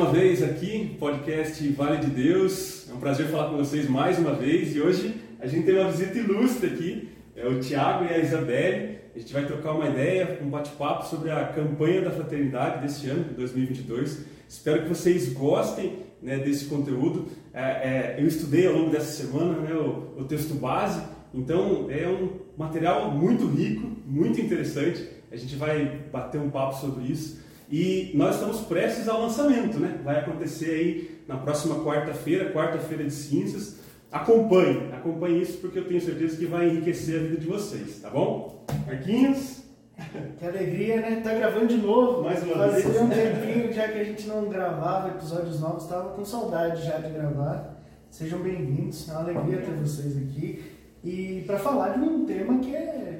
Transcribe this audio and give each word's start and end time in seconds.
uma 0.00 0.10
vez 0.10 0.42
aqui, 0.42 0.96
podcast 0.98 1.68
Vale 1.72 1.98
de 1.98 2.06
Deus. 2.06 2.88
É 2.88 2.94
um 2.94 2.98
prazer 2.98 3.26
falar 3.26 3.50
com 3.50 3.58
vocês 3.58 3.86
mais 3.86 4.18
uma 4.18 4.32
vez 4.32 4.74
e 4.74 4.80
hoje 4.80 5.14
a 5.38 5.46
gente 5.46 5.66
tem 5.66 5.78
uma 5.78 5.90
visita 5.90 6.16
ilustre 6.16 6.70
aqui. 6.70 7.08
É 7.36 7.46
o 7.46 7.60
Tiago 7.60 8.06
e 8.06 8.08
a 8.08 8.18
Isabelle. 8.18 8.96
A 9.14 9.18
gente 9.18 9.30
vai 9.30 9.44
trocar 9.44 9.72
uma 9.72 9.86
ideia, 9.86 10.40
um 10.42 10.48
bate-papo 10.48 11.06
sobre 11.06 11.30
a 11.30 11.48
campanha 11.48 12.00
da 12.00 12.10
fraternidade 12.10 12.80
deste 12.80 13.10
ano, 13.10 13.24
de 13.24 13.34
2022. 13.34 14.24
Espero 14.48 14.84
que 14.84 14.88
vocês 14.88 15.34
gostem 15.34 15.98
né, 16.22 16.38
desse 16.38 16.64
conteúdo. 16.64 17.26
É, 17.52 17.60
é, 17.62 18.16
eu 18.18 18.26
estudei 18.26 18.66
ao 18.68 18.72
longo 18.72 18.90
dessa 18.90 19.22
semana 19.22 19.58
né, 19.58 19.74
o, 19.74 20.18
o 20.18 20.24
texto 20.24 20.54
base, 20.54 21.02
então 21.34 21.88
é 21.90 22.08
um 22.08 22.40
material 22.56 23.10
muito 23.10 23.46
rico, 23.46 23.86
muito 24.06 24.40
interessante. 24.40 25.06
A 25.30 25.36
gente 25.36 25.56
vai 25.56 26.00
bater 26.10 26.40
um 26.40 26.48
papo 26.48 26.80
sobre 26.80 27.04
isso. 27.04 27.49
E 27.70 28.10
nós 28.14 28.34
estamos 28.34 28.60
prestes 28.62 29.08
ao 29.08 29.20
lançamento, 29.22 29.78
né? 29.78 30.00
Vai 30.02 30.18
acontecer 30.18 30.70
aí 30.70 31.20
na 31.28 31.36
próxima 31.36 31.84
quarta-feira, 31.84 32.52
quarta-feira 32.52 33.04
de 33.04 33.12
cinzas. 33.12 33.76
Acompanhe, 34.10 34.92
acompanhe 34.92 35.40
isso 35.40 35.58
porque 35.58 35.78
eu 35.78 35.86
tenho 35.86 36.00
certeza 36.00 36.36
que 36.36 36.46
vai 36.46 36.68
enriquecer 36.68 37.20
a 37.20 37.22
vida 37.22 37.36
de 37.36 37.46
vocês, 37.46 38.00
tá 38.00 38.10
bom? 38.10 38.66
Marquinhos? 38.86 39.60
Que 40.38 40.46
alegria, 40.46 40.96
né? 40.96 41.20
Tá 41.22 41.34
gravando 41.34 41.66
de 41.68 41.76
novo. 41.76 42.22
Mais 42.22 42.42
uma 42.42 42.54
Fazia 42.54 42.88
vez. 42.88 43.02
um 43.02 43.08
tempinho 43.10 43.70
já 43.70 43.86
que 43.86 43.98
a 43.98 44.04
gente 44.04 44.26
não 44.26 44.48
gravava 44.48 45.08
episódios 45.10 45.60
novos, 45.60 45.86
tava 45.86 46.14
com 46.14 46.24
saudade 46.24 46.82
já 46.86 46.96
de 46.96 47.12
gravar. 47.12 47.78
Sejam 48.10 48.38
bem-vindos, 48.40 49.06
é 49.10 49.12
uma 49.12 49.20
alegria 49.20 49.58
ter 49.58 49.72
vocês 49.72 50.16
aqui. 50.16 50.64
E 51.04 51.44
para 51.46 51.58
falar 51.58 51.98
de 51.98 52.00
um 52.00 52.24
tema 52.24 52.58
que 52.60 52.74
é 52.74 53.19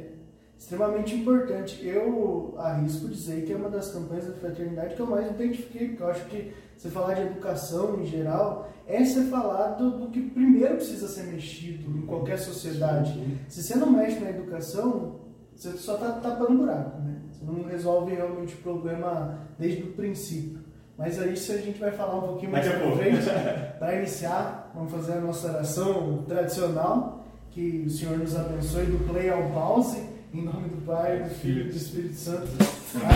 extremamente 0.61 1.15
importante. 1.15 1.81
Eu 1.83 2.55
arrisco 2.59 3.09
dizer 3.09 3.47
que 3.47 3.53
é 3.53 3.57
uma 3.57 3.71
das 3.71 3.91
campanhas 3.91 4.27
da 4.27 4.35
fraternidade 4.35 4.95
que 4.95 5.01
eu 5.01 5.07
mais 5.07 5.31
identifiquei, 5.31 5.89
porque 5.89 6.03
eu 6.03 6.09
acho 6.09 6.25
que 6.27 6.53
você 6.77 6.91
falar 6.91 7.15
de 7.15 7.23
educação 7.23 7.99
em 7.99 8.05
geral 8.05 8.71
é 8.87 9.03
você 9.03 9.23
falar 9.25 9.69
do, 9.71 9.99
do 9.99 10.09
que 10.09 10.21
primeiro 10.21 10.77
precisa 10.77 11.09
ser 11.09 11.25
mexido 11.25 11.97
em 11.97 12.03
qualquer 12.03 12.39
sociedade. 12.39 13.39
Se 13.49 13.63
você 13.63 13.75
não 13.77 13.91
mexe 13.91 14.21
na 14.21 14.29
educação, 14.29 15.21
você 15.57 15.71
só 15.73 15.95
está 15.95 16.13
tapando 16.13 16.59
buraco, 16.59 17.01
né? 17.01 17.23
Você 17.33 17.45
não 17.45 17.65
resolve 17.65 18.15
realmente 18.15 18.55
o 18.55 18.59
problema 18.59 19.39
desde 19.59 19.83
o 19.85 19.93
princípio. 19.93 20.61
Mas 20.99 21.19
aí 21.19 21.33
isso 21.33 21.53
a 21.53 21.57
gente 21.57 21.81
vai 21.81 21.93
falar 21.93 22.19
um 22.19 22.29
pouquinho 22.29 22.53
mais 22.53 22.69
pra 22.69 22.97
frente. 22.97 23.79
Para 23.79 23.97
iniciar, 23.97 24.71
vamos 24.75 24.93
fazer 24.93 25.15
a 25.15 25.21
nossa 25.23 25.49
oração 25.49 26.23
tradicional. 26.29 27.25
Que 27.51 27.85
o 27.87 27.91
Senhor 27.91 28.19
nos 28.19 28.37
abençoe 28.37 28.85
do 28.85 29.09
play 29.09 29.31
ao 29.31 29.51
pause. 29.51 30.20
Em 30.33 30.43
nome 30.43 30.69
do 30.69 30.87
Pai, 30.87 31.25
do 31.25 31.31
Filho 31.31 31.63
e 31.63 31.71
do 31.71 31.77
Espírito 31.77 32.15
Santo. 32.15 32.47
Amém. 32.95 33.11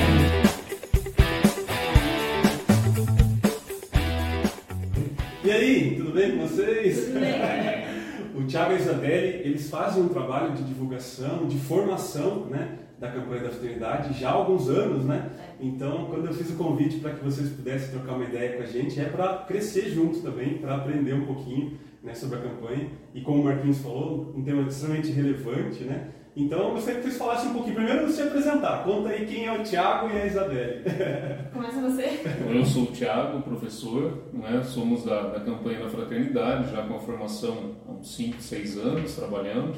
E 5.44 5.50
aí, 5.50 5.94
tudo 5.96 6.12
bem 6.12 6.32
com 6.32 6.48
vocês? 6.48 7.04
Tudo 7.04 7.20
bem. 7.20 7.34
o 8.34 8.44
Tiago 8.48 8.72
e 8.72 8.74
a 8.74 8.78
Isabelle, 8.80 9.28
eles 9.44 9.70
fazem 9.70 10.02
um 10.02 10.08
trabalho 10.08 10.54
de 10.54 10.64
divulgação, 10.64 11.46
de 11.46 11.56
formação, 11.56 12.46
né, 12.46 12.80
da 12.98 13.08
campanha 13.12 13.44
da 13.44 13.50
fraternidade 13.50 14.18
já 14.18 14.30
há 14.30 14.32
alguns 14.32 14.68
anos, 14.68 15.04
né? 15.04 15.30
Então, 15.60 16.06
quando 16.06 16.26
eu 16.26 16.34
fiz 16.34 16.50
o 16.50 16.56
convite 16.56 16.98
para 16.98 17.12
que 17.12 17.24
vocês 17.24 17.48
pudessem 17.48 17.90
trocar 17.90 18.16
uma 18.16 18.24
ideia 18.24 18.56
com 18.56 18.64
a 18.64 18.66
gente, 18.66 18.98
é 18.98 19.04
para 19.04 19.38
crescer 19.46 19.88
junto 19.90 20.20
também, 20.20 20.58
para 20.58 20.74
aprender 20.74 21.14
um 21.14 21.26
pouquinho 21.26 21.78
né, 22.02 22.12
sobre 22.12 22.38
a 22.38 22.42
campanha. 22.42 22.88
E 23.14 23.20
como 23.20 23.40
o 23.40 23.44
Marquinhos 23.44 23.78
falou, 23.78 24.34
um 24.36 24.42
tema 24.42 24.62
extremamente 24.62 25.12
relevante, 25.12 25.84
né? 25.84 26.08
Então, 26.36 26.58
eu 26.58 26.70
gostaria 26.72 27.00
que 27.00 27.06
vocês 27.06 27.16
falassem 27.18 27.50
um 27.50 27.54
pouquinho. 27.54 27.76
Primeiro, 27.76 28.10
se 28.10 28.20
apresentar. 28.22 28.82
Conta 28.82 29.10
aí 29.10 29.24
quem 29.24 29.46
é 29.46 29.52
o 29.52 29.62
Tiago 29.62 30.08
e 30.12 30.20
a 30.20 30.26
Isabelle. 30.26 30.82
Começa 31.52 31.80
você. 31.80 32.20
Eu 32.52 32.64
sou 32.64 32.82
o 32.84 32.86
Tiago, 32.86 33.40
professor, 33.42 34.18
né? 34.32 34.62
somos 34.64 35.04
da, 35.04 35.28
da 35.28 35.40
campanha 35.40 35.78
da 35.78 35.88
Fraternidade, 35.88 36.72
já 36.72 36.82
com 36.82 36.96
a 36.96 36.98
formação 36.98 37.76
há 37.88 37.92
uns 37.92 38.16
5, 38.16 38.40
6 38.42 38.78
anos 38.78 39.14
trabalhando. 39.14 39.74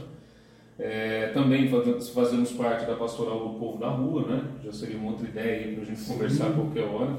É, 0.78 1.28
também 1.34 1.69
faz- 1.69 2.08
fazemos 2.10 2.53
parte 2.53 2.86
da 2.86 2.94
Pastoral 2.94 3.48
do 3.48 3.58
Povo 3.58 3.78
da 3.78 3.88
Rua, 3.88 4.26
né? 4.26 4.42
já 4.64 4.72
seria 4.72 4.97
uma 4.98 5.10
outra 5.12 5.26
ideia 5.26 5.72
para 5.75 5.82
a 5.82 5.86
gente 5.86 6.04
conversar 6.04 6.48
a 6.48 6.52
qualquer 6.52 6.84
hora. 6.84 7.16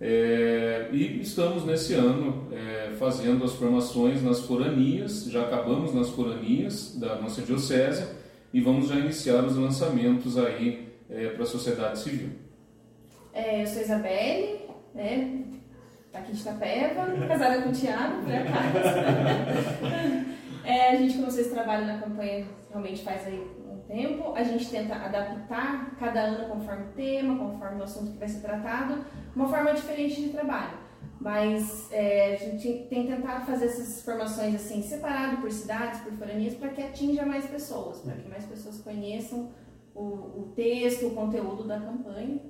É, 0.00 0.88
e 0.92 1.20
estamos 1.20 1.64
nesse 1.64 1.94
ano 1.94 2.46
é, 2.52 2.90
fazendo 2.98 3.44
as 3.44 3.52
formações 3.54 4.22
nas 4.22 4.40
foranias, 4.40 5.24
já 5.24 5.42
acabamos 5.42 5.92
nas 5.92 6.08
foranias 6.10 6.96
da 6.98 7.16
nossa 7.16 7.42
diocese 7.42 8.04
e 8.52 8.60
vamos 8.60 8.88
já 8.88 8.96
iniciar 8.96 9.44
os 9.44 9.56
lançamentos 9.56 10.38
aí 10.38 10.88
para 11.34 11.42
a 11.42 11.46
sociedade 11.46 11.98
civil. 11.98 12.30
É, 13.32 13.62
eu 13.62 13.66
sou 13.66 13.82
Isabelle, 13.82 14.60
né? 14.94 15.44
Aqui 16.12 16.32
de 16.32 16.40
Itapeva, 16.40 17.06
casada 17.28 17.62
com 17.62 17.68
o 17.68 17.72
Thiago, 17.72 18.22
por 18.22 18.32
acaso. 18.34 18.68
É, 20.64 20.90
a 20.90 20.96
gente 20.96 21.14
começou 21.16 21.40
esse 21.40 21.48
trabalho 21.48 21.86
na 21.86 21.96
campanha 21.96 22.46
realmente 22.70 23.02
faz 23.02 23.26
aí 23.26 23.40
um 23.66 23.78
tempo. 23.88 24.34
A 24.34 24.42
gente 24.42 24.68
tenta 24.68 24.94
adaptar 24.94 25.96
cada 25.98 26.20
ano 26.20 26.48
conforme 26.48 26.84
o 26.84 26.88
tema, 26.88 27.38
conforme 27.38 27.80
o 27.80 27.84
assunto 27.84 28.12
que 28.12 28.18
vai 28.18 28.28
ser 28.28 28.40
tratado, 28.40 29.04
uma 29.34 29.48
forma 29.48 29.72
diferente 29.72 30.20
de 30.20 30.28
trabalho. 30.28 30.76
Mas 31.20 31.88
é, 31.90 32.34
a 32.34 32.36
gente 32.36 32.86
tem 32.88 33.06
tentado 33.06 33.44
fazer 33.44 33.66
essas 33.66 34.02
formações 34.02 34.54
assim, 34.54 34.82
separado 34.82 35.38
por 35.38 35.50
cidades, 35.50 36.00
por 36.00 36.12
foranias, 36.12 36.54
para 36.54 36.68
que 36.68 36.80
atinja 36.80 37.26
mais 37.26 37.44
pessoas, 37.46 37.98
para 37.98 38.14
que 38.14 38.28
mais 38.28 38.44
pessoas 38.44 38.80
conheçam 38.80 39.50
o, 39.94 40.02
o 40.02 40.52
texto, 40.54 41.06
o 41.06 41.10
conteúdo 41.10 41.64
da 41.64 41.80
campanha, 41.80 42.40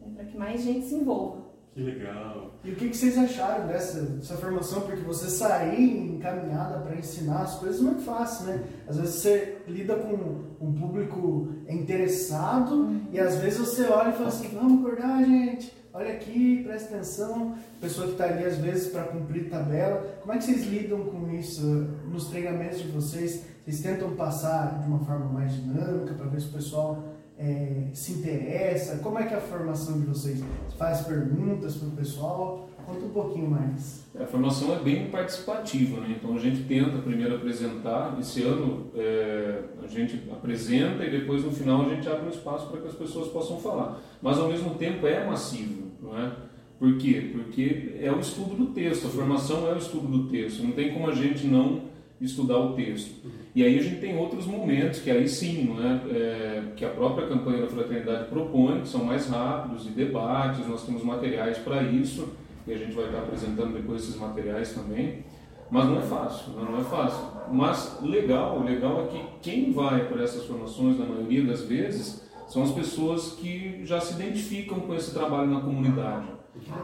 né, 0.00 0.12
para 0.14 0.24
que 0.24 0.36
mais 0.36 0.62
gente 0.62 0.86
se 0.86 0.94
envolva. 0.94 1.46
Que 1.76 1.82
legal. 1.82 2.54
E 2.64 2.70
o 2.70 2.74
que, 2.74 2.88
que 2.88 2.96
vocês 2.96 3.18
acharam 3.18 3.66
dessa, 3.66 4.00
dessa 4.00 4.34
formação? 4.38 4.80
Porque 4.80 5.02
você 5.02 5.28
sair 5.28 6.08
encaminhada 6.08 6.78
para 6.78 6.96
ensinar 6.96 7.42
as 7.42 7.58
coisas 7.58 7.80
é 7.80 7.84
muito 7.84 8.00
fácil, 8.00 8.46
né? 8.46 8.64
Às 8.88 8.96
vezes 8.96 9.16
você 9.16 9.58
lida 9.68 9.94
com 9.96 10.56
um 10.58 10.72
público 10.72 11.52
interessado 11.68 12.98
e 13.12 13.20
às 13.20 13.36
vezes 13.40 13.58
você 13.58 13.82
olha 13.88 14.08
e 14.08 14.12
fala 14.14 14.28
assim: 14.28 14.48
vamos 14.54 14.80
acordar, 14.80 15.22
gente, 15.22 15.70
olha 15.96 16.12
aqui, 16.12 16.62
presta 16.62 16.94
atenção. 16.94 17.56
Pessoa 17.80 18.06
que 18.06 18.12
está 18.12 18.24
ali 18.24 18.44
às 18.44 18.58
vezes 18.58 18.88
para 18.88 19.04
cumprir 19.04 19.48
tabela. 19.48 20.18
Como 20.20 20.32
é 20.32 20.38
que 20.38 20.44
vocês 20.44 20.66
lidam 20.66 21.04
com 21.06 21.30
isso 21.34 21.62
nos 22.10 22.26
treinamentos 22.28 22.80
de 22.80 22.88
vocês? 22.88 23.44
Vocês 23.64 23.80
tentam 23.80 24.14
passar 24.14 24.78
de 24.80 24.86
uma 24.86 24.98
forma 25.00 25.26
mais 25.26 25.54
dinâmica 25.54 26.14
para 26.14 26.26
ver 26.26 26.40
se 26.40 26.48
o 26.48 26.52
pessoal 26.52 27.02
é, 27.38 27.88
se 27.94 28.12
interessa? 28.12 28.98
Como 28.98 29.18
é 29.18 29.26
que 29.26 29.32
é 29.32 29.38
a 29.38 29.40
formação 29.40 29.98
de 29.98 30.06
vocês? 30.06 30.38
Você 30.38 30.76
faz 30.76 31.00
perguntas 31.00 31.76
para 31.76 31.88
o 31.88 31.92
pessoal? 31.92 32.68
Conta 32.86 33.04
um 33.04 33.10
pouquinho 33.10 33.50
mais. 33.50 34.04
A 34.16 34.24
formação 34.26 34.72
é 34.72 34.78
bem 34.78 35.10
participativa, 35.10 36.00
né? 36.02 36.16
então 36.16 36.36
a 36.36 36.38
gente 36.38 36.62
tenta 36.68 36.98
primeiro 36.98 37.34
apresentar. 37.34 38.16
Esse 38.20 38.44
ano 38.44 38.92
é, 38.94 39.64
a 39.82 39.88
gente 39.88 40.22
apresenta 40.30 41.04
e 41.04 41.10
depois 41.10 41.44
no 41.44 41.50
final 41.50 41.82
a 41.82 41.88
gente 41.88 42.08
abre 42.08 42.26
um 42.26 42.30
espaço 42.30 42.68
para 42.68 42.80
que 42.80 42.86
as 42.86 42.94
pessoas 42.94 43.26
possam 43.26 43.58
falar. 43.58 44.00
Mas 44.22 44.38
ao 44.38 44.46
mesmo 44.48 44.76
tempo 44.76 45.04
é 45.04 45.26
massivo, 45.26 45.85
não 46.02 46.18
é? 46.18 46.32
Por 46.78 46.98
quê? 46.98 47.30
Porque 47.32 47.94
é 48.00 48.12
o 48.12 48.20
estudo 48.20 48.54
do 48.54 48.66
texto, 48.66 49.06
a 49.06 49.10
formação 49.10 49.68
é 49.68 49.74
o 49.74 49.78
estudo 49.78 50.06
do 50.06 50.28
texto, 50.28 50.62
não 50.62 50.72
tem 50.72 50.92
como 50.92 51.08
a 51.08 51.14
gente 51.14 51.46
não 51.46 51.82
estudar 52.20 52.58
o 52.58 52.74
texto. 52.74 53.14
E 53.54 53.64
aí 53.64 53.78
a 53.78 53.82
gente 53.82 54.00
tem 54.00 54.16
outros 54.18 54.46
momentos 54.46 55.00
que 55.00 55.10
aí 55.10 55.26
sim, 55.26 55.74
é? 55.80 56.14
É, 56.14 56.62
que 56.76 56.84
a 56.84 56.90
própria 56.90 57.26
campanha 57.26 57.62
da 57.62 57.68
fraternidade 57.68 58.28
propõe, 58.28 58.82
que 58.82 58.88
são 58.88 59.04
mais 59.04 59.28
rápidos 59.28 59.86
e 59.86 59.90
debates, 59.90 60.66
nós 60.66 60.84
temos 60.84 61.02
materiais 61.02 61.56
para 61.58 61.82
isso 61.82 62.28
e 62.66 62.72
a 62.72 62.76
gente 62.76 62.92
vai 62.92 63.06
estar 63.06 63.18
apresentando 63.18 63.72
depois 63.72 64.02
esses 64.02 64.16
materiais 64.16 64.74
também. 64.74 65.24
Mas 65.70 65.86
não 65.86 65.98
é 65.98 66.02
fácil, 66.02 66.52
não 66.52 66.72
não 66.72 66.80
é 66.80 66.84
fácil. 66.84 67.24
Mas 67.50 67.98
legal, 68.02 68.62
legal 68.62 69.04
é 69.04 69.06
que 69.06 69.24
quem 69.42 69.72
vai 69.72 70.06
para 70.06 70.22
essas 70.22 70.44
formações, 70.44 70.98
na 70.98 71.06
maioria 71.06 71.44
das 71.44 71.62
vezes, 71.62 72.25
são 72.46 72.62
as 72.62 72.70
pessoas 72.72 73.32
que 73.32 73.84
já 73.84 74.00
se 74.00 74.14
identificam 74.14 74.80
com 74.80 74.94
esse 74.94 75.12
trabalho 75.12 75.48
na 75.50 75.60
comunidade. 75.60 76.26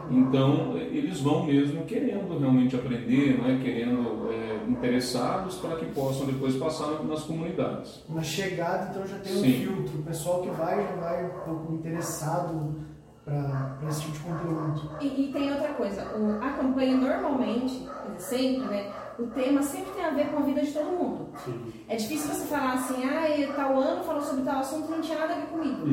Então, 0.09 0.77
eles 0.77 1.19
vão 1.19 1.45
mesmo 1.45 1.83
querendo 1.85 2.37
realmente 2.37 2.75
aprender, 2.75 3.39
né? 3.41 3.59
querendo, 3.63 4.29
é, 4.29 4.69
interessados 4.69 5.55
para 5.55 5.75
que 5.77 5.85
possam 5.85 6.27
depois 6.27 6.55
passar 6.57 7.03
nas 7.03 7.23
comunidades. 7.23 8.03
Na 8.07 8.21
chegada, 8.21 8.89
então, 8.91 9.07
já 9.07 9.17
tem 9.17 9.33
um 9.33 9.41
Sim. 9.41 9.53
filtro. 9.53 9.99
O 9.99 10.03
pessoal 10.03 10.41
que 10.43 10.49
vai 10.51 10.83
já 10.83 10.95
vai 10.95 11.25
um 11.25 11.39
pouco 11.43 11.73
interessado 11.73 12.75
para 13.25 13.79
esse 13.87 14.01
tipo 14.01 14.13
de 14.13 14.19
conteúdo. 14.19 14.91
E, 14.99 15.07
e 15.29 15.31
tem 15.33 15.51
outra 15.51 15.69
coisa, 15.73 16.03
o- 16.17 16.43
a 16.43 16.49
campanha 16.51 16.97
normalmente, 16.97 17.87
sempre, 18.17 18.67
né? 18.67 18.91
O 19.17 19.27
tema 19.27 19.61
sempre 19.61 19.91
tem 19.91 20.03
a 20.03 20.09
ver 20.09 20.29
com 20.29 20.37
a 20.37 20.41
vida 20.41 20.61
de 20.61 20.71
todo 20.71 20.85
mundo. 20.85 21.29
É 21.87 21.95
difícil 21.95 22.33
você 22.33 22.45
falar 22.45 22.73
assim, 22.73 23.03
ah, 23.05 23.53
tal 23.55 23.79
ano 23.79 24.03
falou 24.03 24.21
sobre 24.21 24.43
tal 24.43 24.59
assunto 24.59 24.89
não 24.89 25.01
tinha 25.01 25.19
nada 25.19 25.33
a 25.33 25.37
ver 25.37 25.47
comigo. 25.47 25.85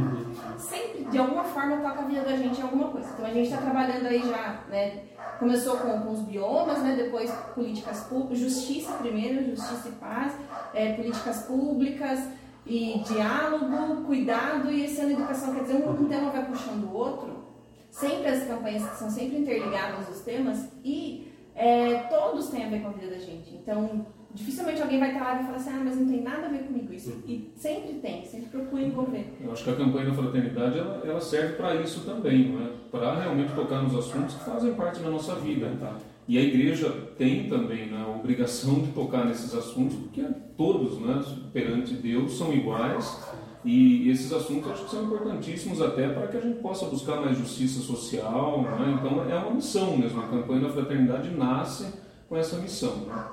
Sempre, 0.57 1.05
de 1.05 1.19
alguma 1.19 1.45
forma, 1.45 1.77
toca 1.79 2.01
a 2.01 2.05
vida 2.05 2.23
da 2.23 2.37
gente 2.37 2.59
em 2.59 2.63
alguma 2.63 2.89
coisa. 2.89 3.11
Então 3.13 3.27
a 3.27 3.33
gente 3.33 3.51
está 3.51 3.59
trabalhando 3.59 4.07
aí 4.07 4.23
já, 4.23 4.65
né? 4.69 5.03
Começou 5.39 5.77
com, 5.77 6.01
com 6.01 6.13
os 6.13 6.21
biomas, 6.21 6.83
né? 6.83 6.97
Depois 6.97 7.31
políticas 7.55 8.05
públicas, 8.05 8.39
justiça 8.39 8.93
primeiro, 8.95 9.45
justiça 9.45 9.89
e 9.89 9.93
paz, 9.93 10.33
é, 10.73 10.95
políticas 10.95 11.43
públicas 11.43 12.21
e 12.65 13.03
diálogo, 13.07 14.05
cuidado 14.05 14.71
e 14.71 14.85
esse 14.85 15.01
ano 15.01 15.13
educação. 15.13 15.55
Quer 15.55 15.63
dizer, 15.63 15.77
um, 15.77 15.91
um 15.91 16.09
tema 16.09 16.31
vai 16.31 16.47
puxando 16.47 16.85
o 16.85 16.95
outro. 16.95 17.45
sempre 17.91 18.29
as 18.29 18.45
campanhas 18.45 18.89
que 18.89 18.97
são 18.97 19.11
sempre 19.11 19.39
interligadas 19.39 20.09
os 20.09 20.21
temas 20.21 20.69
e 20.85 21.30
é, 21.61 22.07
todos 22.09 22.49
têm 22.49 22.65
a 22.65 22.69
ver 22.69 22.81
com 22.81 22.89
a 22.89 22.93
vida 22.93 23.11
da 23.11 23.19
gente. 23.19 23.55
Então, 23.55 24.07
dificilmente 24.33 24.81
alguém 24.81 24.99
vai 24.99 25.13
estar 25.13 25.23
lá 25.23 25.33
e 25.33 25.37
vai 25.37 25.45
falar 25.45 25.57
assim, 25.57 25.71
ah, 25.71 25.83
mas 25.85 25.97
não 25.97 26.09
tem 26.09 26.23
nada 26.23 26.47
a 26.47 26.49
ver 26.49 26.61
comigo 26.61 26.91
isso. 26.91 27.23
E 27.27 27.53
sempre 27.55 27.95
tem, 27.95 28.25
sempre 28.25 28.49
procura 28.49 28.83
envolver. 28.83 29.27
Eu 29.43 29.53
acho 29.53 29.65
que 29.65 29.71
a 29.71 29.77
campanha 29.77 30.07
da 30.07 30.15
fraternidade 30.15 30.79
ela, 30.79 31.03
ela 31.05 31.21
serve 31.21 31.57
para 31.57 31.75
isso 31.75 32.01
também, 32.07 32.49
né? 32.49 32.71
para 32.91 33.21
realmente 33.21 33.53
tocar 33.53 33.83
nos 33.83 33.95
assuntos 33.95 34.35
que 34.37 34.45
fazem 34.45 34.73
parte 34.73 35.01
da 35.01 35.11
nossa 35.11 35.35
vida. 35.35 35.71
Tá? 35.79 35.97
E 36.27 36.39
a 36.39 36.41
igreja 36.41 36.91
tem 37.19 37.47
também 37.47 37.87
né, 37.87 38.03
a 38.07 38.09
obrigação 38.09 38.81
de 38.81 38.93
tocar 38.93 39.27
nesses 39.27 39.55
assuntos, 39.55 39.97
porque 39.97 40.25
todos, 40.57 40.99
né, 40.99 41.23
perante 41.53 41.93
Deus, 41.93 42.39
são 42.39 42.55
iguais. 42.55 43.23
E 43.65 44.11
esses 44.11 44.33
assuntos 44.33 44.71
acho 44.73 44.85
que 44.85 44.91
são 44.91 45.05
importantíssimos 45.05 45.83
até 45.83 46.09
para 46.09 46.29
que 46.29 46.37
a 46.37 46.41
gente 46.41 46.61
possa 46.61 46.87
buscar 46.87 47.21
mais 47.21 47.37
justiça 47.37 47.81
social. 47.81 48.63
Né? 48.63 48.99
Então 48.99 49.31
é 49.31 49.37
uma 49.37 49.51
missão 49.51 49.97
mesmo. 49.97 50.21
A 50.21 50.29
campanha 50.29 50.63
da 50.63 50.71
fraternidade 50.71 51.31
nasce 51.31 51.93
com 52.29 52.37
essa 52.37 52.57
missão. 52.57 52.97
Né? 53.07 53.25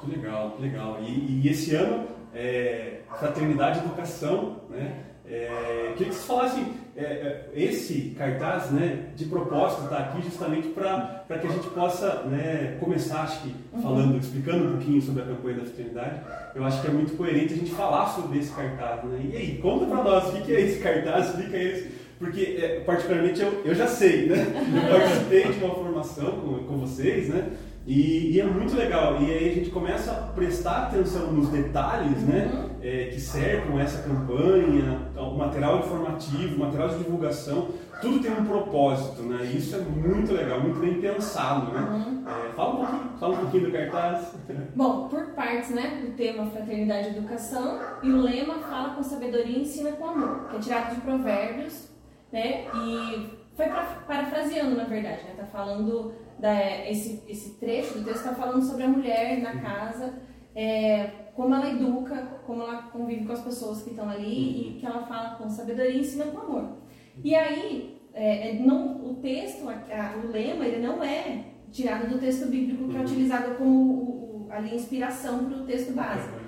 Que 0.00 0.10
legal, 0.10 0.50
que 0.52 0.62
legal. 0.62 0.98
E, 1.00 1.40
e 1.42 1.48
esse 1.48 1.74
ano, 1.74 2.06
é, 2.34 3.00
Fraternidade 3.18 3.78
e 3.78 3.82
Educação, 3.82 4.56
né? 4.68 5.04
É, 5.26 5.92
queria 5.96 6.08
que 6.08 6.14
vocês 6.14 6.26
falassem, 6.26 6.66
é, 6.96 7.02
é, 7.02 7.50
esse 7.54 8.14
cartaz, 8.18 8.70
né, 8.70 9.06
de 9.16 9.24
propósito 9.26 9.84
está 9.84 9.98
aqui 9.98 10.22
justamente 10.22 10.68
para 10.68 11.24
que 11.28 11.46
a 11.46 11.50
gente 11.50 11.68
possa 11.68 12.22
né, 12.24 12.76
começar, 12.80 13.22
acho 13.22 13.42
que, 13.42 13.54
uhum. 13.72 13.82
falando, 13.82 14.18
explicando 14.18 14.64
um 14.64 14.70
pouquinho 14.72 15.00
sobre 15.00 15.22
a 15.22 15.26
campanha 15.26 15.58
da 15.58 15.64
fraternidade. 15.64 16.20
Eu 16.54 16.64
acho 16.64 16.80
que 16.80 16.88
é 16.88 16.90
muito 16.90 17.16
coerente 17.16 17.54
a 17.54 17.56
gente 17.56 17.70
falar 17.70 18.08
sobre 18.08 18.38
esse 18.38 18.52
cartaz. 18.52 19.04
Né? 19.04 19.30
E 19.32 19.36
aí, 19.36 19.58
conta 19.62 19.86
para 19.86 20.02
nós 20.02 20.34
o 20.34 20.42
que 20.42 20.52
é 20.52 20.60
esse 20.60 20.80
cartaz, 20.80 21.28
explica 21.28 21.56
isso, 21.56 21.88
porque 22.18 22.58
é, 22.60 22.80
particularmente 22.80 23.40
eu, 23.40 23.62
eu 23.64 23.74
já 23.74 23.86
sei, 23.86 24.26
né? 24.26 24.36
Eu 24.76 24.98
participei 24.98 25.44
de 25.44 25.64
uma 25.64 25.74
formação 25.74 26.32
com, 26.32 26.64
com 26.64 26.78
vocês, 26.78 27.28
né? 27.28 27.50
E, 27.86 28.32
e, 28.32 28.40
é 28.40 28.44
muito 28.44 28.76
legal. 28.76 29.20
E 29.22 29.30
aí 29.30 29.50
a 29.50 29.54
gente 29.54 29.70
começa 29.70 30.12
a 30.12 30.14
prestar 30.14 30.88
atenção 30.88 31.32
nos 31.32 31.48
detalhes 31.48 32.18
né, 32.22 32.50
uhum. 32.52 32.69
É, 32.82 33.06
que 33.06 33.20
cercam 33.20 33.78
essa 33.78 34.02
campanha, 34.02 35.10
o 35.16 35.36
material 35.36 35.80
informativo, 35.80 36.56
o 36.56 36.58
material 36.60 36.88
de 36.88 36.98
divulgação, 36.98 37.68
tudo 38.00 38.20
tem 38.20 38.32
um 38.32 38.44
propósito, 38.44 39.22
né? 39.22 39.44
E 39.44 39.58
isso 39.58 39.76
é 39.76 39.80
muito 39.80 40.32
legal, 40.32 40.60
muito 40.60 40.80
bem 40.80 41.00
pensado, 41.00 41.72
né? 41.72 41.80
Uhum. 41.80 42.24
É, 42.26 42.52
fala 42.52 42.70
um 42.70 42.76
pouquinho, 42.76 43.18
fala 43.18 43.34
um 43.34 43.38
pouquinho 43.38 43.66
do 43.66 43.72
cartaz. 43.72 44.34
Bom, 44.74 45.08
por 45.08 45.26
partes, 45.34 45.70
né? 45.70 46.06
O 46.08 46.12
tema 46.12 46.46
Fraternidade 46.46 47.08
e 47.08 47.10
Educação 47.18 47.80
e 48.02 48.10
o 48.10 48.22
lema 48.22 48.58
fala 48.60 48.94
com 48.94 49.02
sabedoria 49.02 49.58
e 49.58 49.62
ensina 49.62 49.92
com 49.92 50.08
amor, 50.08 50.48
que 50.48 50.56
é 50.56 50.60
tirado 50.60 50.94
de 50.94 51.00
provérbios, 51.02 51.90
né? 52.32 52.66
E 52.74 53.40
foi 53.54 53.66
parafraseando, 54.06 54.76
na 54.76 54.84
verdade, 54.84 55.22
né? 55.24 55.34
Tá 55.36 55.44
falando 55.44 56.14
da, 56.38 56.88
esse, 56.88 57.22
esse 57.28 57.58
trecho 57.58 57.98
do 57.98 58.04
texto 58.04 58.24
está 58.24 58.34
falando 58.34 58.62
sobre 58.62 58.84
a 58.84 58.88
mulher 58.88 59.38
na 59.42 59.60
casa, 59.60 60.14
é, 60.54 61.04
como 61.34 61.54
ela 61.54 61.70
educa, 61.70 62.16
como 62.46 62.62
ela 62.62 62.82
convive 62.82 63.24
com 63.24 63.32
as 63.32 63.42
pessoas 63.42 63.82
que 63.82 63.90
estão 63.90 64.08
ali 64.08 64.76
e 64.76 64.76
que 64.78 64.86
ela 64.86 65.06
fala 65.06 65.36
com 65.36 65.48
sabedoria 65.48 65.92
e 65.92 66.00
ensina 66.00 66.26
com 66.26 66.38
amor. 66.38 66.76
E 67.22 67.34
aí, 67.34 68.00
é, 68.12 68.50
é 68.50 68.54
não, 68.54 69.10
o 69.10 69.14
texto, 69.16 69.68
a, 69.68 70.16
o 70.22 70.30
lema, 70.30 70.66
ele 70.66 70.86
não 70.86 71.02
é 71.02 71.44
tirado 71.70 72.08
do 72.08 72.18
texto 72.18 72.46
bíblico 72.48 72.88
que 72.88 72.96
é 72.96 73.00
utilizado 73.00 73.54
como 73.54 73.70
o, 73.70 74.46
o, 74.46 74.52
ali 74.52 74.74
inspiração 74.74 75.44
para 75.44 75.58
o 75.58 75.66
texto 75.66 75.92
básico. 75.92 76.40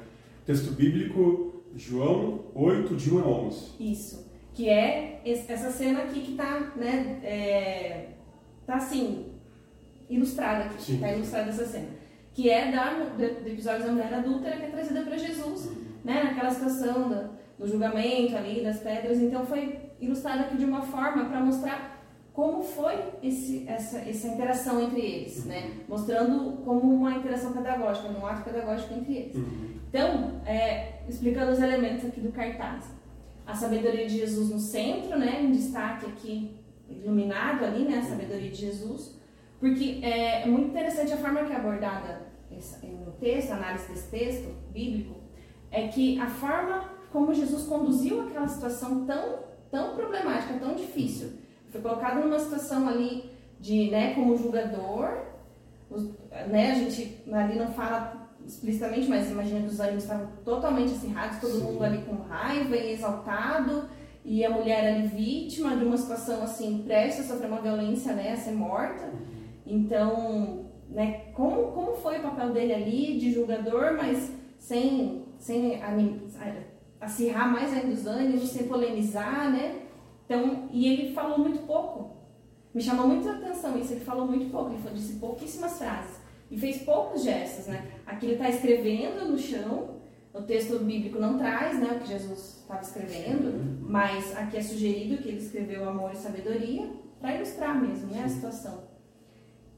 Texto 0.44 0.72
bíblico, 0.72 1.62
João 1.76 2.46
8, 2.54 2.96
de 2.96 3.14
1 3.14 3.18
a 3.18 3.26
11. 3.26 3.72
Isso. 3.78 4.32
Que 4.52 4.68
é 4.68 5.22
essa 5.24 5.70
cena 5.70 6.02
aqui 6.02 6.20
que 6.20 6.32
está, 6.32 6.72
né, 6.76 7.20
é, 7.22 8.08
tá 8.66 8.74
assim, 8.74 9.32
ilustrada 10.10 10.64
aqui, 10.64 10.92
está 10.92 11.12
ilustrada 11.12 11.48
essa 11.48 11.64
cena. 11.64 12.01
Que 12.34 12.48
é 12.48 12.70
da, 12.72 12.90
do, 12.90 13.48
episódio 13.48 13.84
da 13.84 13.92
mulher 13.92 14.14
adúltera 14.14 14.56
que 14.56 14.64
é 14.64 14.68
trazida 14.68 15.02
para 15.02 15.16
Jesus, 15.16 15.70
né, 16.04 16.24
naquela 16.24 16.50
situação 16.50 17.08
do, 17.08 17.30
do 17.58 17.68
julgamento 17.68 18.36
ali, 18.36 18.62
das 18.62 18.78
pedras. 18.80 19.18
Então 19.18 19.44
foi 19.44 19.78
ilustrada 20.00 20.42
aqui 20.42 20.56
de 20.56 20.64
uma 20.64 20.82
forma 20.82 21.26
para 21.26 21.40
mostrar 21.40 21.92
como 22.32 22.62
foi 22.62 22.94
esse, 23.22 23.68
essa, 23.68 23.98
essa 23.98 24.28
interação 24.28 24.80
entre 24.80 25.00
eles, 25.00 25.44
né? 25.44 25.80
Mostrando 25.86 26.62
como 26.64 26.80
uma 26.80 27.12
interação 27.12 27.52
pedagógica, 27.52 28.08
um 28.08 28.26
ato 28.26 28.42
pedagógico 28.42 28.94
entre 28.94 29.14
eles. 29.14 29.36
Uhum. 29.36 29.74
Então, 29.88 30.40
é, 30.46 31.02
explicando 31.06 31.52
os 31.52 31.60
elementos 31.60 32.06
aqui 32.06 32.20
do 32.20 32.32
cartaz. 32.32 32.86
A 33.46 33.54
sabedoria 33.54 34.06
de 34.06 34.18
Jesus 34.18 34.48
no 34.48 34.58
centro, 34.58 35.18
né? 35.18 35.42
Em 35.42 35.50
destaque 35.50 36.06
aqui, 36.06 36.56
iluminado 36.88 37.64
ali, 37.64 37.84
né? 37.84 37.98
A 37.98 38.02
sabedoria 38.02 38.50
de 38.50 38.56
Jesus. 38.56 39.20
Porque 39.62 40.00
é, 40.02 40.42
é 40.42 40.46
muito 40.46 40.70
interessante 40.70 41.12
a 41.12 41.16
forma 41.16 41.44
que 41.44 41.52
é 41.52 41.56
abordada 41.56 42.22
no 42.50 43.12
texto, 43.12 43.52
a 43.52 43.54
análise 43.54 43.86
desse 43.86 44.10
texto 44.10 44.52
bíblico, 44.72 45.14
é 45.70 45.86
que 45.86 46.20
a 46.20 46.26
forma 46.26 46.90
como 47.12 47.32
Jesus 47.32 47.62
conduziu 47.68 48.22
aquela 48.22 48.48
situação 48.48 49.06
tão, 49.06 49.38
tão 49.70 49.94
problemática, 49.94 50.58
tão 50.58 50.74
difícil, 50.74 51.34
foi 51.70 51.80
colocado 51.80 52.24
numa 52.24 52.40
situação 52.40 52.88
ali 52.88 53.30
de, 53.60 53.88
né, 53.88 54.14
como 54.14 54.36
julgador, 54.36 55.26
os, 55.88 56.10
né, 56.48 56.72
a 56.72 56.74
gente 56.74 57.22
ali 57.30 57.56
não 57.56 57.72
fala 57.72 58.32
explicitamente, 58.44 59.08
mas 59.08 59.30
imagina 59.30 59.60
que 59.60 59.68
os 59.68 59.78
ânimos 59.78 60.02
estavam 60.02 60.26
totalmente 60.44 60.90
acirrados, 60.90 61.38
todo 61.38 61.52
Sim. 61.52 61.62
mundo 61.62 61.84
ali 61.84 61.98
com 61.98 62.16
raiva 62.16 62.76
e 62.76 62.94
exaltado, 62.94 63.88
e 64.24 64.44
a 64.44 64.50
mulher 64.50 64.92
ali 64.92 65.06
vítima 65.06 65.76
de 65.76 65.84
uma 65.84 65.96
situação 65.96 66.42
assim, 66.42 66.82
prestes 66.84 67.26
a 67.26 67.34
sofrer 67.34 67.46
uma 67.46 67.60
violência, 67.60 68.12
né, 68.12 68.32
a 68.32 68.36
ser 68.36 68.54
morta. 68.54 69.08
Então, 69.66 70.66
né, 70.88 71.26
como, 71.34 71.72
como 71.72 71.94
foi 71.94 72.18
o 72.18 72.22
papel 72.22 72.52
dele 72.52 72.74
ali 72.74 73.18
de 73.18 73.32
julgador, 73.32 73.94
mas 73.96 74.32
sem, 74.58 75.24
sem 75.38 75.80
acirrar 77.00 77.50
mais 77.50 77.72
ainda 77.72 77.92
os 77.92 78.06
ânimos, 78.06 78.48
sem 78.50 78.68
polemizar, 78.68 79.50
né? 79.50 79.82
Então, 80.24 80.68
e 80.72 80.88
ele 80.88 81.14
falou 81.14 81.38
muito 81.38 81.66
pouco. 81.66 82.16
Me 82.74 82.80
chamou 82.80 83.06
muito 83.06 83.28
a 83.28 83.32
atenção 83.32 83.78
isso, 83.78 83.92
ele 83.92 84.04
falou 84.04 84.26
muito 84.26 84.50
pouco, 84.50 84.72
ele 84.72 84.94
disse 84.94 85.18
pouquíssimas 85.18 85.78
frases 85.78 86.16
e 86.50 86.56
fez 86.58 86.82
poucos 86.82 87.22
gestos, 87.22 87.66
né? 87.66 87.90
Aqui 88.06 88.26
ele 88.26 88.34
está 88.34 88.48
escrevendo 88.48 89.26
no 89.26 89.38
chão, 89.38 89.96
o 90.32 90.40
texto 90.42 90.78
bíblico 90.78 91.18
não 91.18 91.36
traz, 91.36 91.78
né, 91.78 91.92
o 91.92 92.00
que 92.00 92.08
Jesus 92.08 92.60
estava 92.62 92.80
escrevendo, 92.80 93.80
mas 93.82 94.34
aqui 94.34 94.56
é 94.56 94.62
sugerido 94.62 95.22
que 95.22 95.28
ele 95.28 95.38
escreveu 95.38 95.86
amor 95.86 96.12
e 96.12 96.16
sabedoria 96.16 96.90
para 97.20 97.34
ilustrar 97.36 97.78
mesmo, 97.78 98.06
né, 98.06 98.22
a 98.24 98.28
situação. 98.28 98.91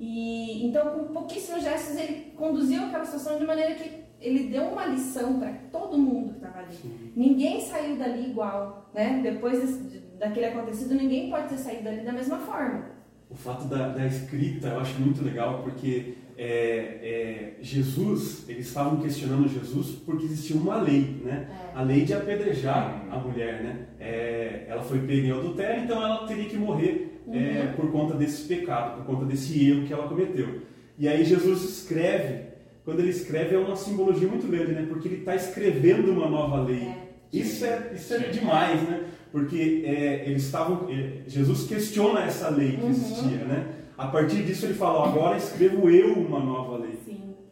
E 0.06 0.66
então, 0.66 0.90
com 0.90 1.14
pouquíssimos 1.14 1.62
gestos, 1.62 1.96
ele 1.96 2.32
conduziu 2.36 2.84
aquela 2.84 3.06
situação 3.06 3.38
de 3.38 3.46
maneira 3.46 3.74
que 3.74 4.04
ele 4.20 4.50
deu 4.50 4.64
uma 4.64 4.84
lição 4.84 5.38
para 5.38 5.50
todo 5.72 5.96
mundo 5.96 6.32
que 6.32 6.36
estava 6.36 6.58
ali. 6.58 6.74
Sim. 6.74 7.12
Ninguém 7.16 7.58
saiu 7.62 7.96
dali 7.96 8.28
igual, 8.28 8.90
né? 8.92 9.20
Depois 9.22 9.60
desse, 9.60 10.02
daquele 10.18 10.46
acontecido, 10.46 10.94
ninguém 10.94 11.30
pode 11.30 11.48
ter 11.48 11.56
saído 11.56 11.84
dali 11.84 12.02
da 12.02 12.12
mesma 12.12 12.36
forma. 12.36 12.84
O 13.30 13.34
fato 13.34 13.64
da, 13.64 13.88
da 13.88 14.06
escrita 14.06 14.68
eu 14.68 14.80
acho 14.80 15.00
muito 15.00 15.24
legal 15.24 15.62
porque 15.62 16.16
é, 16.36 16.44
é, 16.46 17.54
Jesus, 17.62 18.46
eles 18.46 18.66
estavam 18.66 19.00
questionando 19.00 19.48
Jesus 19.48 19.92
porque 20.04 20.26
existia 20.26 20.56
uma 20.56 20.82
lei, 20.82 21.18
né? 21.24 21.48
É. 21.72 21.78
A 21.78 21.82
lei 21.82 22.04
de 22.04 22.12
apedrejar 22.12 23.06
a 23.10 23.18
mulher, 23.18 23.62
né? 23.62 23.86
É, 23.98 24.66
ela 24.68 24.82
foi 24.82 24.98
pega 24.98 25.28
em 25.28 25.32
adultério, 25.32 25.84
então 25.84 25.96
ela 26.02 26.26
teria 26.26 26.44
que 26.44 26.58
morrer 26.58 27.13
é, 27.30 27.66
uhum. 27.66 27.72
por 27.76 27.92
conta 27.92 28.14
desse 28.14 28.46
pecado, 28.46 28.96
por 28.98 29.06
conta 29.06 29.24
desse 29.24 29.68
erro 29.68 29.86
que 29.86 29.92
ela 29.92 30.08
cometeu. 30.08 30.62
E 30.98 31.08
aí 31.08 31.24
Jesus 31.24 31.62
escreve, 31.62 32.46
quando 32.84 33.00
ele 33.00 33.10
escreve 33.10 33.54
é 33.54 33.58
uma 33.58 33.76
simbologia 33.76 34.28
muito 34.28 34.46
grande, 34.46 34.72
né? 34.72 34.86
Porque 34.88 35.08
ele 35.08 35.18
está 35.18 35.34
escrevendo 35.34 36.12
uma 36.12 36.28
nova 36.28 36.62
lei. 36.62 36.82
É. 36.82 37.04
Isso 37.32 37.64
é, 37.64 37.92
isso 37.94 38.14
é 38.14 38.18
demais, 38.28 38.80
né? 38.82 39.04
Porque 39.32 39.82
é, 39.84 40.24
eles 40.26 40.44
estavam, 40.44 40.88
é, 40.88 41.28
Jesus 41.28 41.66
questiona 41.66 42.20
essa 42.24 42.48
lei 42.48 42.76
que 42.76 42.82
uhum. 42.82 42.90
existia, 42.90 43.44
né? 43.44 43.66
A 43.96 44.06
partir 44.08 44.42
disso 44.42 44.66
ele 44.66 44.74
fala, 44.74 45.08
agora 45.08 45.36
escrevo 45.36 45.88
eu 45.88 46.14
uma 46.14 46.40
nova 46.40 46.78
lei. 46.78 46.98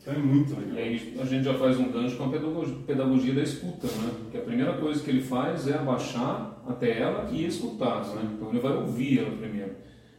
Então 0.03 0.15
é 0.15 0.19
muito 0.19 0.59
legal. 0.59 0.75
E 0.75 0.79
aí 0.79 1.15
a 1.21 1.25
gente 1.25 1.45
já 1.45 1.55
faz 1.55 1.79
um 1.79 1.93
gancho 1.93 2.17
com 2.17 2.25
a 2.25 2.29
pedagogia, 2.29 2.75
pedagogia 2.85 3.35
da 3.35 3.43
escuta, 3.43 3.87
né? 3.87 4.11
Que 4.33 4.37
a 4.37 4.41
primeira 4.41 4.73
coisa 4.75 5.03
que 5.03 5.09
ele 5.09 5.23
faz 5.23 5.69
é 5.69 5.75
abaixar 5.75 6.61
até 6.67 7.01
ela 7.01 7.29
e 7.31 7.47
escutar, 7.47 8.05
né? 8.07 8.33
Então 8.35 8.51
ele 8.51 8.59
vai 8.59 8.73
ouvir 8.73 9.21
ela 9.21 9.31
primeiro. 9.37 9.71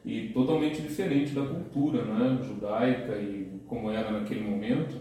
E 0.06 0.30
totalmente 0.30 0.82
diferente 0.82 1.34
da 1.34 1.42
cultura, 1.42 2.04
né? 2.06 2.40
Judaica 2.48 3.18
e 3.18 3.60
como 3.68 3.92
era 3.92 4.12
naquele 4.12 4.50
momento. 4.50 4.96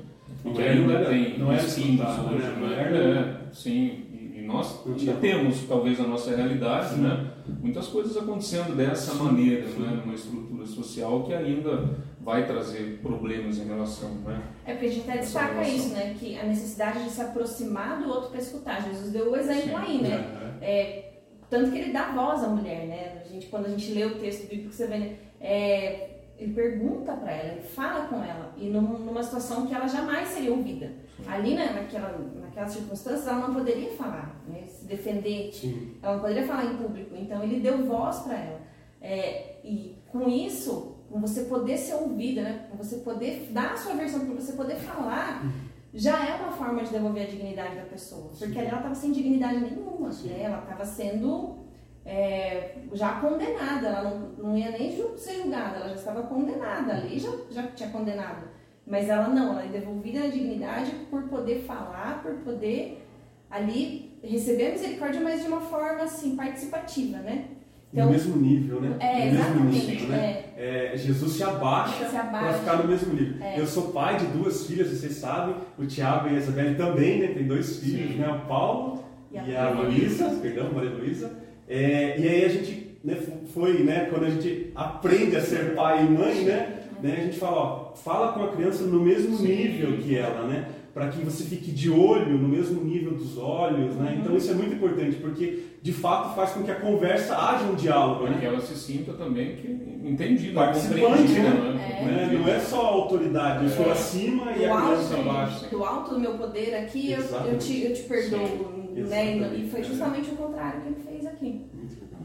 Não 0.44 0.52
que 0.52 0.62
ainda 0.62 0.94
era, 0.94 1.10
tem 1.10 1.38
não 1.38 1.52
era 1.52 1.62
escutar, 1.62 2.20
hoje, 2.20 2.42
né? 2.42 2.90
né? 2.90 3.38
É, 3.50 3.54
sim. 3.54 4.02
E 4.34 4.42
nós 4.44 4.82
já 4.96 5.14
temos 5.14 5.62
talvez 5.68 6.00
a 6.00 6.04
nossa 6.04 6.34
realidade, 6.34 6.94
sim. 6.94 7.02
né? 7.02 7.30
Muitas 7.60 7.86
coisas 7.86 8.16
acontecendo 8.16 8.76
dessa 8.76 9.14
maneira, 9.14 9.66
né? 9.78 10.02
Numa 10.04 10.14
estrutura 10.14 10.66
social 10.66 11.22
que 11.22 11.34
ainda 11.34 11.90
vai 12.22 12.46
trazer 12.46 13.00
problemas 13.02 13.58
em 13.58 13.64
relação, 13.64 14.10
né? 14.16 14.42
É 14.64 14.72
porque 14.72 14.86
a 14.86 14.90
gente 14.90 15.10
até 15.10 15.20
destaca 15.20 15.62
isso, 15.66 15.92
né? 15.92 16.14
Que 16.18 16.38
a 16.38 16.44
necessidade 16.44 17.02
de 17.04 17.10
se 17.10 17.20
aproximar 17.20 18.00
do 18.00 18.08
outro 18.08 18.30
para 18.30 18.40
escutar. 18.40 18.82
Jesus 18.82 19.10
deu 19.12 19.30
o 19.30 19.36
exemplo 19.36 19.70
Sim. 19.70 19.76
aí, 19.76 20.02
né? 20.02 20.58
É, 20.60 21.12
tanto 21.50 21.70
que 21.70 21.78
ele 21.78 21.92
dá 21.92 22.12
voz 22.12 22.42
à 22.44 22.48
mulher, 22.48 22.86
né? 22.86 23.22
A 23.24 23.28
gente, 23.28 23.46
quando 23.48 23.66
a 23.66 23.68
gente 23.70 23.92
lê 23.92 24.04
o 24.04 24.18
texto 24.18 24.48
bíblico, 24.48 24.72
você 24.72 24.86
vê, 24.86 24.98
né? 24.98 25.16
é, 25.40 26.10
ele 26.38 26.54
pergunta 26.54 27.12
para 27.12 27.32
ela, 27.32 27.52
ele 27.52 27.62
fala 27.62 28.06
com 28.06 28.16
ela, 28.22 28.52
e 28.56 28.68
numa 28.68 29.22
situação 29.22 29.66
que 29.66 29.74
ela 29.74 29.86
jamais 29.86 30.28
seria 30.28 30.52
ouvida. 30.52 30.92
Ali, 31.26 31.54
né, 31.54 31.72
naquela, 31.72 32.18
naquelas 32.40 32.72
circunstâncias, 32.72 33.26
ela 33.26 33.46
não 33.46 33.54
poderia 33.54 33.90
falar, 33.92 34.40
né, 34.48 34.64
se 34.66 34.86
defender, 34.86 35.52
Sim. 35.52 35.94
ela 36.02 36.14
não 36.14 36.20
poderia 36.20 36.46
falar 36.46 36.64
em 36.64 36.76
público. 36.76 37.14
Então, 37.16 37.42
ele 37.42 37.60
deu 37.60 37.84
voz 37.84 38.20
para 38.20 38.34
ela. 38.34 38.60
É, 39.00 39.56
e 39.64 39.98
com 40.08 40.28
isso, 40.28 40.91
com 41.12 41.20
você 41.20 41.42
poder 41.42 41.76
ser 41.76 41.94
ouvida, 41.94 42.42
né, 42.42 42.66
com 42.70 42.76
você 42.78 42.96
poder 42.96 43.50
dar 43.50 43.74
a 43.74 43.76
sua 43.76 43.94
versão, 43.94 44.24
para 44.24 44.34
você 44.34 44.54
poder 44.54 44.76
falar, 44.76 45.44
já 45.92 46.26
é 46.26 46.36
uma 46.36 46.50
forma 46.50 46.82
de 46.82 46.90
devolver 46.90 47.24
a 47.24 47.30
dignidade 47.30 47.76
da 47.76 47.82
pessoa. 47.82 48.32
Porque 48.38 48.58
ela 48.58 48.78
estava 48.78 48.94
sem 48.94 49.12
dignidade 49.12 49.60
nenhuma, 49.60 50.08
né, 50.08 50.42
ela 50.42 50.60
estava 50.60 50.86
sendo 50.86 51.58
é, 52.02 52.76
já 52.94 53.20
condenada, 53.20 53.88
ela 53.88 54.10
não, 54.10 54.28
não 54.38 54.58
ia 54.58 54.70
nem 54.70 54.90
ser 55.18 55.42
julgada, 55.42 55.76
ela 55.76 55.88
já 55.88 55.96
estava 55.96 56.22
condenada, 56.22 56.94
ali 56.94 57.18
já, 57.18 57.30
já 57.50 57.62
tinha 57.68 57.90
condenado. 57.90 58.48
Mas 58.86 59.10
ela 59.10 59.28
não, 59.28 59.52
ela 59.52 59.64
é 59.64 59.68
devolvida 59.68 60.24
a 60.24 60.30
dignidade 60.30 60.92
por 61.10 61.24
poder 61.24 61.62
falar, 61.62 62.22
por 62.22 62.36
poder 62.36 63.06
ali 63.50 64.18
receber 64.24 64.68
a 64.68 64.72
misericórdia, 64.72 65.20
mas 65.20 65.42
de 65.42 65.48
uma 65.48 65.60
forma 65.60 66.04
assim, 66.04 66.34
participativa, 66.34 67.18
né? 67.18 67.48
Então, 67.92 68.06
no 68.06 68.12
mesmo 68.12 68.36
nível, 68.36 68.80
né? 68.80 68.96
É, 69.00 69.30
no. 69.30 69.64
Mesmo 69.64 69.64
nível, 69.70 70.08
né? 70.08 70.44
É. 70.56 70.92
É, 70.94 70.96
Jesus 70.96 71.32
se 71.32 71.42
abaixa, 71.42 72.06
abaixa. 72.06 72.28
para 72.30 72.52
ficar 72.54 72.76
no 72.78 72.88
mesmo 72.88 73.12
nível. 73.12 73.42
É. 73.42 73.60
Eu 73.60 73.66
sou 73.66 73.88
pai 73.88 74.16
de 74.16 74.26
duas 74.26 74.66
filhas, 74.66 74.88
vocês 74.88 75.14
sabem, 75.14 75.56
o 75.78 75.84
Tiago 75.84 76.28
e 76.28 76.36
a 76.36 76.38
Isabelle 76.38 76.76
também, 76.76 77.20
né? 77.20 77.28
Tem 77.28 77.46
dois 77.46 77.78
filhos, 77.78 78.12
Sim. 78.12 78.18
né? 78.18 78.28
O 78.28 78.46
Paulo 78.48 79.04
e 79.30 79.38
a, 79.38 79.46
e 79.46 79.56
a 79.56 79.70
Luísa, 79.70 80.30
perdão, 80.40 80.70
Maria 80.72 80.90
Luísa. 80.90 81.32
É, 81.68 82.18
e 82.18 82.28
aí 82.28 82.44
a 82.44 82.48
gente 82.48 82.96
né, 83.04 83.18
foi, 83.52 83.82
né, 83.82 84.06
quando 84.10 84.24
a 84.24 84.30
gente 84.30 84.70
aprende 84.74 85.36
a 85.36 85.40
ser 85.40 85.74
pai 85.74 86.04
e 86.04 86.10
mãe, 86.10 86.44
né, 86.44 86.84
né 87.02 87.16
a 87.18 87.24
gente 87.24 87.38
fala, 87.38 87.56
ó, 87.56 87.94
fala 87.94 88.32
com 88.32 88.44
a 88.44 88.52
criança 88.52 88.84
no 88.84 89.00
mesmo 89.00 89.38
nível 89.38 89.98
que 89.98 90.16
ela, 90.16 90.46
né, 90.46 90.68
para 90.92 91.08
que 91.08 91.24
você 91.24 91.44
fique 91.44 91.70
de 91.70 91.90
olho 91.90 92.36
no 92.36 92.48
mesmo 92.48 92.84
nível 92.84 93.14
dos 93.14 93.38
olhos, 93.38 93.94
né? 93.96 94.18
Então 94.20 94.36
isso 94.36 94.50
é 94.50 94.54
muito 94.54 94.74
importante 94.74 95.16
porque 95.16 95.64
de 95.80 95.92
fato 95.92 96.34
faz 96.34 96.50
com 96.50 96.62
que 96.62 96.70
a 96.70 96.74
conversa 96.74 97.34
haja 97.36 97.64
um 97.64 97.74
diálogo, 97.74 98.24
né? 98.24 98.36
Que 98.38 98.46
ela 98.46 98.60
se 98.60 98.76
sinta 98.76 99.14
também 99.14 99.56
que 99.56 99.68
entendida, 100.06 100.54
participante, 100.54 101.32
né? 101.32 101.50
né? 101.50 101.98
É. 102.00 102.04
Né? 102.04 102.38
Não 102.38 102.48
é 102.48 102.60
só 102.60 102.80
autoridade, 102.80 103.64
eu 103.64 103.70
estou 103.70 103.86
é. 103.86 103.92
acima 103.92 104.52
e 104.52 104.66
a 104.66 104.76
criança 104.76 105.16
abaixo. 105.16 105.70
Do 105.70 105.82
alto 105.82 106.14
do 106.14 106.20
meu 106.20 106.34
poder 106.34 106.74
aqui 106.74 107.12
eu, 107.12 107.20
eu, 107.20 107.58
te, 107.58 107.84
eu 107.84 107.94
te 107.94 108.02
perdoo, 108.02 108.72
né? 108.94 109.36
E 109.56 109.70
foi 109.70 109.82
justamente 109.82 110.30
o 110.30 110.36
contrário 110.36 110.82
que 110.82 110.88
ele 110.88 111.00
fez 111.02 111.26
aqui. 111.26 111.66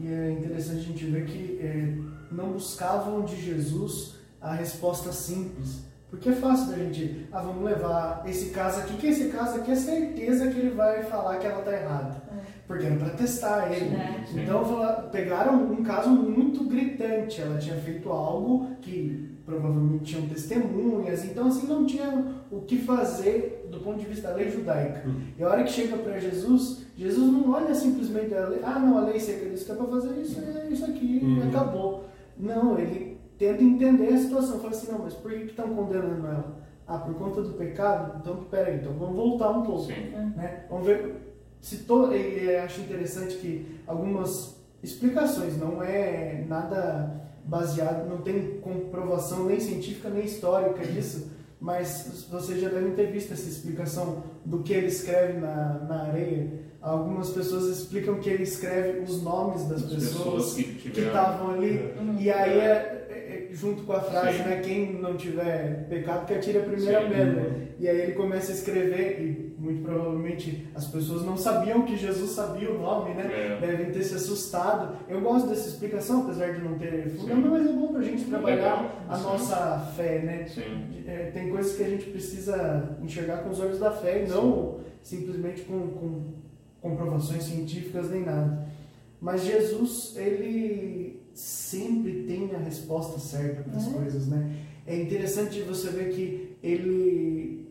E 0.00 0.06
é 0.12 0.30
interessante 0.30 0.80
a 0.80 0.82
gente 0.82 1.04
ver 1.06 1.24
que 1.24 1.58
é, 1.60 1.94
não 2.30 2.52
buscavam 2.52 3.22
de 3.22 3.34
Jesus 3.34 4.16
a 4.40 4.52
resposta 4.52 5.10
simples. 5.10 5.87
Porque 6.10 6.30
é 6.30 6.32
fácil 6.32 6.70
da 6.70 6.76
gente, 6.78 7.28
ah, 7.30 7.42
vamos 7.42 7.64
levar 7.64 8.22
esse 8.26 8.50
caso 8.50 8.80
aqui, 8.80 8.96
que 8.96 9.08
esse 9.08 9.28
caso 9.28 9.58
aqui 9.58 9.72
é 9.72 9.74
certeza 9.74 10.48
que 10.48 10.58
ele 10.58 10.70
vai 10.70 11.02
falar 11.02 11.36
que 11.36 11.46
ela 11.46 11.58
está 11.58 11.72
errada. 11.72 12.22
É. 12.32 12.40
Porque 12.66 12.86
era 12.86 12.96
para 12.96 13.10
testar 13.10 13.70
ele. 13.70 13.94
É. 13.94 14.24
Então 14.34 14.64
pegaram 15.12 15.70
um 15.70 15.82
caso 15.82 16.10
muito 16.10 16.64
gritante. 16.64 17.40
Ela 17.40 17.58
tinha 17.58 17.76
feito 17.76 18.08
algo 18.10 18.68
que 18.80 19.36
provavelmente 19.48 20.04
tinham 20.04 20.28
testemunhas, 20.28 21.24
então 21.24 21.46
assim 21.46 21.66
não 21.66 21.86
tinha 21.86 22.22
o 22.50 22.60
que 22.60 22.76
fazer 22.76 23.66
do 23.70 23.80
ponto 23.80 23.98
de 23.98 24.04
vista 24.04 24.28
da 24.28 24.34
lei 24.34 24.50
judaica. 24.50 25.08
Uhum. 25.08 25.22
E 25.38 25.42
a 25.42 25.48
hora 25.48 25.64
que 25.64 25.72
chega 25.72 25.96
para 25.96 26.20
Jesus, 26.20 26.84
Jesus 26.94 27.32
não 27.32 27.50
olha 27.52 27.74
simplesmente 27.74 28.34
a 28.34 28.46
lei, 28.46 28.60
ah 28.62 28.78
não, 28.78 28.98
a 28.98 29.00
lei 29.06 29.18
seca 29.18 29.48
diz 29.48 29.64
que 29.64 29.72
é 29.72 29.74
para 29.74 29.86
fazer 29.86 30.20
isso, 30.20 30.38
é 30.38 30.68
isso 30.70 30.84
aqui, 30.84 31.20
uhum. 31.22 31.48
acabou. 31.48 32.04
Não, 32.36 32.78
ele 32.78 33.07
tenta 33.38 33.62
entender 33.62 34.08
a 34.08 34.18
situação, 34.18 34.58
fala 34.58 34.70
assim, 34.70 34.90
não, 34.90 35.00
mas 35.00 35.14
por 35.14 35.30
que 35.30 35.44
estão 35.44 35.74
condenando 35.74 36.26
ela? 36.26 36.58
Ah, 36.86 36.98
por 36.98 37.14
conta 37.14 37.42
do 37.42 37.54
pecado? 37.54 38.18
Então, 38.20 38.44
peraí, 38.50 38.76
então 38.76 38.92
vamos 38.94 39.14
voltar 39.14 39.50
um 39.50 39.62
pouco. 39.62 39.88
Né? 39.88 40.64
Vamos 40.70 40.86
ver 40.86 41.16
se 41.60 41.78
to... 41.78 42.12
E 42.12 42.56
acho 42.56 42.80
interessante 42.80 43.36
que 43.36 43.80
algumas 43.86 44.56
explicações, 44.82 45.58
não 45.58 45.82
é 45.82 46.44
nada 46.48 47.28
baseado, 47.44 48.08
não 48.08 48.18
tem 48.18 48.58
comprovação 48.60 49.46
nem 49.46 49.58
científica 49.58 50.08
nem 50.10 50.24
histórica 50.24 50.84
disso, 50.86 51.30
mas 51.60 52.26
vocês 52.30 52.60
já 52.60 52.68
devem 52.68 52.92
ter 52.92 53.10
visto 53.10 53.32
essa 53.32 53.48
explicação 53.48 54.22
do 54.44 54.62
que 54.62 54.72
ele 54.72 54.86
escreve 54.86 55.38
na, 55.38 55.78
na 55.88 56.02
areia. 56.04 56.68
Algumas 56.80 57.30
pessoas 57.30 57.66
explicam 57.66 58.20
que 58.20 58.30
ele 58.30 58.44
escreve 58.44 59.00
os 59.00 59.20
nomes 59.22 59.64
das 59.64 59.82
pessoas, 59.82 60.54
pessoas, 60.54 60.54
que 60.54 61.00
estavam 61.00 61.50
ali, 61.50 61.92
uhum. 61.98 62.16
e 62.20 62.30
aí 62.30 62.60
é, 62.60 62.97
junto 63.52 63.82
com 63.84 63.92
a 63.92 64.00
frase, 64.00 64.38
Sim. 64.38 64.44
né? 64.44 64.60
Quem 64.62 64.92
não 65.00 65.16
tiver 65.16 65.86
pecado, 65.88 66.26
que 66.26 66.34
atire 66.34 66.58
a 66.58 66.62
primeira 66.62 67.02
Sim. 67.02 67.08
pedra. 67.08 67.68
E 67.78 67.88
aí 67.88 68.00
ele 68.00 68.12
começa 68.12 68.52
a 68.52 68.54
escrever, 68.54 69.20
e 69.20 69.54
muito 69.60 69.82
provavelmente 69.82 70.68
as 70.74 70.86
pessoas 70.86 71.24
não 71.24 71.36
sabiam 71.36 71.82
que 71.82 71.96
Jesus 71.96 72.30
sabia 72.30 72.70
o 72.70 72.78
nome, 72.78 73.14
né? 73.14 73.58
É. 73.60 73.66
Devem 73.66 73.90
ter 73.92 74.02
se 74.02 74.14
assustado. 74.14 74.96
Eu 75.08 75.20
gosto 75.20 75.48
dessa 75.48 75.68
explicação, 75.68 76.22
apesar 76.22 76.52
de 76.52 76.62
não 76.62 76.78
ter 76.78 77.08
fundamento, 77.10 77.48
mas 77.50 77.66
é 77.66 77.72
bom 77.72 77.92
pra 77.92 78.02
gente 78.02 78.24
trabalhar 78.24 79.04
a 79.08 79.18
nossa 79.18 79.92
fé, 79.96 80.20
né? 80.20 80.46
É, 81.06 81.30
tem 81.32 81.50
coisas 81.50 81.76
que 81.76 81.82
a 81.82 81.88
gente 81.88 82.06
precisa 82.10 82.96
enxergar 83.02 83.38
com 83.38 83.50
os 83.50 83.60
olhos 83.60 83.78
da 83.78 83.90
fé 83.90 84.24
e 84.24 84.28
não 84.28 84.80
simplesmente 85.02 85.62
com, 85.62 85.88
com 85.88 86.34
comprovações 86.80 87.44
científicas 87.44 88.10
nem 88.10 88.24
nada. 88.24 88.66
Mas 89.20 89.44
Jesus, 89.44 90.14
ele 90.16 91.22
sempre 91.38 92.24
tem 92.24 92.52
a 92.52 92.58
resposta 92.58 93.16
certa 93.20 93.62
para 93.62 93.76
as 93.76 93.86
é. 93.86 93.90
coisas, 93.92 94.26
né? 94.26 94.56
É 94.84 95.00
interessante 95.00 95.62
você 95.62 95.88
ver 95.90 96.12
que 96.12 96.56
ele 96.60 97.68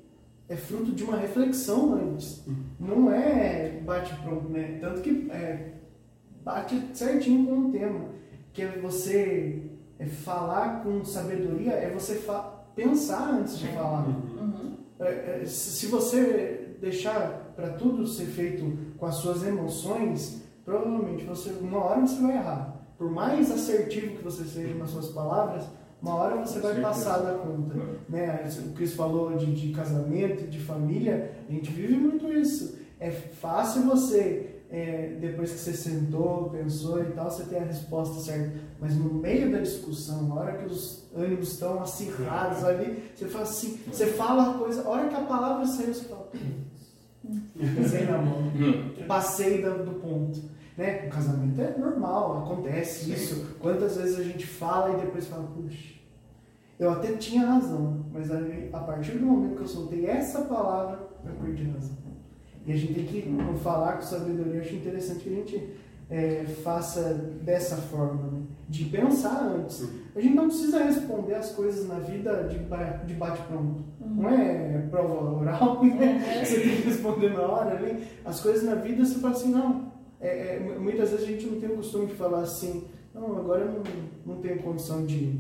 é 0.48 0.56
fruto 0.56 0.94
de 0.94 1.04
uma 1.04 1.18
reflexão 1.18 1.94
antes. 1.96 2.48
Uhum. 2.48 2.56
Não 2.80 3.12
é 3.12 3.82
bate 3.84 4.16
pronto, 4.22 4.48
né? 4.48 4.78
Tanto 4.80 5.02
que 5.02 5.30
é, 5.30 5.74
bate 6.46 6.82
certinho 6.94 7.46
com 7.46 7.68
o 7.68 7.72
tema, 7.74 8.06
que 8.54 8.62
é 8.62 8.80
você 8.82 9.64
é 10.00 10.06
falar 10.06 10.82
com 10.82 11.04
sabedoria, 11.04 11.74
é 11.74 11.90
você 11.90 12.24
pensar 12.74 13.32
antes 13.34 13.60
de 13.60 13.68
falar. 13.68 14.08
Uhum. 14.08 14.78
É, 15.02 15.42
é, 15.42 15.46
se 15.46 15.88
você 15.88 16.78
deixar 16.80 17.52
para 17.54 17.72
tudo 17.72 18.08
ser 18.08 18.28
feito 18.28 18.96
com 18.98 19.06
as 19.06 19.16
suas 19.16 19.46
emoções, 19.46 20.42
provavelmente 20.64 21.26
você 21.26 21.50
uma 21.60 21.84
hora 21.84 22.08
você 22.08 22.22
vai 22.22 22.38
errar 22.38 22.77
por 22.98 23.12
mais 23.12 23.52
assertivo 23.52 24.18
que 24.18 24.24
você 24.24 24.44
seja 24.44 24.74
nas 24.74 24.90
suas 24.90 25.10
palavras, 25.10 25.66
uma 26.02 26.16
hora 26.16 26.38
você 26.38 26.60
vai 26.60 26.80
passar 26.82 27.20
da 27.20 27.34
conta. 27.34 27.76
Né? 28.08 28.50
O 28.66 28.74
Cris 28.74 28.94
falou 28.94 29.36
de, 29.36 29.54
de 29.54 29.74
casamento, 29.74 30.48
de 30.48 30.60
família, 30.60 31.32
a 31.48 31.52
gente 31.52 31.72
vive 31.72 31.96
muito 31.96 32.32
isso. 32.32 32.78
É 33.00 33.12
fácil 33.12 33.84
você, 33.84 34.62
é, 34.72 35.16
depois 35.20 35.52
que 35.52 35.60
você 35.60 35.74
sentou, 35.74 36.50
pensou 36.50 37.02
e 37.02 37.12
tal, 37.12 37.30
você 37.30 37.44
ter 37.44 37.58
a 37.58 37.64
resposta 37.64 38.20
certa. 38.20 38.60
Mas 38.80 38.96
no 38.96 39.14
meio 39.14 39.52
da 39.52 39.60
discussão, 39.60 40.28
na 40.28 40.36
hora 40.36 40.58
que 40.58 40.66
os 40.66 41.08
ânimos 41.16 41.54
estão 41.54 41.80
acirrados 41.82 42.64
ali, 42.64 43.04
você 43.16 43.26
fala 43.26 43.44
assim, 43.44 43.80
você 43.92 44.08
fala 44.08 44.52
a 44.52 44.58
coisa, 44.58 44.84
a 44.84 44.90
hora 44.90 45.08
que 45.08 45.16
a 45.16 45.22
palavra 45.22 45.66
saiu, 45.66 45.94
você 45.94 46.06
fala, 46.06 46.30
pisei 47.76 48.06
na 48.06 48.18
mão, 48.20 48.52
passei 49.08 49.62
do, 49.62 49.84
do 49.84 50.00
ponto. 50.00 50.57
Né? 50.78 51.08
O 51.08 51.10
casamento 51.10 51.60
é 51.60 51.76
normal, 51.78 52.44
acontece 52.44 53.06
Sim. 53.06 53.14
isso. 53.14 53.56
Quantas 53.60 53.98
vezes 53.98 54.20
a 54.20 54.24
gente 54.24 54.46
fala 54.46 54.98
e 54.98 55.02
depois 55.02 55.26
fala, 55.26 55.48
puxa, 55.48 55.96
eu 56.80 56.92
até 56.92 57.14
tinha 57.14 57.48
razão, 57.48 58.06
mas 58.14 58.30
a 58.32 58.80
partir 58.80 59.14
do 59.14 59.26
momento 59.26 59.56
que 59.56 59.64
eu 59.64 59.68
soltei 59.68 60.06
essa 60.06 60.42
palavra, 60.42 61.00
eu 61.26 61.34
perdi 61.44 61.64
razão. 61.72 61.98
E 62.66 62.72
a 62.72 62.76
gente 62.76 62.94
tem 62.94 63.06
que 63.06 63.24
falar 63.64 63.94
com 63.94 64.02
sabedoria. 64.04 64.56
Eu 64.56 64.62
acho 64.62 64.76
interessante 64.76 65.22
que 65.22 65.30
a 65.30 65.36
gente 65.36 65.74
é, 66.10 66.46
faça 66.64 67.14
dessa 67.42 67.78
forma, 67.78 68.32
né? 68.32 68.42
de 68.70 68.86
pensar 68.86 69.44
antes. 69.44 69.90
A 70.16 70.20
gente 70.20 70.36
não 70.36 70.48
precisa 70.48 70.84
responder 70.84 71.36
as 71.36 71.52
coisas 71.52 71.88
na 71.88 72.00
vida 72.00 72.44
de, 72.44 72.60
de 73.06 73.14
bate-pronto. 73.14 73.86
Uhum. 74.02 74.16
Não 74.16 74.30
é 74.30 74.86
prova 74.92 75.40
oral, 75.40 75.84
né? 75.86 76.44
Você 76.44 76.60
tem 76.60 76.76
que 76.76 76.82
responder 76.84 77.34
na 77.34 77.42
hora 77.42 77.78
ali. 77.78 78.06
As 78.26 78.40
coisas 78.42 78.64
na 78.64 78.76
vida 78.76 79.06
você 79.06 79.20
fala 79.20 79.34
assim, 79.34 79.52
não, 79.52 79.92
é, 80.20 80.56
é, 80.56 80.80
muitas 80.80 81.12
vezes 81.12 81.26
a 81.26 81.28
gente 81.28 81.46
não 81.46 81.60
tem 81.60 81.70
o 81.70 81.76
costume 81.76 82.08
de 82.08 82.16
falar 82.16 82.42
assim, 82.42 82.86
não, 83.14 83.38
agora 83.38 83.66
eu 83.66 83.72
não, 83.72 83.84
não 84.36 84.42
tenho 84.42 84.62
condição 84.62 85.06
de, 85.06 85.40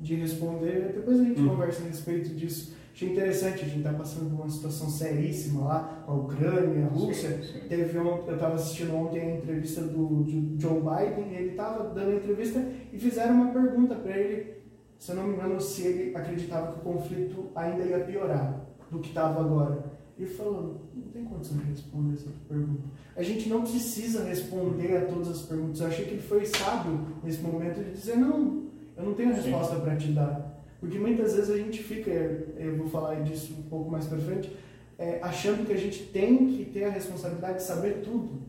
de 0.00 0.14
responder, 0.14 0.92
depois 0.94 1.20
a 1.20 1.24
gente 1.24 1.40
hum. 1.40 1.48
conversa 1.48 1.82
a 1.82 1.86
respeito 1.86 2.30
disso. 2.30 2.74
Achei 2.92 3.10
interessante, 3.10 3.62
a 3.62 3.64
gente 3.64 3.78
está 3.78 3.92
passando 3.92 4.30
por 4.30 4.42
uma 4.42 4.48
situação 4.48 4.88
seríssima 4.88 5.64
lá, 5.64 6.04
a 6.06 6.14
Ucrânia, 6.14 6.86
a 6.86 6.88
Rússia. 6.88 7.42
Sim, 7.42 7.60
sim. 7.60 7.68
Teve 7.68 7.98
um, 7.98 8.24
eu 8.24 8.34
estava 8.34 8.54
assistindo 8.54 8.94
ontem 8.94 9.20
a 9.20 9.36
entrevista 9.36 9.80
do, 9.80 10.22
do 10.22 10.60
Joe 10.60 10.80
Biden, 10.80 11.34
ele 11.34 11.50
estava 11.50 11.92
dando 11.92 12.12
a 12.12 12.14
entrevista 12.14 12.64
e 12.92 12.98
fizeram 12.98 13.34
uma 13.34 13.52
pergunta 13.52 13.96
para 13.96 14.16
ele, 14.16 14.58
se 14.96 15.10
eu 15.10 15.16
não 15.16 15.26
me 15.26 15.34
engano, 15.34 15.60
se 15.60 15.82
ele 15.82 16.16
acreditava 16.16 16.72
que 16.72 16.78
o 16.78 16.92
conflito 16.92 17.50
ainda 17.56 17.82
ia 17.82 17.98
piorar 17.98 18.64
do 18.88 19.00
que 19.00 19.08
estava 19.08 19.40
agora. 19.40 19.84
E 20.16 20.24
falou, 20.24 20.82
tem 21.24 21.32
condição 21.32 21.56
de 21.58 21.64
responder 21.70 22.14
essa 22.14 22.30
pergunta. 22.48 22.82
A 23.16 23.22
gente 23.22 23.48
não 23.48 23.62
precisa 23.62 24.24
responder 24.24 24.96
a 24.96 25.06
todas 25.06 25.28
as 25.28 25.42
perguntas. 25.42 25.80
Eu 25.80 25.86
achei 25.86 26.04
que 26.04 26.10
ele 26.12 26.22
foi 26.22 26.44
sábio 26.44 27.00
nesse 27.22 27.40
momento 27.40 27.82
de 27.82 27.92
dizer, 27.92 28.16
não, 28.16 28.64
eu 28.96 29.04
não 29.04 29.14
tenho 29.14 29.30
a 29.30 29.34
resposta 29.34 29.76
para 29.76 29.96
te 29.96 30.08
dar. 30.08 30.62
Porque 30.80 30.98
muitas 30.98 31.34
vezes 31.34 31.50
a 31.50 31.56
gente 31.56 31.82
fica, 31.82 32.10
eu 32.10 32.76
vou 32.76 32.88
falar 32.88 33.14
disso 33.22 33.54
um 33.58 33.62
pouco 33.62 33.90
mais 33.90 34.06
para 34.06 34.18
frente, 34.18 34.54
é, 34.98 35.18
achando 35.22 35.66
que 35.66 35.72
a 35.72 35.78
gente 35.78 36.04
tem 36.04 36.46
que 36.48 36.66
ter 36.66 36.84
a 36.84 36.90
responsabilidade 36.90 37.58
de 37.58 37.64
saber 37.64 38.02
tudo. 38.02 38.42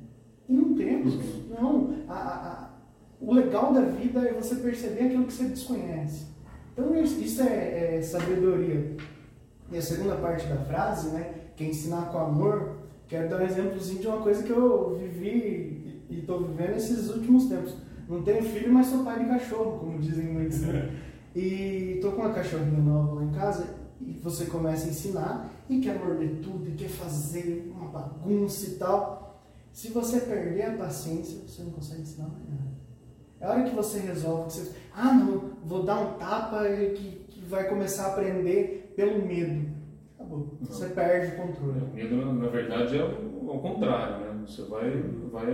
E 0.48 0.54
não 0.54 0.76
temos. 0.76 1.16
Não. 1.50 1.96
A, 2.08 2.14
a, 2.14 2.70
o 3.22 3.34
legal 3.34 3.74
da 3.74 3.82
vida 3.82 4.20
é 4.20 4.34
você 4.34 4.56
perceber 4.56 5.06
aquilo 5.06 5.26
que 5.26 5.34
você 5.34 5.46
desconhece. 5.46 6.26
Então 6.74 6.94
isso 7.02 7.42
é, 7.42 7.98
é 7.98 8.02
sabedoria. 8.02 8.98
E 9.72 9.78
a 9.78 9.82
segunda 9.82 10.16
parte 10.16 10.46
da 10.46 10.58
frase, 10.58 11.10
né, 11.10 11.45
que 11.56 11.64
é 11.64 11.68
ensinar 11.68 12.12
com 12.12 12.18
amor, 12.18 12.78
quero 13.08 13.30
dar 13.30 13.42
um 13.42 13.46
exemplozinho 13.46 14.02
de 14.02 14.08
uma 14.08 14.22
coisa 14.22 14.44
que 14.44 14.52
eu 14.52 14.98
vivi 14.98 16.04
e 16.10 16.20
estou 16.20 16.42
vivendo 16.42 16.76
esses 16.76 17.10
últimos 17.10 17.46
tempos. 17.46 17.76
Não 18.08 18.22
tenho 18.22 18.44
filho, 18.44 18.72
mas 18.72 18.88
sou 18.88 19.04
pai 19.04 19.24
de 19.24 19.30
cachorro, 19.30 19.80
como 19.80 20.00
dizem 20.00 20.26
muitos. 20.26 20.62
Né? 20.62 20.92
E 21.36 21.96
estou 21.96 22.14
com 22.14 22.22
uma 22.22 22.34
cachorrinha 22.34 22.80
nova 22.80 23.16
lá 23.16 23.24
em 23.26 23.32
casa 23.32 23.76
e 24.00 24.14
você 24.24 24.46
começa 24.46 24.86
a 24.86 24.90
ensinar 24.90 25.52
e 25.70 25.82
quer 25.82 26.00
morder 26.00 26.40
tudo 26.42 26.70
e 26.70 26.76
quer 26.76 26.88
fazer 26.88 27.70
uma 27.76 27.90
bagunça 27.90 28.70
e 28.70 28.76
tal. 28.76 29.44
Se 29.74 29.90
você 29.90 30.22
perder 30.22 30.62
a 30.62 30.78
paciência, 30.78 31.42
você 31.46 31.62
não 31.64 31.72
consegue 31.72 32.04
ensinar 32.04 32.30
mais 32.30 32.48
nada. 32.48 32.72
É 33.42 33.46
a 33.46 33.52
hora 33.52 33.64
que 33.64 33.76
você 33.76 34.00
resolve, 34.00 34.46
que 34.46 34.54
você, 34.54 34.72
ah 34.96 35.14
não, 35.14 35.52
vou 35.66 35.84
dar 35.84 36.00
um 36.00 36.14
tapa 36.14 36.70
e 36.70 36.94
que, 36.94 37.26
que 37.28 37.42
vai 37.42 37.68
começar 37.68 38.06
a 38.06 38.12
aprender 38.14 38.94
pelo 38.96 39.26
medo. 39.26 39.75
Acabou. 40.26 40.58
Não. 40.60 40.68
Você 40.68 40.90
perde 40.90 41.36
o 41.36 41.38
controle. 41.38 41.80
O 41.80 41.94
medo, 41.94 42.34
na 42.34 42.48
verdade, 42.48 42.98
é 42.98 43.04
o, 43.04 43.50
ao 43.50 43.60
contrário, 43.60 44.26
né? 44.26 44.46
Você 44.46 44.64
vai, 44.64 45.02
vai 45.32 45.46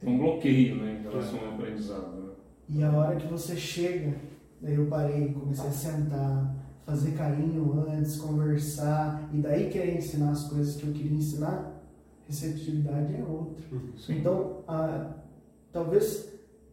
ter 0.00 0.08
um 0.08 0.18
bloqueio 0.18 0.76
né, 0.76 1.00
em 1.00 1.02
relação 1.02 1.38
ao 1.40 1.54
aprendizado. 1.54 2.22
Né? 2.22 2.32
E 2.68 2.82
a 2.82 2.92
hora 2.92 3.16
que 3.16 3.26
você 3.26 3.56
chega, 3.56 4.16
daí 4.60 4.74
eu 4.74 4.86
parei, 4.86 5.32
comecei 5.32 5.68
a 5.68 5.72
sentar, 5.72 6.54
fazer 6.84 7.12
carinho 7.12 7.84
antes, 7.88 8.16
conversar, 8.16 9.28
e 9.32 9.38
daí 9.38 9.68
querer 9.68 9.96
ensinar 9.96 10.30
as 10.30 10.48
coisas 10.48 10.76
que 10.76 10.86
eu 10.86 10.92
queria 10.92 11.16
ensinar, 11.16 11.82
receptividade 12.26 13.14
é 13.14 13.24
outra. 13.24 13.64
Sim. 13.96 14.18
Então, 14.18 14.62
a, 14.66 15.12
talvez 15.72 16.32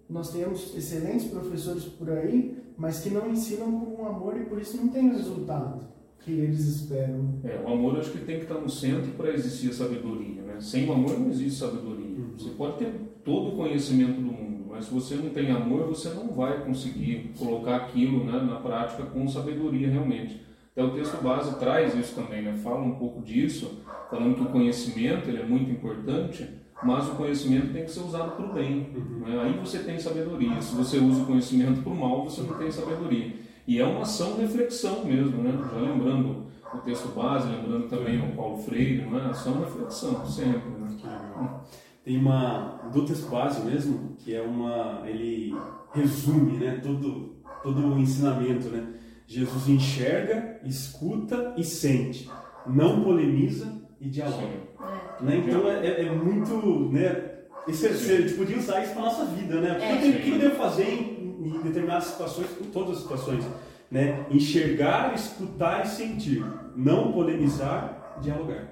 nós 0.10 0.32
tenhamos 0.32 0.76
excelentes 0.76 1.28
professores 1.28 1.86
por 1.86 2.10
aí, 2.10 2.58
mas 2.78 3.00
que 3.00 3.10
não 3.10 3.30
ensinam 3.30 3.80
com 3.82 4.06
amor 4.06 4.38
e 4.38 4.46
por 4.46 4.60
isso 4.60 4.78
não 4.78 4.88
tem 4.90 5.10
resultado 5.10 5.92
que 6.22 6.32
eles 6.32 6.60
esperam. 6.68 7.40
É, 7.44 7.60
o 7.66 7.74
amor 7.74 8.00
acho 8.00 8.12
que 8.12 8.20
tem 8.20 8.38
que 8.38 8.44
estar 8.44 8.60
no 8.60 8.70
centro 8.70 9.12
para 9.12 9.34
existir 9.34 9.70
a 9.70 9.74
sabedoria. 9.74 10.42
Né? 10.42 10.56
Sem 10.60 10.88
o 10.88 10.94
amor 10.94 11.20
não 11.20 11.30
existe 11.30 11.60
sabedoria. 11.60 12.06
Uhum. 12.06 12.34
Você 12.38 12.50
pode 12.52 12.78
ter 12.78 12.94
todo 13.24 13.50
o 13.50 13.58
conhecimento 13.58 14.22
do 14.22 14.32
mundo, 14.32 14.66
mas 14.70 14.86
se 14.86 14.94
você 14.94 15.16
não 15.16 15.30
tem 15.30 15.52
amor, 15.52 15.88
você 15.88 16.10
não 16.10 16.28
vai 16.30 16.64
conseguir 16.64 17.32
colocar 17.38 17.76
aquilo 17.76 18.24
né, 18.24 18.40
na 18.40 18.58
prática 18.58 19.04
com 19.04 19.28
sabedoria 19.28 19.90
realmente. 19.90 20.42
Até 20.72 20.84
o 20.84 20.92
texto 20.92 21.22
base 21.22 21.60
traz 21.60 21.94
isso 21.96 22.16
também, 22.16 22.44
né? 22.44 22.54
fala 22.64 22.82
um 22.82 22.96
pouco 22.96 23.22
disso, 23.22 23.82
falando 24.10 24.36
que 24.36 24.44
o 24.44 24.46
conhecimento 24.46 25.28
ele 25.28 25.42
é 25.42 25.46
muito 25.46 25.70
importante, 25.70 26.48
mas 26.84 27.08
o 27.10 27.16
conhecimento 27.16 27.74
tem 27.74 27.84
que 27.84 27.92
ser 27.92 28.00
usado 28.00 28.38
para 28.38 28.46
o 28.46 28.54
bem. 28.54 28.88
Uhum. 28.96 29.20
Né? 29.20 29.42
Aí 29.42 29.60
você 29.60 29.80
tem 29.80 30.00
sabedoria. 30.00 30.62
Se 30.62 30.76
você 30.76 30.98
usa 30.98 31.24
o 31.24 31.26
conhecimento 31.26 31.82
para 31.82 31.92
o 31.92 31.96
mal, 31.96 32.24
você 32.24 32.42
não 32.42 32.58
tem 32.58 32.72
sabedoria. 32.72 33.34
E 33.68 33.80
é 33.80 33.86
uma 33.86 34.02
ação 34.02 34.38
reflexão 34.38 35.06
mesmo, 35.06 35.44
né? 35.44 35.52
já 35.72 35.80
lembrando 35.80 36.48
o 36.74 36.78
texto 36.80 37.10
base, 37.10 37.50
lembrando 37.50 37.88
também 37.88 38.20
o 38.20 38.36
Paulo 38.36 38.58
Freire, 38.58 39.06
né? 39.06 39.28
ação 39.30 39.60
reflexão, 39.60 40.26
sempre. 40.26 40.70
Né? 40.70 41.60
Tem 42.04 42.18
uma, 42.18 42.90
do 42.92 43.06
texto 43.06 43.30
base 43.30 43.62
mesmo, 43.64 44.16
que 44.18 44.36
é 44.36 44.42
uma, 44.42 45.04
ele 45.06 45.56
resume 45.94 46.58
né? 46.58 46.80
todo, 46.84 47.36
todo 47.62 47.94
o 47.94 48.00
ensinamento. 48.00 48.70
Né? 48.70 48.96
Jesus 49.28 49.70
enxerga, 49.70 50.60
escuta 50.66 51.54
e 51.58 51.64
sente, 51.64 52.30
não 52.66 53.04
polemiza 53.04 53.82
e 54.00 54.10
dialoga. 54.10 54.44
É. 54.44 55.24
Né? 55.24 55.44
Então 55.46 55.70
é, 55.70 55.88
é, 55.88 56.06
é, 56.06 56.12
muito. 56.12 56.90
Né? 56.92 57.30
Esse, 57.68 57.88
você 57.90 58.26
é, 58.26 58.34
podia 58.36 58.58
usar 58.58 58.82
isso 58.84 58.94
para 58.94 59.04
nossa 59.04 59.26
vida, 59.26 59.62
né? 59.62 59.78
É. 59.80 59.94
O 59.94 60.22
que, 60.22 60.32
eu 60.32 60.40
devo 60.40 60.56
fazer 60.56 60.84
em, 60.84 61.11
em, 61.46 61.62
determinadas 61.62 62.06
situações, 62.06 62.48
em 62.62 62.66
todas 62.66 62.98
as 62.98 63.04
situações? 63.04 63.46
Né? 63.90 64.26
Enxergar, 64.30 65.14
escutar 65.14 65.86
e 65.86 65.88
sentir. 65.90 66.46
Não 66.76 67.12
polemizar, 67.12 68.18
dialogar. 68.22 68.70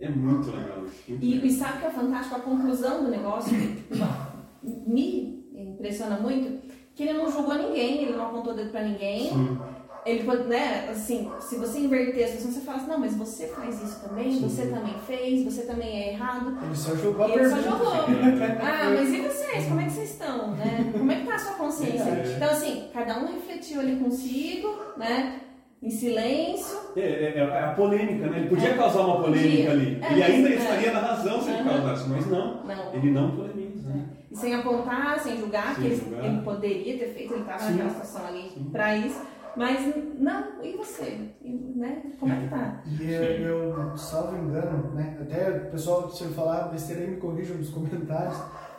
É 0.00 0.08
muito 0.08 0.50
legal. 0.50 0.78
Muito 0.78 1.24
e, 1.24 1.34
legal. 1.34 1.46
e 1.46 1.52
sabe 1.52 1.78
que 1.78 1.86
é 1.86 1.90
fantástico? 1.90 2.36
A 2.36 2.40
conclusão 2.40 3.04
do 3.04 3.10
negócio 3.10 3.52
me 4.62 5.44
impressiona 5.52 6.18
muito 6.18 6.66
que 6.94 7.04
ele 7.04 7.12
não 7.12 7.30
julgou 7.30 7.54
ninguém, 7.54 8.02
ele 8.02 8.16
não 8.16 8.26
apontou 8.26 8.54
dedo 8.54 8.70
para 8.70 8.82
ninguém. 8.82 9.28
Sim 9.28 9.58
ele 10.04 10.24
pode, 10.24 10.44
né, 10.44 10.88
assim, 10.90 11.30
se 11.40 11.56
você 11.56 11.80
inverter 11.80 12.24
a 12.24 12.28
situação, 12.28 12.52
você 12.52 12.60
fala 12.60 12.78
assim, 12.78 12.88
não, 12.88 12.98
mas 12.98 13.16
você 13.16 13.48
faz 13.48 13.82
isso 13.82 14.00
também, 14.00 14.32
Sim. 14.32 14.48
você 14.48 14.66
também 14.66 14.94
fez, 15.06 15.44
você 15.44 15.62
também 15.62 15.88
é 15.88 16.12
errado. 16.12 16.56
Ele 16.62 16.76
só 16.76 16.94
jogou 16.96 17.26
a 17.26 17.28
Ele 17.30 17.48
só 17.48 17.56
jogou. 17.60 17.92
ah, 17.92 18.90
mas 18.94 19.08
e 19.10 19.20
vocês? 19.20 19.66
Como 19.66 19.80
é 19.80 19.84
que 19.84 19.90
vocês 19.90 20.10
estão, 20.10 20.52
né? 20.52 20.92
Como 20.92 21.12
é 21.12 21.14
que 21.16 21.26
tá 21.26 21.34
a 21.34 21.38
sua 21.38 21.54
consciência? 21.54 22.10
É. 22.10 22.34
Então, 22.36 22.50
assim, 22.50 22.88
cada 22.92 23.18
um 23.18 23.32
refletiu 23.32 23.80
ali 23.80 23.96
consigo, 23.96 24.68
né? 24.96 25.40
Em 25.82 25.90
silêncio. 25.90 26.76
É, 26.96 27.00
é, 27.00 27.38
é 27.38 27.64
a 27.64 27.72
polêmica, 27.74 28.28
né? 28.28 28.38
Ele 28.38 28.48
podia 28.48 28.70
é. 28.70 28.76
causar 28.76 29.00
uma 29.02 29.22
polêmica 29.22 29.70
ali. 29.70 29.98
É, 30.02 30.12
ele 30.12 30.22
ainda 30.22 30.48
estaria 30.48 30.92
na 30.92 31.00
razão 31.00 31.40
se 31.40 31.50
ele 31.50 31.62
causasse, 31.62 32.08
mas 32.08 32.26
não. 32.26 32.64
não. 32.64 32.94
Ele 32.94 33.10
não 33.10 33.30
polemiza. 33.36 33.88
Né? 33.88 34.06
E 34.30 34.36
sem 34.36 34.54
apontar, 34.54 35.18
sem 35.20 35.38
julgar, 35.38 35.74
sem 35.76 35.90
que 35.90 35.96
julgar. 35.96 36.24
Ele, 36.24 36.34
ele, 36.34 36.42
poderia 36.42 36.98
ter 36.98 37.14
feito, 37.14 37.32
ele 37.32 37.42
estava 37.42 37.70
naquela 37.70 37.90
situação 37.90 38.26
ali 38.26 38.50
para 38.72 38.96
isso. 38.96 39.22
Mas 39.56 39.94
não, 40.18 40.62
e 40.62 40.76
você? 40.76 41.30
E, 41.42 41.72
né? 41.76 42.02
Como 42.18 42.32
é 42.32 42.40
que 42.40 42.48
tá? 42.48 42.82
E 42.86 43.10
eu, 43.10 43.76
eu, 43.76 43.96
salvo 43.96 44.36
engano, 44.36 44.94
né? 44.94 45.18
Até 45.20 45.50
o 45.50 45.70
pessoal, 45.70 46.10
se 46.10 46.24
eu 46.24 46.30
falar 46.30 46.68
besteira 46.68 47.02
aí, 47.02 47.10
me 47.10 47.16
corrijam 47.16 47.56
nos 47.56 47.70
comentários, 47.70 48.36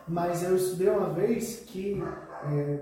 mas 0.08 0.44
eu 0.44 0.56
estudei 0.56 0.90
uma 0.90 1.10
vez 1.10 1.64
que 1.68 2.02
é, 2.52 2.80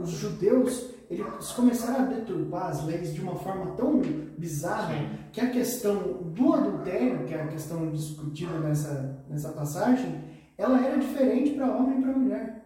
os 0.00 0.10
judeus 0.10 0.90
eles 1.10 1.50
começaram 1.52 2.04
a 2.04 2.08
deturpar 2.08 2.68
as 2.68 2.84
leis 2.84 3.12
de 3.12 3.20
uma 3.20 3.34
forma 3.34 3.72
tão 3.72 4.00
bizarra 4.38 4.94
Sim. 4.94 5.08
que 5.32 5.40
a 5.40 5.50
questão 5.50 6.22
do 6.22 6.54
adultério, 6.54 7.26
que 7.26 7.34
é 7.34 7.42
a 7.42 7.48
questão 7.48 7.90
discutida 7.90 8.60
nessa, 8.60 9.24
nessa 9.28 9.48
passagem, 9.48 10.22
ela 10.56 10.80
era 10.86 10.98
diferente 10.98 11.54
para 11.54 11.74
homem 11.74 11.98
e 11.98 12.02
para 12.02 12.12
mulher 12.12 12.60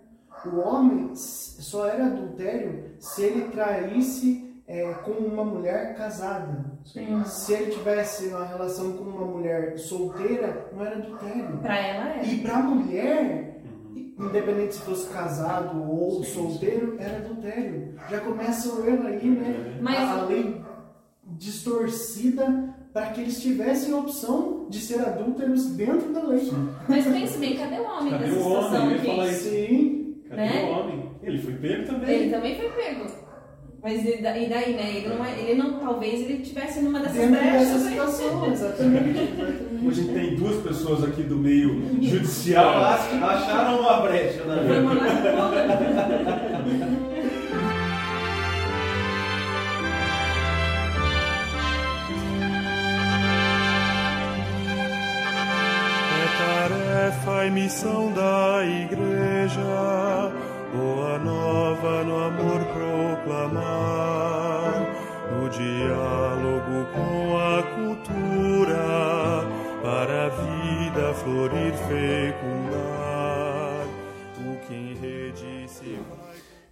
o 0.48 0.60
homem 0.60 1.14
só 1.14 1.86
era 1.86 2.06
adultério 2.06 2.92
se 2.98 3.22
ele 3.22 3.50
traísse 3.50 4.44
é, 4.66 4.92
com 4.94 5.12
uma 5.12 5.44
mulher 5.44 5.94
casada. 5.96 6.64
Sim. 6.84 7.22
Se 7.24 7.52
ele 7.52 7.72
tivesse 7.72 8.28
uma 8.28 8.44
relação 8.44 8.92
com 8.92 9.04
uma 9.04 9.26
mulher 9.26 9.78
solteira, 9.78 10.70
não 10.72 10.84
era 10.84 10.96
adultério. 10.96 11.58
Para 11.58 11.78
ela 11.78 12.14
é. 12.16 12.24
E 12.24 12.38
para 12.38 12.56
a 12.56 12.62
mulher, 12.62 13.60
uhum. 13.94 14.26
independente 14.26 14.74
se 14.74 14.80
fosse 14.80 15.08
casado 15.08 15.90
ou 15.90 16.24
sim, 16.24 16.32
solteiro, 16.32 16.92
sim. 16.92 17.04
era 17.04 17.16
adultério. 17.18 17.94
Já 18.10 18.20
começa 18.20 18.72
o 18.74 18.86
erro 18.86 19.06
aí, 19.06 19.28
né? 19.28 19.78
Mas... 19.80 19.98
A, 19.98 20.24
lei 20.24 20.64
distorcida 21.26 22.74
para 22.92 23.06
que 23.06 23.20
eles 23.22 23.40
tivessem 23.40 23.92
a 23.92 23.96
opção 23.96 24.66
de 24.68 24.78
ser 24.78 25.00
adúlteros 25.00 25.70
dentro 25.70 26.12
da 26.12 26.22
lei. 26.22 26.48
Mas 26.88 27.04
pense 27.04 27.38
bem, 27.38 27.56
cadê 27.56 27.76
o 27.80 27.84
homem 27.84 28.10
cadê 28.12 28.26
nessa 28.26 28.38
o 28.38 28.42
situação 28.42 28.82
homem? 28.84 28.96
aqui? 28.96 29.34
Sim. 29.34 30.03
Né? 30.34 30.64
o 30.64 30.68
homem? 30.68 31.10
Ele 31.22 31.38
foi 31.38 31.54
pego 31.54 31.86
também. 31.86 32.10
Ele 32.10 32.30
também 32.30 32.56
foi 32.56 32.68
pego. 32.70 33.04
Mas 33.82 34.02
e 34.02 34.22
daí, 34.22 34.48
né? 34.48 34.62
Ele 34.96 35.08
não, 35.08 35.22
é, 35.22 35.38
ele 35.38 35.62
não 35.62 35.78
talvez 35.78 36.22
ele 36.22 36.38
tivesse 36.38 36.80
numa 36.80 37.00
dessas 37.00 37.30
brechas. 37.30 37.68
Dessa 37.68 37.78
situação, 37.90 38.50
exatamente. 38.50 39.28
Hoje 39.86 40.08
tem 40.08 40.36
duas 40.36 40.62
pessoas 40.62 41.04
aqui 41.04 41.22
do 41.22 41.36
meio 41.36 41.82
judicial 42.00 42.82
acharam 42.82 43.80
uma 43.80 44.00
brecha, 44.00 44.42
né? 44.44 44.56
Vamos 44.82 45.02
e 57.46 57.50
missão 57.50 58.10
da 58.12 58.64
igreja, 58.64 59.60
boa 60.72 61.18
nova 61.18 62.02
no 62.04 62.24
amor 62.24 62.64
proclamar, 62.72 63.60
no 65.30 65.50
diálogo 65.50 66.86
com 66.94 67.36
a 67.36 67.62
cultura, 67.74 69.44
para 69.82 70.26
a 70.26 70.28
vida 70.30 71.12
florir, 71.14 71.74
fecundar, 71.86 72.96
o 74.38 74.56
que 74.66 74.74
em 74.74 74.94
rede 74.94 75.68
se. 75.68 75.98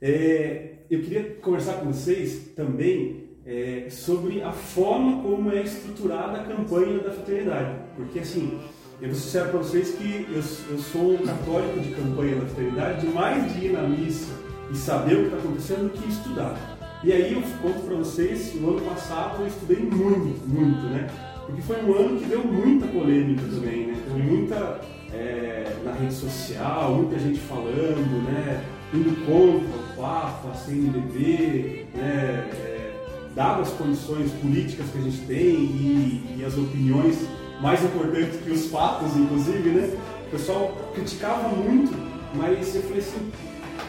É, 0.01 0.73
eu 0.91 1.03
queria 1.03 1.35
conversar 1.43 1.81
com 1.81 1.93
vocês 1.93 2.49
também 2.57 3.29
é, 3.45 3.89
sobre 3.91 4.41
a 4.43 4.53
forma 4.53 5.23
como 5.23 5.53
é 5.53 5.61
estruturada 5.63 6.41
a 6.41 6.45
campanha 6.45 6.99
da 7.01 7.11
fraternidade. 7.11 7.77
Porque 7.95 8.21
assim, 8.21 8.59
eu 9.03 9.09
vou 9.09 9.19
sincero 9.19 9.49
para 9.49 9.59
vocês 9.59 9.97
que 9.97 10.27
eu, 10.31 10.37
eu 10.37 10.79
sou 10.79 11.15
um 11.15 11.27
católico 11.27 11.81
de 11.81 11.91
campanha 11.91 12.37
da 12.37 12.47
fraternidade, 12.47 13.01
de 13.01 13.13
mais 13.13 13.53
de 13.53 13.67
ir 13.67 13.73
na 13.73 13.83
missa 13.83 14.33
e 14.71 14.77
saber 14.77 15.15
o 15.15 15.19
que 15.19 15.25
está 15.25 15.39
acontecendo 15.39 15.93
do 15.93 15.99
que 15.99 16.09
estudar. 16.09 16.79
E 17.03 17.13
aí 17.13 17.33
eu 17.33 17.43
conto 17.61 17.85
para 17.85 17.97
vocês 17.97 18.51
que 18.51 18.59
o 18.59 18.71
ano 18.71 18.81
passado 18.83 19.43
eu 19.43 19.49
estudei 19.49 19.79
muito, 19.79 20.49
muito, 20.49 20.87
né? 20.87 21.11
Porque 21.45 21.61
foi 21.63 21.85
um 21.85 21.95
ano 21.95 22.21
que 22.21 22.27
deu 22.27 22.45
muita 22.45 22.87
polêmica 22.87 23.43
também, 23.43 23.89
né? 23.89 23.97
Foi 24.09 24.23
muita 24.23 24.81
é, 25.13 25.77
na 25.85 25.93
rede 25.95 26.15
social, 26.15 26.95
muita 26.95 27.19
gente 27.19 27.41
falando, 27.41 28.25
né? 28.25 28.65
Indo 28.95 29.17
contra 29.27 29.79
o 29.79 29.97
Papa, 29.97 30.55
sem 30.55 30.81
beber, 30.83 31.89
né? 31.93 32.49
É, 32.55 32.93
dadas 33.35 33.67
as 33.67 33.75
condições 33.75 34.31
políticas 34.41 34.87
que 34.91 34.99
a 34.99 35.01
gente 35.01 35.27
tem 35.27 35.55
e, 35.57 36.37
e 36.39 36.45
as 36.45 36.57
opiniões 36.57 37.27
mais 37.63 37.83
importantes 37.85 38.41
que 38.43 38.51
os 38.51 38.67
fatos, 38.67 39.17
inclusive, 39.17 39.71
né? 39.71 39.97
O 40.27 40.31
pessoal 40.33 40.93
criticava 40.95 41.49
muito, 41.49 41.97
mas 42.35 42.75
eu 42.75 42.83
falei 42.83 42.99
assim, 42.99 43.31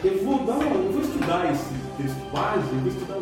eu 0.04 0.24
vou 0.24 0.44
dar 0.44 0.54
uma, 0.54 0.76
eu 0.76 0.92
vou 0.92 1.02
estudar 1.02 1.50
esse 1.50 1.74
texto 1.96 2.32
base, 2.32 2.68
eu 2.72 2.78
vou 2.78 2.88
estudar 2.88 3.18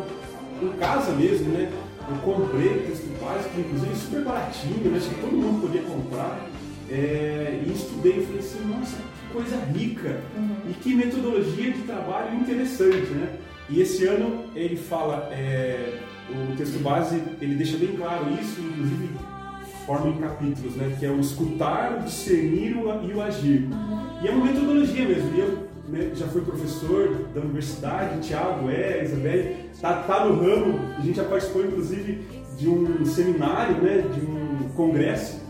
em 0.61 0.69
casa 0.77 1.11
mesmo, 1.13 1.49
né? 1.49 1.71
Eu 2.07 2.17
comprei 2.17 2.67
o 2.67 2.81
texto 2.81 3.07
base, 3.19 3.49
que 3.49 3.61
inclusive 3.61 3.91
é 3.91 3.95
super 3.95 4.23
baratinho, 4.23 4.91
né? 4.91 4.97
Acho 4.97 5.09
que 5.09 5.21
todo 5.21 5.31
mundo 5.31 5.61
podia 5.61 5.81
comprar. 5.81 6.47
É, 6.91 7.63
e 7.65 7.71
estudei 7.71 8.19
e 8.19 8.25
falei 8.25 8.39
assim, 8.39 8.59
nossa, 8.65 8.97
que 8.97 9.33
coisa 9.33 9.55
rica 9.73 10.21
uhum. 10.37 10.55
e 10.69 10.73
que 10.73 10.93
metodologia 10.93 11.71
de 11.71 11.81
trabalho 11.83 12.35
interessante, 12.35 13.09
né? 13.09 13.39
E 13.69 13.81
esse 13.81 14.05
ano 14.05 14.45
ele 14.53 14.75
fala, 14.75 15.29
é, 15.31 15.97
o 16.29 16.55
texto 16.55 16.77
base, 16.83 17.19
ele 17.41 17.55
deixa 17.55 17.77
bem 17.77 17.95
claro 17.95 18.27
isso, 18.39 18.59
inclusive 18.61 19.09
forma 19.85 20.09
em 20.09 20.17
capítulos, 20.17 20.75
né? 20.75 20.95
Que 20.99 21.05
é 21.05 21.09
o 21.09 21.19
escutar, 21.19 21.99
o 21.99 22.03
discernir 22.03 22.71
e 22.71 23.13
o 23.13 23.21
agir. 23.21 23.67
E 24.21 24.27
é 24.27 24.31
uma 24.31 24.45
metodologia 24.45 25.07
mesmo. 25.07 25.37
Eu 25.37 25.67
né, 25.87 26.11
já 26.15 26.27
fui 26.27 26.41
professor 26.41 27.27
da 27.33 27.41
universidade, 27.41 28.27
Tiago 28.27 28.69
é, 28.69 29.03
Isabelle, 29.03 29.69
tá, 29.81 29.93
tá 30.03 30.25
no 30.25 30.41
ramo, 30.41 30.79
a 30.97 31.01
gente 31.01 31.17
já 31.17 31.23
participou 31.23 31.65
inclusive 31.65 32.25
de 32.57 32.69
um 32.69 33.05
seminário, 33.05 33.81
né, 33.81 34.03
de 34.13 34.25
um 34.25 34.69
congresso 34.75 35.41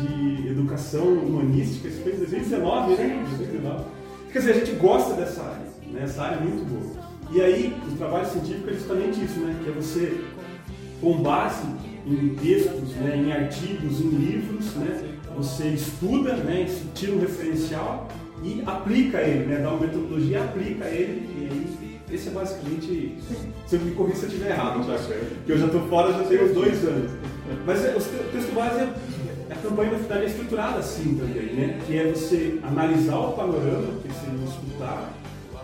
de 0.00 0.48
educação 0.48 1.04
humanística, 1.04 1.88
isso 1.88 2.02
foi 2.02 2.12
em 2.12 2.16
2019, 2.16 2.94
né? 2.94 3.24
2019. 3.28 3.84
Quer 4.32 4.38
dizer, 4.38 4.50
a 4.50 4.54
gente 4.54 4.72
gosta 4.72 5.14
dessa 5.14 5.42
área, 5.42 5.66
né? 5.92 6.00
essa 6.02 6.22
área 6.22 6.36
é 6.36 6.40
muito 6.40 6.64
boa. 6.64 7.04
E 7.30 7.40
aí, 7.40 7.76
o 7.90 7.96
trabalho 7.96 8.26
científico 8.26 8.70
é 8.70 8.72
justamente 8.72 9.24
isso, 9.24 9.40
né? 9.40 9.54
que 9.62 9.68
é 9.68 9.72
você, 9.72 10.20
com 11.00 11.22
base 11.22 11.66
em 12.06 12.34
textos, 12.34 12.90
né, 12.96 13.16
em 13.16 13.32
artigos, 13.32 14.00
em 14.00 14.08
livros, 14.08 14.74
né, 14.74 15.16
você 15.36 15.68
estuda, 15.68 16.34
né, 16.34 16.66
tira 16.94 17.12
um 17.12 17.20
referencial 17.20 18.08
e 18.42 18.62
aplica 18.66 19.20
ele, 19.20 19.46
né? 19.46 19.60
dá 19.62 19.70
uma 19.70 19.80
metodologia 19.80 20.38
e 20.38 20.42
aplica 20.42 20.84
ele. 20.86 21.28
E 21.38 21.48
aí, 21.50 22.00
esse 22.10 22.28
é 22.28 22.32
basicamente. 22.32 23.16
Eu 23.70 23.80
me 23.80 23.92
corrija 23.92 24.16
se 24.16 24.22
eu 24.24 24.28
estiver 24.30 24.50
errado, 24.50 24.84
tá? 24.86 24.94
Porque 24.94 25.52
eu 25.52 25.58
já 25.58 25.66
estou 25.66 25.82
fora 25.88 26.12
já 26.12 26.18
uns 26.18 26.52
dois 26.52 26.84
anos. 26.84 27.10
Mas 27.64 27.84
é, 27.84 27.90
o 27.90 28.32
texto 28.32 28.54
base 28.54 28.80
é. 28.80 28.92
A 29.50 29.54
campanha 29.54 29.90
da 29.90 29.98
cidade 29.98 30.22
é 30.22 30.26
estruturada 30.26 30.78
assim 30.78 31.14
também, 31.14 31.54
né? 31.54 31.78
Que 31.86 31.98
é 31.98 32.10
você 32.10 32.58
analisar 32.62 33.18
o 33.18 33.32
panorama, 33.32 33.86
que 34.02 34.08
você 34.08 34.26
escutar, 34.48 35.12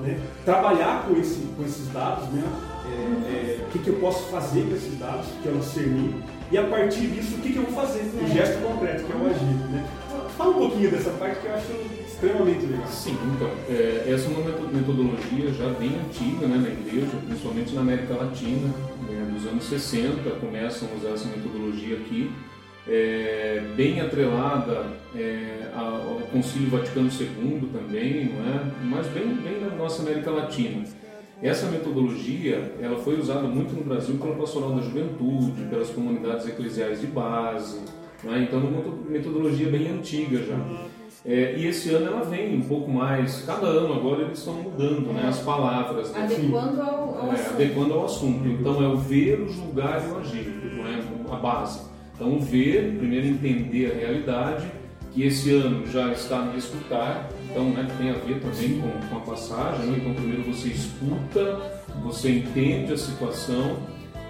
né? 0.01 0.20
trabalhar 0.44 1.07
com, 1.07 1.16
esse, 1.18 1.40
com 1.57 1.64
esses 1.64 1.88
dados, 1.88 2.29
né? 2.29 2.44
É, 2.88 3.61
é, 3.61 3.64
o 3.64 3.70
que, 3.70 3.79
que 3.79 3.88
eu 3.88 3.96
posso 3.96 4.31
fazer 4.31 4.62
com 4.62 4.74
esses 4.74 4.98
dados, 4.98 5.27
que 5.42 5.48
é 5.48 5.53
o 5.53 5.59
discernir, 5.59 6.14
e 6.51 6.57
a 6.57 6.64
partir 6.64 7.07
disso, 7.09 7.37
o 7.37 7.40
que, 7.40 7.53
que 7.53 7.59
eu 7.59 7.64
vou 7.64 7.74
fazer, 7.74 8.01
o 8.01 8.27
gesto 8.29 8.62
concreto, 8.62 9.05
que 9.05 9.12
é 9.12 9.16
o 9.16 9.27
agir. 9.27 9.70
Né? 9.70 9.87
Fala 10.37 10.51
um 10.51 10.59
pouquinho 10.61 10.90
dessa 10.90 11.11
parte 11.11 11.40
que 11.40 11.46
eu 11.46 11.55
acho 11.55 11.72
extremamente 12.07 12.66
legal. 12.66 12.87
Sim, 12.87 13.16
então, 13.35 13.51
é, 13.68 14.11
essa 14.11 14.27
é 14.27 14.29
uma 14.29 14.70
metodologia 14.70 15.53
já 15.53 15.68
bem 15.70 15.92
antiga 15.98 16.46
né, 16.46 16.57
na 16.57 16.68
igreja, 16.68 17.16
principalmente 17.27 17.74
na 17.74 17.81
América 17.83 18.14
Latina, 18.14 18.68
né, 19.09 19.31
dos 19.33 19.46
anos 19.46 19.64
60 19.64 20.31
começam 20.40 20.88
a 20.88 20.96
usar 20.96 21.14
essa 21.14 21.29
metodologia 21.29 21.96
aqui, 21.96 22.31
é, 22.88 23.62
bem 23.77 24.01
atrelada 24.01 24.87
é, 25.14 25.70
ao 25.77 26.20
Concílio 26.33 26.70
Vaticano 26.70 27.09
II 27.09 27.68
também, 27.72 28.27
não 28.27 28.48
é? 28.48 28.61
mas 28.85 29.07
bem, 29.09 29.27
bem 29.35 29.61
na 29.61 29.77
nossa 29.77 30.03
América 30.03 30.31
Latina. 30.31 30.85
Essa 31.42 31.66
metodologia 31.66 32.72
ela 32.81 32.98
foi 32.98 33.18
usada 33.18 33.46
muito 33.46 33.72
no 33.74 33.85
Brasil 33.85 34.16
pela 34.16 34.35
pastoral 34.35 34.74
da 34.74 34.83
juventude, 34.83 35.62
pelas 35.70 35.88
comunidades 35.90 36.48
eclesiais 36.48 37.01
de 37.01 37.07
base, 37.07 37.79
é? 38.24 38.42
então 38.42 38.59
é 38.59 38.62
uma 38.62 39.09
metodologia 39.09 39.68
bem 39.68 39.88
antiga 39.88 40.38
já. 40.38 40.59
É, 41.24 41.57
e 41.57 41.66
esse 41.66 41.90
ano 41.90 42.07
ela 42.07 42.24
vem 42.24 42.57
um 42.57 42.62
pouco 42.62 42.90
mais, 42.90 43.42
cada 43.44 43.66
ano 43.66 43.94
agora 43.94 44.22
eles 44.22 44.38
estão 44.38 44.55
mudando 44.55 45.12
né, 45.12 45.27
as 45.29 45.38
palavras. 45.40 46.11
Né? 46.12 46.22
Adequando 46.22 46.83
ao, 46.83 47.18
ao 47.18 47.29
é, 47.29 47.35
assunto. 47.35 47.55
Adequando 47.55 47.94
ao 47.94 48.05
assunto. 48.05 48.48
Então 48.48 48.83
é 48.83 48.88
o 48.88 48.96
ver, 48.96 49.40
o 49.40 49.48
julgar 49.48 50.05
e 50.05 50.11
o 50.11 50.18
agir, 50.18 50.74
não 50.77 50.87
é? 50.87 51.03
a 51.31 51.37
base. 51.37 51.83
Então 52.14 52.35
o 52.35 52.40
ver, 52.40 52.96
primeiro 52.98 53.27
entender 53.27 53.92
a 53.92 53.94
realidade, 53.94 54.66
que 55.12 55.22
esse 55.24 55.55
ano 55.55 55.87
já 55.87 56.12
está 56.12 56.40
no 56.40 56.57
escutar, 56.57 57.29
então 57.59 57.71
né, 57.71 57.88
tem 57.99 58.11
a 58.11 58.14
ver 58.14 58.40
também 58.40 58.81
com, 58.81 59.09
com 59.09 59.16
a 59.16 59.21
passagem. 59.21 59.87
Né? 59.87 59.99
Então 60.01 60.14
primeiro 60.14 60.42
você 60.44 60.68
escuta, 60.68 61.83
você 62.03 62.31
entende 62.31 62.92
a 62.92 62.97
situação, 62.97 63.77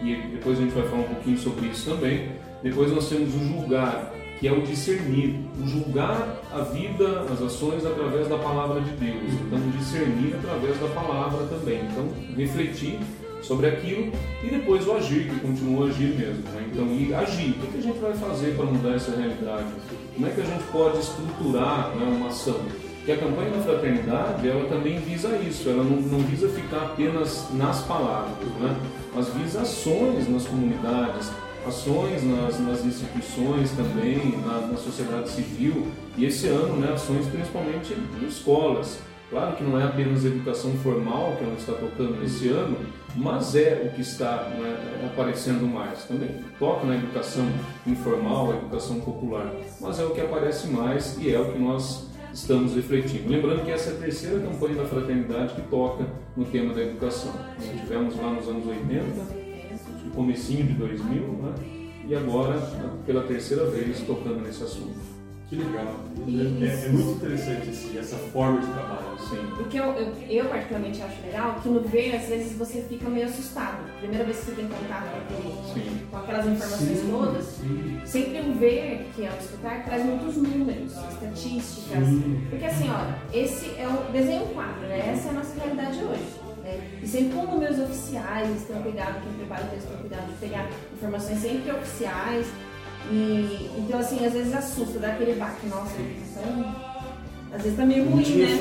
e 0.03 0.15
depois 0.33 0.59
a 0.59 0.63
gente 0.63 0.73
vai 0.73 0.85
falar 0.89 1.03
um 1.03 1.15
pouquinho 1.15 1.39
sobre 1.39 1.67
isso 1.67 1.91
também. 1.91 2.31
Depois 2.63 2.91
nós 2.91 3.09
temos 3.09 3.35
o 3.35 3.39
julgar, 3.39 4.15
que 4.41 4.49
é 4.49 4.53
o 4.53 4.63
discernir, 4.63 5.41
o 5.61 5.67
julgar 5.67 6.41
a 6.53 6.61
vida, 6.61 7.27
as 7.33 7.43
ações 7.43 7.85
através 7.85 8.29
da 8.29 8.39
palavra 8.39 8.81
de 8.81 8.91
Deus. 8.93 9.33
Então, 9.47 9.59
discernir 9.77 10.35
através 10.35 10.79
da 10.79 10.89
palavra 10.89 11.47
também. 11.47 11.81
Então, 11.83 12.09
refletir 12.37 12.99
sobre 13.43 13.69
aquilo 13.69 14.13
e 14.43 14.49
depois 14.49 14.87
o 14.87 14.93
agir, 14.93 15.29
que 15.29 15.41
continua 15.41 15.87
a 15.87 15.89
agir 15.89 16.15
mesmo. 16.17 16.43
Né? 16.53 16.69
Então, 16.73 16.87
e 16.87 17.15
agir. 17.15 17.51
O 17.51 17.67
que 17.67 17.79
a 17.79 17.83
gente 17.83 17.99
vai 17.99 18.13
fazer 18.15 18.57
para 18.57 18.65
mudar 18.65 18.95
essa 18.95 19.17
realidade? 19.17 19.67
Como 20.15 20.27
é 20.27 20.31
que 20.31 20.41
a 20.41 20.45
gente 20.45 20.65
pode 20.73 20.99
estruturar 20.99 21.95
né, 21.97 22.05
uma 22.07 22.29
ação? 22.29 22.61
Que 23.05 23.13
a 23.13 23.17
campanha 23.17 23.51
da 23.51 23.63
fraternidade, 23.63 24.47
ela 24.47 24.69
também 24.69 24.99
visa 24.99 25.35
isso, 25.39 25.69
ela 25.69 25.83
não, 25.83 25.97
não 25.97 26.19
visa 26.21 26.49
ficar 26.49 26.83
apenas 26.83 27.49
nas 27.55 27.83
palavras, 27.83 28.47
né? 28.61 28.77
mas 29.15 29.29
visa 29.31 29.63
ações 29.63 30.29
nas 30.29 30.47
comunidades, 30.47 31.31
ações 31.67 32.23
nas, 32.25 32.59
nas 32.61 32.85
instituições 32.85 33.71
também, 33.73 34.39
na, 34.45 34.69
na, 34.69 34.77
sociedade 34.77 35.29
civil, 35.31 35.89
e 36.17 36.25
esse 36.25 36.49
ano, 36.49 36.77
né, 36.77 36.93
ações 36.93 37.27
principalmente 37.27 37.95
em 37.95 38.27
escolas. 38.27 38.99
Claro 39.31 39.57
que 39.57 39.63
não 39.63 39.79
é 39.79 39.85
apenas 39.85 40.25
educação 40.25 40.73
formal 40.83 41.37
que 41.37 41.45
ela 41.45 41.55
está 41.55 41.75
tocando 41.75 42.19
nesse 42.19 42.49
ano, 42.49 42.79
mas 43.15 43.55
é 43.55 43.83
o 43.85 43.95
que 43.95 44.01
está 44.01 44.49
né, 44.59 45.11
aparecendo 45.13 45.67
mais. 45.67 46.05
Também 46.05 46.31
toca 46.59 46.87
na 46.87 46.95
educação 46.95 47.47
informal, 47.87 48.55
educação 48.55 49.01
popular, 49.01 49.53
mas 49.81 50.01
é 50.01 50.05
o 50.05 50.11
que 50.11 50.21
aparece 50.23 50.69
mais 50.69 51.19
e 51.19 51.31
é 51.31 51.39
o 51.39 51.53
que 51.53 51.59
nós 51.59 52.08
estamos 52.33 52.75
refletindo. 52.75 53.29
Lembrando 53.29 53.65
que 53.65 53.71
essa 53.71 53.91
é 53.91 53.93
a 53.95 53.97
terceira 53.97 54.41
campanha 54.41 54.77
da 54.77 54.85
fraternidade 54.85 55.55
que 55.55 55.63
toca 55.63 56.07
no 56.37 56.45
tema 56.45 56.75
da 56.75 56.83
educação. 56.83 57.33
Nós 57.57 57.81
tivemos 57.81 58.17
lá 58.17 58.33
nos 58.33 58.49
anos 58.49 58.67
80, 58.67 59.49
comecinho 60.15 60.67
de 60.67 60.75
2000, 60.75 61.23
né? 61.23 61.55
e 62.07 62.15
agora 62.15 62.59
pela 63.05 63.23
terceira 63.23 63.67
vez 63.67 64.01
tocando 64.01 64.41
nesse 64.41 64.63
assunto. 64.63 65.18
Que 65.49 65.57
legal. 65.57 65.95
É, 66.27 66.87
é, 66.87 66.89
muito 66.91 67.25
interessante 67.25 67.71
esse, 67.71 67.97
essa 67.97 68.17
forma 68.17 68.61
de 68.61 68.67
trabalho. 68.67 69.19
Sim. 69.19 69.63
O 69.63 69.65
que 69.65 69.79
eu, 69.79 69.85
eu, 69.93 70.15
eu, 70.29 70.45
particularmente 70.45 71.03
acho 71.03 71.23
legal 71.23 71.55
que 71.63 71.71
no 71.71 71.81
ver, 71.81 72.17
às 72.17 72.29
vezes, 72.29 72.53
você 72.53 72.83
fica 72.83 73.09
meio 73.09 73.27
assustado. 73.27 73.79
Primeira 73.99 74.25
vez 74.25 74.39
que 74.41 74.45
você 74.45 74.53
tem 74.53 74.69
contato 74.69 75.09
com, 75.29 76.11
com 76.11 76.17
aquelas 76.19 76.47
informações 76.47 76.99
sim, 76.99 77.11
todas, 77.11 77.45
sim. 77.47 78.01
sempre 78.05 78.41
o 78.41 78.53
ver, 78.59 79.11
que 79.17 79.25
é 79.25 79.31
o 79.31 79.43
escutar, 79.43 79.85
traz 79.85 80.05
muitos 80.05 80.37
números, 80.37 80.93
estatísticas. 80.93 82.05
Sim. 82.05 82.47
Porque 82.51 82.65
assim, 82.67 82.91
olha, 82.91 83.19
esse 83.33 83.71
é 83.79 83.89
o 83.89 84.13
desenho 84.13 84.47
4, 84.49 84.81
né? 84.83 85.13
Essa 85.15 85.29
é 85.29 85.31
a 85.31 85.35
nossa 85.35 85.59
realidade 85.59 85.99
hoje. 86.05 86.49
Né? 86.63 87.01
E 87.03 87.07
sempre 87.07 87.39
com 87.39 87.47
números 87.47 87.79
oficiais, 87.79 88.51
eles 88.51 88.65
têm 88.65 88.83
cuidado, 88.83 89.23
quem 89.23 89.33
prepara 89.33 89.65
o 89.65 89.71
texto 89.71 89.89
tem 89.89 89.97
cuidado 89.97 90.27
de 90.27 90.35
pegar 90.35 90.69
informações 90.95 91.39
sempre 91.39 91.73
oficiais. 91.73 92.47
E, 93.11 93.71
então, 93.79 94.01
assim, 94.01 94.25
às 94.25 94.33
vezes 94.33 94.55
assusta, 94.55 94.99
dá 94.99 95.09
aquele 95.09 95.35
baque, 95.35 95.67
nossa, 95.67 95.97
então, 95.99 96.75
às 97.53 97.63
vezes 97.63 97.79
tá 97.79 97.87
meio 97.87 98.05
ruim, 98.05 98.23
né? 98.23 98.59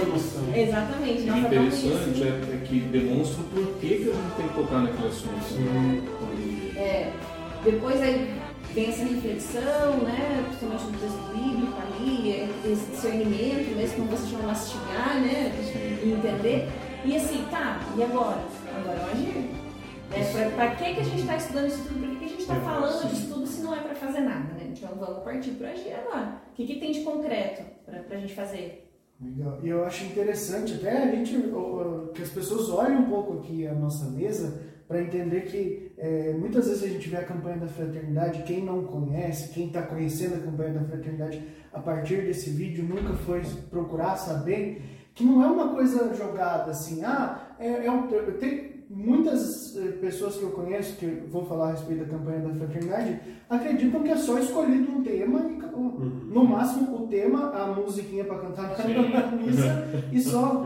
Exatamente. 0.55 1.23
E 1.23 1.29
o 1.29 1.37
interessante 1.37 2.23
é, 2.23 2.27
é, 2.27 2.61
que 2.65 2.79
demonstra 2.79 3.41
o 3.41 3.43
porquê 3.43 3.87
que 3.87 4.09
a 4.09 4.13
gente 4.13 4.35
tem 4.37 4.47
que 4.47 4.53
tocar 4.53 4.79
naquele 4.79 5.07
assunto. 5.07 5.53
Né? 5.59 6.01
É, 6.77 7.11
depois 7.65 8.01
aí 8.01 8.33
vem 8.73 8.89
essa 8.89 9.03
reflexão, 9.03 9.97
né? 10.03 10.45
Principalmente 10.47 10.83
no 10.85 10.99
texto 10.99 11.33
bíblico 11.33 11.73
ali, 11.81 12.49
esse 12.65 12.85
discernimento 12.91 13.75
mesmo, 13.75 13.95
como 13.97 14.17
você 14.17 14.27
chama 14.29 14.47
mastigar, 14.47 15.19
né? 15.19 15.51
E 16.03 16.11
entender. 16.11 16.69
E 17.03 17.15
assim, 17.15 17.45
tá, 17.51 17.81
e 17.97 18.03
agora? 18.03 18.41
Agora 18.73 18.97
é 18.97 19.03
o 19.03 19.11
agir. 19.11 19.49
Né? 20.09 20.51
Para 20.55 20.71
que, 20.71 20.93
que 20.93 20.99
a 21.01 21.03
gente 21.03 21.19
está 21.19 21.35
estudando 21.35 21.67
isso 21.67 21.83
tudo? 21.89 22.06
Gente 22.47 22.59
está 22.59 22.71
falando 22.71 23.09
disso 23.09 23.33
tudo 23.33 23.45
se 23.45 23.61
não 23.61 23.75
é 23.75 23.79
para 23.81 23.93
fazer 23.93 24.21
nada? 24.21 24.53
Né? 24.53 24.71
Então 24.71 24.95
vamos 24.97 25.21
partir 25.21 25.51
para 25.51 25.71
agir 25.71 25.91
agora. 25.91 26.41
O 26.49 26.55
que, 26.55 26.65
que 26.65 26.79
tem 26.79 26.93
de 26.93 27.01
concreto 27.01 27.61
para 27.85 28.17
a 28.17 28.19
gente 28.21 28.33
fazer? 28.33 28.89
Legal. 29.21 29.59
E 29.61 29.67
eu 29.67 29.83
acho 29.83 30.05
interessante 30.05 30.75
até 30.75 30.97
a 30.97 31.11
gente, 31.13 31.35
que 32.13 32.21
as 32.21 32.29
pessoas 32.29 32.69
olhem 32.69 32.99
um 32.99 33.09
pouco 33.09 33.39
aqui 33.39 33.67
a 33.67 33.73
nossa 33.73 34.09
mesa 34.11 34.63
para 34.87 35.01
entender 35.01 35.41
que 35.41 35.91
é, 35.97 36.33
muitas 36.39 36.67
vezes 36.67 36.83
a 36.83 36.87
gente 36.87 37.09
vê 37.09 37.17
a 37.17 37.25
campanha 37.25 37.57
da 37.57 37.67
fraternidade, 37.67 38.43
quem 38.43 38.63
não 38.63 38.85
conhece, 38.85 39.53
quem 39.53 39.67
está 39.67 39.81
conhecendo 39.81 40.35
a 40.35 40.39
campanha 40.39 40.75
da 40.75 40.85
fraternidade 40.85 41.45
a 41.73 41.81
partir 41.81 42.21
desse 42.21 42.51
vídeo 42.51 42.85
nunca 42.85 43.13
foi 43.13 43.41
procurar 43.69 44.15
saber 44.15 44.83
que 45.13 45.25
não 45.25 45.43
é 45.43 45.47
uma 45.47 45.73
coisa 45.73 46.15
jogada 46.15 46.71
assim, 46.71 47.03
ah, 47.03 47.55
é, 47.59 47.87
é 47.87 47.91
um, 47.91 48.07
tenho 48.07 48.76
muitas 48.89 49.75
eh, 49.75 49.91
pessoas 49.99 50.37
que 50.37 50.43
eu 50.43 50.51
conheço 50.51 50.95
que 50.95 51.05
eu 51.05 51.27
vou 51.27 51.45
falar 51.45 51.69
a 51.69 51.71
respeito 51.71 52.05
da 52.05 52.17
campanha 52.17 52.39
da 52.39 52.53
fraternidade 52.53 53.19
acreditam 53.49 54.01
que 54.01 54.09
é 54.09 54.17
só 54.17 54.39
escolhido 54.39 54.91
um 54.91 55.03
tema 55.03 55.49
e 55.49 55.57
acabou. 55.57 55.99
No 55.99 56.45
máximo 56.45 57.03
o 57.03 57.07
tema, 57.07 57.51
a 57.51 57.67
musiquinha 57.67 58.23
para 58.23 58.39
cantar 58.39 58.77
na 58.77 59.31
missa 59.31 59.87
e 60.11 60.21
só. 60.21 60.65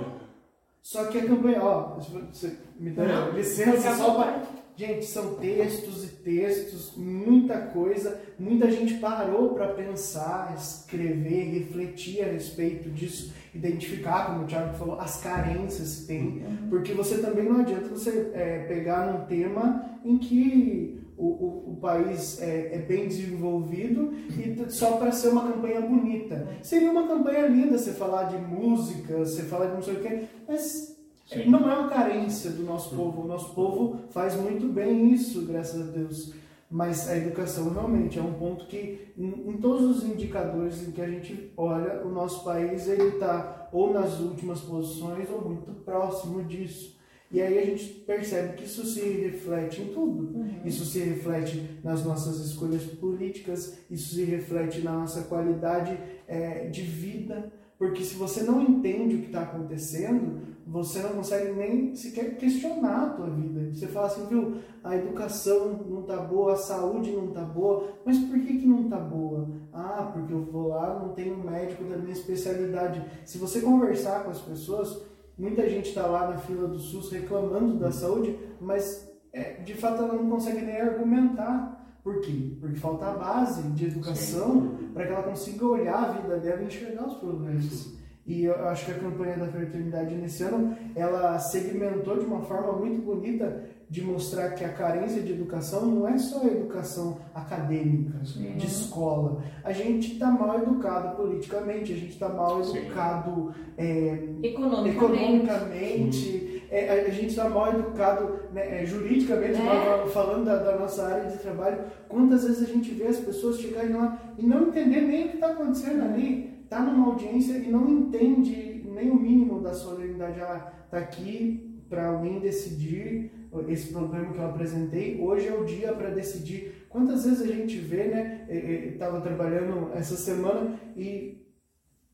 Só 0.81 1.05
que 1.05 1.19
a 1.19 1.27
campanha, 1.27 1.63
ó, 1.63 1.99
você 2.31 2.57
me 2.79 2.89
dá 2.91 3.05
Não, 3.05 3.31
licença, 3.31 3.95
só 3.95 4.15
para. 4.15 4.61
Gente, 4.75 5.05
são 5.05 5.35
textos 5.35 6.05
e 6.05 6.07
textos, 6.07 6.93
muita 6.95 7.59
coisa, 7.67 8.19
muita 8.39 8.71
gente 8.71 8.95
parou 8.95 9.53
para 9.53 9.67
pensar, 9.73 10.55
escrever, 10.57 11.51
refletir 11.51 12.23
a 12.23 12.31
respeito 12.31 12.89
disso, 12.89 13.31
identificar, 13.53 14.27
como 14.27 14.43
o 14.43 14.47
Thiago 14.47 14.73
falou, 14.75 14.99
as 14.99 15.21
carências 15.21 15.99
que 15.99 16.07
tem, 16.07 16.43
porque 16.69 16.93
você 16.93 17.17
também 17.17 17.45
não 17.45 17.59
adianta 17.59 17.89
você 17.89 18.31
é, 18.33 18.59
pegar 18.67 19.11
num 19.11 19.25
tema 19.25 19.85
em 20.05 20.17
que 20.17 21.01
o, 21.17 21.25
o, 21.25 21.73
o 21.73 21.77
país 21.79 22.41
é, 22.41 22.75
é 22.75 22.79
bem 22.79 23.07
desenvolvido 23.07 24.11
e 24.29 24.71
só 24.71 24.93
para 24.97 25.11
ser 25.11 25.29
uma 25.29 25.51
campanha 25.51 25.81
bonita. 25.81 26.47
Seria 26.63 26.89
uma 26.89 27.07
campanha 27.07 27.47
linda 27.47 27.77
você 27.77 27.91
falar 27.91 28.23
de 28.23 28.37
música, 28.37 29.17
você 29.17 29.43
falar 29.43 29.67
de 29.67 29.73
não 29.73 29.83
sei 29.83 29.95
o 29.95 29.99
quê, 29.99 30.23
mas 30.47 30.97
Sim. 31.27 31.49
não 31.49 31.69
é 31.69 31.77
uma 31.77 31.89
carência 31.89 32.49
do 32.49 32.63
nosso 32.63 32.95
povo. 32.95 33.21
O 33.21 33.27
nosso 33.27 33.53
povo 33.53 33.99
faz 34.09 34.35
muito 34.35 34.67
bem 34.67 35.13
isso, 35.13 35.45
graças 35.45 35.79
a 35.79 35.91
Deus. 35.91 36.33
Mas 36.71 37.09
a 37.09 37.17
educação 37.17 37.69
realmente 37.69 38.17
é 38.17 38.21
um 38.21 38.33
ponto 38.33 38.65
que, 38.65 39.13
em, 39.17 39.49
em 39.49 39.57
todos 39.57 39.97
os 39.97 40.03
indicadores 40.05 40.87
em 40.87 40.91
que 40.91 41.01
a 41.01 41.07
gente 41.07 41.51
olha, 41.57 42.01
o 42.05 42.09
nosso 42.09 42.45
país 42.45 42.87
ele 42.87 43.09
está 43.09 43.67
ou 43.73 43.93
nas 43.93 44.19
últimas 44.21 44.61
posições 44.61 45.29
ou 45.29 45.41
muito 45.41 45.73
próximo 45.83 46.41
disso. 46.43 46.97
E 47.29 47.41
aí 47.41 47.59
a 47.59 47.65
gente 47.65 47.85
percebe 48.05 48.57
que 48.57 48.65
isso 48.65 48.85
se 48.85 49.01
reflete 49.01 49.81
em 49.81 49.93
tudo. 49.93 50.45
Isso 50.65 50.85
se 50.85 50.99
reflete 50.99 51.79
nas 51.83 52.03
nossas 52.03 52.39
escolhas 52.39 52.83
políticas, 52.83 53.77
isso 53.89 54.15
se 54.15 54.23
reflete 54.25 54.81
na 54.81 54.91
nossa 54.91 55.23
qualidade 55.23 55.97
eh, 56.27 56.67
de 56.67 56.81
vida. 56.81 57.51
Porque 57.81 58.03
se 58.03 58.13
você 58.13 58.43
não 58.43 58.61
entende 58.61 59.15
o 59.15 59.19
que 59.21 59.25
está 59.25 59.41
acontecendo, 59.41 60.39
você 60.67 60.99
não 60.99 61.13
consegue 61.13 61.51
nem 61.53 61.95
sequer 61.95 62.37
questionar 62.37 63.05
a 63.05 63.09
tua 63.09 63.27
vida. 63.31 63.73
Você 63.73 63.87
fala 63.87 64.05
assim, 64.05 64.27
viu, 64.27 64.57
a 64.83 64.95
educação 64.95 65.83
não 65.89 66.03
tá 66.03 66.17
boa, 66.17 66.53
a 66.53 66.57
saúde 66.57 67.11
não 67.11 67.31
tá 67.31 67.41
boa, 67.41 67.91
mas 68.05 68.19
por 68.19 68.39
que 68.39 68.59
que 68.59 68.67
não 68.67 68.87
tá 68.87 68.97
boa? 68.97 69.49
Ah, 69.73 70.11
porque 70.13 70.31
eu 70.31 70.45
vou 70.45 70.67
lá, 70.67 70.99
não 70.99 71.15
tenho 71.15 71.33
um 71.33 71.43
médico 71.43 71.83
da 71.85 71.97
minha 71.97 72.13
especialidade. 72.13 73.03
Se 73.25 73.39
você 73.39 73.61
conversar 73.61 74.25
com 74.25 74.29
as 74.29 74.41
pessoas, 74.41 75.01
muita 75.35 75.67
gente 75.67 75.89
está 75.89 76.05
lá 76.05 76.29
na 76.29 76.37
fila 76.37 76.67
do 76.67 76.77
SUS 76.77 77.11
reclamando 77.11 77.79
da 77.79 77.91
saúde, 77.91 78.37
mas 78.59 79.11
é, 79.33 79.53
de 79.53 79.73
fato 79.73 80.03
ela 80.03 80.13
não 80.13 80.29
consegue 80.29 80.61
nem 80.61 80.79
argumentar. 80.79 81.97
Por 82.03 82.21
quê? 82.21 82.57
Porque 82.59 82.75
falta 82.75 83.07
a 83.07 83.15
base 83.15 83.63
de 83.71 83.85
educação 83.85 84.77
para 84.93 85.05
que 85.05 85.11
ela 85.11 85.23
consiga 85.23 85.65
olhar 85.65 86.03
a 86.03 86.11
vida 86.11 86.37
dela 86.37 86.61
e 86.61 86.65
enxergar 86.65 87.07
os 87.07 87.15
problemas. 87.15 88.01
E 88.25 88.45
eu 88.45 88.55
acho 88.67 88.85
que 88.85 88.91
a 88.91 88.99
campanha 88.99 89.35
da 89.35 89.47
fraternidade 89.47 90.13
nesse 90.15 90.43
ano, 90.43 90.77
ela 90.95 91.39
segmentou 91.39 92.17
de 92.19 92.25
uma 92.25 92.41
forma 92.41 92.73
muito 92.73 93.01
bonita 93.01 93.63
de 93.89 94.01
mostrar 94.03 94.51
que 94.51 94.63
a 94.63 94.69
carência 94.69 95.21
de 95.21 95.33
educação 95.33 95.85
não 95.85 96.07
é 96.07 96.17
só 96.17 96.43
a 96.43 96.47
educação 96.47 97.17
acadêmica, 97.35 98.19
de 98.19 98.65
escola. 98.65 99.43
A 99.65 99.73
gente 99.73 100.13
está 100.13 100.31
mal 100.31 100.61
educado 100.61 101.17
politicamente, 101.17 101.91
a 101.91 101.95
gente 101.97 102.13
está 102.13 102.29
mal 102.29 102.63
Sim. 102.63 102.77
educado 102.77 103.53
é, 103.77 104.29
Economicamente. 104.43 104.95
economicamente, 104.95 106.50
é, 106.71 107.05
a, 107.05 107.09
gente 107.09 107.27
está 107.27 107.49
mal 107.49 107.73
educado 107.73 108.39
né, 108.53 108.81
é, 108.81 108.85
juridicamente, 108.85 109.59
É. 109.61 110.07
falando 110.07 110.45
da, 110.45 110.55
da 110.55 110.79
nossa 110.79 111.05
área 111.05 111.29
de 111.29 111.37
trabalho. 111.37 111.83
Quantas 112.07 112.45
vezes 112.45 112.63
a 112.63 112.71
gente 112.73 112.91
vê 112.91 113.07
as 113.07 113.17
pessoas 113.19 113.59
chegarem 113.59 113.93
lá 113.93 114.17
e 114.37 114.45
não 114.45 114.69
entender 114.69 115.01
nem 115.01 115.25
o 115.25 115.29
que 115.29 115.35
está 115.35 115.51
acontecendo 115.51 116.01
ali, 116.01 116.65
tá 116.69 116.79
numa 116.79 117.07
audiência 117.07 117.57
e 117.57 117.69
não 117.69 117.89
entende 117.89 118.85
nem 118.85 119.11
o 119.11 119.15
mínimo 119.15 119.59
da 119.59 119.73
solenidade. 119.73 120.39
Ah, 120.39 120.71
tá 120.89 120.97
aqui 120.97 121.83
para 121.89 122.07
alguém 122.07 122.39
decidir 122.39 123.31
esse 123.67 123.91
problema 123.91 124.31
que 124.31 124.39
eu 124.39 124.45
apresentei. 124.45 125.19
Hoje 125.19 125.49
é 125.49 125.53
o 125.53 125.65
dia 125.65 125.91
para 125.91 126.09
decidir. 126.09 126.85
Quantas 126.87 127.25
vezes 127.25 127.41
a 127.41 127.47
gente 127.53 127.77
vê, 127.79 128.05
né? 128.05 128.45
Estava 128.93 129.19
trabalhando 129.19 129.91
essa 129.93 130.15
semana 130.15 130.79
e 130.95 131.40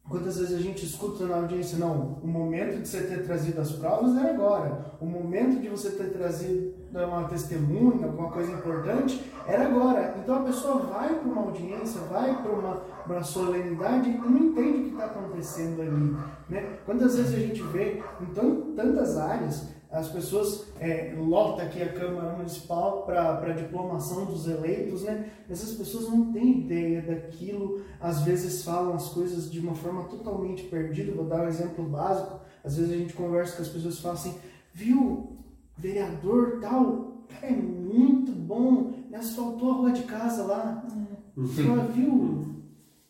Quantas 0.10 0.38
vezes 0.38 0.56
a 0.58 0.62
gente 0.62 0.86
escuta 0.86 1.26
na 1.26 1.36
audiência, 1.36 1.78
não, 1.78 2.18
o 2.24 2.28
momento 2.28 2.82
de 2.82 2.88
você 2.88 3.02
ter 3.02 3.26
trazido 3.26 3.60
as 3.60 3.74
provas 3.74 4.16
era 4.16 4.30
agora, 4.34 4.94
o 5.02 5.06
momento 5.06 5.60
de 5.60 5.68
você 5.68 5.90
ter 5.92 6.12
trazido 6.14 6.74
uma 6.94 7.26
testemunha, 7.26 8.06
alguma 8.06 8.32
coisa 8.32 8.52
importante, 8.54 9.22
era 9.46 9.66
agora. 9.68 10.16
Então 10.18 10.36
a 10.38 10.44
pessoa 10.44 10.78
vai 10.80 11.14
para 11.14 11.30
uma 11.30 11.42
audiência, 11.42 12.00
vai 12.10 12.42
para 12.42 12.52
uma, 12.52 12.82
uma 13.06 13.24
solenidade 13.24 14.10
e 14.10 14.18
não 14.18 14.38
entende 14.38 14.78
o 14.80 14.84
que 14.86 14.90
está 14.92 15.06
acontecendo 15.08 15.82
ali. 15.82 16.16
Né? 16.50 16.78
Quantas 16.86 17.18
vezes 17.18 17.36
a 17.36 17.40
gente 17.40 17.62
vê 17.64 18.02
em 18.22 18.26
tan- 18.34 18.74
tantas 18.76 19.18
áreas, 19.18 19.68
as 19.90 20.10
pessoas 20.10 20.66
é, 20.80 21.16
lotam 21.18 21.66
aqui 21.66 21.82
a 21.82 21.94
Câmara 21.94 22.36
Municipal 22.36 23.04
para 23.04 23.54
diplomação 23.54 24.26
dos 24.26 24.48
eleitos, 24.48 25.04
né? 25.04 25.30
Essas 25.50 25.74
pessoas 25.74 26.10
não 26.10 26.34
têm 26.34 26.60
ideia 26.60 27.02
daquilo, 27.02 27.82
às 28.00 28.22
vezes 28.22 28.64
falam 28.64 28.94
as 28.94 29.10
coisas 29.10 29.50
de 29.50 29.60
uma 29.60 29.76
forma 29.76 30.04
totalmente 30.04 30.64
perdida. 30.64 31.14
Vou 31.14 31.26
dar 31.26 31.46
um 31.46 31.48
exemplo 31.48 31.86
básico. 31.86 32.42
Às 32.64 32.76
vezes 32.76 32.92
a 32.92 32.98
gente 32.98 33.14
conversa 33.14 33.56
com 33.56 33.62
as 33.62 33.70
pessoas 33.70 33.96
e 33.96 34.02
fala 34.02 34.14
assim, 34.16 34.36
viu, 34.74 35.38
vereador 35.78 36.60
tal, 36.60 37.24
cara, 37.30 37.54
é 37.54 37.56
muito 37.56 38.34
bom, 38.34 38.92
ele 39.06 39.16
asfaltou 39.16 39.72
a 39.72 39.74
rua 39.76 39.92
de 39.92 40.04
casa 40.04 40.44
lá. 40.44 40.86
Você 41.36 41.64
fala, 41.64 41.84
viu, 41.86 42.57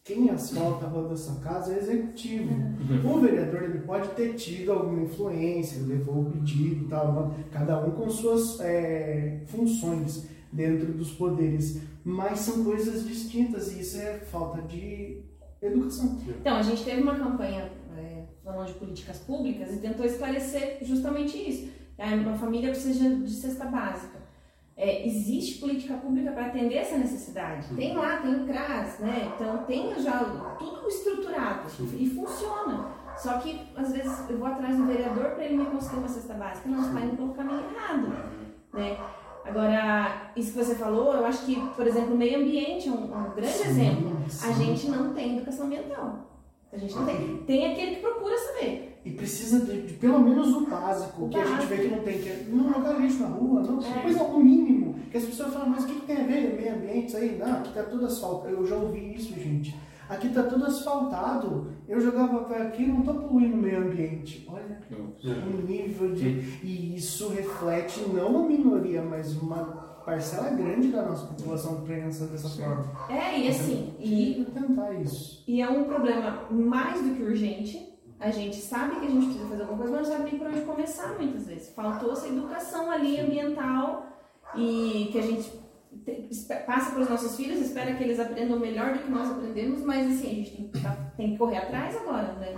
quem 0.07 0.29
asfalta 0.29 0.85
a 0.85 0.89
rua 0.89 1.09
da 1.09 1.17
sua 1.17 1.35
casa 1.41 1.73
é 1.73 1.79
executivo. 1.79 2.55
O 3.03 3.19
vereador 3.19 3.63
ele 3.63 3.79
pode 3.79 4.07
ter 4.11 4.35
tido 4.35 4.71
alguma 4.71 5.01
influência, 5.03 5.85
levou 5.85 6.21
o 6.21 6.31
pedido 6.31 6.85
e 6.85 6.87
tal, 6.87 7.35
cada 7.51 7.85
um 7.85 7.91
com 7.91 8.09
suas 8.09 8.61
é, 8.61 9.41
funções 9.47 10.25
dentro 10.51 10.93
dos 10.93 11.11
poderes, 11.11 11.81
mas 12.05 12.39
são 12.39 12.63
coisas 12.63 13.05
distintas 13.05 13.75
e 13.75 13.81
isso 13.81 13.97
é 13.97 14.19
falta 14.19 14.61
de 14.61 15.21
educação. 15.61 16.17
Então, 16.39 16.55
a 16.55 16.61
gente 16.61 16.85
teve 16.85 17.01
uma 17.01 17.15
campanha 17.15 17.69
é, 17.97 18.23
falando 18.41 18.67
de 18.67 18.73
políticas 18.75 19.17
públicas 19.19 19.73
e 19.73 19.77
tentou 19.77 20.05
esclarecer 20.05 20.77
justamente 20.83 21.37
isso. 21.37 21.69
É, 21.97 22.15
Uma 22.15 22.37
família 22.37 22.69
precisa 22.69 23.09
de 23.09 23.31
cesta 23.31 23.65
básica. 23.65 24.16
É, 24.77 25.07
existe 25.07 25.59
política 25.59 25.95
pública 25.95 26.31
para 26.31 26.45
atender 26.45 26.75
essa 26.75 26.97
necessidade. 26.97 27.67
Tem 27.75 27.95
lá, 27.95 28.17
tem 28.17 28.35
o 28.35 28.45
CRAS, 28.45 28.99
né? 28.99 29.33
Então 29.33 29.63
tem 29.63 29.99
já 29.99 30.19
tudo 30.59 30.87
estruturado 30.87 31.61
e 31.97 32.07
funciona. 32.07 32.91
Só 33.17 33.39
que 33.39 33.59
às 33.75 33.91
vezes 33.91 34.29
eu 34.29 34.37
vou 34.37 34.47
atrás 34.47 34.77
do 34.77 34.85
vereador 34.85 35.31
para 35.31 35.45
ele 35.45 35.57
me 35.57 35.65
conseguir 35.65 35.97
uma 35.97 36.07
cesta 36.07 36.35
básica. 36.35 36.69
Não, 36.69 36.87
está 36.87 37.01
indo 37.01 37.17
pelo 37.17 37.33
caminho 37.33 37.63
errado. 37.71 38.07
Né? 38.71 38.97
Agora, 39.43 40.31
isso 40.35 40.51
que 40.51 40.63
você 40.63 40.75
falou, 40.75 41.13
eu 41.13 41.25
acho 41.25 41.45
que, 41.45 41.55
por 41.75 41.87
exemplo, 41.87 42.13
o 42.13 42.17
meio 42.17 42.41
ambiente 42.41 42.87
é 42.87 42.91
um, 42.91 43.05
um 43.05 43.31
grande 43.31 43.61
exemplo. 43.61 44.17
A 44.43 44.51
gente 44.51 44.89
não 44.89 45.13
tem 45.13 45.37
educação 45.37 45.65
ambiental. 45.65 46.27
A 46.71 46.77
gente 46.77 46.93
não 46.93 47.05
tem. 47.05 47.37
Tem 47.47 47.71
aquele 47.71 47.95
que 47.95 48.01
procura 48.01 48.37
saber. 48.37 48.96
E 49.07 49.11
precisa 49.11 49.59
de, 49.65 49.81
de 49.83 49.93
pelo 49.93 50.19
menos 50.19 50.53
o 50.53 50.65
básico, 50.69 51.25
O 51.25 51.29
que 51.29 51.37
a 51.37 51.45
gente 51.45 51.55
básico. 51.55 51.75
vê 51.75 51.77
que 51.87 51.95
não 51.95 52.03
tem, 52.03 52.17
que 52.19 52.29
é 52.29 52.47
não 52.49 52.73
jogar 52.73 52.93
lixo 52.99 53.19
na 53.21 53.27
rua, 53.27 53.61
não, 53.61 53.79
É. 53.81 54.01
mas 54.03 54.17
é 54.17 54.21
o 54.21 54.39
mínimo. 54.39 54.95
Que 55.11 55.17
as 55.17 55.23
pessoas 55.23 55.53
falam, 55.53 55.69
mas 55.69 55.83
o 55.83 55.87
que, 55.87 55.95
que 55.95 56.05
tem 56.07 56.17
a 56.17 56.23
ver 56.25 56.55
meio 56.61 56.75
ambiente 56.75 57.07
isso 57.07 57.17
aí? 57.17 57.37
Não, 57.37 57.51
aqui 57.59 57.73
tá 57.73 57.83
tudo 57.83 58.05
asfaltado. 58.05 58.53
Eu 58.53 58.65
já 58.67 58.75
ouvi 58.75 59.13
isso, 59.15 59.33
gente. 59.33 59.75
Aqui 60.09 60.29
tá 60.29 60.43
tudo 60.43 60.65
asfaltado. 60.65 61.71
Eu 61.87 61.99
jogava 61.99 62.39
pé 62.45 62.61
aqui 62.63 62.83
e 62.83 62.87
não 62.87 63.01
tô 63.01 63.13
poluindo 63.13 63.55
o 63.55 63.61
meio 63.61 63.79
ambiente. 63.79 64.47
Olha 64.49 64.79
o 65.23 65.65
nível 65.67 66.13
de. 66.13 66.27
E 66.63 66.95
isso 66.95 67.29
reflete 67.29 68.01
não 68.13 68.29
uma 68.29 68.47
minoria, 68.47 69.01
mas 69.01 69.35
uma 69.41 69.87
parcela 70.05 70.49
grande 70.51 70.87
da 70.89 71.03
nossa 71.03 71.25
população 71.27 71.81
que 71.81 71.87
pensa 71.87 72.25
dessa 72.27 72.47
forma. 72.49 72.85
É, 73.09 73.37
e 73.39 73.47
assim, 73.49 73.93
e, 73.99 74.41
E 74.41 74.45
tentar 74.45 74.93
isso. 74.93 75.43
e 75.47 75.61
é 75.61 75.69
um 75.69 75.83
problema 75.83 76.43
mais 76.49 77.01
do 77.01 77.13
que 77.15 77.23
urgente. 77.23 77.96
A 78.19 78.31
gente 78.31 78.57
sabe 78.57 78.99
que 78.99 79.05
a 79.05 79.09
gente 79.09 79.25
precisa 79.25 79.47
fazer 79.47 79.61
alguma 79.61 79.79
coisa, 79.79 79.93
mas 79.95 80.07
não 80.07 80.17
sabe 80.17 80.29
nem 80.29 80.39
por 80.39 80.47
onde 80.47 80.61
começar 80.61 81.07
muitas 81.19 81.45
vezes. 81.45 81.69
Faltou 81.69 82.13
essa 82.13 82.27
educação 82.27 82.89
ali 82.89 83.19
ambiental 83.19 84.07
e 84.55 85.09
que 85.11 85.19
a 85.19 85.21
gente 85.21 85.51
passa 86.65 86.91
para 86.91 87.01
os 87.01 87.09
nossos 87.09 87.35
filhos, 87.35 87.59
espera 87.59 87.95
que 87.95 88.03
eles 88.03 88.19
aprendam 88.19 88.59
melhor 88.59 88.93
do 88.93 88.99
que 88.99 89.09
nós 89.09 89.29
aprendemos, 89.29 89.81
mas 89.83 90.07
assim, 90.07 90.27
a 90.31 90.33
gente 90.33 90.51
tem 90.51 90.67
que, 90.67 90.81
tá- 90.81 91.11
tem 91.15 91.31
que 91.31 91.37
correr 91.37 91.57
atrás 91.57 91.95
agora, 91.95 92.33
né? 92.33 92.55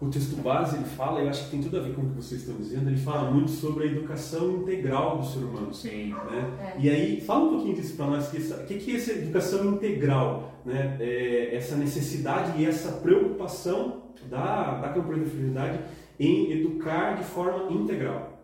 O 0.00 0.10
texto 0.10 0.36
base 0.42 0.76
ele 0.76 0.84
fala, 0.84 1.22
eu 1.22 1.30
acho 1.30 1.44
que 1.44 1.50
tem 1.52 1.62
tudo 1.62 1.78
a 1.78 1.80
ver 1.80 1.94
com 1.94 2.02
o 2.02 2.08
que 2.10 2.16
vocês 2.16 2.42
estão 2.42 2.56
dizendo, 2.56 2.90
ele 2.90 2.98
fala 2.98 3.30
muito 3.30 3.50
sobre 3.50 3.84
a 3.84 3.86
educação 3.86 4.50
integral 4.56 5.18
do 5.18 5.24
ser 5.24 5.38
humano. 5.38 5.72
Sim. 5.72 6.12
Né? 6.12 6.74
É. 6.76 6.80
E 6.80 6.90
aí, 6.90 7.20
fala 7.22 7.44
um 7.44 7.48
pouquinho 7.54 7.74
disso 7.76 7.96
para 7.96 8.06
nós, 8.06 8.28
que 8.28 8.36
o 8.36 8.66
que, 8.66 8.78
que 8.78 8.92
é 8.92 8.96
essa 8.96 9.12
educação 9.12 9.64
integral? 9.72 10.52
Né? 10.66 10.98
É, 11.00 11.54
essa 11.56 11.76
necessidade 11.76 12.60
e 12.60 12.66
essa 12.66 12.92
preocupação 12.92 14.02
da, 14.28 14.80
da 14.80 14.88
campanha 14.90 15.24
da 15.24 15.30
fraternidade 15.30 15.80
em 16.20 16.52
educar 16.52 17.14
de 17.14 17.24
forma 17.24 17.72
integral. 17.72 18.36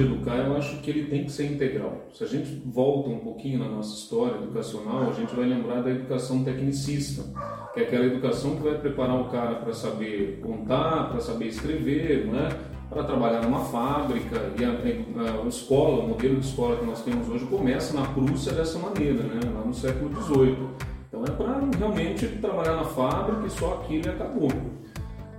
De 0.00 0.12
educar, 0.12 0.36
eu 0.36 0.56
acho 0.56 0.78
que 0.78 0.90
ele 0.90 1.04
tem 1.04 1.24
que 1.24 1.32
ser 1.32 1.52
integral. 1.52 2.06
Se 2.12 2.24
a 2.24 2.26
gente 2.26 2.62
volta 2.66 3.10
um 3.10 3.18
pouquinho 3.18 3.58
na 3.58 3.68
nossa 3.68 3.94
história 3.94 4.36
educacional, 4.36 5.10
a 5.10 5.12
gente 5.12 5.34
vai 5.34 5.46
lembrar 5.46 5.82
da 5.82 5.90
educação 5.90 6.42
tecnicista, 6.42 7.24
que 7.74 7.80
é 7.80 7.82
aquela 7.84 8.06
educação 8.06 8.56
que 8.56 8.62
vai 8.62 8.78
preparar 8.78 9.20
o 9.20 9.24
cara 9.24 9.56
para 9.56 9.72
saber 9.72 10.40
contar, 10.42 11.10
para 11.10 11.20
saber 11.20 11.46
escrever, 11.46 12.26
não 12.26 12.38
é? 12.38 12.48
para 12.88 13.04
trabalhar 13.04 13.42
numa 13.42 13.60
fábrica. 13.60 14.50
E 14.58 14.64
a, 14.64 14.70
a, 14.70 15.44
a 15.44 15.48
escola, 15.48 16.02
o 16.02 16.08
modelo 16.08 16.40
de 16.40 16.46
escola 16.46 16.76
que 16.76 16.84
nós 16.84 17.02
temos 17.02 17.28
hoje 17.28 17.46
começa 17.46 17.94
na 17.94 18.06
Prússia 18.08 18.52
dessa 18.52 18.78
maneira, 18.78 19.22
né? 19.22 19.40
lá 19.54 19.64
no 19.64 19.72
século 19.72 20.10
XVIII. 20.22 20.56
Então 21.08 21.24
é 21.24 21.30
para 21.30 21.60
realmente 21.78 22.26
trabalhar 22.40 22.76
na 22.76 22.84
fábrica 22.84 23.46
e 23.46 23.50
só 23.50 23.82
aquilo 23.82 24.06
e 24.06 24.08
acabou. 24.08 24.50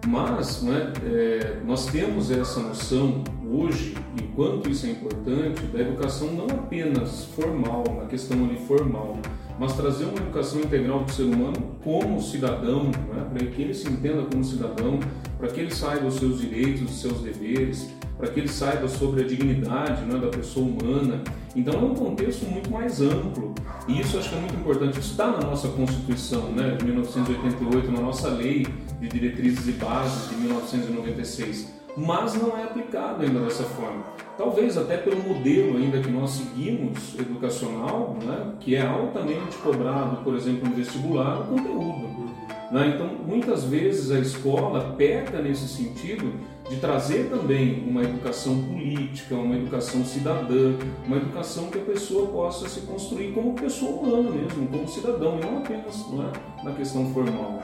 Mas 0.07 0.63
né, 0.63 0.91
é, 1.05 1.57
nós 1.65 1.85
temos 1.85 2.31
essa 2.31 2.59
noção 2.59 3.23
hoje, 3.51 3.95
e 4.19 4.23
o 4.23 4.27
quanto 4.29 4.69
isso 4.69 4.85
é 4.85 4.91
importante, 4.91 5.61
da 5.67 5.79
educação 5.79 6.31
não 6.33 6.45
apenas 6.45 7.25
formal, 7.35 7.83
na 8.01 8.07
questão 8.07 8.43
ali 8.45 8.57
formal, 8.65 9.19
mas 9.59 9.73
trazer 9.73 10.05
uma 10.05 10.17
educação 10.17 10.59
integral 10.61 11.03
do 11.03 11.11
ser 11.11 11.23
humano 11.23 11.75
como 11.83 12.19
cidadão, 12.21 12.85
né, 12.85 13.27
para 13.31 13.45
que 13.45 13.61
ele 13.61 13.73
se 13.73 13.87
entenda 13.87 14.23
como 14.23 14.43
cidadão, 14.43 14.99
para 15.37 15.49
que 15.49 15.59
ele 15.59 15.71
saiba 15.71 16.07
os 16.07 16.15
seus 16.15 16.39
direitos, 16.39 16.81
os 16.81 16.99
seus 16.99 17.21
deveres, 17.21 17.93
para 18.21 18.29
que 18.29 18.39
ele 18.39 18.47
saiba 18.47 18.87
sobre 18.87 19.23
a 19.23 19.27
dignidade 19.27 20.05
né, 20.05 20.19
da 20.19 20.27
pessoa 20.27 20.67
humana. 20.67 21.23
Então 21.55 21.73
é 21.73 21.83
um 21.83 21.95
contexto 21.95 22.45
muito 22.45 22.69
mais 22.69 23.01
amplo 23.01 23.55
e 23.87 23.99
isso 23.99 24.19
acho 24.19 24.29
que 24.29 24.35
é 24.35 24.39
muito 24.39 24.55
importante. 24.55 24.99
Isso 24.99 25.11
está 25.11 25.31
na 25.31 25.39
nossa 25.39 25.67
Constituição 25.69 26.43
né, 26.51 26.75
de 26.77 26.85
1988, 26.85 27.91
na 27.91 27.99
nossa 27.99 28.29
Lei 28.29 28.67
de 28.99 29.07
Diretrizes 29.07 29.67
e 29.67 29.71
Bases 29.71 30.29
de 30.29 30.35
1996, 30.35 31.73
mas 31.97 32.35
não 32.35 32.55
é 32.55 32.63
aplicado 32.63 33.23
ainda 33.23 33.39
dessa 33.39 33.63
forma. 33.63 34.03
Talvez 34.37 34.77
até 34.77 34.97
pelo 34.97 35.21
modelo 35.23 35.77
ainda 35.77 35.99
que 35.99 36.11
nós 36.11 36.29
seguimos 36.29 37.17
educacional, 37.17 38.17
né, 38.23 38.53
que 38.59 38.75
é 38.75 38.85
altamente 38.85 39.57
cobrado, 39.57 40.17
por 40.23 40.35
exemplo, 40.35 40.69
no 40.69 40.75
vestibular, 40.75 41.41
o 41.41 41.45
conteúdo. 41.45 42.31
Né? 42.71 42.93
Então, 42.95 43.07
muitas 43.27 43.65
vezes 43.65 44.11
a 44.11 44.19
escola 44.19 44.95
peca 44.95 45.41
nesse 45.41 45.67
sentido 45.67 46.33
de 46.71 46.77
trazer 46.77 47.29
também 47.29 47.83
uma 47.85 48.01
educação 48.01 48.63
política, 48.63 49.35
uma 49.35 49.57
educação 49.57 50.05
cidadã, 50.05 50.73
uma 51.05 51.17
educação 51.17 51.69
que 51.69 51.77
a 51.77 51.81
pessoa 51.81 52.27
possa 52.27 52.69
se 52.69 52.81
construir 52.81 53.33
como 53.33 53.53
pessoa 53.55 53.91
humana 53.91 54.31
mesmo, 54.31 54.69
como 54.69 54.87
cidadão, 54.87 55.37
e 55.37 55.45
não 55.45 55.57
apenas 55.57 56.09
não 56.09 56.23
é, 56.23 56.31
na 56.63 56.71
questão 56.71 57.13
formal. 57.13 57.59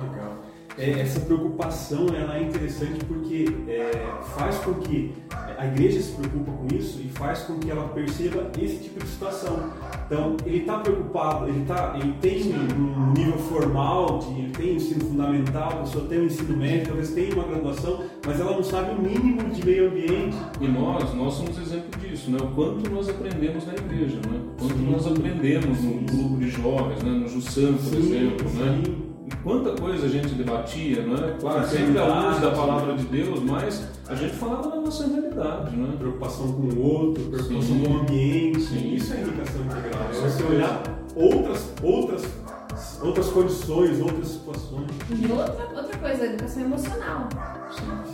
Legal. 0.00 0.36
É, 0.80 1.00
essa 1.00 1.20
preocupação 1.20 2.06
ela 2.08 2.38
é 2.38 2.42
interessante 2.42 3.04
porque 3.04 3.44
é, 3.68 3.90
faz 4.34 4.56
com 4.60 4.72
que 4.74 5.12
a 5.58 5.66
igreja 5.66 6.00
se 6.00 6.12
preocupa 6.12 6.52
com 6.52 6.74
isso 6.74 7.00
e 7.04 7.08
faz 7.10 7.40
com 7.40 7.58
que 7.58 7.70
ela 7.70 7.86
perceba 7.88 8.50
esse 8.58 8.84
tipo 8.84 8.98
de 8.98 9.06
situação. 9.06 9.70
Então, 10.06 10.38
ele 10.46 10.60
está 10.60 10.78
preocupado, 10.78 11.48
ele, 11.48 11.66
tá, 11.66 11.98
ele 12.00 12.14
tem 12.22 12.54
um 12.54 13.12
nível 13.12 13.36
formal, 13.36 14.20
de, 14.20 14.40
ele 14.40 14.52
tem 14.52 14.72
um 14.72 14.76
ensino 14.76 15.04
fundamental, 15.04 15.68
a 15.68 15.76
pessoa 15.82 16.06
tem 16.06 16.20
um 16.20 16.24
ensino 16.24 16.56
médio, 16.56 16.86
talvez 16.86 17.10
tenha 17.10 17.34
uma 17.34 17.44
graduação, 17.44 18.02
mas 18.26 18.40
ela 18.40 18.52
não 18.52 18.64
sabe 18.64 18.92
o 18.92 19.02
mínimo 19.02 19.50
de 19.50 19.62
meio 19.62 19.88
ambiente. 19.88 20.36
E 20.62 20.66
nós, 20.66 21.14
nós 21.14 21.34
somos 21.34 21.58
exemplo 21.58 22.00
disso, 22.00 22.30
né? 22.30 22.38
O 22.40 22.48
quanto 22.54 22.90
nós 22.90 23.06
aprendemos 23.06 23.66
na 23.66 23.74
igreja, 23.74 24.16
né? 24.16 24.40
O 24.56 24.62
quanto 24.62 24.78
nós 24.78 25.06
aprendemos 25.06 25.78
no 25.82 26.00
grupo 26.00 26.36
de 26.38 26.48
jovens, 26.48 27.02
né? 27.02 27.10
No 27.10 27.28
Jussan, 27.28 27.74
por 27.74 27.98
exemplo, 27.98 28.50
né? 28.54 29.09
E 29.32 29.36
quanta 29.42 29.80
coisa 29.80 30.06
a 30.06 30.08
gente 30.08 30.28
debatia, 30.34 31.02
não 31.06 31.16
é? 31.16 31.32
Claro, 31.38 31.66
sempre 31.68 31.98
à 31.98 32.04
luz 32.28 32.40
da 32.40 32.50
palavra 32.50 32.94
de 32.96 33.04
Deus, 33.04 33.40
mas 33.42 33.86
a 34.08 34.14
gente 34.14 34.34
falava 34.34 34.68
da 34.70 34.76
nossa 34.76 35.06
realidade, 35.06 35.76
né? 35.76 35.94
Preocupação 35.98 36.52
com 36.52 36.62
o 36.62 36.82
outro, 36.82 37.22
preocupação 37.24 37.62
Sim. 37.62 37.84
com 37.84 37.90
o 37.92 38.00
ambiente. 38.00 38.60
Sim. 38.62 38.94
Isso 38.94 39.14
é 39.14 39.20
educação 39.20 39.62
integral. 39.64 40.08
É 40.10 40.14
você 40.28 40.42
olhar 40.42 40.82
outras, 41.14 41.72
outras, 41.82 42.22
outras 43.02 43.28
condições, 43.28 44.00
outras 44.00 44.28
situações. 44.28 44.90
E 45.10 45.32
outra, 45.32 45.80
outra 45.80 45.98
coisa, 45.98 46.22
a 46.24 46.26
educação 46.26 46.62
emocional. 46.64 47.28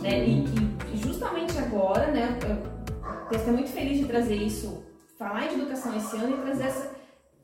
Né? 0.01 0.27
E, 0.27 0.45
e- 0.93 0.97
justamente 0.97 1.57
agora, 1.57 2.11
né, 2.11 2.37
eu- 2.47 2.77
o 3.25 3.29
texto 3.29 3.47
é 3.47 3.51
muito 3.51 3.69
feliz 3.69 3.97
de 3.99 4.05
trazer 4.05 4.35
isso, 4.35 4.83
falar 5.17 5.47
de 5.47 5.55
educação 5.55 5.95
esse 5.97 6.15
ano 6.15 6.35
e 6.37 6.41
trazer 6.41 6.63
essa- 6.63 6.91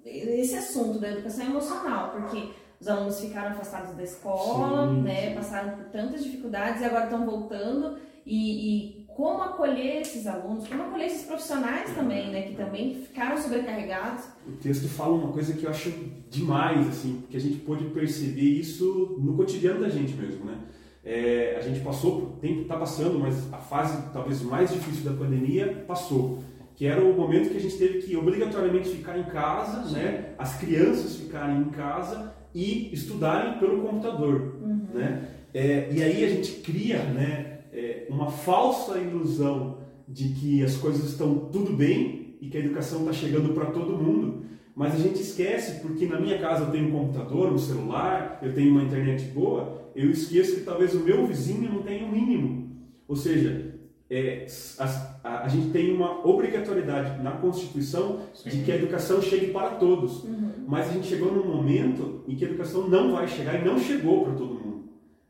esse 0.06 0.56
assunto 0.56 1.00
da 1.00 1.10
educação 1.12 1.46
emocional, 1.46 2.12
porque 2.12 2.50
os 2.84 2.90
alunos 2.90 3.18
ficaram 3.22 3.52
afastados 3.52 3.96
da 3.96 4.04
escola, 4.04 4.90
Sim, 4.90 5.02
né, 5.04 5.34
passaram 5.34 5.78
por 5.78 5.86
tantas 5.86 6.22
dificuldades 6.22 6.82
e 6.82 6.86
agora 6.86 7.06
estão 7.06 7.26
voltando 7.26 7.98
e, 8.26 8.98
e 9.00 9.06
como 9.08 9.42
acolher 9.42 10.02
esses 10.02 10.28
alunos, 10.28 10.68
como 10.68 10.84
acolher 10.84 11.06
esses 11.06 11.26
profissionais 11.26 11.96
também, 11.96 12.30
né, 12.30 12.42
que 12.42 12.56
também 12.56 12.96
ficaram 12.96 13.38
sobrecarregados. 13.38 14.26
O 14.46 14.52
texto 14.58 14.90
fala 14.90 15.14
uma 15.14 15.32
coisa 15.32 15.54
que 15.54 15.64
eu 15.64 15.70
acho 15.70 15.94
demais, 16.30 16.86
assim, 16.90 17.20
porque 17.22 17.38
a 17.38 17.40
gente 17.40 17.60
pôde 17.60 17.86
perceber 17.86 18.42
isso 18.42 19.16
no 19.18 19.34
cotidiano 19.38 19.80
da 19.80 19.88
gente 19.90 20.14
mesmo, 20.16 20.44
né? 20.44 20.58
É, 21.06 21.56
a 21.58 21.62
gente 21.62 21.80
passou, 21.80 22.20
por- 22.20 22.40
tem 22.40 22.64
está 22.64 22.76
passando, 22.76 23.18
mas 23.18 23.52
a 23.54 23.58
fase 23.60 24.10
talvez 24.12 24.42
mais 24.42 24.72
difícil 24.74 25.06
da 25.10 25.18
pandemia 25.18 25.86
passou, 25.88 26.44
que 26.76 26.86
era 26.86 27.02
o 27.02 27.14
momento 27.14 27.50
que 27.50 27.58
a 27.58 27.62
gente 27.62 27.78
teve 27.78 28.00
que 28.02 28.18
obrigatoriamente 28.18 28.90
ficar 28.90 29.18
em 29.18 29.24
casa, 29.24 29.90
né? 29.98 30.34
As 30.38 30.58
crianças 30.58 31.16
ficarem 31.16 31.60
em 31.60 31.70
casa 31.70 32.34
e 32.54 32.90
estudarem 32.94 33.60
pelo 33.60 33.82
computador, 33.82 34.56
né? 34.94 35.30
É, 35.54 35.90
e 35.92 36.02
aí 36.04 36.24
a 36.26 36.30
gente 36.30 36.52
cria, 36.62 37.04
né? 37.04 37.54
é, 37.74 38.06
uma 38.10 38.30
falsa 38.30 39.00
ilusão 39.00 39.80
de 40.08 40.30
que 40.30 40.64
as 40.64 40.78
coisas 40.78 41.10
estão 41.10 41.36
tudo 41.52 41.74
bem 41.74 42.38
e 42.40 42.48
que 42.48 42.58
a 42.58 42.60
educação 42.60 43.00
está 43.02 43.14
chegando 43.14 43.54
para 43.54 43.66
todo 43.72 43.98
mundo, 43.98 44.44
mas 44.76 44.94
a 44.94 44.98
gente 44.98 45.22
esquece 45.22 45.82
porque 45.82 46.06
na 46.06 46.20
minha 46.20 46.38
casa 46.40 46.66
eu 46.66 46.72
tenho 46.72 46.88
um 46.88 46.92
computador, 46.92 47.52
um 47.52 47.58
celular, 47.58 48.40
eu 48.44 48.54
tenho 48.54 48.72
uma 48.72 48.84
internet 48.84 49.24
boa, 49.26 49.92
eu 49.96 50.10
esqueço 50.12 50.56
que 50.56 50.62
talvez 50.62 50.94
o 50.94 51.00
meu 51.00 51.26
vizinho 51.26 51.72
não 51.72 51.82
tenha 51.84 52.06
o 52.06 52.12
mínimo. 52.12 52.72
Ou 53.08 53.16
seja, 53.16 53.76
é, 54.10 54.46
as- 54.46 55.13
a, 55.24 55.46
a 55.46 55.48
gente 55.48 55.70
tem 55.70 55.94
uma 55.94 56.28
obrigatoriedade 56.28 57.24
na 57.24 57.32
Constituição 57.32 58.20
de 58.44 58.52
Sim. 58.52 58.64
que 58.64 58.72
a 58.72 58.76
educação 58.76 59.22
chegue 59.22 59.48
para 59.48 59.72
todos, 59.72 60.26
mas 60.68 60.90
a 60.90 60.94
gente 60.94 61.08
chegou 61.08 61.32
num 61.32 61.46
momento 61.46 62.24
em 62.28 62.36
que 62.36 62.44
a 62.44 62.50
educação 62.50 62.90
não 62.90 63.14
vai 63.14 63.28
chegar 63.28 63.60
e 63.60 63.66
não 63.66 63.80
chegou 63.80 64.26
para 64.26 64.34
todo 64.34 64.54
mundo. 64.54 64.84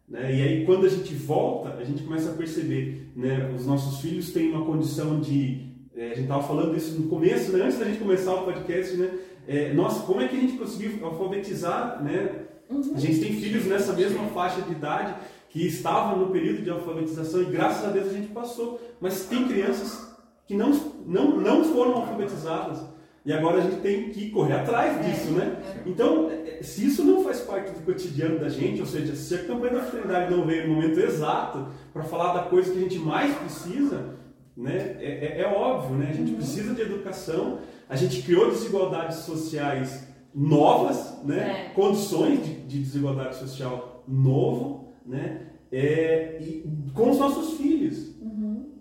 Né? 0.08 0.36
E 0.36 0.41
aí, 0.41 0.65
quando 0.65 0.86
a 0.86 0.89
gente 0.89 1.13
volta, 1.13 1.75
a 1.75 1.84
gente 1.84 2.03
começa 2.03 2.32
a 2.32 2.34
perceber, 2.34 3.12
né? 3.15 3.51
os 3.56 3.65
nossos 3.65 4.01
filhos 4.01 4.32
têm 4.32 4.49
uma 4.49 4.65
condição 4.65 5.19
de. 5.19 5.71
é, 5.95 6.06
a 6.06 6.10
gente 6.10 6.21
estava 6.21 6.43
falando 6.43 6.75
isso 6.75 6.99
no 6.99 7.08
começo, 7.08 7.51
né? 7.51 7.63
antes 7.63 7.79
da 7.79 7.86
gente 7.86 7.99
começar 7.99 8.34
o 8.34 8.45
podcast, 8.45 8.97
né? 8.97 9.12
É, 9.47 9.73
nossa, 9.73 10.06
como 10.06 10.21
é 10.21 10.27
que 10.27 10.38
a 10.38 10.39
gente 10.39 10.58
conseguiu 10.58 11.06
alfabetizar? 11.06 12.01
Né? 12.01 12.45
A 12.69 12.99
gente 12.99 13.20
tem 13.20 13.34
filhos 13.34 13.65
nessa 13.65 13.93
mesma 13.93 14.24
faixa 14.28 14.61
de 14.61 14.72
idade 14.72 15.13
que 15.54 15.68
estavam 15.68 16.18
no 16.18 16.32
período 16.32 16.64
de 16.64 16.70
alfabetização 16.72 17.43
e 17.43 17.45
graças 17.45 17.86
a 17.86 17.91
Deus 17.91 18.08
a 18.08 18.14
gente 18.14 18.30
passou. 18.30 18.82
Mas 18.99 19.26
tem 19.26 19.47
crianças 19.47 20.12
que 20.47 20.56
não, 20.56 20.72
não, 21.06 21.39
não 21.39 21.64
foram 21.64 21.97
alfabetizadas. 21.97 22.80
E 23.24 23.32
agora 23.32 23.60
a 23.60 23.62
gente 23.62 23.80
tem 23.82 24.10
que 24.10 24.32
correr 24.32 24.54
atrás 24.54 25.06
disso, 25.06 25.32
né? 25.32 25.56
Então, 25.86 26.30
eh, 26.32 26.62
se 26.64 26.88
isso 26.88 27.04
não 27.04 27.24
faz 27.24 27.41
parte 27.41 27.72
do 27.72 27.86
cotidiano 27.86 28.39
da 28.39 28.49
gente, 28.49 28.82
ou 28.82 28.88
seja, 28.88 29.16
se 29.16 29.36
a 29.36 29.45
campanha 29.45 29.76
da 29.76 29.84
fraternidade 29.84 30.36
não 30.36 30.43
veio 30.43 30.68
no 30.68 30.74
momento 30.74 30.99
exato 30.99 31.68
para 31.93 32.04
falar 32.04 32.34
da 32.34 32.43
coisa 32.49 32.72
que 32.72 32.80
a 32.80 32.82
gente 32.82 32.97
mais 32.97 33.34
precisa, 33.38 34.16
né? 34.58 34.97
É, 34.99 35.38
é- 35.38 35.41
é 35.41 35.47
óbvio, 35.47 35.95
né? 35.97 36.08
A 36.10 36.14
gente 36.14 36.32
precisa 36.34 36.74
de 36.74 36.82
educação, 36.82 37.60
a 37.88 37.95
gente 37.95 38.24
criou 38.24 38.49
desigualdades 38.49 39.18
sociais 39.20 40.08
novas, 40.34 41.24
né? 41.24 41.68
É. 41.70 41.74
Condições 41.76 42.43
de, 42.43 42.56
de 42.56 42.80
desigualdade 42.80 43.36
social 43.36 44.04
novo, 44.08 44.82
né? 45.06 45.41
É, 45.72 46.38
e 46.41 46.64
com 46.93 47.10
os 47.10 47.18
nossos 47.20 47.58
filhos. 47.58 48.14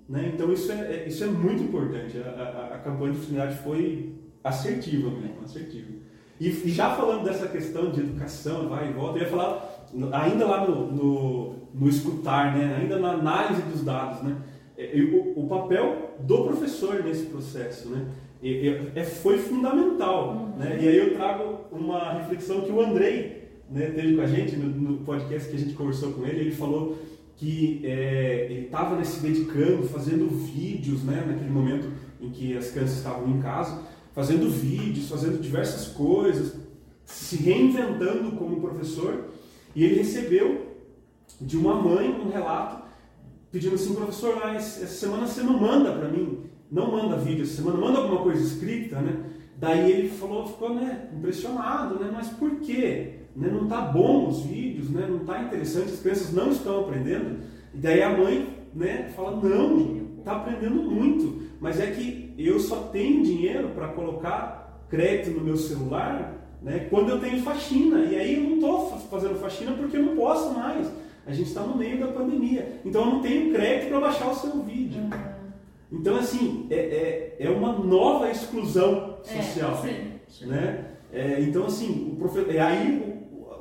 Né? 0.09 0.33
Então 0.35 0.53
isso 0.53 0.71
é, 0.71 0.75
é- 0.97 1.09
isso 1.09 1.25
é 1.25 1.27
muito 1.29 1.63
importante. 1.63 2.19
A, 2.19 2.31
a- 2.43 2.75
a 2.75 2.79
campanha 2.79 3.13
de 3.13 3.19
fraternidade 3.19 3.57
foi 3.63 4.15
assertiva 4.45 5.11
mesmo, 5.11 5.37
assertiva. 5.43 5.89
E, 6.39 6.49
e 6.49 6.69
já 6.69 6.95
falando 6.95 7.25
dessa 7.25 7.47
questão 7.49 7.91
de 7.91 8.01
educação, 8.01 8.69
vai 8.69 8.91
e 8.91 8.93
volta, 8.93 9.19
eu 9.19 9.23
ia 9.23 9.29
falar 9.29 9.87
ainda 10.13 10.47
lá 10.47 10.67
no, 10.67 10.91
no, 10.93 11.55
no, 11.73 11.89
escutar, 11.89 12.57
né? 12.57 12.77
ainda 12.79 12.99
na 12.99 13.13
análise 13.13 13.63
dos 13.63 13.85
dados, 13.85 14.23
né? 14.23 14.37
É, 14.77 14.91
o, 15.01 15.45
o 15.45 15.47
papel 15.49 16.17
do 16.21 16.45
professor 16.45 17.03
nesse 17.05 17.27
processo, 17.27 17.89
né? 17.89 18.07
É, 18.43 19.05
foi 19.05 19.39
fundamental. 19.39 20.31
Uhum. 20.31 20.59
Né? 20.59 20.79
E 20.83 20.89
aí 20.89 20.97
eu 20.97 21.15
trago 21.15 21.61
uma 21.71 22.13
reflexão 22.15 22.63
que 22.63 22.73
o 22.73 22.81
Andrei 22.81 23.42
né, 23.73 23.87
teve 23.87 24.15
com 24.15 24.23
a 24.23 24.27
gente 24.27 24.57
no, 24.57 24.69
no, 24.69 24.99
podcast 25.05 25.49
que 25.49 25.57
a 25.57 25.59
gente 25.59 25.75
conversou 25.75 26.13
com 26.13 26.27
ele. 26.27 26.41
Ele 26.41 26.53
falou 26.53 26.99
que 27.37 27.81
é, 27.85 28.47
ele 28.51 28.67
estava 28.67 29.03
se 29.05 29.21
dedicando, 29.21 29.89
fazendo 29.89 30.29
vídeos 30.29 31.03
né, 31.03 31.25
naquele 31.27 31.51
momento 31.51 31.89
em 32.21 32.31
que 32.31 32.57
as 32.57 32.71
crianças 32.71 32.99
estavam 32.99 33.29
em 33.29 33.41
casa, 33.41 33.83
fazendo 34.15 34.49
vídeos, 34.51 35.09
fazendo 35.09 35.41
diversas 35.41 35.89
coisas, 35.89 36.55
se 37.05 37.37
reinventando 37.37 38.33
como 38.33 38.61
professor. 38.61 39.29
E 39.75 39.85
ele 39.85 39.97
recebeu 39.97 40.77
de 41.41 41.57
uma 41.57 41.75
mãe 41.75 42.11
um 42.11 42.29
relato 42.29 42.83
pedindo 43.51 43.75
assim, 43.75 43.95
professor, 43.95 44.37
mas 44.37 44.83
essa 44.83 44.87
semana 44.87 45.27
você 45.27 45.43
não 45.43 45.59
manda 45.59 45.93
para 45.93 46.09
mim 46.09 46.53
não 46.73 46.91
manda 46.91 47.19
vídeo 47.19 47.43
essa 47.43 47.57
semana, 47.57 47.77
manda 47.77 47.99
alguma 47.99 48.23
coisa 48.23 48.43
escrita, 48.43 48.99
né? 48.99 49.27
Daí 49.59 49.93
ele 49.93 50.09
falou, 50.09 50.47
ficou 50.47 50.75
né, 50.75 51.11
impressionado, 51.15 52.03
né? 52.03 52.11
Mas 52.11 52.29
por 52.31 52.61
quê? 52.61 53.22
Né? 53.35 53.49
Não 53.49 53.67
tá 53.67 53.81
bom 53.81 54.29
os 54.29 54.43
vídeos, 54.43 54.91
né? 54.91 55.07
Não 55.09 55.21
tá 55.21 55.43
interessante, 55.43 55.93
as 55.93 56.01
crianças 56.01 56.33
não 56.33 56.51
estão 56.51 56.81
aprendendo. 56.81 57.41
E 57.75 57.79
daí 57.79 58.03
a 58.03 58.11
mãe, 58.11 58.49
né, 58.75 59.11
fala, 59.15 59.37
não, 59.37 60.03
tá 60.25 60.37
aprendendo 60.37 60.83
muito, 60.83 61.43
mas 61.61 61.81
é 61.81 61.87
que 61.87 62.35
eu 62.39 62.59
só 62.61 62.77
tenho 62.93 63.23
dinheiro 63.23 63.71
para 63.71 63.89
colocar 63.89 64.87
crédito 64.89 65.31
no 65.39 65.45
meu 65.45 65.57
celular, 65.57 66.35
né? 66.61 66.87
Quando 66.91 67.11
eu 67.11 67.21
tenho 67.21 67.43
faxina. 67.43 68.01
E 68.05 68.17
aí 68.17 68.37
eu 68.37 68.43
não 68.43 68.55
estou 68.55 68.99
fazendo 69.11 69.39
faxina 69.41 69.73
porque 69.73 69.97
eu 69.97 70.03
não 70.03 70.17
posso 70.17 70.53
mais. 70.55 70.91
A 71.27 71.33
gente 71.33 71.49
está 71.49 71.63
no 71.63 71.77
meio 71.77 72.01
da 72.01 72.09
pandemia. 72.09 72.81
Então 72.85 73.03
eu 73.03 73.11
não 73.13 73.23
tenho 73.23 73.53
crédito 73.53 73.89
para 73.89 74.01
baixar 74.01 74.31
o 74.31 74.35
seu 74.35 74.63
vídeo. 74.63 75.01
Uhum. 75.03 75.33
Então, 75.93 76.17
assim, 76.17 76.67
é, 76.71 76.77
é, 76.77 77.37
é 77.39 77.51
uma 77.51 77.73
nova 77.73 78.31
exclusão 78.31 79.19
é, 79.27 79.43
social. 79.43 79.83
É, 79.85 80.21
sim, 80.29 80.47
Né? 80.47 80.85
É, 81.13 81.41
então, 81.41 81.67
assim, 81.67 82.13
o 82.13 82.17
profe... 82.17 82.51
é 82.51 82.61
aí 82.61 83.12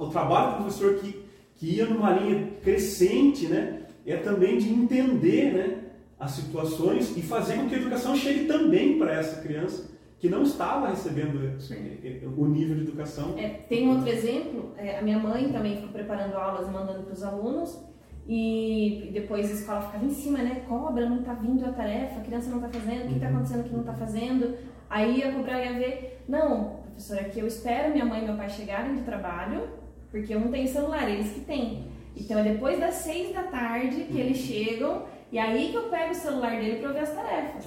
o, 0.03 0.09
trabalho 0.09 0.51
do 0.51 0.63
professor 0.63 0.95
que, 0.95 1.23
que 1.55 1.75
ia 1.77 1.85
numa 1.85 2.11
linha 2.11 2.51
crescente 2.61 3.47
né, 3.47 3.81
é 4.05 4.17
também 4.17 4.57
de 4.57 4.69
entender 4.69 5.53
né, 5.53 5.77
as 6.19 6.31
situações 6.31 7.15
e 7.15 7.21
fazer 7.21 7.55
com 7.55 7.69
que 7.69 7.75
a 7.75 7.77
educação 7.77 8.15
chegue 8.15 8.45
também 8.45 8.97
para 8.97 9.13
essa 9.13 9.41
criança 9.41 9.91
que 10.19 10.29
não 10.29 10.43
estava 10.43 10.89
recebendo 10.89 11.59
sim. 11.59 11.97
É, 12.03 12.21
é, 12.23 12.27
o 12.27 12.45
nível 12.45 12.75
de 12.75 12.83
educação. 12.83 13.33
tem 13.67 13.89
outro 13.89 14.07
exemplo, 14.07 14.71
a 14.77 15.01
minha 15.01 15.17
mãe 15.17 15.51
também 15.51 15.77
ficou 15.77 15.89
preparando 15.89 16.35
aulas 16.35 16.67
e 16.67 16.71
mandando 16.71 17.03
para 17.03 17.13
os 17.13 17.23
alunos 17.23 17.91
e 18.27 19.09
depois 19.13 19.49
a 19.49 19.53
escola 19.53 19.81
ficava 19.81 20.05
em 20.05 20.11
cima, 20.11 20.37
né? 20.39 20.63
Cobra, 20.67 21.09
não 21.09 21.23
tá 21.23 21.33
vindo 21.33 21.65
a 21.65 21.71
tarefa, 21.71 22.19
a 22.19 22.23
criança 22.23 22.51
não 22.51 22.59
tá 22.59 22.69
fazendo, 22.69 23.05
o 23.05 23.13
que 23.13 23.19
tá 23.19 23.25
uhum. 23.27 23.33
acontecendo 23.33 23.63
que 23.63 23.75
não 23.75 23.83
tá 23.83 23.93
fazendo. 23.93 24.57
Aí 24.89 25.23
a 25.23 25.33
cobrar 25.33 25.63
ia 25.63 25.73
ver, 25.73 26.23
não, 26.27 26.81
professora, 26.85 27.21
aqui 27.21 27.39
eu 27.39 27.47
espero 27.47 27.91
minha 27.91 28.05
mãe 28.05 28.21
e 28.21 28.25
meu 28.25 28.37
pai 28.37 28.49
chegarem 28.49 28.95
do 28.95 29.03
trabalho, 29.03 29.67
porque 30.11 30.33
eu 30.33 30.39
não 30.39 30.51
tenho 30.51 30.67
celular, 30.67 31.09
eles 31.09 31.31
que 31.31 31.39
têm. 31.41 31.87
Então 32.15 32.37
é 32.39 32.43
depois 32.43 32.79
das 32.79 32.95
seis 32.95 33.33
da 33.33 33.43
tarde 33.43 34.03
que 34.03 34.19
eles 34.19 34.37
chegam, 34.37 35.03
e 35.31 35.39
aí 35.39 35.69
que 35.71 35.77
eu 35.77 35.89
pego 35.89 36.11
o 36.11 36.15
celular 36.15 36.51
dele 36.59 36.79
para 36.81 36.91
ver 36.91 36.99
as 36.99 37.15
tarefas. 37.15 37.65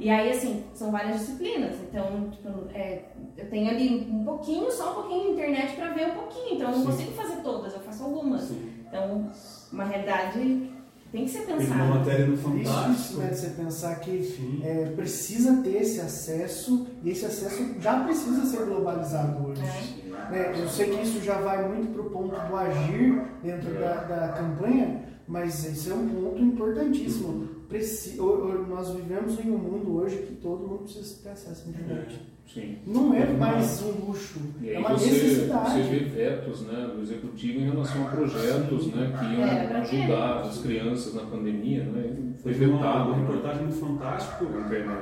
E 0.00 0.08
aí, 0.10 0.30
assim, 0.30 0.64
são 0.74 0.92
várias 0.92 1.18
disciplinas. 1.18 1.74
Então, 1.82 2.30
tipo, 2.30 2.48
é, 2.72 3.02
eu 3.36 3.50
tenho 3.50 3.68
ali 3.68 4.08
um 4.08 4.24
pouquinho, 4.24 4.70
só 4.70 4.92
um 4.92 4.94
pouquinho 4.94 5.24
de 5.24 5.30
internet 5.32 5.74
para 5.74 5.92
ver 5.92 6.06
um 6.12 6.14
pouquinho. 6.14 6.54
Então, 6.54 6.70
eu 6.70 6.78
não 6.78 6.84
Sim. 6.84 6.86
consigo 6.86 7.12
fazer 7.12 7.42
todas, 7.42 7.74
eu 7.74 7.80
faço 7.80 8.04
algumas. 8.04 8.42
Sim. 8.42 8.74
Então, 8.86 9.28
uma 9.72 9.84
realidade 9.84 10.70
tem 11.10 11.24
que 11.24 11.30
ser 11.30 11.40
pensada. 11.40 11.64
Tem 11.64 11.72
uma 11.72 11.98
matéria 11.98 12.26
no 12.26 12.36
Fantástico. 12.36 12.90
Isso, 12.92 13.18
né, 13.18 13.32
você 13.32 13.50
pensar 13.50 13.94
que 14.00 14.60
é, 14.62 14.92
precisa 14.94 15.62
ter 15.62 15.82
esse 15.82 16.00
acesso 16.00 16.86
e 17.02 17.10
esse 17.10 17.24
acesso 17.24 17.74
já 17.80 18.04
precisa 18.04 18.44
ser 18.44 18.66
globalizado 18.66 19.46
hoje. 19.46 19.62
É. 19.62 20.08
É, 20.30 20.60
eu 20.60 20.68
sei 20.68 20.90
que 20.90 21.02
isso 21.02 21.22
já 21.22 21.40
vai 21.40 21.66
muito 21.66 21.92
para 21.92 22.02
o 22.02 22.10
ponto 22.10 22.34
do 22.34 22.56
agir 22.56 23.22
dentro 23.42 23.72
da, 23.74 24.04
da 24.04 24.28
campanha, 24.28 25.04
mas 25.26 25.64
esse 25.64 25.90
é 25.90 25.94
um 25.94 26.08
ponto 26.08 26.42
importantíssimo. 26.42 27.48
Preci 27.68 28.16
nós 28.16 28.90
vivemos 28.90 29.38
em 29.38 29.50
um 29.50 29.58
mundo 29.58 29.96
hoje 29.96 30.18
que 30.18 30.34
todo 30.36 30.66
mundo 30.66 30.84
precisa 30.84 31.22
ter 31.22 31.30
acesso 31.30 31.66
à 31.66 31.70
internet. 31.70 32.20
Sim. 32.52 32.78
Não 32.86 33.12
é 33.12 33.26
mais 33.26 33.82
um 33.82 34.06
luxo, 34.06 34.40
é 34.64 34.78
uma 34.78 34.90
você, 34.90 35.10
necessidade. 35.10 35.70
Você 35.70 35.82
vê 35.82 35.98
vetos 35.98 36.62
né, 36.62 36.90
do 36.94 37.02
executivo 37.02 37.60
em 37.60 37.70
relação 37.70 38.06
a 38.06 38.10
projetos 38.10 38.86
né, 38.86 39.14
que 39.18 39.24
iam 39.26 39.46
é, 39.46 39.76
ajudar 39.80 40.40
as 40.40 40.58
crianças 40.58 41.14
na 41.14 41.22
pandemia. 41.26 41.84
Né, 41.84 42.32
foi 42.42 42.54
vetado. 42.54 42.78
Uma, 42.78 43.04
uma 43.04 43.16
reportagem 43.16 43.64
muito 43.64 43.78
fantástica 43.78 44.46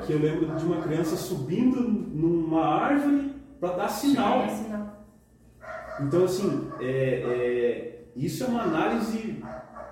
que 0.05 0.13
eu 0.13 0.19
lembro 0.19 0.57
de 0.57 0.65
uma 0.65 0.83
criança 0.83 1.15
subindo 1.15 1.81
numa 1.81 2.67
árvore 2.67 3.33
para 3.61 3.77
dar 3.77 3.89
sinal. 3.89 4.49
Sim, 4.49 4.75
Então, 6.01 6.25
assim, 6.25 6.69
é, 6.81 6.89
é, 6.89 8.03
isso 8.17 8.43
é 8.43 8.47
uma 8.49 8.63
análise 8.63 9.37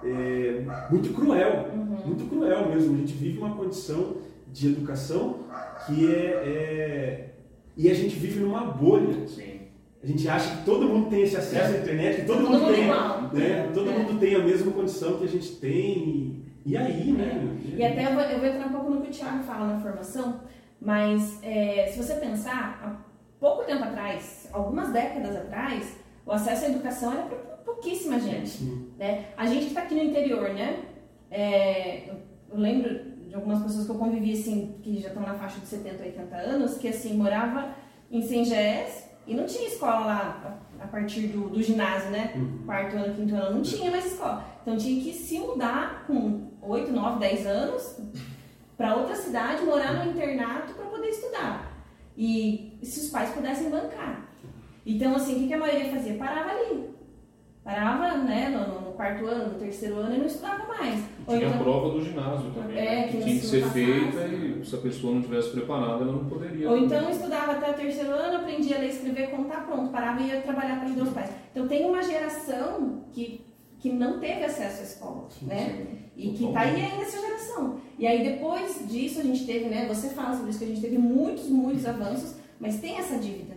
é, 0.03 0.65
muito 0.91 1.15
cruel, 1.15 1.71
uhum. 1.73 2.07
muito 2.07 2.29
cruel 2.29 2.69
mesmo. 2.69 2.97
A 2.97 2.99
gente 2.99 3.13
vive 3.13 3.39
uma 3.39 3.55
condição 3.55 4.17
de 4.53 4.69
educação 4.69 5.45
que 5.87 6.13
é, 6.13 6.29
é 6.47 7.34
e 7.77 7.91
a 7.91 7.95
gente 7.95 8.17
vive 8.17 8.41
numa 8.41 8.61
bolha. 8.61 9.27
Sim. 9.27 9.61
A 10.03 10.07
gente 10.07 10.29
acha 10.29 10.57
que 10.57 10.65
todo 10.65 10.87
mundo 10.87 11.09
tem 11.09 11.23
esse 11.23 11.37
acesso 11.37 11.75
à 11.75 11.79
internet, 11.79 12.21
que 12.21 12.27
todo, 12.27 12.47
todo 12.47 12.61
mundo, 12.61 12.75
tem, 12.75 12.87
né? 12.87 13.71
todo 13.73 13.91
é. 13.91 13.99
mundo 13.99 14.21
tem 14.21 14.35
a 14.35 14.41
mesma 14.41 14.71
condição 14.71 15.17
que 15.17 15.25
a 15.25 15.29
gente 15.29 15.57
tem. 15.57 16.45
E 16.67 16.77
aí, 16.77 17.11
né? 17.13 17.59
E 17.77 17.83
até 17.83 18.07
eu 18.07 18.15
vou, 18.15 18.23
eu 18.23 18.39
vou, 18.39 18.49
entrar 18.49 18.67
um 18.67 18.73
pouco 18.73 18.91
no 18.91 19.01
que 19.01 19.09
o 19.09 19.11
Thiago 19.11 19.43
fala 19.45 19.67
na 19.67 19.81
formação, 19.81 20.41
mas 20.81 21.39
é, 21.43 21.87
se 21.87 22.03
você 22.03 22.15
pensar, 22.17 22.81
há 22.83 22.97
pouco 23.41 23.65
tempo 23.65 23.83
atrás, 23.83 24.49
algumas 24.53 24.93
décadas 24.93 25.37
atrás, 25.37 25.97
o 26.27 26.33
acesso 26.33 26.67
à 26.67 26.69
educação 26.69 27.13
era 27.13 27.23
para 27.23 27.39
pouquíssima 27.65 28.21
gente. 28.21 28.63
Né? 28.99 29.27
A 29.37 29.47
gente 29.47 29.61
que 29.61 29.69
está 29.69 29.83
aqui 29.83 29.95
no 29.95 30.03
interior, 30.03 30.51
né? 30.51 30.85
É, 31.31 32.11
eu 32.51 32.59
lembro 32.59 33.14
de 33.35 33.39
algumas 33.41 33.65
pessoas 33.65 33.87
que 33.87 33.91
eu 33.91 33.97
convivi, 33.97 34.33
assim, 34.33 34.77
que 34.81 35.01
já 35.01 35.09
estão 35.09 35.25
na 35.25 35.35
faixa 35.35 35.59
de 35.59 35.67
70, 35.67 36.05
80 36.05 36.37
anos, 36.37 36.79
que, 36.79 36.87
assim, 36.87 37.15
morava 37.15 37.75
em 38.09 38.23
Sengés 38.23 39.11
e 39.27 39.35
não 39.35 39.45
tinha 39.45 39.67
escola 39.67 40.07
lá 40.07 40.61
a 40.79 40.87
partir 40.87 41.27
do, 41.27 41.49
do 41.49 41.61
ginásio, 41.61 42.11
né? 42.13 42.33
Uhum. 42.37 42.63
Quarto 42.65 42.95
ano, 42.95 43.13
quinto 43.13 43.35
ano, 43.35 43.57
não 43.57 43.63
tinha 43.63 43.91
mais 43.91 44.07
escola. 44.07 44.45
Então 44.63 44.77
tinha 44.77 45.03
que 45.03 45.13
se 45.13 45.37
mudar 45.41 46.05
com 46.07 46.49
8, 46.63 46.93
9, 46.93 47.19
10 47.19 47.47
anos 47.47 47.99
para 48.77 48.95
outra 48.95 49.17
cidade, 49.17 49.65
morar 49.65 49.95
no 49.95 50.13
internato 50.13 50.73
para 50.73 50.87
poder 50.87 51.09
estudar. 51.09 51.73
E 52.17 52.79
se 52.85 53.01
os 53.01 53.09
pais 53.09 53.31
pudessem 53.31 53.69
bancar. 53.69 54.29
Então, 54.87 55.17
assim, 55.17 55.35
o 55.35 55.39
que, 55.41 55.49
que 55.49 55.55
a 55.55 55.59
maioria 55.59 55.91
fazia? 55.91 56.15
Parava 56.15 56.51
ali. 56.51 56.94
Parava, 57.65 58.19
né, 58.19 58.51
no, 58.51 58.83
no, 58.83 58.93
quarto 58.93 59.25
ano, 59.25 59.55
no 59.55 59.59
terceiro 59.59 59.97
ano 59.97 60.15
e 60.15 60.19
não 60.19 60.27
estudava 60.27 60.67
mais. 60.67 61.03
Ou 61.27 61.35
tinha 61.35 61.49
então, 61.49 61.61
a 61.61 61.63
prova 61.63 61.91
do 61.93 62.05
ginásio 62.05 62.51
também, 62.51 62.77
é, 62.77 62.85
né? 62.85 63.09
que 63.09 63.23
tinha 63.23 63.41
que 63.41 63.47
ser 63.47 63.65
feita 63.71 64.27
e 64.27 64.63
se 64.63 64.75
a 64.75 64.79
pessoa 64.79 65.15
não 65.15 65.23
tivesse 65.23 65.49
preparada, 65.49 66.03
ela 66.03 66.13
não 66.13 66.27
poderia. 66.27 66.71
Ou 66.71 66.77
então 66.77 67.09
estudava 67.09 67.53
até 67.53 67.71
o 67.71 67.75
terceiro 67.75 68.11
ano, 68.11 68.37
aprendia 68.37 68.77
a 68.77 68.81
ler, 68.81 68.91
escrever, 68.91 69.31
contar, 69.31 69.65
pronto, 69.65 69.91
parava 69.91 70.21
e 70.21 70.27
ia 70.27 70.43
trabalhar 70.43 70.77
para 70.77 70.89
ajudar 70.89 71.05
os 71.05 71.15
pais. 71.15 71.31
Então 71.53 71.67
tem 71.67 71.87
uma 71.87 72.03
geração 72.03 73.05
que, 73.11 73.47
que 73.79 73.91
não 73.91 74.21
teve 74.21 74.45
acesso 74.45 74.81
à 74.81 74.85
escola, 74.85 75.27
sim, 75.31 75.47
né? 75.47 75.71
Sim. 75.71 75.99
E 76.19 76.33
que 76.33 76.45
está 76.45 76.61
aí 76.61 76.83
ainda 76.83 77.03
essa 77.03 77.19
geração. 77.19 77.81
E 77.99 78.07
aí 78.07 78.23
depois 78.23 78.87
disso 78.87 79.21
a 79.21 79.25
gente 79.25 79.47
teve, 79.47 79.71
né, 79.71 79.89
você 79.89 80.11
fala 80.11 80.35
sobre 80.35 80.51
isso, 80.51 80.59
que 80.59 80.67
a 80.67 80.69
gente 80.69 80.83
teve 80.83 80.99
muitos, 80.99 81.49
muitos 81.49 81.87
avanços, 81.87 82.37
mas 82.61 82.79
tem 82.79 82.99
essa 82.99 83.17
dívida 83.17 83.54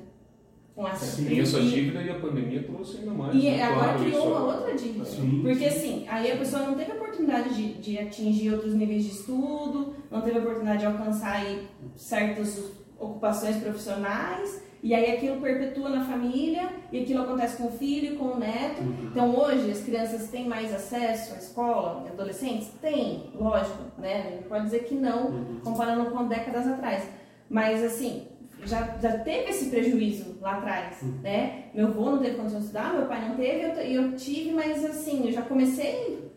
com 0.77 0.85
a 0.85 0.91
Tem 0.91 1.39
essa 1.39 1.59
dívida 1.59 2.03
e 2.03 2.09
a 2.11 2.19
pandemia 2.19 2.61
trouxe 2.61 2.97
ainda 2.99 3.11
mais. 3.11 3.33
E 3.33 3.49
né? 3.49 3.63
agora 3.63 3.83
claro, 3.83 3.99
criou 3.99 4.27
uma 4.27 4.55
outra 4.55 4.75
dívida. 4.75 5.01
Assim, 5.01 5.41
porque 5.41 5.65
assim, 5.65 6.05
aí 6.07 6.31
a 6.31 6.37
pessoa 6.37 6.61
não 6.61 6.75
teve 6.75 6.91
a 6.91 6.95
oportunidade 6.95 7.55
de, 7.55 7.73
de 7.81 7.97
atingir 7.97 8.53
outros 8.53 8.75
níveis 8.75 9.03
de 9.03 9.09
estudo, 9.09 9.95
não 10.11 10.21
teve 10.21 10.37
a 10.37 10.41
oportunidade 10.41 10.81
de 10.81 10.85
alcançar 10.85 11.37
aí, 11.37 11.67
certas 11.95 12.71
ocupações 12.99 13.57
profissionais, 13.57 14.61
e 14.83 14.93
aí 14.93 15.15
aquilo 15.15 15.41
perpetua 15.41 15.89
na 15.89 16.05
família, 16.05 16.69
e 16.91 17.01
aquilo 17.01 17.23
acontece 17.23 17.57
com 17.57 17.69
o 17.69 17.71
filho, 17.71 18.15
com 18.15 18.25
o 18.25 18.37
neto. 18.37 18.79
Uhum. 18.81 19.09
Então 19.11 19.35
hoje 19.35 19.71
as 19.71 19.81
crianças 19.81 20.29
têm 20.29 20.47
mais 20.47 20.71
acesso 20.71 21.33
à 21.33 21.37
escola, 21.39 22.05
adolescentes? 22.07 22.69
Tem, 22.79 23.31
lógico, 23.33 23.81
né? 23.97 24.27
A 24.27 24.29
gente 24.29 24.43
pode 24.43 24.65
dizer 24.65 24.83
que 24.83 24.93
não, 24.93 25.25
uhum. 25.25 25.59
comparando 25.63 26.11
com 26.11 26.27
décadas 26.27 26.67
atrás. 26.67 27.09
Mas 27.49 27.83
assim, 27.83 28.27
já, 28.67 28.97
já 29.01 29.19
teve 29.19 29.49
esse 29.49 29.69
prejuízo 29.69 30.35
lá 30.41 30.57
atrás, 30.57 31.01
uhum. 31.01 31.19
né? 31.23 31.65
Meu 31.73 31.87
avô 31.87 32.11
não 32.11 32.19
teve 32.19 32.35
condição 32.35 32.59
de 32.59 32.65
estudar, 32.65 32.93
meu 32.93 33.05
pai 33.05 33.27
não 33.27 33.35
teve, 33.35 33.63
eu, 33.63 34.03
eu 34.03 34.15
tive, 34.15 34.51
mas 34.51 34.83
assim, 34.85 35.25
eu 35.25 35.31
já 35.31 35.41
comecei 35.41 36.29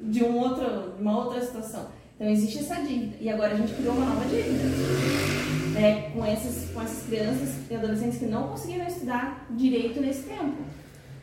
de 0.00 0.24
um 0.24 0.38
outro, 0.38 0.94
uma 0.98 1.24
outra 1.24 1.40
situação. 1.40 1.88
Então 2.16 2.28
existe 2.28 2.58
essa 2.58 2.76
dívida. 2.82 3.16
E 3.20 3.28
agora 3.28 3.54
a 3.54 3.56
gente 3.56 3.74
criou 3.74 3.94
uma 3.94 4.06
nova 4.06 4.24
dívida. 4.24 4.64
Né? 5.74 6.10
Com, 6.10 6.26
esses, 6.26 6.70
com 6.72 6.82
essas 6.82 7.06
crianças 7.06 7.70
e 7.70 7.74
adolescentes 7.74 8.18
que 8.18 8.26
não 8.26 8.48
conseguiram 8.48 8.86
estudar 8.86 9.46
direito 9.50 10.00
nesse 10.00 10.24
tempo. 10.24 10.56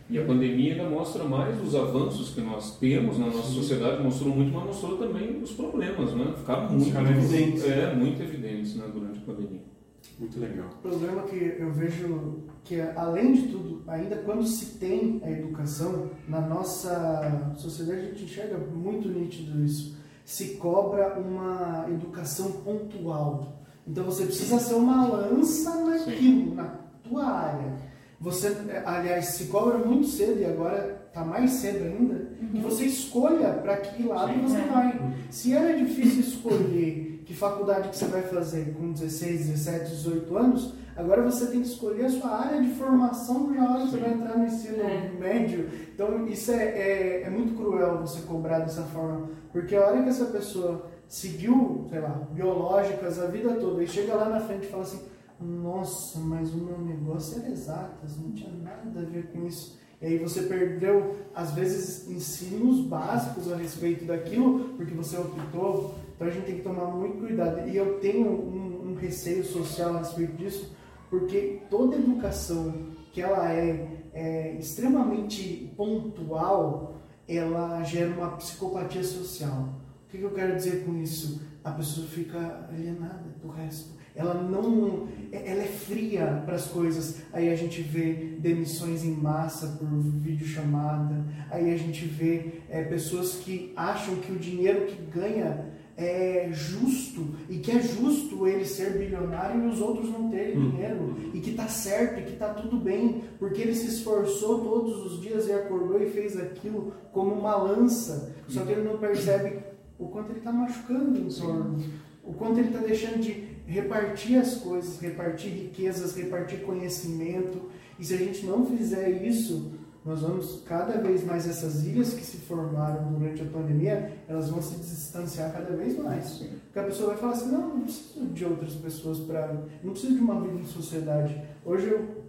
E 0.10 0.20
a 0.20 0.24
pandemia 0.24 0.74
ainda 0.74 0.88
mostra 0.88 1.24
mais 1.24 1.60
os 1.60 1.74
avanços 1.74 2.30
que 2.30 2.39
nós 2.39 2.78
temos 2.78 3.18
na 3.18 3.26
nossa 3.26 3.52
sociedade, 3.52 4.04
mostrou 4.04 4.36
muito, 4.36 4.54
mas 4.54 4.64
mostrou 4.66 4.98
também 4.98 5.41
os 5.41 5.52
problemas, 5.52 6.14
né? 6.14 6.32
Ficaram 6.38 6.70
muito, 6.70 6.86
Ficaram 6.86 7.10
evidentes. 7.10 7.66
É, 7.66 7.93
muito 7.93 8.22
evidentes 8.22 8.76
né, 8.76 8.86
durante 8.93 9.18
a 9.18 9.22
pandemia. 9.22 9.74
Muito 10.20 10.39
legal. 10.39 10.68
O 10.84 10.88
problema 10.88 11.24
que 11.24 11.56
eu 11.60 11.72
vejo 11.72 12.43
que, 12.64 12.80
além 12.95 13.34
de 13.34 13.47
tudo, 13.49 13.84
ainda 13.88 14.16
quando 14.18 14.45
se 14.45 14.78
tem 14.78 15.22
a 15.24 15.30
educação, 15.30 16.10
na 16.28 16.39
nossa 16.41 17.53
sociedade 17.58 17.99
a 17.99 18.03
gente 18.06 18.24
enxerga 18.24 18.58
muito 18.58 19.10
nítido 19.10 19.64
isso, 19.64 19.97
se 20.24 20.56
cobra 20.56 21.20
uma 21.20 21.86
educação 21.89 22.51
pontual. 22.64 23.62
Então 23.88 24.03
você 24.06 24.26
precisa 24.26 24.58
ser 24.60 24.74
uma 24.76 25.06
lança 25.08 25.76
naquilo, 25.84 26.56
na 26.56 26.64
tua 27.03 27.26
área. 27.26 27.74
Você, 28.20 28.47
aliás, 28.86 29.26
se 29.26 29.45
cobra 29.45 29.78
muito 29.78 30.08
cedo 30.08 30.39
e 30.39 30.45
agora 30.45 31.06
está 31.08 31.24
mais 31.24 31.51
cedo 31.51 31.84
ainda, 31.84 32.32
que 32.51 32.60
você 32.60 32.86
escolha 32.86 33.53
para 33.53 33.78
que 33.78 34.03
lado 34.03 34.34
Sim. 34.34 34.41
você 34.41 34.58
É. 34.58 34.68
vai. 34.68 35.14
Se 35.30 35.53
era 35.53 35.78
difícil 35.78 36.22
escolher 36.22 37.14
que 37.26 37.34
faculdade 37.34 37.89
que 37.89 37.97
você 37.97 38.05
vai 38.05 38.21
fazer 38.21 38.73
com 38.76 38.91
16, 38.91 39.47
17, 39.47 39.89
18 39.89 40.38
anos, 40.38 40.73
agora 40.95 41.23
você 41.23 41.47
tem 41.47 41.61
que 41.61 41.67
escolher 41.67 42.05
a 42.05 42.09
sua 42.09 42.30
área 42.30 42.61
de 42.61 42.69
formação 42.76 43.53
já 43.53 43.69
hora 43.69 43.82
que 43.82 43.89
você 43.91 43.97
vai 43.97 44.13
entrar 44.13 44.38
no 44.38 44.45
ensino 44.45 44.80
É. 44.82 45.11
médio. 45.19 45.69
Então 45.93 46.28
isso 46.28 46.51
é, 46.51 46.63
é, 46.63 47.23
é 47.23 47.30
muito 47.30 47.55
cruel 47.55 47.99
você 47.99 48.21
cobrar 48.21 48.59
dessa 48.59 48.84
forma, 48.84 49.30
porque 49.51 49.76
a 49.76 49.86
hora 49.88 50.03
que 50.03 50.09
essa 50.09 50.26
pessoa 50.26 50.86
seguiu, 51.07 51.86
sei 51.89 51.99
lá, 51.99 52.28
biológicas 52.32 53.19
a 53.19 53.28
vida 53.28 53.55
toda 53.55 53.84
e 53.84 53.88
chega 53.88 54.15
lá 54.15 54.30
na 54.30 54.39
frente 54.41 54.67
e 54.67 54.69
fala 54.69 54.84
assim, 54.84 55.01
nossa, 55.39 56.19
mas 56.19 56.53
o 56.53 56.57
meu 56.57 56.80
negócio 56.80 57.39
era 57.41 57.51
exatas, 57.51 58.17
não 58.17 58.32
tinha 58.32 58.51
nada 58.61 58.99
a 59.01 59.03
ver 59.03 59.32
com 59.32 59.45
isso. 59.45 59.78
E 60.01 60.05
aí 60.07 60.17
você 60.17 60.43
perdeu, 60.43 61.15
às 61.34 61.51
vezes, 61.51 62.09
ensinos 62.09 62.82
básicos 62.86 63.51
a 63.51 63.55
respeito 63.55 64.05
daquilo, 64.05 64.69
porque 64.76 64.93
você 64.93 65.17
optou. 65.17 65.95
Então 66.16 66.28
a 66.28 66.32
gente 66.32 66.45
tem 66.45 66.55
que 66.55 66.61
tomar 66.61 66.86
muito 66.86 67.20
cuidado. 67.20 67.68
E 67.68 67.76
eu 67.76 67.99
tenho 67.99 68.28
um, 68.28 68.91
um 68.91 68.95
receio 68.95 69.43
social 69.43 69.95
a 69.95 69.99
respeito 69.99 70.34
disso, 70.34 70.76
porque 71.09 71.61
toda 71.70 71.97
educação 71.97 72.74
que 73.11 73.22
ela 73.22 73.51
é, 73.51 73.88
é 74.13 74.55
extremamente 74.55 75.74
pontual, 75.76 77.01
ela 77.28 77.84
gera 77.84 78.11
uma 78.11 78.36
psicopatia 78.38 79.03
social. 79.03 79.70
O 80.05 80.11
que, 80.11 80.18
que 80.18 80.24
eu 80.24 80.32
quero 80.32 80.55
dizer 80.55 80.86
com 80.86 80.95
isso? 80.97 81.41
A 81.63 81.72
pessoa 81.72 82.05
fica 82.07 82.68
alienada 82.70 83.24
do 83.41 83.49
resto. 83.49 83.95
Ela 84.16 84.34
não, 84.36 85.09
ela 85.32 85.61
é 85.61 85.68
fria 85.68 86.41
para 86.45 86.55
as 86.55 86.68
coisas. 86.68 87.22
Aí 87.34 87.49
a 87.49 87.55
gente 87.55 87.82
vê 87.82 88.38
demissões 88.39 89.03
em 89.03 89.11
massa 89.11 89.68
por 89.78 89.88
videochamada. 89.88 91.26
Aí 91.51 91.74
a 91.74 91.78
gente 91.78 92.05
vê 92.05 92.61
é, 92.70 92.84
pessoas 92.84 93.36
que 93.36 93.74
acham 93.76 94.16
que 94.18 94.32
o 94.32 94.39
dinheiro 94.39 94.86
que 94.86 95.01
ganha 95.11 95.74
é 95.98 96.50
justo 96.52 97.36
e 97.50 97.58
que 97.60 97.72
é 97.72 97.82
justo 97.82 98.46
ele 98.48 98.66
ser 98.66 98.98
bilionário 98.98 99.64
e 99.64 99.68
os 99.68 99.80
outros 99.80 100.10
não 100.12 100.30
terem 100.30 100.58
Hum. 100.58 100.70
dinheiro 100.72 101.16
e 101.34 101.39
que 101.39 101.54
tá 101.54 101.68
certo 101.68 102.20
e 102.20 102.24
que 102.24 102.36
tá 102.36 102.54
tudo 102.54 102.76
bem 102.78 103.24
porque 103.39 103.62
ele 103.62 103.74
se 103.74 103.88
esforçou 103.88 104.60
todos 104.60 105.06
os 105.06 105.22
dias 105.22 105.48
e 105.48 105.54
acordou 105.54 106.02
e 106.02 106.10
fez 106.10 106.38
aquilo 106.38 106.93
como 107.14 107.34
uma 107.34 107.56
lança 107.56 108.34
só 108.48 108.66
que 108.66 108.74
ele 108.74 108.84
não 108.84 108.98
percebe 108.98 109.60
o 109.98 110.08
quanto 110.08 110.32
ele 110.32 110.39
está 110.39 110.52
machucando 110.52 111.22
o 111.22 112.30
o 112.30 112.34
quanto 112.34 112.60
ele 112.60 112.68
está 112.70 112.80
deixando 112.80 113.22
de 113.22 113.56
repartir 113.66 114.38
as 114.38 114.56
coisas 114.56 115.00
repartir 115.00 115.50
riquezas 115.52 116.16
repartir 116.16 116.60
conhecimento 116.62 117.70
e 117.98 118.04
se 118.04 118.14
a 118.14 118.18
gente 118.18 118.46
não 118.46 118.66
fizer 118.66 119.10
isso 119.26 119.72
nós 120.06 120.22
vamos 120.22 120.62
cada 120.66 120.99
vez 120.99 121.24
mais 121.26 121.49
essas 121.49 121.84
ilhas 121.84 122.14
que 122.14 122.24
se 122.24 122.38
formaram 122.38 123.12
durante 123.12 123.41
a 123.41 123.45
pandemia, 123.45 124.20
elas 124.28 124.49
vão 124.49 124.62
se 124.62 124.76
distanciar 124.76 125.51
cada 125.51 125.76
vez 125.76 125.97
mais. 125.97 126.43
Porque 126.66 126.80
a 126.80 126.84
pessoa 126.84 127.10
vai 127.10 127.18
falar 127.18 127.34
assim, 127.34 127.51
não, 127.51 127.70
não 127.70 127.82
preciso 127.82 128.26
de 128.28 128.45
outras 128.45 128.74
pessoas 128.76 129.20
para, 129.22 129.66
não 129.84 129.93
preciso 129.93 130.14
de 130.14 130.22
uma 130.22 130.39
vida 130.41 130.60
em 130.60 130.66
sociedade. 130.66 131.41
Hoje 131.66 131.89
eu 131.89 132.24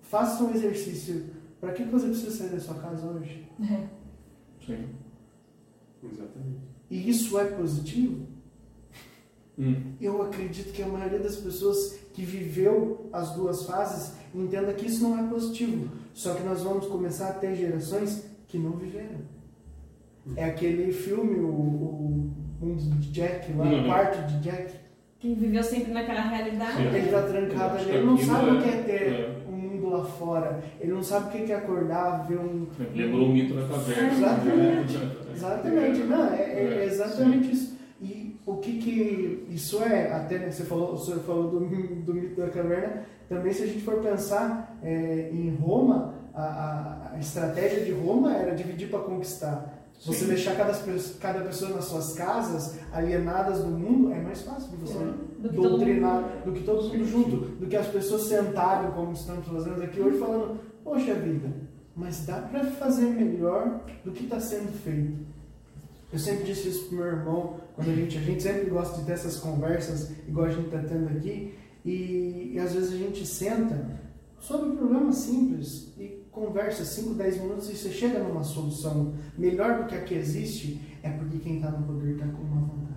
faço 0.00 0.46
um 0.46 0.54
exercício. 0.54 1.36
Para 1.60 1.72
que 1.72 1.84
você 1.84 2.06
precisa 2.06 2.30
sair 2.30 2.50
da 2.50 2.60
sua 2.60 2.74
casa 2.76 3.06
hoje? 3.06 3.46
Sim. 4.64 4.88
Exatamente. 6.02 6.60
E 6.90 7.10
isso 7.10 7.38
é 7.38 7.44
positivo? 7.44 8.26
Hum. 9.58 9.94
Eu 10.00 10.22
acredito 10.22 10.72
que 10.72 10.82
a 10.82 10.88
maioria 10.88 11.18
das 11.18 11.36
pessoas 11.36 11.98
que 12.16 12.24
viveu 12.24 13.10
as 13.12 13.32
duas 13.32 13.66
fases 13.66 14.14
entenda 14.34 14.72
que 14.72 14.86
isso 14.86 15.06
não 15.06 15.18
é 15.18 15.28
positivo. 15.28 15.90
Só 16.14 16.32
que 16.32 16.42
nós 16.44 16.62
vamos 16.62 16.86
começar 16.86 17.28
a 17.28 17.32
ter 17.34 17.54
gerações 17.54 18.24
que 18.48 18.56
não 18.58 18.72
viveram. 18.72 19.18
É 20.34 20.46
aquele 20.46 20.90
filme, 20.92 21.38
o, 21.40 21.46
o 21.46 22.30
Mundo 22.58 22.80
de 22.98 23.12
Jack, 23.12 23.52
lá, 23.52 23.66
o 23.66 23.68
Uhum. 23.68 23.84
quarto 23.84 24.26
de 24.28 24.40
Jack. 24.40 24.72
Quem 25.18 25.34
viveu 25.34 25.62
sempre 25.62 25.92
naquela 25.92 26.22
realidade. 26.22 26.76
Sim. 26.78 26.86
Ele 26.96 27.08
tá 27.10 27.22
trancado 27.22 27.78
ali, 27.78 27.90
ele 27.90 28.06
não 28.06 28.16
sabe 28.16 28.50
o 28.50 28.62
que 28.62 28.68
é- 28.68 28.72
é 28.72 28.82
ter 28.82 29.02
é. 29.12 29.36
um 29.46 29.52
mundo 29.52 29.90
lá 29.90 30.04
fora. 30.04 30.62
Ele 30.80 30.92
não 30.92 31.02
sabe 31.02 31.28
o 31.28 31.44
que 31.44 31.52
é 31.52 31.54
acordar, 31.54 32.26
ver 32.26 32.38
um. 32.38 32.66
Lembrou 32.94 33.26
o 33.28 33.32
mito 33.32 33.54
da 33.54 33.68
caverna. 33.68 34.12
Exatamente. 34.12 34.98
Exatamente, 35.34 35.98
não, 36.04 36.32
é, 36.32 36.42
é 36.42 36.78
É, 36.80 36.84
exatamente 36.86 37.52
isso. 37.52 37.75
O 38.46 38.58
que 38.58 38.78
que 38.78 39.44
isso 39.50 39.82
é, 39.82 40.12
até 40.12 40.38
né, 40.38 40.52
você 40.52 40.62
falou, 40.62 40.94
o 40.94 40.98
senhor 40.98 41.18
falou 41.20 41.50
do, 41.50 41.58
do 41.58 42.14
mito 42.14 42.40
da 42.40 42.48
caverna, 42.48 43.02
também 43.28 43.52
se 43.52 43.64
a 43.64 43.66
gente 43.66 43.82
for 43.82 43.96
pensar 43.96 44.78
é, 44.84 45.30
em 45.32 45.52
Roma, 45.56 46.14
a, 46.32 46.42
a, 46.42 47.12
a 47.14 47.18
estratégia 47.18 47.84
de 47.84 47.90
Roma 47.90 48.36
era 48.36 48.54
dividir 48.54 48.88
para 48.88 49.00
conquistar. 49.00 49.76
Você 50.04 50.24
Sim. 50.24 50.28
deixar 50.28 50.54
cada, 50.56 50.72
cada 51.18 51.40
pessoa 51.40 51.72
nas 51.72 51.86
suas 51.86 52.12
casas, 52.12 52.78
alienadas 52.92 53.64
do 53.64 53.70
mundo, 53.70 54.12
é 54.12 54.20
mais 54.20 54.42
fácil 54.42 54.70
de 54.70 54.76
você 54.76 54.98
Do 55.40 55.48
doutrinar 55.48 56.42
do 56.44 56.52
que 56.52 56.62
todo 56.62 56.88
mundo 56.88 57.04
junto, 57.04 57.36
do 57.36 57.66
que 57.66 57.76
as 57.76 57.88
pessoas 57.88 58.22
sentarem 58.22 58.90
como 58.92 59.12
estamos 59.12 59.46
fazendo 59.48 59.82
aqui 59.82 60.00
hoje, 60.00 60.18
falando, 60.18 60.60
poxa 60.84 61.14
vida, 61.14 61.50
mas 61.96 62.24
dá 62.26 62.42
para 62.42 62.62
fazer 62.64 63.06
melhor 63.06 63.80
do 64.04 64.12
que 64.12 64.24
está 64.24 64.38
sendo 64.38 64.70
feito. 64.84 65.26
Eu 66.16 66.20
sempre 66.20 66.44
disse 66.44 66.68
isso 66.70 66.86
pro 66.86 66.96
meu 66.96 67.06
irmão, 67.08 67.60
quando 67.74 67.90
a 67.90 67.94
gente, 67.94 68.16
a 68.16 68.20
gente 68.22 68.42
sempre 68.42 68.70
gosta 68.70 68.98
de 68.98 69.04
ter 69.04 69.12
essas 69.12 69.36
conversas, 69.36 70.10
igual 70.26 70.46
a 70.46 70.50
gente 70.50 70.64
está 70.64 70.78
tendo 70.78 71.08
aqui, 71.10 71.52
e, 71.84 72.52
e 72.54 72.58
às 72.58 72.72
vezes 72.72 72.94
a 72.94 72.96
gente 72.96 73.26
senta 73.26 74.00
sobre 74.40 74.70
um 74.70 74.76
problema 74.76 75.12
simples 75.12 75.92
e 75.98 76.24
conversa 76.32 76.86
5, 76.86 77.12
10 77.12 77.40
minutos 77.42 77.68
e 77.68 77.76
você 77.76 77.90
chega 77.90 78.18
numa 78.20 78.42
solução 78.42 79.12
melhor 79.36 79.82
do 79.82 79.88
que 79.88 79.94
a 79.94 80.00
que 80.00 80.14
existe, 80.14 80.80
é 81.02 81.10
porque 81.10 81.38
quem 81.38 81.56
está 81.56 81.70
no 81.70 81.86
poder 81.86 82.14
está 82.14 82.26
com 82.28 82.42
uma 82.44 82.62
vontade. 82.62 82.96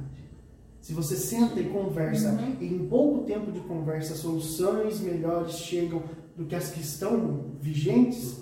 Se 0.80 0.93
você 0.93 1.17
senta 1.17 1.59
e 1.59 1.65
conversa, 1.65 2.32
Uhum. 2.32 2.55
e 2.61 2.65
em 2.74 2.88
pouco 2.88 3.26
tempo 3.26 3.51
de 3.51 3.59
conversa 3.59 4.15
soluções 4.15 5.01
melhores 5.01 5.55
chegam 5.55 6.01
do 6.38 6.45
que 6.45 6.55
as 6.55 6.72
que 6.72 6.80
estão 6.80 7.47
vigentes, 7.59 8.38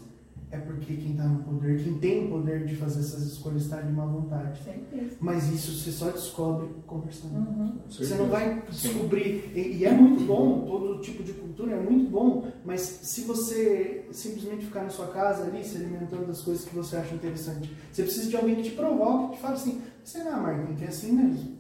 é 0.50 0.58
porque 0.58 0.95
quem 0.95 1.12
está 1.12 1.26
no 1.26 1.43
poder, 1.43 1.84
quem 1.84 1.98
tem 2.00 2.26
o 2.26 2.30
poder 2.30 2.66
de 2.66 2.76
fazer 2.76 3.02
essas 3.02 3.24
escolhas 3.24 3.64
está 3.64 3.82
de 3.82 3.91
má 3.91 4.06
vontade. 4.06 4.64
Certeza. 4.64 5.18
Mas 5.20 5.50
isso 5.50 5.72
você 5.74 5.91
só 5.91 6.10
descobre 6.10 6.70
conversando. 6.86 7.36
Uhum. 7.36 7.78
Você 7.89 8.16
não 8.16 8.28
vai 8.28 8.64
descobrir, 8.70 9.52
e, 9.54 9.78
e 9.78 9.86
é 9.86 9.91
muito 9.91 10.24
bom, 10.24 10.66
todo 10.66 11.02
tipo 11.02 11.22
de 11.22 11.34
cultura 11.34 11.74
é 11.74 11.80
muito 11.80 12.10
bom, 12.10 12.50
mas 12.64 12.80
se 12.80 13.22
você 13.22 14.06
simplesmente 14.12 14.66
ficar 14.66 14.84
na 14.84 14.89
sua 14.89 15.08
casa 15.08 15.43
ali, 15.43 15.66
se 15.66 15.78
alimentando 15.78 16.28
das 16.28 16.41
coisas 16.41 16.64
que 16.64 16.74
você 16.74 16.95
acha 16.95 17.14
interessante, 17.14 17.70
você 17.91 18.04
precisa 18.04 18.30
de 18.30 18.38
alguém 18.38 18.56
que 18.56 18.64
te 18.64 18.72
provoque, 18.72 19.32
que 19.32 19.36
te 19.36 19.41
fale 19.41 19.54
assim, 19.56 19.82
será, 20.04 20.38
Martin, 20.38 20.76
que 20.76 20.86
é 20.86 20.88
assim 20.88 21.12
mesmo? 21.12 21.58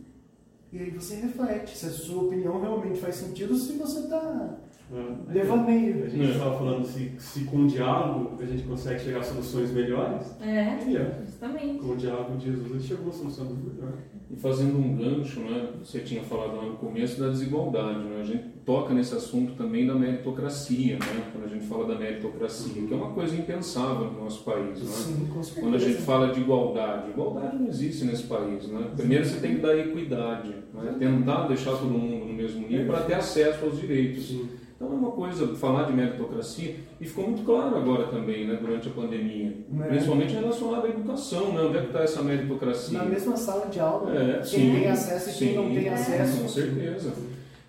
E 0.71 0.79
aí 0.79 0.91
você 0.91 1.15
reflete 1.15 1.77
se 1.77 1.85
a 1.85 1.89
sua 1.89 2.23
opinião 2.23 2.61
realmente 2.61 2.99
faz 2.99 3.15
sentido, 3.15 3.57
se 3.57 3.73
você 3.73 3.99
está 3.99 4.57
É. 4.89 5.33
devaneio. 5.33 6.05
A 6.05 6.07
gente 6.07 6.31
estava 6.31 6.57
falando 6.57 6.85
se, 6.85 7.11
se 7.17 7.43
com 7.43 7.63
o 7.63 7.67
diálogo 7.67 8.37
a 8.41 8.45
gente 8.45 8.63
consegue 8.63 8.99
chegar 9.03 9.19
a 9.19 9.23
soluções 9.23 9.71
melhores. 9.71 10.35
É, 10.41 10.77
E 10.87 11.25
justamente. 11.25 11.79
com 11.79 11.89
o 11.91 11.97
diálogo 11.97 12.37
de 12.37 12.45
Jesus 12.45 12.71
ele 12.71 12.79
chegou 12.79 13.09
a 13.09 13.11
soluções 13.11 13.49
melhores. 13.49 13.99
E 14.31 14.35
fazendo 14.35 14.77
um 14.77 14.95
gancho, 14.95 15.39
né, 15.41 15.69
você 15.79 15.99
tinha 15.99 16.21
falado 16.23 16.55
lá 16.57 16.63
no 16.63 16.75
começo 16.75 17.19
da 17.19 17.29
desigualdade, 17.29 17.99
né, 17.99 18.19
a 18.21 18.23
gente 18.23 18.43
toca 18.65 18.93
nesse 18.93 19.15
assunto 19.15 19.53
também 19.53 19.87
da 19.87 19.95
meritocracia, 19.95 20.95
né, 20.95 21.31
quando 21.31 21.45
a 21.45 21.47
gente 21.47 21.65
fala 21.65 21.85
da 21.87 21.95
meritocracia, 21.95 22.81
que 22.87 22.93
é 22.93 22.97
uma 22.97 23.11
coisa 23.11 23.35
impensável 23.35 24.11
no 24.11 24.23
nosso 24.23 24.43
país. 24.43 24.79
Né? 24.79 24.85
Sim, 24.85 25.27
com 25.33 25.41
certeza. 25.43 25.65
Quando 25.65 25.75
a 25.75 25.79
gente 25.79 26.01
fala 26.01 26.33
de 26.33 26.41
igualdade, 26.41 27.09
igualdade 27.09 27.57
não 27.57 27.67
existe 27.67 28.05
nesse 28.05 28.23
país. 28.23 28.67
Né? 28.67 28.87
Primeiro 28.95 29.25
você 29.25 29.39
tem 29.39 29.55
que 29.55 29.61
dar 29.61 29.77
equidade, 29.77 30.53
né? 30.73 30.95
tentar 30.99 31.47
deixar 31.47 31.71
todo 31.71 31.85
mundo 31.89 32.25
no 32.25 32.33
mesmo 32.33 32.67
nível 32.67 32.87
para 32.87 33.01
ter 33.03 33.13
acesso 33.15 33.65
aos 33.65 33.79
direitos. 33.79 34.35
Então 34.77 34.93
é 34.93 34.95
uma 34.95 35.09
coisa 35.09 35.47
falar 35.55 35.85
de 35.85 35.93
meritocracia 35.93 36.75
e 37.01 37.05
ficou 37.07 37.25
muito 37.25 37.43
claro 37.43 37.75
agora 37.75 38.05
também, 38.07 38.45
né, 38.45 38.59
durante 38.61 38.87
a 38.87 38.91
pandemia, 38.91 39.51
É. 39.81 39.87
principalmente 39.87 40.35
relacionado 40.35 40.85
à 40.85 40.89
educação, 40.89 41.51
né? 41.51 41.61
onde 41.61 41.77
é 41.77 41.81
que 41.81 41.87
está 41.87 42.01
essa 42.03 42.21
meritocracia? 42.21 42.99
Na 42.99 43.05
mesma 43.05 43.35
sala 43.35 43.65
de 43.65 43.79
aula, 43.79 44.15
É, 44.15 44.33
quem 44.35 44.43
sim, 44.45 44.71
tem 44.75 44.87
acesso 44.87 45.29
e 45.31 45.33
quem 45.33 45.55
não 45.55 45.67
sim, 45.69 45.73
tem 45.75 45.87
É. 45.87 45.93
acesso. 45.93 46.41
Com 46.43 46.47
certeza. 46.47 47.11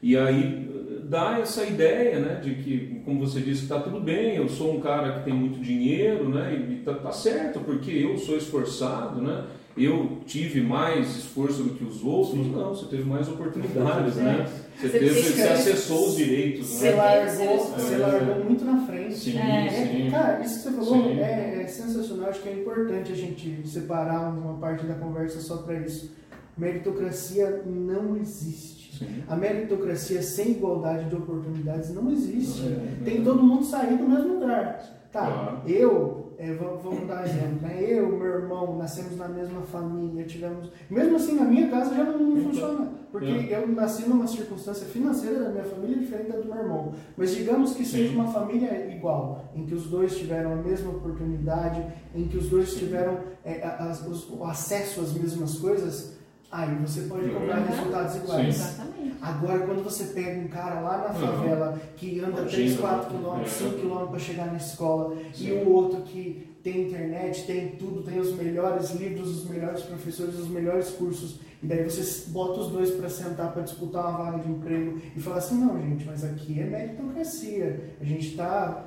E 0.03 0.19
aí, 0.19 0.69
dá 1.05 1.39
essa 1.39 1.65
ideia, 1.65 2.19
né, 2.19 2.41
de 2.43 2.57
que, 2.57 3.01
como 3.07 3.21
você 3.27 3.41
disse, 3.41 3.63
está 3.63 3.81
tudo 3.81 4.01
bem, 4.01 4.37
eu 4.37 4.47
sou 4.47 4.77
um 4.77 4.81
cara 4.81 5.13
que 5.13 5.25
tem 5.25 5.33
muito 5.33 5.59
dinheiro, 5.61 6.29
né, 6.29 6.55
e 6.71 6.77
tá, 6.85 6.93
tá 6.93 7.11
certo, 7.11 7.61
porque 7.61 7.91
eu 7.91 8.19
sou 8.19 8.37
esforçado, 8.37 9.23
né, 9.23 9.45
eu 9.85 10.19
tive 10.27 10.61
mais 10.61 11.17
esforço 11.17 11.63
do 11.63 11.71
que 11.75 11.85
os 11.85 12.03
outros, 12.05 12.47
não, 12.47 12.71
você 12.71 12.87
teve 12.87 13.05
mais 13.05 13.29
oportunidades, 13.29 14.17
né? 14.17 14.47
Você, 14.79 14.89
Você 14.89 14.99
teve, 14.99 15.23
você 15.23 15.43
acessou 15.43 16.09
os 16.09 16.17
direitos, 16.17 16.67
Você 16.67 16.91
né? 16.91 16.97
largou, 16.97 17.59
Sim. 17.59 17.73
você 17.77 17.97
largou 17.97 18.45
muito 18.45 18.65
na 18.65 18.87
frente. 18.87 19.15
Sim, 19.17 19.37
É. 19.39 19.69
sim. 19.71 20.11
Cara, 20.11 20.41
isso 20.45 20.57
que 20.59 20.63
você 20.63 20.71
falou 20.71 21.11
é, 21.19 21.63
é 21.63 21.67
sensacional. 21.67 22.29
Acho 22.31 22.41
que 22.43 22.49
é 22.49 22.53
importante 22.55 23.11
a 23.13 23.17
gente 23.17 23.67
separar 23.69 24.29
uma 24.33 24.55
parte 24.59 24.87
da 24.87 24.95
conversa 24.95 25.41
só 25.41 25.57
para 25.59 25.81
isso. 25.81 26.13
Meritocracia 26.57 27.63
não 27.67 28.17
existe. 28.17 28.99
Sim. 28.99 29.23
A 29.29 29.37
meritocracia 29.37 30.23
sem 30.23 30.53
igualdade 30.53 31.09
de 31.09 31.15
oportunidades 31.17 31.93
não 31.95 32.11
existe. 32.11 32.63
É, 32.67 33.05
Tem 33.05 33.19
é. 33.19 33.23
todo 33.23 33.43
mundo 33.43 33.65
sair 33.65 33.97
do 33.97 34.09
mesmo 34.09 34.35
lugar. 34.41 34.79
Tá, 35.13 35.27
Claro. 35.27 35.63
eu, 35.67 36.28
é, 36.39 36.53
vamos, 36.55 36.83
vamos 36.85 37.07
dar 37.09 37.21
um 37.21 37.25
exemplo, 37.25 37.59
né? 37.63 37.77
Eu, 37.83 38.09
meu 38.17 38.27
irmão, 38.27 38.79
nascemos 38.79 39.17
na 39.17 39.27
mesma 39.29 39.61
família, 39.63 40.25
tivemos. 40.25 40.71
Mesmo 40.89 41.17
assim, 41.17 41.35
na 41.35 41.45
minha 41.45 41.69
casa 41.69 41.95
já 41.97 42.05
não, 42.05 42.19
não 42.19 42.43
funciona. 42.45 42.89
Porque 43.11 43.27
É. 43.27 43.57
eu 43.63 43.67
nasci 43.69 44.09
numa 44.09 44.27
circunstância 44.27 44.87
financeira 44.87 45.41
da 45.45 45.49
minha 45.51 45.65
família 45.65 45.97
diferente 45.99 46.31
da 46.31 46.39
do 46.39 46.45
meu 46.45 46.57
irmão. 46.59 46.93
Mas 47.17 47.35
digamos 47.35 47.73
que 47.75 47.85
seja 47.85 48.13
uma 48.15 48.29
família 48.33 48.95
igual, 48.95 49.45
em 49.55 49.65
que 49.67 49.75
os 49.75 49.89
dois 49.89 50.17
tiveram 50.17 50.53
a 50.53 50.57
mesma 50.57 50.91
oportunidade, 50.91 51.85
em 52.15 52.29
que 52.29 52.37
os 52.37 52.49
dois 52.49 52.75
tiveram 52.75 53.19
é, 53.45 53.63
a- 53.67 53.91
os- 54.09 54.29
o 54.31 54.45
acesso 54.45 55.01
às 55.01 55.13
mesmas 55.15 55.59
coisas, 55.59 56.18
aí 56.51 56.75
você 56.77 57.03
pode 57.03 57.29
cobrar 57.31 57.59
Uhum. 57.61 57.67
resultados 57.67 58.17
iguais. 58.17 58.49
Exatamente. 58.57 59.17
Agora, 59.21 59.59
quando 59.61 59.83
você 59.85 60.05
pega 60.05 60.41
um 60.41 60.49
cara 60.49 60.81
lá 60.81 60.99
na 60.99 61.07
Uhum. 61.19 61.37
favela 61.37 61.81
que 61.97 62.21
anda 62.21 62.41
Imagina, 62.41 62.51
3, 62.51 62.77
4 62.79 63.13
né? 63.13 63.19
quilômetros, 63.19 63.53
É. 63.53 63.65
5 63.65 63.79
quilômetros 63.81 64.11
para 64.11 64.19
chegar 64.21 64.47
na 64.47 64.57
escola, 64.57 65.17
Sim. 65.35 65.49
e 65.49 65.53
o 65.53 65.69
outro 65.73 66.03
que 66.03 66.49
tem 66.63 66.87
internet, 66.89 67.45
tem 67.47 67.69
tudo, 67.71 68.03
tem 68.03 68.19
os 68.19 68.33
melhores 68.35 68.91
livros, 68.93 69.39
os 69.45 69.49
melhores 69.51 69.83
professores, 69.83 70.39
os 70.39 70.49
melhores 70.49 70.91
cursos, 70.91 71.41
e 71.63 71.67
daí 71.67 71.83
você 71.85 72.31
bota 72.31 72.61
os 72.61 72.69
dois 72.71 72.91
para 72.93 73.09
sentar 73.09 73.53
para 73.53 73.63
disputar 73.63 74.09
uma 74.09 74.19
vaga 74.19 74.39
de 74.39 74.51
emprego 74.51 74.99
e 75.17 75.21
fala 75.21 75.39
assim: 75.39 75.57
não, 75.59 75.81
gente, 75.81 76.05
mas 76.05 76.25
aqui 76.25 76.61
é 76.61 76.65
meritocracia, 76.65 77.95
a 78.01 78.05
gente 78.05 78.29
está 78.29 78.85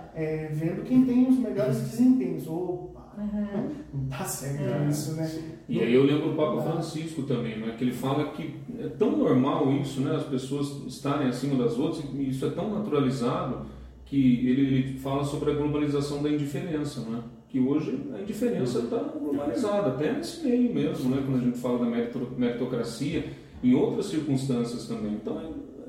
vendo 0.53 0.83
quem 0.83 1.05
tem 1.05 1.27
os 1.27 1.37
melhores 1.39 1.77
desempenhos. 1.81 2.47
Opa, 2.47 2.90
Uhum. 3.21 3.69
não 3.93 4.05
tá 4.09 4.25
certo 4.25 4.61
É. 4.63 4.89
isso, 4.89 5.13
né? 5.15 5.31
E 5.69 5.79
aí 5.79 5.93
eu 5.93 6.03
lembro 6.03 6.31
o 6.31 6.35
Papa 6.35 6.61
Francisco 6.61 7.23
também, 7.23 7.57
né, 7.59 7.75
que 7.77 7.83
ele 7.83 7.91
fala 7.93 8.31
que 8.31 8.55
é 8.79 8.87
tão 8.87 9.15
normal 9.17 9.71
isso, 9.73 10.01
né, 10.01 10.15
as 10.15 10.23
pessoas 10.23 10.81
estarem 10.87 11.27
acima 11.27 11.61
das 11.63 11.77
outras, 11.77 12.03
e 12.13 12.29
isso 12.29 12.45
é 12.45 12.49
tão 12.49 12.71
naturalizado 12.73 13.65
que 14.05 14.45
ele, 14.47 14.61
ele 14.61 14.99
fala 14.99 15.23
sobre 15.23 15.51
a 15.51 15.53
globalização 15.53 16.21
da 16.21 16.29
indiferença, 16.29 17.01
né? 17.01 17.21
que 17.47 17.59
hoje 17.59 17.97
a 18.17 18.21
indiferença 18.21 18.79
está 18.79 18.97
globalizada, 18.97 19.89
até 19.89 20.13
nesse 20.13 20.45
meio 20.47 20.73
mesmo, 20.73 21.09
né, 21.13 21.21
quando 21.25 21.37
a 21.37 21.43
gente 21.43 21.57
fala 21.57 21.79
da 21.79 21.85
merito- 21.85 22.31
meritocracia, 22.37 23.25
em 23.61 23.73
outras 23.75 24.05
circunstâncias 24.05 24.87
também. 24.87 25.13
Então 25.13 25.37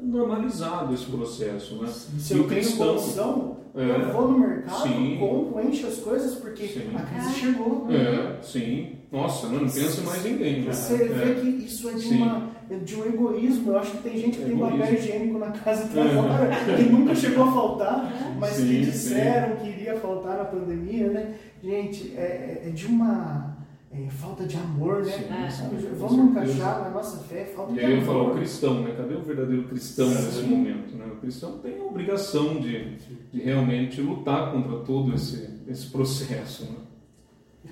normalizado 0.03 0.92
esse 0.94 1.07
processo. 1.07 1.76
Né? 1.76 1.88
Se 1.88 2.34
E 2.34 2.36
eu 2.38 2.44
o 2.44 2.48
tenho 2.48 2.61
cristão- 2.61 2.88
condição, 2.96 3.57
É. 3.74 3.80
eu 3.82 4.12
vou 4.12 4.28
no 4.32 4.38
mercado, 4.38 4.82
Sim. 4.88 5.16
compro, 5.18 5.66
encho 5.66 5.86
as 5.86 5.96
coisas, 5.96 6.34
porque 6.34 6.66
Sim. 6.66 6.90
a 6.94 7.00
crise 7.03 7.34
chegou. 7.34 7.86
É, 7.90 8.42
sim. 8.42 8.96
Nossa, 9.11 9.46
não, 9.48 9.61
não 9.61 9.68
pensa 9.68 10.00
mais 10.03 10.24
ninguém. 10.24 10.62
né? 10.62 10.72
Você 10.72 10.94
É. 10.94 11.07
vê 11.07 11.34
que 11.40 11.46
isso 11.64 11.88
é 11.88 11.92
de, 11.94 12.09
uma, 12.14 12.48
de 12.82 12.96
um 12.96 13.05
egoísmo. 13.05 13.72
Eu 13.72 13.78
acho 13.78 13.90
que 13.92 13.98
tem 13.98 14.18
gente 14.18 14.38
que 14.38 14.44
tem 14.44 14.53
Egoísmo. 14.55 14.78
papel 14.78 14.94
higiênico 14.94 15.38
na 15.38 15.50
casa 15.50 15.86
pra 15.88 16.03
É. 16.03 16.09
fora, 16.14 16.76
que 16.76 16.82
nunca 16.84 17.14
chegou 17.14 17.44
a 17.44 17.53
faltar, 17.53 18.36
mas 18.40 18.50
Sim, 18.55 18.66
que 18.68 18.84
sim. 18.86 18.90
disseram 18.90 19.57
que 19.57 19.68
iria 19.68 19.96
faltar 19.96 20.38
na 20.38 20.44
pandemia, 20.44 21.09
né? 21.11 21.34
Gente, 21.62 22.14
é, 22.16 22.62
é 22.66 22.70
de 22.70 22.86
uma 22.86 23.51
é, 23.93 24.09
falta 24.09 24.45
de 24.47 24.57
amor, 24.57 25.05
né? 25.05 25.12
Sim, 25.12 25.57
Sabe, 25.62 25.80
sim, 25.82 25.88
com 25.88 25.95
Vamos 25.97 26.14
certeza. 26.34 26.53
encaixar 26.55 26.80
na 26.84 26.90
nossa 26.90 27.18
fé, 27.24 27.45
falta 27.55 27.72
E 27.72 27.74
de 27.74 27.80
aí 27.80 27.93
eu 27.93 27.99
ia 27.99 28.05
falar, 28.05 28.18
o 28.18 28.20
amor. 28.22 28.36
cristão, 28.36 28.80
né? 28.82 28.95
Cadê 28.97 29.14
o 29.14 29.22
verdadeiro 29.22 29.64
cristão 29.68 30.09
nesse 30.09 30.40
Sim. 30.40 30.47
momento? 30.49 30.97
Né? 30.97 31.07
O 31.12 31.16
cristão 31.16 31.59
tem 31.59 31.78
a 31.78 31.84
obrigação 31.84 32.59
de, 32.61 32.97
de 33.32 33.40
realmente 33.43 34.01
lutar 34.01 34.51
contra 34.53 34.78
todo 34.78 35.14
esse, 35.14 35.61
esse 35.68 35.86
processo. 35.90 36.64
Né? 36.64 37.70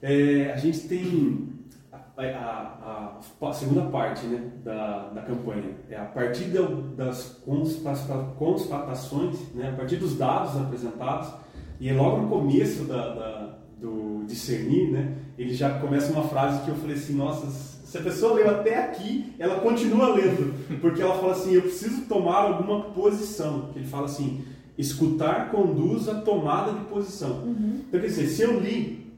É, 0.00 0.52
a 0.52 0.56
gente 0.56 0.80
tem 0.86 1.48
a, 1.92 1.96
a- 2.22 3.18
a- 3.42 3.48
a 3.48 3.52
segunda 3.52 3.82
parte 3.86 4.26
né, 4.26 4.50
da, 4.64 5.08
da 5.10 5.22
campanha. 5.22 5.70
É 5.88 5.96
a 5.96 6.04
partir 6.04 6.44
da- 6.50 6.68
das 6.96 7.40
constata- 7.44 8.32
constatações, 8.38 9.38
né, 9.54 9.70
a 9.70 9.72
partir 9.76 9.96
dos 9.96 10.16
dados 10.16 10.56
apresentados, 10.60 11.32
e 11.80 11.88
é 11.88 11.94
logo 11.94 12.22
no 12.22 12.28
começo 12.28 12.84
da, 12.84 13.14
da- 13.14 13.58
do 13.80 14.24
discernir, 14.26 14.90
né, 14.90 15.16
ele 15.38 15.54
já 15.54 15.78
começa 15.78 16.12
uma 16.12 16.24
frase 16.24 16.62
que 16.64 16.68
eu 16.68 16.74
falei 16.74 16.96
assim, 16.96 17.14
nossa, 17.14 17.46
se 17.88 17.96
a 17.96 18.02
pessoa 18.02 18.34
leu 18.34 18.50
até 18.50 18.76
aqui, 18.84 19.32
ela 19.38 19.60
continua 19.60 20.14
lendo, 20.14 20.52
porque 20.80 21.00
ela 21.00 21.18
fala 21.18 21.32
assim, 21.32 21.54
eu 21.54 21.62
preciso 21.62 22.02
tomar 22.02 22.42
alguma 22.42 22.82
posição. 22.90 23.70
Que 23.72 23.78
ele 23.78 23.86
fala 23.86 24.04
assim, 24.04 24.44
escutar 24.76 25.50
conduz 25.50 26.06
à 26.08 26.16
tomada 26.16 26.72
de 26.72 26.84
posição. 26.84 27.44
Então, 27.88 27.98
quer 27.98 28.06
dizer, 28.06 28.26
se 28.26 28.42
eu 28.42 28.60
li 28.60 29.14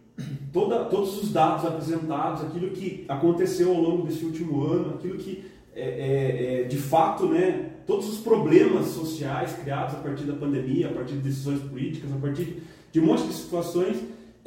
toda, 0.52 0.84
todos 0.84 1.20
os 1.22 1.32
dados 1.32 1.64
apresentados, 1.64 2.44
aquilo 2.44 2.70
que 2.70 3.04
aconteceu 3.08 3.74
ao 3.74 3.82
longo 3.82 4.06
desse 4.06 4.24
último 4.24 4.64
ano, 4.64 4.94
aquilo 4.94 5.18
que 5.18 5.44
é, 5.74 5.82
é, 5.82 6.62
é, 6.62 6.64
de 6.64 6.76
fato, 6.76 7.26
né, 7.26 7.70
todos 7.86 8.08
os 8.08 8.18
problemas 8.18 8.86
sociais 8.86 9.52
criados 9.52 9.94
a 9.94 9.98
partir 9.98 10.24
da 10.24 10.34
pandemia, 10.34 10.88
a 10.88 10.92
partir 10.92 11.14
de 11.14 11.20
decisões 11.20 11.60
políticas, 11.60 12.12
a 12.12 12.16
partir 12.16 12.62
de 12.92 13.00
um 13.00 13.06
monte 13.06 13.26
de 13.26 13.32
situações, 13.32 13.96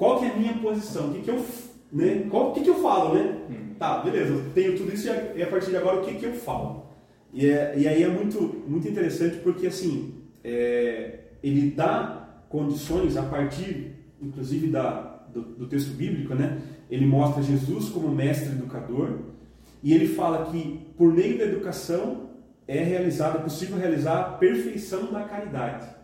qual 0.04 0.20
que 0.20 0.26
é 0.26 0.32
a 0.32 0.36
minha 0.36 0.54
posição? 0.56 1.10
O 1.10 1.14
que, 1.14 1.22
que 1.22 1.30
eu, 1.30 1.46
né, 1.94 2.28
qual, 2.30 2.52
o 2.52 2.54
que, 2.54 2.60
que 2.60 2.70
eu 2.70 2.82
falo, 2.82 3.16
né? 3.16 3.38
Tá, 3.80 4.00
beleza, 4.00 4.34
eu 4.34 4.52
tenho 4.54 4.78
tudo 4.78 4.94
isso 4.94 5.08
e 5.08 5.10
a, 5.10 5.34
e 5.38 5.42
a 5.42 5.48
partir 5.48 5.70
de 5.70 5.78
agora 5.78 6.02
o 6.02 6.04
que, 6.04 6.16
que 6.16 6.26
eu 6.26 6.34
falo? 6.34 6.88
E, 7.34 7.48
é, 7.48 7.74
e 7.78 7.88
aí 7.88 8.04
é 8.04 8.08
muito, 8.10 8.42
muito 8.68 8.86
interessante 8.86 9.38
porque 9.38 9.66
assim, 9.68 10.14
é, 10.44 11.20
ele 11.42 11.72
dá 11.72 12.44
condições 12.50 13.16
a 13.16 13.24
partir, 13.24 13.94
inclusive, 14.22 14.68
da, 14.68 15.26
do, 15.34 15.42
do 15.42 15.68
texto 15.68 15.96
bíblico, 15.96 16.36
né? 16.36 16.62
Ele 16.92 17.06
mostra 17.06 17.42
Jesus 17.42 17.88
como 17.88 18.10
mestre 18.10 18.50
educador 18.50 19.20
e 19.82 19.94
ele 19.94 20.10
fala 20.10 20.52
que 20.52 20.82
por 20.98 21.14
meio 21.14 21.38
da 21.38 21.46
educação 21.46 22.30
é 22.68 22.84
realizada, 22.84 23.40
é 23.40 23.42
possível 23.42 23.78
realizar 23.78 24.20
a 24.20 24.24
perfeição 24.24 25.14
da 25.14 25.24
caridade. 25.24 26.03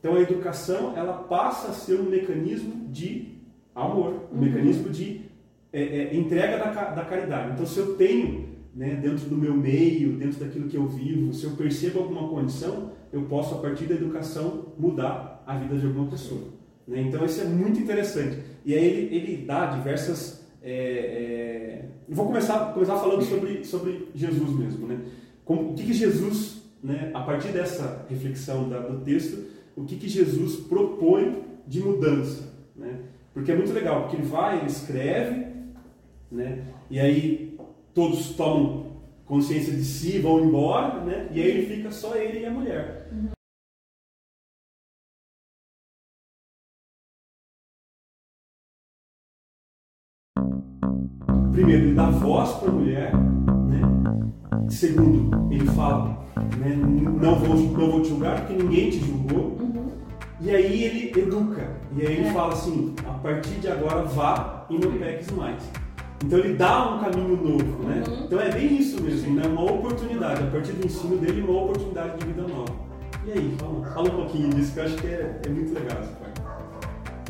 Então 0.00 0.14
a 0.16 0.20
educação 0.20 0.96
ela 0.96 1.12
passa 1.12 1.68
a 1.68 1.72
ser 1.74 2.00
um 2.00 2.04
mecanismo 2.10 2.88
de 2.88 3.34
amor, 3.74 4.28
um 4.32 4.40
mecanismo 4.40 4.88
de 4.90 5.22
é, 5.72 5.82
é, 5.82 6.16
entrega 6.16 6.58
da, 6.58 6.70
da 6.90 7.04
caridade. 7.04 7.52
Então 7.52 7.64
se 7.66 7.78
eu 7.78 7.94
tenho 7.96 8.48
né, 8.74 8.94
dentro 8.94 9.28
do 9.28 9.36
meu 9.36 9.54
meio, 9.54 10.12
dentro 10.16 10.40
daquilo 10.40 10.68
que 10.68 10.76
eu 10.76 10.86
vivo, 10.86 11.32
se 11.32 11.44
eu 11.44 11.50
percebo 11.52 12.00
alguma 12.00 12.28
condição, 12.28 12.92
eu 13.12 13.22
posso 13.22 13.54
a 13.54 13.58
partir 13.58 13.84
da 13.84 13.94
educação 13.94 14.66
mudar 14.78 15.42
a 15.46 15.56
vida 15.58 15.76
de 15.76 15.86
alguma 15.86 16.06
pessoa. 16.08 16.42
né? 16.88 17.02
Então 17.02 17.24
isso 17.24 17.40
é 17.40 17.44
muito 17.44 17.78
interessante. 17.80 18.38
E 18.64 18.74
aí 18.74 18.84
ele, 18.84 19.14
ele 19.16 19.44
dá 19.44 19.66
diversas. 19.66 20.44
é, 20.62 20.72
é, 20.72 21.84
vou 22.08 22.26
começar, 22.26 22.72
começar 22.72 22.96
falando 22.96 23.22
sobre, 23.22 23.64
sobre 23.64 24.08
Jesus 24.14 24.50
mesmo. 24.58 24.86
Né? 24.86 24.98
Como, 25.44 25.72
o 25.72 25.74
que, 25.74 25.84
que 25.84 25.92
Jesus, 25.92 26.62
né, 26.82 27.10
a 27.12 27.20
partir 27.20 27.48
dessa 27.48 28.06
reflexão 28.08 28.68
da- 28.68 28.80
do 28.80 29.00
texto, 29.04 29.44
o 29.76 29.84
que, 29.84 29.96
que 29.96 30.08
Jesus 30.08 30.56
propõe 30.56 31.44
de 31.66 31.80
mudança? 31.80 32.52
Né? 32.74 33.00
Porque 33.32 33.52
é 33.52 33.56
muito 33.56 33.72
legal, 33.72 34.02
porque 34.02 34.16
ele 34.16 34.26
vai, 34.26 34.58
ele 34.58 34.66
escreve, 34.66 35.46
né? 36.30 36.64
e 36.90 36.98
aí 36.98 37.58
todos 37.94 38.30
tomam 38.30 38.90
consciência 39.24 39.72
de 39.72 39.84
si, 39.84 40.18
vão 40.18 40.44
embora, 40.44 41.04
né? 41.04 41.28
e 41.32 41.40
aí 41.40 41.48
ele 41.48 41.76
fica 41.76 41.90
só 41.90 42.16
ele 42.16 42.40
e 42.40 42.46
a 42.46 42.50
mulher. 42.50 43.08
Primeiro, 51.52 51.86
ele 51.88 51.94
dá 51.94 52.08
voz 52.08 52.52
para 52.52 52.68
a 52.68 52.72
mulher. 52.72 53.12
Né? 53.14 53.80
Segundo, 54.70 55.52
ele 55.52 55.66
fala: 55.66 56.24
né? 56.58 56.74
não, 56.74 57.34
vou, 57.34 57.54
não 57.56 57.90
vou 57.90 58.02
te 58.02 58.08
julgar 58.08 58.46
porque 58.46 58.62
ninguém 58.62 58.90
te 58.90 58.98
julgou. 58.98 59.59
E 60.42 60.50
aí 60.50 60.84
ele 60.84 61.20
educa. 61.20 61.68
E 61.96 62.06
aí 62.06 62.12
ele 62.16 62.28
É. 62.28 62.32
fala 62.32 62.52
assim: 62.52 62.94
a 63.06 63.12
partir 63.12 63.54
de 63.60 63.68
agora 63.68 64.02
vá 64.02 64.66
e 64.70 64.78
não 64.78 64.92
peques 64.98 65.30
mais. 65.32 65.62
Então 66.24 66.38
ele 66.38 66.54
dá 66.54 66.94
um 66.94 66.98
caminho 67.00 67.36
novo. 67.36 67.82
Né? 67.84 68.02
Então 68.24 68.40
é 68.40 68.50
bem 68.50 68.78
isso 68.78 69.02
mesmo, 69.02 69.34
né? 69.34 69.46
uma 69.46 69.64
oportunidade. 69.64 70.42
A 70.42 70.46
partir 70.46 70.72
do 70.72 70.86
ensino 70.86 71.16
dele, 71.16 71.42
uma 71.42 71.62
oportunidade 71.62 72.18
de 72.18 72.26
vida 72.26 72.42
nova. 72.42 72.74
E 73.26 73.32
aí, 73.32 73.54
fala, 73.58 73.84
fala 73.94 74.08
um 74.08 74.16
pouquinho 74.16 74.50
disso 74.50 74.72
que 74.72 74.80
eu 74.80 74.84
acho 74.84 74.96
que 74.96 75.06
é, 75.06 75.40
é 75.44 75.48
muito 75.48 75.74
legal 75.74 75.98
essa 76.00 76.12
parte. 76.12 76.40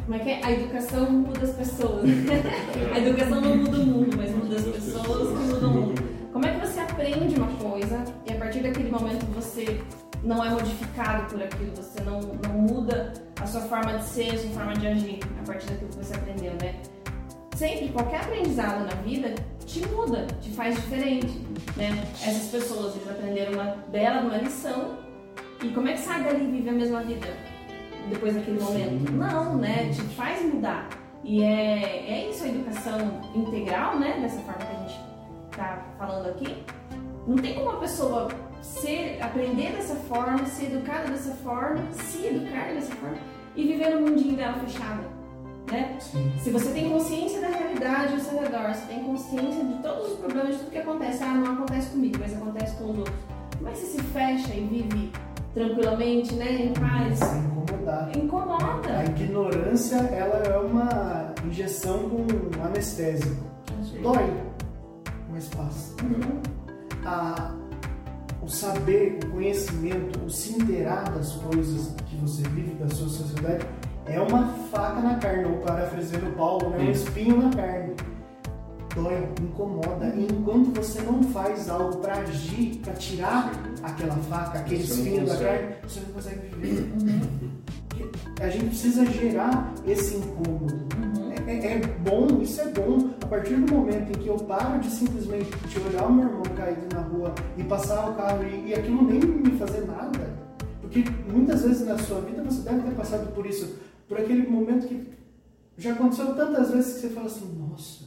Como 0.04 0.14
é 0.14 0.18
que 0.18 0.30
é? 0.30 0.44
A 0.44 0.52
educação 0.52 1.10
muda 1.10 1.40
as 1.42 1.50
pessoas. 1.50 2.04
a 2.94 2.98
educação 2.98 3.40
não 3.40 3.56
muda 3.56 3.76
o 3.78 3.86
mundo, 3.86 4.16
mas 4.16 4.30
muda 4.34 4.56
as 4.56 4.62
pessoas 4.62 5.28
que 5.28 5.44
mudam 5.52 5.70
o 5.70 5.74
mundo. 5.74 6.02
Como 6.32 6.46
é 6.46 6.54
que 6.54 6.66
você 6.66 6.80
aprende 6.80 7.36
uma 7.36 7.48
coisa 7.48 8.04
e 8.28 8.32
a 8.32 8.36
partir 8.36 8.60
daquele 8.60 8.90
momento 8.90 9.24
você 9.34 9.80
não 10.22 10.44
é 10.44 10.50
modificado 10.50 11.26
por 11.30 11.42
aquilo, 11.42 11.74
você 11.74 12.02
não, 12.02 12.20
não 12.20 12.52
muda 12.52 13.12
a 13.40 13.46
sua 13.46 13.62
forma 13.62 13.98
de 13.98 14.04
ser, 14.04 14.34
a 14.34 14.38
sua 14.38 14.50
forma 14.50 14.74
de 14.74 14.86
agir 14.86 15.20
a 15.40 15.46
partir 15.46 15.66
daquilo 15.66 15.90
que 15.90 15.96
você 15.96 16.14
aprendeu, 16.14 16.52
né? 16.60 16.80
Sempre, 17.56 17.88
qualquer 17.88 18.20
aprendizado 18.20 18.84
na 18.84 19.02
vida 19.02 19.34
te 19.66 19.86
muda, 19.88 20.26
te 20.40 20.50
faz 20.50 20.76
diferente, 20.76 21.46
né? 21.76 22.04
Essas 22.22 22.50
pessoas, 22.50 22.96
eles 22.96 23.10
aprenderam 23.10 23.52
uma 23.52 23.76
bela 23.90 24.22
uma 24.22 24.36
lição 24.38 24.98
e 25.62 25.68
como 25.68 25.88
é 25.88 25.92
que 25.92 26.00
sai 26.00 26.24
dali 26.24 26.44
e 26.44 26.50
vive 26.50 26.68
a 26.70 26.72
mesma 26.72 27.02
vida 27.02 27.26
depois 28.08 28.34
daquele 28.34 28.60
momento? 28.60 29.12
Não, 29.12 29.56
né? 29.56 29.90
Te 29.90 30.00
faz 30.14 30.42
mudar. 30.42 30.88
E 31.22 31.42
é, 31.42 32.10
é 32.10 32.30
isso 32.30 32.44
a 32.44 32.48
educação 32.48 33.20
integral, 33.34 33.98
né? 33.98 34.18
Dessa 34.20 34.40
forma 34.40 34.64
que 34.64 34.76
a 34.76 34.78
gente 34.80 35.00
tá 35.54 35.86
falando 35.98 36.28
aqui. 36.30 36.64
Não 37.26 37.36
tem 37.36 37.54
como 37.54 37.70
uma 37.70 37.80
pessoa 37.80 38.28
ser, 38.62 39.18
aprender 39.22 39.72
dessa 39.72 39.94
forma, 39.94 40.44
ser 40.46 40.66
educada 40.66 41.08
dessa 41.10 41.32
forma, 41.36 41.80
se 41.92 42.26
educar 42.26 42.72
dessa 42.72 42.94
forma 42.96 43.16
e 43.56 43.66
viver 43.66 43.94
no 43.94 44.02
mundinho 44.02 44.36
dela 44.36 44.58
fechada. 44.60 45.20
Né? 45.70 45.98
Se 46.42 46.50
você 46.50 46.72
tem 46.72 46.90
consciência 46.90 47.40
da 47.40 47.48
realidade 47.48 48.14
ao 48.14 48.20
seu 48.20 48.40
redor, 48.40 48.74
você 48.74 48.86
tem 48.86 49.04
consciência 49.04 49.64
de 49.64 49.74
todos 49.82 50.12
os 50.12 50.18
problemas, 50.18 50.54
de 50.54 50.58
tudo 50.58 50.70
que 50.70 50.78
acontece, 50.78 51.22
ah, 51.22 51.34
não 51.34 51.52
acontece 51.52 51.90
comigo, 51.90 52.18
mas 52.18 52.36
acontece 52.36 52.76
com 52.76 52.90
os 52.90 52.98
outros. 52.98 53.16
Que 53.56 53.64
você 53.64 53.86
se 53.86 54.02
fecha 54.02 54.54
e 54.54 54.66
vive 54.66 55.12
tranquilamente, 55.54 56.34
né, 56.34 56.66
em 56.66 56.72
paz? 56.72 57.18
Sem 57.18 57.38
incomodar. 57.40 58.16
Incomoda. 58.16 58.98
A 58.98 59.04
ignorância, 59.04 59.96
ela 59.96 60.38
é 60.38 60.58
uma 60.58 61.34
injeção 61.46 62.08
com 62.08 62.26
anestésico. 62.64 63.44
Dói, 64.02 64.32
mas 65.30 65.48
passa. 65.48 65.94
Uhum. 66.02 66.42
A, 67.04 67.54
saber, 68.50 69.18
o 69.24 69.30
conhecimento, 69.30 70.24
o 70.24 70.30
se 70.30 70.54
inteirar 70.54 71.10
das 71.10 71.32
coisas 71.32 71.94
que 72.06 72.16
você 72.16 72.42
vive, 72.48 72.74
da 72.74 72.88
sua 72.88 73.08
sociedade, 73.08 73.66
é 74.06 74.20
uma 74.20 74.48
faca 74.70 75.00
na 75.00 75.14
carne, 75.16 75.44
ou 75.44 75.58
parafraseando 75.58 76.30
Paulo, 76.36 76.70
né? 76.70 76.78
um 76.78 76.90
espinho 76.90 77.40
na 77.40 77.50
carne. 77.50 77.94
Dói, 78.94 79.28
incomoda. 79.40 80.12
E 80.16 80.24
enquanto 80.24 80.74
você 80.74 81.00
não 81.02 81.22
faz 81.22 81.68
algo 81.68 81.98
para 81.98 82.14
agir, 82.14 82.80
para 82.82 82.92
tirar 82.94 83.52
aquela 83.84 84.16
faca, 84.16 84.58
aquele 84.58 84.82
Você 84.82 84.94
espinho 84.94 85.26
da 85.26 85.36
carne, 85.36 85.74
você 85.86 86.00
não 86.00 86.08
consegue 86.08 86.56
viver. 86.56 86.90
A 88.40 88.48
gente 88.48 88.66
precisa 88.66 89.04
gerar 89.04 89.72
esse 89.86 90.16
incômodo. 90.16 90.88
É, 91.46 91.74
é- 91.74 91.86
bom, 91.98 92.40
isso 92.42 92.60
é 92.60 92.68
bom. 92.72 93.10
A 93.22 93.26
partir 93.26 93.54
do 93.54 93.72
momento 93.74 94.10
em 94.10 94.22
que 94.22 94.28
eu 94.28 94.36
paro 94.36 94.78
de 94.80 94.90
simplesmente 94.90 95.50
de 95.68 95.78
olhar 95.80 96.06
o 96.06 96.12
meu 96.12 96.28
irmão 96.28 96.42
caído 96.56 96.94
na 96.94 97.00
rua 97.00 97.34
e 97.56 97.64
passar 97.64 98.10
o 98.10 98.14
carro 98.14 98.44
e, 98.44 98.68
e 98.68 98.74
aquilo 98.74 99.02
nem 99.02 99.20
me 99.20 99.58
fazer 99.58 99.86
nada. 99.86 100.38
Porque 100.80 101.04
muitas 101.32 101.62
vezes 101.62 101.86
na 101.86 101.98
sua 101.98 102.20
vida 102.20 102.42
você 102.42 102.62
deve 102.62 102.82
ter 102.82 102.94
passado 102.96 103.32
por 103.34 103.46
isso, 103.46 103.78
por 104.08 104.18
aquele 104.18 104.48
momento 104.48 104.88
que 104.88 105.08
já 105.78 105.92
aconteceu 105.92 106.34
tantas 106.34 106.70
vezes 106.70 106.94
que 106.94 107.00
você 107.00 107.10
fala 107.10 107.26
assim, 107.26 107.56
nossa, 107.58 108.04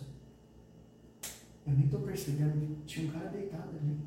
eu 1.65 1.73
nem 1.73 1.87
tô 1.87 1.99
percebendo 1.99 2.59
que 2.59 2.85
tinha 2.85 3.07
um 3.07 3.11
cara 3.11 3.29
deitado 3.29 3.69
ali. 3.81 3.97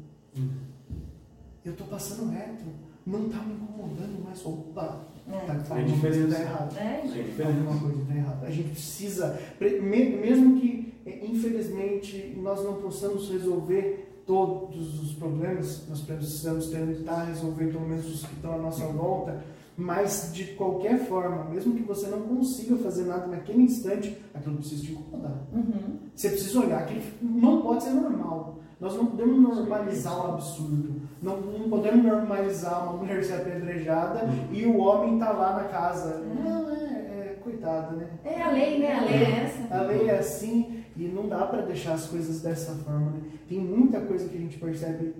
Eu 1.64 1.74
tô 1.74 1.84
passando 1.84 2.30
reto, 2.30 2.64
não 3.04 3.28
tá 3.28 3.38
me 3.38 3.54
incomodando 3.54 4.22
mais. 4.22 4.44
Opa. 4.44 5.15
Tá, 5.30 5.54
tá, 5.68 5.78
É 5.78 5.80
alguma 5.82 6.00
coisa 6.00 6.18
diferente. 6.18 6.34
tá 6.34 6.40
errada. 6.40 6.80
É, 6.80 7.02
Sim. 7.02 7.12
gente. 7.12 7.42
Alguma 7.42 7.80
coisa 7.80 8.02
está 8.02 8.14
errada. 8.14 8.46
A 8.46 8.50
gente 8.50 8.68
precisa, 8.70 9.40
pre- 9.58 9.80
me- 9.80 10.16
mesmo 10.16 10.60
que 10.60 10.94
eh, 11.06 11.26
infelizmente 11.26 12.36
nós 12.40 12.62
não 12.64 12.74
possamos 12.74 13.28
resolver 13.30 14.22
todos 14.26 15.00
os 15.02 15.12
problemas, 15.14 15.86
nós 15.88 16.00
precisamos 16.00 16.66
tentar 16.68 17.24
resolver 17.24 17.66
pelo 17.66 17.88
menos 17.88 18.06
os 18.12 18.24
que 18.26 18.34
estão 18.34 18.54
à 18.54 18.58
nossa 18.58 18.84
volta, 18.86 19.40
mas 19.76 20.30
de 20.32 20.44
qualquer 20.54 20.98
forma, 21.06 21.44
mesmo 21.44 21.74
que 21.74 21.82
você 21.82 22.06
não 22.08 22.22
consiga 22.22 22.76
fazer 22.76 23.04
nada 23.04 23.26
naquele 23.28 23.62
instante, 23.62 24.16
aquilo 24.34 24.56
precisa 24.56 24.82
te 24.82 24.92
incomodar. 24.92 25.36
Uhum. 25.52 25.98
Você 26.14 26.30
precisa 26.30 26.60
olhar, 26.60 26.80
aquilo 26.80 27.02
não 27.22 27.62
pode 27.62 27.84
ser 27.84 27.90
normal. 27.90 28.58
Nós 28.78 28.94
não 28.94 29.06
podemos 29.06 29.40
normalizar 29.40 30.18
um 30.18 30.34
absurdo. 30.34 31.00
Não, 31.22 31.40
não 31.40 31.70
podemos 31.70 32.04
normalizar 32.04 32.84
uma 32.84 32.98
mulher 32.98 33.24
ser 33.24 33.34
apedrejada 33.34 34.28
e 34.52 34.66
o 34.66 34.76
homem 34.78 35.18
tá 35.18 35.32
lá 35.32 35.54
na 35.54 35.68
casa. 35.68 36.18
Não, 36.18 36.70
é, 36.70 36.74
é 36.74 37.38
coitada, 37.42 37.96
né? 37.96 38.10
É 38.22 38.42
a 38.42 38.50
lei, 38.50 38.78
né? 38.78 38.92
A 38.92 39.04
lei 39.04 39.14
é 39.14 39.44
essa. 39.44 39.74
A 39.74 39.82
lei 39.82 40.08
é 40.08 40.18
assim 40.18 40.84
e 40.96 41.04
não 41.04 41.28
dá 41.28 41.46
para 41.46 41.62
deixar 41.62 41.94
as 41.94 42.06
coisas 42.06 42.42
dessa 42.42 42.72
forma. 42.72 43.12
Né? 43.12 43.20
Tem 43.48 43.58
muita 43.58 44.00
coisa 44.00 44.28
que 44.28 44.36
a 44.36 44.40
gente 44.40 44.58
percebe, 44.58 45.14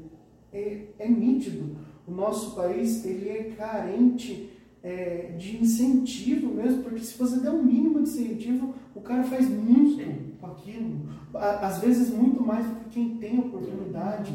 é, 0.53 0.83
é 0.99 1.09
nítido. 1.09 1.77
O 2.07 2.11
nosso 2.11 2.55
país 2.55 3.05
ele 3.05 3.29
é 3.29 3.53
carente 3.57 4.51
é, 4.83 5.35
de 5.37 5.63
incentivo 5.63 6.55
mesmo, 6.55 6.83
porque 6.83 7.01
se 7.01 7.19
você 7.19 7.41
der 7.41 7.51
um 7.51 7.63
mínimo 7.63 8.03
de 8.03 8.09
incentivo, 8.11 8.75
o 8.95 9.01
cara 9.01 9.25
faz 9.25 9.49
muito 9.49 10.26
com 10.41 10.47
aquilo. 10.47 11.01
Às 11.35 11.79
vezes 11.79 12.11
muito 12.11 12.43
mais 12.43 12.67
do 12.67 12.75
que 12.77 12.91
quem 12.91 13.17
tem 13.17 13.39
oportunidade. 13.39 14.33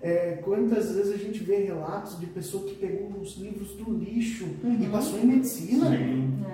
É, 0.00 0.38
quantas 0.44 0.92
vezes 0.92 1.14
a 1.14 1.16
gente 1.16 1.42
vê 1.42 1.64
relatos 1.64 2.20
de 2.20 2.26
pessoa 2.26 2.66
que 2.66 2.74
pegou 2.74 3.18
os 3.20 3.38
livros 3.38 3.74
do 3.74 3.90
lixo 3.90 4.46
e 4.62 4.86
passou 4.88 5.18
em 5.18 5.26
medicina 5.26 5.88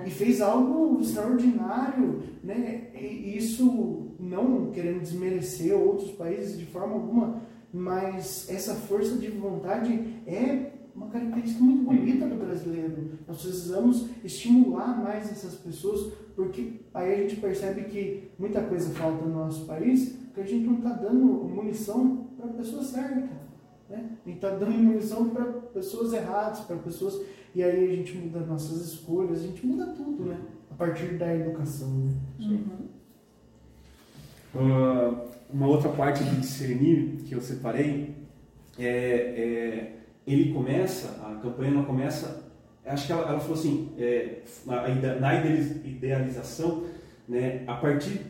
e 0.05 0.09
fez 0.09 0.39
algo 0.39 1.01
extraordinário, 1.01 2.23
né? 2.41 2.87
E 2.95 3.35
isso 3.37 4.07
não 4.17 4.71
querendo 4.71 5.01
desmerecer 5.01 5.75
outros 5.75 6.11
países 6.11 6.57
de 6.57 6.65
forma 6.65 6.93
alguma, 6.93 7.41
mas 7.73 8.49
essa 8.49 8.73
força 8.73 9.17
de 9.17 9.29
vontade 9.29 9.91
é 10.25 10.71
uma 10.95 11.07
característica 11.07 11.63
muito 11.63 11.83
bonita 11.83 12.27
do 12.27 12.35
brasileiro. 12.35 13.11
Nós 13.27 13.41
precisamos 13.41 14.07
estimular 14.23 15.01
mais 15.01 15.31
essas 15.31 15.55
pessoas, 15.55 16.13
porque 16.35 16.81
aí 16.93 17.13
a 17.13 17.17
gente 17.17 17.37
percebe 17.37 17.83
que 17.85 18.31
muita 18.37 18.61
coisa 18.63 18.93
falta 18.93 19.25
no 19.25 19.33
nosso 19.33 19.65
país, 19.65 20.17
porque 20.25 20.41
a 20.41 20.45
gente 20.45 20.65
não 20.65 20.77
está 20.77 20.93
dando 20.93 21.25
munição 21.25 22.27
para 22.37 22.49
a 22.49 22.53
pessoa 22.53 22.83
certa. 22.83 23.29
Né? 23.89 24.17
A 24.25 24.29
gente 24.29 24.37
está 24.37 24.51
dando 24.51 24.71
munição 24.71 25.29
para 25.29 25.45
pessoas 25.45 26.13
erradas, 26.13 26.61
para 26.61 26.77
pessoas. 26.77 27.21
E 27.53 27.61
aí 27.61 27.91
a 27.91 27.95
gente 27.95 28.17
muda 28.17 28.39
nossas 28.39 28.93
escolhas, 28.93 29.39
a 29.39 29.47
gente 29.47 29.65
muda 29.65 29.87
tudo, 29.87 30.25
né? 30.25 30.39
A 30.69 30.73
partir 30.73 31.17
da 31.17 31.35
educação. 31.35 31.89
Né? 31.89 32.13
Uhum. 32.39 32.87
Ah, 34.55 35.25
uma 35.53 35.67
outra 35.67 35.89
parte 35.89 36.23
do 36.23 36.39
discernir 36.39 37.17
que 37.25 37.33
eu 37.35 37.41
separei 37.41 38.15
é, 38.79 38.85
é, 38.87 40.00
ele 40.25 40.53
começa, 40.53 41.19
a 41.25 41.35
campanha 41.41 41.71
ela 41.73 41.83
começa, 41.83 42.51
acho 42.85 43.05
que 43.07 43.11
ela, 43.11 43.27
ela 43.27 43.39
falou 43.39 43.55
assim, 43.55 43.89
é, 43.97 44.39
na, 44.65 44.89
ide- 44.89 45.19
na 45.19 45.35
idealiz- 45.35 45.85
idealização, 45.85 46.83
né, 47.27 47.63
a 47.67 47.73
partir 47.75 48.21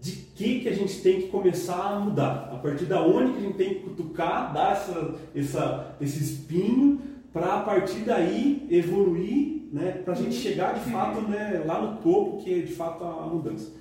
de 0.00 0.12
que 0.12 0.60
que 0.60 0.68
a 0.68 0.74
gente 0.74 1.00
tem 1.00 1.22
que 1.22 1.28
começar 1.28 1.76
a 1.94 2.00
mudar, 2.00 2.50
a 2.52 2.56
partir 2.56 2.84
da 2.86 3.00
onde 3.02 3.32
que 3.32 3.38
a 3.38 3.40
gente 3.42 3.56
tem 3.56 3.74
que 3.74 3.80
cutucar, 3.80 4.52
dar 4.52 4.72
essa, 4.72 5.14
essa, 5.34 5.96
esse 6.00 6.22
espinho 6.22 7.00
para 7.32 7.54
a 7.56 7.60
partir 7.62 8.00
daí 8.00 8.66
evoluir, 8.70 9.68
né, 9.72 9.92
para 10.04 10.12
a 10.12 10.16
gente 10.16 10.34
chegar 10.34 10.74
de 10.74 10.90
fato 10.90 11.22
né, 11.22 11.62
lá 11.64 11.80
no 11.80 11.96
topo 12.02 12.42
que 12.42 12.52
é 12.52 12.58
de 12.62 12.72
fato 12.74 13.04
a 13.04 13.26
mudança. 13.26 13.72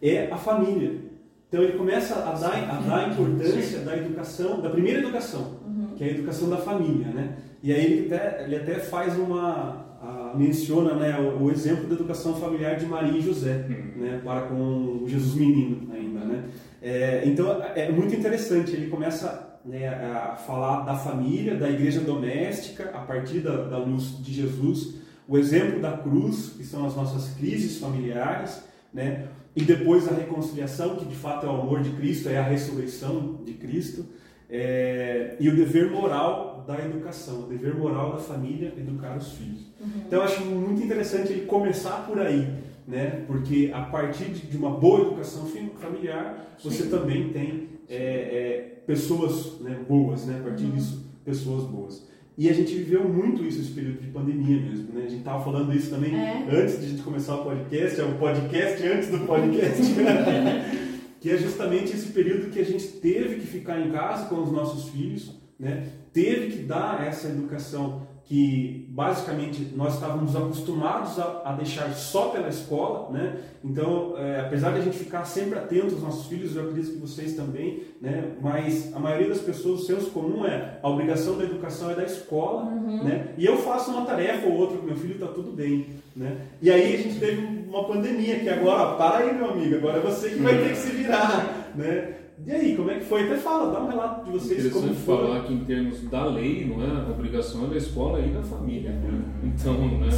É 0.00 0.30
a 0.30 0.36
família. 0.36 1.00
Então 1.48 1.62
ele 1.62 1.76
começa 1.76 2.14
a 2.14 2.32
dar, 2.32 2.54
a 2.70 2.80
dar 2.80 3.10
importância 3.10 3.80
da 3.80 3.96
educação, 3.96 4.60
da 4.60 4.70
primeira 4.70 5.00
educação, 5.00 5.59
que 6.00 6.04
é 6.04 6.08
a 6.08 6.10
educação 6.12 6.48
da 6.48 6.56
família, 6.56 7.08
né? 7.08 7.36
E 7.62 7.70
aí 7.74 7.84
ele 7.84 8.14
até, 8.14 8.44
ele 8.44 8.56
até 8.56 8.76
faz 8.76 9.18
uma 9.18 9.98
a- 10.02 10.32
menciona 10.34 10.94
né, 10.94 11.18
o, 11.20 11.44
o 11.44 11.50
exemplo 11.50 11.86
da 11.88 11.94
educação 11.94 12.34
familiar 12.36 12.76
de 12.76 12.86
Maria 12.86 13.18
e 13.18 13.20
José, 13.20 13.66
né, 13.96 14.18
para 14.24 14.42
com 14.46 14.54
o 15.02 15.04
Jesus 15.06 15.34
menino 15.34 15.92
ainda, 15.92 16.20
né? 16.20 16.44
É, 16.80 17.22
então 17.26 17.62
é 17.76 17.92
muito 17.92 18.14
interessante. 18.14 18.72
Ele 18.72 18.86
começa 18.86 19.60
né, 19.62 19.88
a 19.88 20.36
falar 20.36 20.86
da 20.86 20.94
família, 20.96 21.54
da 21.54 21.68
igreja 21.68 22.00
doméstica 22.00 22.84
a 22.94 23.00
partir 23.00 23.40
da, 23.40 23.56
da 23.64 23.76
luz 23.76 24.16
de 24.22 24.32
Jesus, 24.32 24.94
o 25.28 25.36
exemplo 25.36 25.80
da 25.80 25.92
cruz, 25.98 26.54
que 26.56 26.64
são 26.64 26.86
as 26.86 26.96
nossas 26.96 27.34
crises 27.34 27.78
familiares, 27.78 28.64
né? 28.94 29.26
E 29.54 29.62
depois 29.64 30.08
a 30.08 30.14
reconciliação, 30.14 30.96
que 30.96 31.04
de 31.04 31.14
fato 31.14 31.44
é 31.44 31.48
o 31.50 31.60
amor 31.60 31.82
de 31.82 31.90
Cristo, 31.90 32.30
é 32.30 32.38
a 32.38 32.42
ressurreição 32.42 33.40
de 33.44 33.52
Cristo, 33.52 34.06
é, 34.50 35.36
e 35.38 35.48
o 35.48 35.54
dever 35.56 35.90
moral 35.90 36.64
da 36.66 36.78
educação, 36.84 37.40
o 37.40 37.46
dever 37.46 37.74
moral 37.76 38.12
da 38.12 38.18
família 38.18 38.72
educar 38.76 39.16
os 39.16 39.32
filhos. 39.32 39.60
Então 40.06 40.18
eu 40.18 40.24
acho 40.24 40.44
muito 40.44 40.82
interessante 40.82 41.32
ele 41.32 41.46
começar 41.46 42.06
por 42.06 42.18
aí, 42.18 42.46
né? 42.86 43.24
Porque 43.26 43.70
a 43.72 43.82
partir 43.82 44.26
de 44.30 44.56
uma 44.56 44.70
boa 44.70 45.02
educação 45.02 45.46
familiar, 45.78 46.56
você 46.62 46.86
também 46.86 47.30
tem 47.30 47.68
é, 47.88 47.96
é, 47.96 48.82
pessoas 48.86 49.60
né, 49.60 49.78
boas, 49.88 50.26
né? 50.26 50.38
A 50.40 50.42
partir 50.48 50.66
disso, 50.66 51.06
pessoas 51.24 51.64
boas. 51.64 52.08
E 52.36 52.48
a 52.48 52.52
gente 52.54 52.74
viveu 52.74 53.06
muito 53.06 53.44
isso 53.44 53.60
esse 53.60 53.70
período 53.72 54.00
de 54.00 54.08
pandemia 54.08 54.60
mesmo, 54.62 54.94
né? 54.94 55.02
A 55.06 55.08
gente 55.08 55.18
estava 55.18 55.44
falando 55.44 55.74
isso 55.74 55.90
também 55.90 56.14
É. 56.14 56.46
antes 56.50 56.80
de 56.80 56.86
a 56.86 56.88
gente 56.88 57.02
começar 57.02 57.34
o 57.36 57.44
podcast, 57.44 58.00
é 58.00 58.04
o 58.04 58.14
podcast 58.14 58.86
antes 58.86 59.08
do 59.10 59.18
podcast. 59.26 59.82
que 61.20 61.30
é 61.30 61.36
justamente 61.36 61.92
esse 61.92 62.08
período 62.12 62.50
que 62.50 62.58
a 62.58 62.64
gente 62.64 62.86
teve 62.88 63.36
que 63.40 63.46
ficar 63.46 63.78
em 63.78 63.90
casa 63.90 64.26
com 64.26 64.42
os 64.42 64.50
nossos 64.50 64.88
filhos, 64.88 65.38
né? 65.58 65.86
Teve 66.12 66.56
que 66.56 66.62
dar 66.62 67.06
essa 67.06 67.28
educação 67.28 68.08
que 68.24 68.86
basicamente 68.90 69.72
nós 69.74 69.94
estávamos 69.94 70.36
acostumados 70.36 71.18
a, 71.18 71.42
a, 71.46 71.52
deixar 71.52 71.92
só 71.94 72.28
pela 72.28 72.48
escola, 72.48 73.10
né? 73.10 73.36
Então, 73.64 74.14
é, 74.16 74.40
apesar 74.40 74.72
de 74.72 74.78
a 74.78 74.82
gente 74.82 74.96
ficar 74.96 75.24
sempre 75.24 75.58
atento 75.58 75.94
aos 75.94 76.02
nossos 76.02 76.26
filhos, 76.26 76.54
eu 76.54 76.62
acredito 76.62 76.92
que 76.92 76.98
vocês 77.00 77.34
também, 77.34 77.82
né? 78.00 78.36
Mas 78.40 78.94
a 78.94 79.00
maioria 79.00 79.28
das 79.28 79.40
pessoas, 79.40 79.80
o 79.82 79.84
senso 79.84 80.10
comum 80.10 80.46
é 80.46 80.78
a 80.80 80.88
obrigação 80.88 81.36
da 81.36 81.44
educação 81.44 81.90
é 81.90 81.94
da 81.96 82.04
escola, 82.04 82.62
Uhum. 82.62 83.02
né? 83.04 83.34
E 83.36 83.44
eu 83.44 83.56
faço 83.58 83.90
uma 83.90 84.06
tarefa 84.06 84.46
ou 84.46 84.54
outra 84.54 84.78
com 84.78 84.86
meu 84.86 84.96
filho, 84.96 85.14
está 85.14 85.26
tudo 85.26 85.50
bem, 85.52 85.86
né? 86.16 86.36
E 86.62 86.70
aí 86.70 86.94
a 86.94 86.98
gente 86.98 87.18
teve 87.18 87.59
uma 87.70 87.84
pandemia 87.84 88.40
que 88.40 88.48
agora, 88.48 88.82
ó, 88.82 88.94
para 88.96 89.18
aí 89.18 89.34
meu 89.34 89.50
amigo, 89.52 89.76
agora 89.76 89.98
é 89.98 90.00
você 90.00 90.30
que 90.30 90.42
vai 90.42 90.58
ter 90.58 90.70
que 90.70 90.76
se 90.76 90.90
virar, 90.90 91.70
né? 91.76 92.16
E 92.44 92.50
aí, 92.50 92.74
como 92.74 92.90
é 92.90 92.98
que 92.98 93.04
foi? 93.04 93.24
Até 93.24 93.36
fala, 93.36 93.70
dá 93.70 93.82
um 93.82 93.88
relato 93.88 94.24
de 94.24 94.30
vocês 94.32 94.72
como 94.72 94.92
foi. 94.94 95.16
falar 95.16 95.44
que 95.44 95.52
em 95.52 95.64
termos 95.64 96.02
da 96.08 96.24
lei, 96.24 96.64
não 96.64 96.82
é? 96.82 97.06
A 97.06 97.10
obrigação 97.10 97.66
é 97.66 97.68
da 97.68 97.76
escola 97.76 98.18
e 98.18 98.30
da 98.30 98.42
família. 98.42 98.90
né? 98.90 99.22
Então, 99.44 99.74
né? 99.74 100.08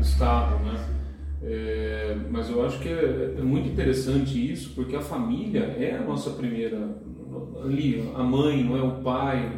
Estado, 0.00 0.62
né? 0.64 0.86
É, 1.40 2.16
mas 2.30 2.50
eu 2.50 2.66
acho 2.66 2.80
que 2.80 2.88
é, 2.88 3.36
é 3.38 3.42
muito 3.42 3.68
interessante 3.68 4.52
isso, 4.52 4.74
porque 4.74 4.96
a 4.96 5.00
família 5.00 5.60
é 5.78 5.96
a 5.96 6.02
nossa 6.02 6.30
primeira 6.30 7.00
ali, 7.62 8.10
a 8.14 8.22
mãe, 8.24 8.64
não 8.64 8.76
é 8.76 8.82
o 8.82 9.02
pai. 9.02 9.52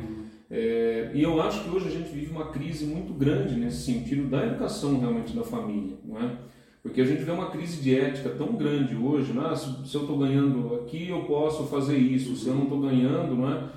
É, 0.50 1.10
e 1.14 1.22
eu 1.22 1.40
acho 1.40 1.64
que 1.64 1.70
hoje 1.70 1.88
a 1.88 1.90
gente 1.90 2.10
vive 2.10 2.30
uma 2.30 2.48
crise 2.48 2.84
muito 2.84 3.14
grande 3.14 3.54
nesse 3.54 3.82
sentido 3.82 4.28
da 4.28 4.44
educação 4.44 5.00
realmente 5.00 5.34
da 5.34 5.42
família, 5.42 5.96
não 6.04 6.18
é? 6.18 6.30
Porque 6.82 7.00
a 7.00 7.04
gente 7.04 7.22
vê 7.22 7.30
uma 7.30 7.50
crise 7.50 7.82
de 7.82 7.94
ética 7.94 8.30
tão 8.30 8.54
grande 8.54 8.96
hoje, 8.96 9.32
né? 9.32 9.54
se, 9.54 9.94
eu 9.94 10.02
estou 10.02 10.18
ganhando 10.18 10.74
aqui, 10.76 11.08
eu 11.08 11.24
posso 11.24 11.64
fazer 11.66 11.98
isso, 11.98 12.34
se 12.36 12.48
eu 12.48 12.54
não 12.54 12.64
estou 12.64 12.80
ganhando, 12.80 13.36
não 13.36 13.52
é? 13.52 13.68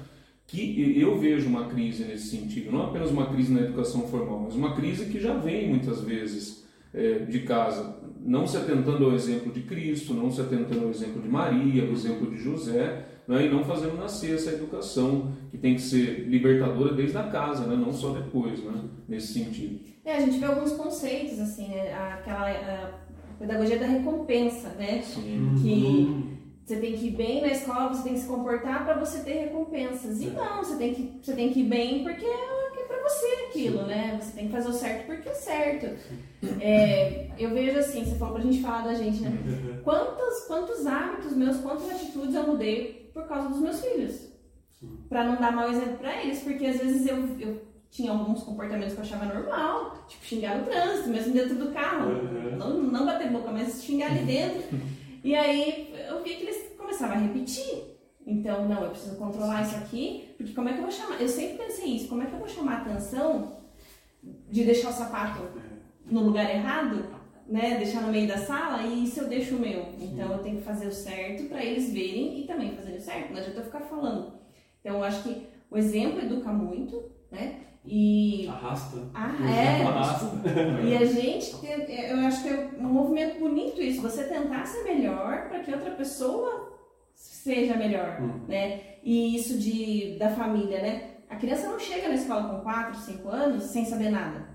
que 0.47 0.99
eu 0.99 1.17
vejo 1.17 1.47
uma 1.47 1.65
crise 1.65 2.03
nesse 2.03 2.27
sentido, 2.27 2.71
não 2.71 2.83
apenas 2.83 3.09
uma 3.09 3.25
crise 3.25 3.51
na 3.51 3.61
educação 3.61 4.07
formal, 4.07 4.41
mas 4.45 4.55
uma 4.55 4.75
crise 4.75 5.05
que 5.05 5.19
já 5.19 5.33
vem 5.33 5.69
muitas 5.69 6.01
vezes 6.01 6.65
é, 6.93 7.19
de 7.19 7.39
casa, 7.39 7.97
não 8.21 8.45
se 8.45 8.55
atentando 8.55 9.05
ao 9.05 9.13
exemplo 9.13 9.51
de 9.51 9.61
Cristo, 9.61 10.13
não 10.13 10.31
se 10.31 10.39
atentando 10.39 10.83
ao 10.83 10.91
exemplo 10.91 11.21
de 11.21 11.27
Maria, 11.27 11.83
ao 11.83 11.91
exemplo 11.91 12.29
de 12.29 12.37
José, 12.37 13.05
né, 13.28 13.45
e 13.45 13.49
não 13.49 13.63
fazendo 13.63 13.97
nascer 13.97 14.36
essa 14.36 14.51
educação 14.51 15.32
que 15.49 15.57
tem 15.57 15.76
que 15.76 15.82
ser 15.82 16.28
libertadora 16.28 16.93
desde 16.93 17.17
a 17.17 17.24
casa, 17.24 17.65
né, 17.65 17.76
não 17.76 17.93
só 17.93 18.09
depois, 18.11 18.63
né, 18.63 18.82
nesse 19.07 19.34
sentido. 19.34 19.80
É, 20.05 20.17
a 20.17 20.19
gente 20.19 20.38
vê 20.38 20.45
alguns 20.45 20.74
conceitos, 20.74 21.39
assim, 21.39 21.69
né? 21.69 21.93
Aquela 21.93 22.49
a 22.49 23.38
pedagogia 23.39 23.80
da 23.80 23.86
recompensa, 23.86 24.69
né? 24.69 25.01
Sim. 25.01 25.53
Que 25.61 26.34
você 26.65 26.78
tem 26.78 26.93
que 26.93 27.07
ir 27.07 27.11
bem 27.11 27.41
na 27.41 27.47
escola, 27.47 27.93
você 27.93 28.03
tem 28.03 28.13
que 28.13 28.19
se 28.19 28.28
comportar 28.28 28.84
para 28.84 28.99
você 28.99 29.24
ter 29.24 29.45
recompensas. 29.45 30.21
E 30.21 30.28
não, 30.28 30.57
você 30.57 30.76
tem 30.76 30.93
que, 30.93 31.19
você 31.21 31.34
tem 31.34 31.51
que 31.51 31.61
ir 31.61 31.69
bem 31.69 32.03
porque 32.03 32.26
é 32.26 32.63
é 32.84 32.86
pra 32.86 33.01
você 33.01 33.26
aquilo, 33.47 33.84
né? 33.84 34.19
Você 34.21 34.34
tem 34.34 34.47
que 34.47 34.51
fazer 34.51 34.69
o 34.69 34.74
certo 34.74 35.05
porque 35.05 35.30
é 35.30 35.34
certo. 35.34 35.88
É, 36.59 37.30
eu 37.38 37.49
vejo 37.51 37.80
assim, 37.80 38.03
você 38.03 38.15
falou 38.15 38.36
pra 38.36 38.43
gente 38.43 38.61
falar 38.61 38.84
da 38.84 38.93
gente, 38.93 39.21
né? 39.21 39.32
Quantos, 39.84 40.45
quantos 40.47 40.86
hábitos 40.86 41.36
meus, 41.36 41.57
quantas 41.57 41.89
atitudes 41.89 42.36
eu 42.36 42.47
mudei 42.47 43.02
por 43.14 43.28
causa 43.28 43.49
dos 43.49 43.59
meus 43.59 43.82
filhos? 43.82 44.34
Pra 45.07 45.24
não 45.24 45.36
dar 45.38 45.51
mau 45.51 45.70
exemplo 45.70 45.97
pra 45.97 46.22
eles, 46.22 46.41
porque 46.41 46.66
às 46.66 46.78
vezes 46.78 47.07
eu, 47.07 47.18
eu 47.39 47.61
tinha 47.89 48.11
alguns 48.11 48.43
comportamentos 48.43 48.93
que 48.93 48.99
eu 48.99 49.03
achava 49.03 49.26
normal, 49.26 50.05
tipo 50.07 50.26
xingar 50.26 50.57
no 50.57 50.66
trânsito, 50.66 51.09
mesmo 51.09 51.34
dentro 51.34 51.55
do 51.55 51.72
carro. 51.72 52.09
Uhum. 52.09 52.57
Não, 52.57 52.78
não 52.82 53.05
bater 53.05 53.32
boca, 53.32 53.51
mas 53.51 53.84
xingar 53.84 54.07
ali 54.07 54.26
dentro. 54.26 54.64
E 55.24 55.34
aí 55.36 55.95
eu 56.09 56.22
vi 56.22 56.36
que 56.36 56.43
eles 56.43 56.74
começavam 56.78 57.16
a 57.16 57.20
repetir. 57.20 57.97
Então, 58.28 58.68
não, 58.68 58.84
eu 58.84 58.89
preciso 58.89 59.16
controlar 59.16 59.61
isso 59.61 59.78
aqui, 59.78 60.34
porque 60.36 60.51
como 60.51 60.68
é 60.68 60.74
que 60.74 60.80
eu 60.80 60.84
vou 60.84 60.91
chamar? 60.91 61.22
Eu 61.22 61.30
sempre 61.30 61.66
pensei 61.66 61.95
isso, 61.95 62.09
como 62.09 62.22
é 62.22 62.26
que 62.26 62.34
eu 62.34 62.39
vou 62.39 62.47
chamar 62.49 62.74
a 62.74 62.82
atenção 62.82 63.57
de 64.22 64.66
deixar 64.66 64.89
o 64.89 64.93
sapato 64.93 65.41
no 66.05 66.24
lugar 66.24 66.49
errado, 66.49 67.05
né? 67.47 67.77
Deixar 67.77 68.01
no 68.01 68.11
meio 68.11 68.27
da 68.27 68.37
sala 68.37 68.83
e 68.83 69.05
se 69.07 69.19
eu 69.19 69.27
deixo 69.27 69.55
o 69.55 69.59
meu? 69.59 69.87
Então 69.99 70.31
eu 70.31 70.39
tenho 70.39 70.57
que 70.57 70.63
fazer 70.63 70.87
o 70.87 70.91
certo 70.93 71.43
para 71.49 71.63
eles 71.63 71.91
verem 71.91 72.39
e 72.39 72.47
também 72.47 72.75
fazer 72.75 72.95
o 72.95 73.01
certo, 73.01 73.31
não 73.31 73.37
adianta 73.39 73.59
eu 73.59 73.65
ficar 73.65 73.81
falando. 73.81 74.33
Então 74.79 74.95
eu 74.97 75.03
acho 75.03 75.23
que 75.23 75.47
o 75.69 75.77
exemplo 75.77 76.19
educa 76.21 76.51
muito, 76.51 77.11
né? 77.31 77.59
E 77.85 78.47
Arrasta. 78.47 78.97
ah, 79.13 79.35
é, 79.45 79.83
arrasta. 79.85 80.25
e 80.87 80.95
a 80.95 81.03
gente, 81.05 81.53
eu 81.65 82.17
acho 82.25 82.43
que 82.43 82.47
é 82.49 82.69
um 82.79 82.83
movimento 82.83 83.39
bonito 83.39 83.81
isso, 83.81 84.01
você 84.01 84.23
tentar 84.23 84.65
ser 84.65 84.83
melhor 84.83 85.49
para 85.49 85.59
que 85.59 85.73
outra 85.73 85.91
pessoa 85.91 86.71
seja 87.13 87.75
melhor, 87.75 88.21
Hum. 88.21 88.39
né? 88.47 88.79
E 89.03 89.35
isso 89.35 89.57
de, 89.59 90.17
da 90.17 90.29
família, 90.29 90.81
né? 90.81 91.09
A 91.29 91.35
criança 91.35 91.67
não 91.67 91.77
chega 91.79 92.07
na 92.07 92.13
escola 92.15 92.47
com 92.55 92.61
4, 92.63 92.99
5 93.01 93.27
anos 93.29 93.63
sem 93.63 93.83
saber 93.83 94.09
nada. 94.11 94.47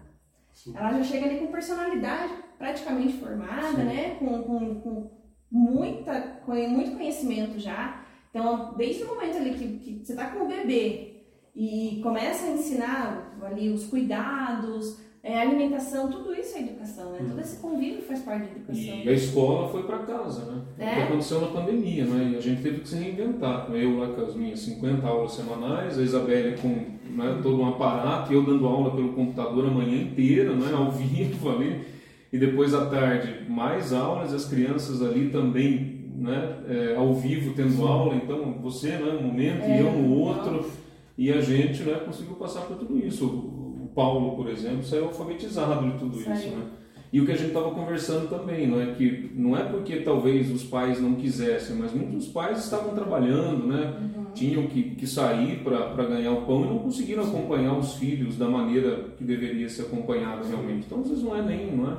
Sim. 0.54 0.72
Ela 0.74 0.92
já 0.94 1.02
chega 1.04 1.26
ali 1.26 1.38
com 1.38 1.48
personalidade 1.48 2.32
praticamente 2.58 3.14
formada, 3.14 3.76
Sim. 3.76 3.84
né? 3.84 4.16
Com, 4.18 4.42
com, 4.42 4.74
com 4.80 5.10
muita, 5.50 6.20
com 6.44 6.52
muito 6.52 6.96
conhecimento 6.96 7.58
já. 7.58 8.04
Então, 8.30 8.74
desde 8.76 9.04
o 9.04 9.08
momento 9.08 9.36
ali 9.36 9.54
que, 9.54 9.78
que 9.78 10.04
você 10.04 10.12
está 10.12 10.26
com 10.30 10.44
o 10.44 10.48
bebê 10.48 11.22
e 11.56 12.00
começa 12.02 12.46
a 12.46 12.50
ensinar 12.50 13.38
ali 13.42 13.70
os 13.70 13.86
cuidados, 13.86 14.98
é, 15.22 15.40
alimentação, 15.40 16.08
tudo 16.08 16.32
isso 16.32 16.56
é 16.56 16.60
educação, 16.60 17.12
né? 17.12 17.24
Todo 17.28 17.40
esse 17.40 17.60
convívio 17.60 18.02
faz 18.02 18.20
parte 18.22 18.46
da 18.46 18.52
educação. 18.52 19.04
E 19.04 19.08
a 19.08 19.12
escola 19.12 19.68
foi 19.68 19.82
para 19.82 19.98
casa, 19.98 20.44
né? 20.44 20.62
É. 20.78 20.92
O 20.92 20.94
que 20.94 21.02
aconteceu 21.02 21.40
na 21.40 21.48
pandemia, 21.48 22.04
né? 22.04 22.30
E 22.32 22.36
a 22.36 22.40
gente 22.40 22.62
teve 22.62 22.80
que 22.80 22.88
se 22.88 22.96
reinventar. 22.96 23.68
Eu 23.72 23.98
lá 23.98 24.08
com 24.08 24.22
as 24.22 24.34
minhas 24.34 24.60
50 24.60 25.06
aulas 25.06 25.32
semanais, 25.32 25.98
a 25.98 26.02
Isabelle 26.02 26.56
com 26.58 26.68
né, 26.68 27.40
todo 27.42 27.60
um 27.60 27.68
aparato, 27.68 28.32
e 28.32 28.36
eu 28.36 28.44
dando 28.44 28.66
aula 28.66 28.94
pelo 28.94 29.12
computador 29.12 29.66
a 29.66 29.70
manhã 29.70 30.02
inteira, 30.02 30.54
né? 30.54 30.72
Ao 30.72 30.90
vivo 30.92 31.50
ali. 31.50 31.97
E 32.32 32.38
depois 32.38 32.74
à 32.74 32.86
tarde, 32.86 33.48
mais 33.48 33.92
aulas, 33.92 34.34
as 34.34 34.44
crianças 34.44 35.02
ali 35.02 35.30
também, 35.30 36.10
né? 36.16 36.58
é, 36.68 36.94
ao 36.96 37.14
vivo 37.14 37.54
tendo 37.54 37.86
aula. 37.86 38.14
Então, 38.16 38.54
você, 38.60 38.90
né? 38.90 39.18
Um 39.18 39.22
momento 39.28 39.60
e 39.66 39.70
É, 39.72 39.80
eu 39.80 39.92
no 39.92 40.14
outro. 40.14 40.52
nossa. 40.56 40.70
E 41.16 41.32
a 41.32 41.40
gente, 41.40 41.82
né? 41.82 41.94
Conseguiu 42.04 42.34
passar 42.34 42.62
por 42.62 42.76
tudo 42.76 42.98
isso. 42.98 43.24
O 43.26 43.90
Paulo, 43.94 44.36
por 44.36 44.48
exemplo, 44.48 44.84
saiu 44.84 45.06
alfabetizado 45.06 45.90
de 45.90 45.98
tudo 45.98 46.18
isso, 46.20 46.48
né? 46.50 46.62
E 47.10 47.20
o 47.20 47.26
que 47.26 47.32
a 47.32 47.36
gente 47.36 47.48
estava 47.48 47.70
conversando 47.70 48.28
também, 48.28 48.66
não 48.66 48.80
é 48.80 48.86
que 48.92 49.30
não 49.34 49.56
é 49.56 49.62
porque 49.62 49.96
talvez 50.00 50.50
os 50.52 50.62
pais 50.64 51.00
não 51.00 51.14
quisessem, 51.14 51.74
mas 51.76 51.92
muitos 51.92 52.26
pais 52.28 52.58
estavam 52.62 52.94
trabalhando, 52.94 53.66
né? 53.66 53.94
Uhum. 53.98 54.24
Tinham 54.34 54.66
que, 54.66 54.90
que 54.90 55.06
sair 55.06 55.62
para 55.64 56.04
ganhar 56.04 56.32
o 56.32 56.42
pão 56.42 56.64
e 56.64 56.68
não 56.68 56.78
conseguiram 56.80 57.24
acompanhar 57.24 57.78
os 57.78 57.94
filhos 57.94 58.36
da 58.36 58.46
maneira 58.46 59.06
que 59.16 59.24
deveria 59.24 59.68
ser 59.70 59.82
acompanhado 59.82 60.46
realmente. 60.46 60.84
Então, 60.86 61.00
às 61.00 61.08
vezes 61.08 61.24
não 61.24 61.34
é 61.34 61.42
nem, 61.42 61.74
não 61.74 61.90
é? 61.90 61.96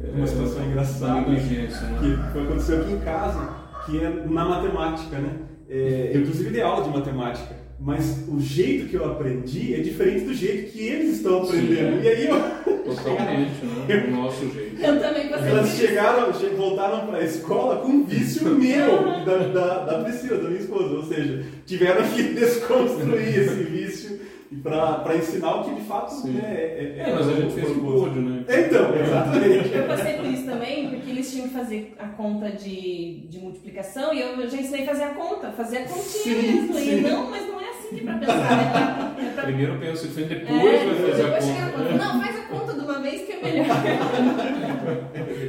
é 0.00 0.10
Uma 0.16 0.26
situação 0.26 0.64
engraçada. 0.64 1.14
uma 1.14 1.28
negligência, 1.28 1.88
né? 1.88 1.98
que 2.00 2.32
foi 2.32 2.42
aconteceu 2.44 2.80
aqui 2.82 2.92
em 2.92 3.00
casa, 3.00 3.56
que 3.86 3.98
é 3.98 4.08
na 4.08 4.44
matemática, 4.44 5.18
né? 5.18 5.36
É, 5.68 6.12
eu 6.14 6.20
inclusive 6.20 6.50
dei 6.50 6.62
aula 6.62 6.84
de 6.84 6.90
matemática, 6.90 7.56
mas 7.84 8.24
o 8.28 8.40
jeito 8.40 8.88
que 8.88 8.96
eu 8.96 9.04
aprendi 9.04 9.74
é 9.74 9.80
diferente 9.80 10.24
do 10.24 10.32
jeito 10.34 10.72
que 10.72 10.80
eles 10.80 11.16
estão 11.16 11.42
aprendendo. 11.42 11.96
Sim. 11.98 12.02
E 12.02 12.08
aí 12.08 12.26
eu, 12.26 12.84
Totalmente, 12.84 13.64
né? 13.64 14.04
O 14.08 14.10
nosso 14.10 14.50
jeito. 14.50 14.82
Eu 14.82 15.00
também 15.00 15.28
passei 15.28 15.50
elas 15.50 15.60
por 15.68 15.74
isso. 15.74 15.86
chegaram, 15.86 16.32
che- 16.34 16.46
voltaram 16.48 17.06
para 17.06 17.18
a 17.18 17.24
escola 17.24 17.76
com 17.76 17.88
um 17.88 18.04
vício 18.04 18.48
meu 18.50 19.24
da, 19.24 19.36
da, 19.48 19.78
da 19.84 20.04
Priscila, 20.04 20.38
da 20.38 20.48
minha 20.48 20.60
esposa, 20.60 20.94
ou 20.96 21.02
seja, 21.04 21.44
tiveram 21.66 22.02
que 22.08 22.22
desconstruir 22.34 23.38
esse 23.38 23.62
vício 23.64 24.20
para 24.62 25.16
ensinar 25.16 25.56
o 25.56 25.64
que 25.64 25.74
de 25.74 25.80
fato 25.82 26.10
Sim. 26.14 26.32
né, 26.34 26.42
é, 26.44 26.94
É, 27.08 27.12
mas 27.14 27.26
a 27.28 27.32
gente 27.32 27.54
fez 27.54 27.70
o 27.70 27.80
pódio, 27.80 28.22
né? 28.22 28.44
Então, 28.48 28.94
exatamente. 28.94 29.74
Eu 29.74 29.84
passei 29.84 30.12
por 30.14 30.26
isso 30.26 30.44
também, 30.44 30.90
porque 30.90 31.10
eles 31.10 31.32
tinham 31.32 31.48
que 31.48 31.54
fazer 31.54 31.94
a 31.98 32.06
conta 32.08 32.50
de, 32.52 33.26
de 33.28 33.38
multiplicação 33.38 34.12
e 34.14 34.20
eu 34.20 34.48
já 34.48 34.56
ensinei 34.58 34.82
a 34.82 34.86
fazer 34.86 35.02
a 35.04 35.08
conta, 35.14 35.50
fazer 35.52 35.78
a 35.78 35.84
continha 35.84 36.02
Sim, 36.42 36.52
mesmo. 36.52 36.74
sim. 36.74 36.98
E 36.98 37.00
não, 37.00 37.30
mas 37.30 37.48
não 37.48 37.60
é 37.60 37.63
assim 37.86 38.00
é 38.00 38.02
pra 38.02 38.18
pensar, 38.18 38.56
né? 38.56 38.70
Pra- 38.72 39.24
é 39.24 39.30
pra- 39.34 39.42
Primeiro 39.44 39.78
pensa 39.78 40.08
que 40.08 40.14
depois 40.24 40.64
é, 40.64 40.84
vai 40.86 40.94
fazer 40.94 41.22
depois 41.24 41.44
chega 41.44 41.66
a 41.66 41.70
conta. 41.72 41.84
conta. 41.84 42.04
Não, 42.04 42.20
faz 42.22 42.36
a 42.36 42.42
conta 42.48 42.72
de 42.74 42.80
uma 42.80 42.98
vez 43.00 43.22
que 43.26 43.32
é 43.32 43.42
melhor. 43.42 43.66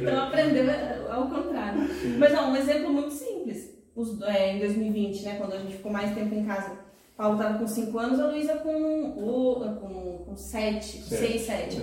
então 0.02 0.18
aprendeu 0.24 0.64
ao 1.10 1.26
contrário. 1.28 1.80
Mas 2.18 2.34
ó, 2.34 2.48
um 2.48 2.56
exemplo 2.56 2.92
muito 2.92 3.10
simples. 3.12 3.74
Os- 3.94 4.20
é, 4.22 4.54
em 4.56 4.58
2020, 4.58 5.22
né, 5.24 5.36
quando 5.38 5.54
a 5.54 5.58
gente 5.58 5.76
ficou 5.76 5.90
mais 5.90 6.14
tempo 6.14 6.34
em 6.34 6.44
casa, 6.44 6.72
Paulo 7.16 7.36
estava 7.38 7.58
com 7.58 7.66
5 7.66 7.98
anos, 7.98 8.20
a 8.20 8.26
Luísa 8.26 8.54
com, 8.56 8.74
o- 9.16 9.78
com, 9.80 10.24
com 10.26 10.36
7, 10.36 10.84
Sete. 11.02 11.16
6, 11.32 11.42
7. 11.42 11.82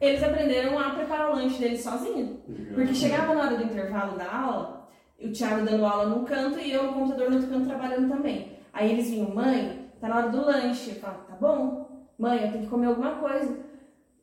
Eles 0.00 0.22
aprenderam 0.22 0.78
a 0.78 0.90
preparar 0.90 1.30
o 1.30 1.36
lanche 1.36 1.58
deles 1.60 1.82
sozinhos. 1.82 2.30
Porque 2.74 2.94
chegava 2.94 3.34
na 3.34 3.42
hora 3.42 3.56
do 3.56 3.64
intervalo 3.64 4.16
da 4.18 4.34
aula, 4.34 4.88
o 5.22 5.28
Thiago 5.30 5.64
dando 5.64 5.84
aula 5.84 6.06
num 6.06 6.24
canto 6.24 6.58
e 6.58 6.72
eu 6.72 6.84
no 6.84 6.92
computador 6.94 7.28
no 7.30 7.36
outro 7.36 7.50
canto 7.50 7.68
trabalhando 7.68 8.08
também. 8.08 8.52
Aí 8.72 8.92
eles 8.92 9.10
vinham, 9.10 9.34
mãe, 9.34 9.90
tá 10.00 10.08
na 10.08 10.16
hora 10.16 10.28
do 10.28 10.44
lanche. 10.44 10.90
Eu 10.90 10.96
falava, 10.96 11.24
tá 11.24 11.36
bom, 11.36 12.06
mãe, 12.18 12.44
eu 12.44 12.52
tenho 12.52 12.64
que 12.64 12.70
comer 12.70 12.86
alguma 12.86 13.12
coisa. 13.16 13.58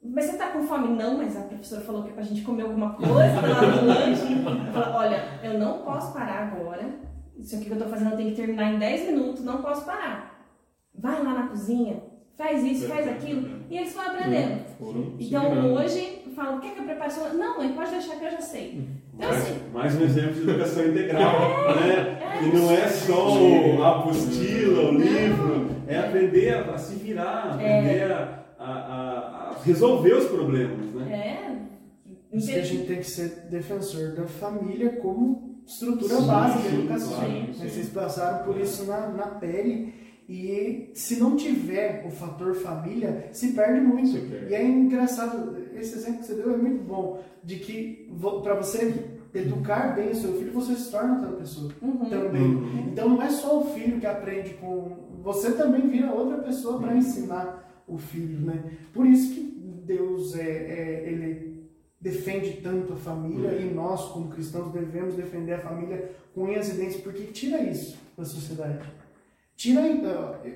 Mas 0.04 0.26
você 0.26 0.38
tá 0.38 0.52
com 0.52 0.64
fome? 0.64 0.90
Não, 0.90 1.18
mas 1.18 1.36
a 1.36 1.42
professora 1.42 1.82
falou 1.82 2.04
que 2.04 2.10
é 2.10 2.14
pra 2.14 2.24
gente 2.24 2.44
comer 2.44 2.64
alguma 2.64 2.94
coisa 2.94 3.42
tá 3.42 3.48
na 3.48 3.58
hora 3.58 3.72
do 3.72 3.86
lanche. 3.86 4.34
Eu 4.34 4.74
falava, 4.74 4.98
olha, 4.98 5.40
eu 5.44 5.60
não 5.60 5.80
posso 5.80 6.14
parar 6.14 6.48
agora. 6.48 7.08
Isso 7.38 7.56
aqui 7.56 7.66
que 7.66 7.72
eu 7.72 7.78
tô 7.78 7.86
fazendo 7.86 8.12
eu 8.12 8.18
tenho 8.18 8.30
que 8.32 8.36
terminar 8.36 8.74
em 8.74 8.80
10 8.80 9.08
minutos, 9.08 9.44
não 9.44 9.62
posso 9.62 9.86
parar. 9.86 10.44
Vai 10.94 11.22
lá 11.24 11.34
na 11.34 11.48
cozinha, 11.48 12.02
faz 12.36 12.64
isso, 12.64 12.88
faz 12.88 13.08
aquilo, 13.08 13.64
e 13.70 13.78
eles 13.78 13.94
foram 13.94 14.12
aprendendo. 14.12 14.66
Então 15.20 15.74
hoje, 15.76 16.24
eu 16.26 16.32
falo, 16.32 16.60
quer 16.60 16.74
que 16.74 16.80
eu 16.80 16.86
prepare 16.86 17.12
sua... 17.12 17.30
Não, 17.30 17.58
mãe, 17.58 17.74
pode 17.74 17.92
deixar 17.92 18.16
que 18.16 18.26
eu 18.26 18.32
já 18.32 18.42
sei. 18.42 18.88
Então 19.18 19.30
Mais, 19.30 19.42
assim, 19.44 19.60
mais 19.74 19.96
um 19.96 20.04
exemplo 20.04 20.34
de 20.34 20.50
educação 20.50 20.86
integral, 20.88 21.40
né? 21.76 22.20
E 22.44 22.56
não 22.56 22.72
é 22.72 22.88
só 22.88 23.36
o- 23.42 23.82
a 23.84 24.00
apostila, 24.00 24.90
o 24.92 24.94
livro, 24.94 25.70
é 25.88 25.98
aprender 25.98 26.54
a, 26.54 26.72
a 26.74 26.78
se 26.78 26.96
virar, 26.96 27.54
aprender 27.56 28.12
a, 28.12 28.46
a- 28.60 28.66
a- 28.66 29.52
a 29.52 29.56
resolver 29.64 30.14
os 30.14 30.26
problemas, 30.28 30.94
né? 30.94 31.12
é... 31.12 31.58
Isso 32.38 32.48
que 32.52 32.60
a 32.60 32.64
gente 32.64 32.86
tem 32.86 32.98
que 32.98 33.10
ser 33.10 33.48
defensor 33.50 34.14
da 34.14 34.26
família 34.28 34.98
como 35.02 35.62
estrutura 35.66 36.16
Sim, 36.16 36.28
básica 36.28 36.70
da 36.70 36.76
educação. 36.76 37.14
claro, 37.18 37.32
né? 37.32 37.48
sim. 37.54 37.70
Vocês 37.70 37.90
passaram 37.90 38.46
por 38.46 38.60
isso 38.60 38.86
na, 38.86 39.08
na 39.10 39.28
pele 39.28 39.94
e 40.30 40.90
se 40.94 41.20
não 41.20 41.36
tiver 41.36 42.04
o 42.06 42.12
fator 42.12 42.54
família, 42.56 43.30
se 43.32 43.54
perde 43.54 43.80
muito. 43.82 44.10
Se 44.10 44.20
perde. 44.20 44.52
E 44.52 44.56
é 44.56 44.66
engraçado, 44.66 45.56
esse 45.76 45.96
exemplo 45.98 46.20
que 46.20 46.26
você 46.26 46.34
deu 46.36 46.54
é 46.54 46.58
muito 46.58 46.84
bom, 46.84 47.22
de 47.44 47.58
que 47.58 48.10
para 48.44 48.56
você 48.56 48.94
educar 49.34 49.96
bem 49.96 50.10
o 50.10 50.16
seu 50.16 50.34
filho, 50.38 50.52
você 50.52 50.76
se 50.76 50.90
torna 50.92 51.16
outra 51.20 51.32
pessoa 51.38 51.72
Uhum. 51.82 52.10
também. 52.10 52.42
Uhum. 52.42 52.90
Então 52.92 53.10
não 53.10 53.22
é 53.22 53.30
só 53.30 53.60
o 53.62 53.66
filho 53.74 54.00
que 54.00 54.06
aprende 54.06 54.52
com. 54.56 54.98
Você 55.24 55.52
também 55.52 55.88
vira 55.88 56.12
outra 56.12 56.38
pessoa 56.40 56.80
para 56.80 56.96
ensinar 56.96 57.84
o 57.88 57.98
filho, 57.98 58.40
né? 58.46 58.64
Por 58.94 59.06
isso 59.06 59.34
que 59.34 59.42
Deus 59.86 60.36
é, 60.36 60.42
é- 60.42 61.04
ele 61.10 61.70
defende 62.02 62.60
tanto 62.62 62.94
a 62.94 62.96
família 62.96 63.52
e 63.54 63.74
nós, 63.74 64.06
como 64.12 64.30
cristãos, 64.30 64.72
devemos 64.72 65.16
defender 65.16 65.54
a 65.54 65.60
família 65.60 66.12
com 66.34 66.44
unhas 66.44 66.70
e 66.70 66.74
dentes, 66.74 66.98
porque 66.98 67.24
tira 67.24 67.62
isso 67.64 67.98
da 68.18 68.24
sociedade. 68.26 68.80
Tira, 69.58 69.82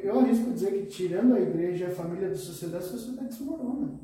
eu 0.04 0.20
arrisco 0.20 0.52
dizer 0.52 0.74
que 0.74 0.86
tirando 0.86 1.34
a 1.34 1.40
igreja 1.42 1.86
e 1.86 1.88
a 1.88 1.96
família 1.96 2.30
da 2.30 2.36
sociedade, 2.36 2.86
a 2.86 2.88
sociedade 2.88 3.30
desmorona. 3.30 4.00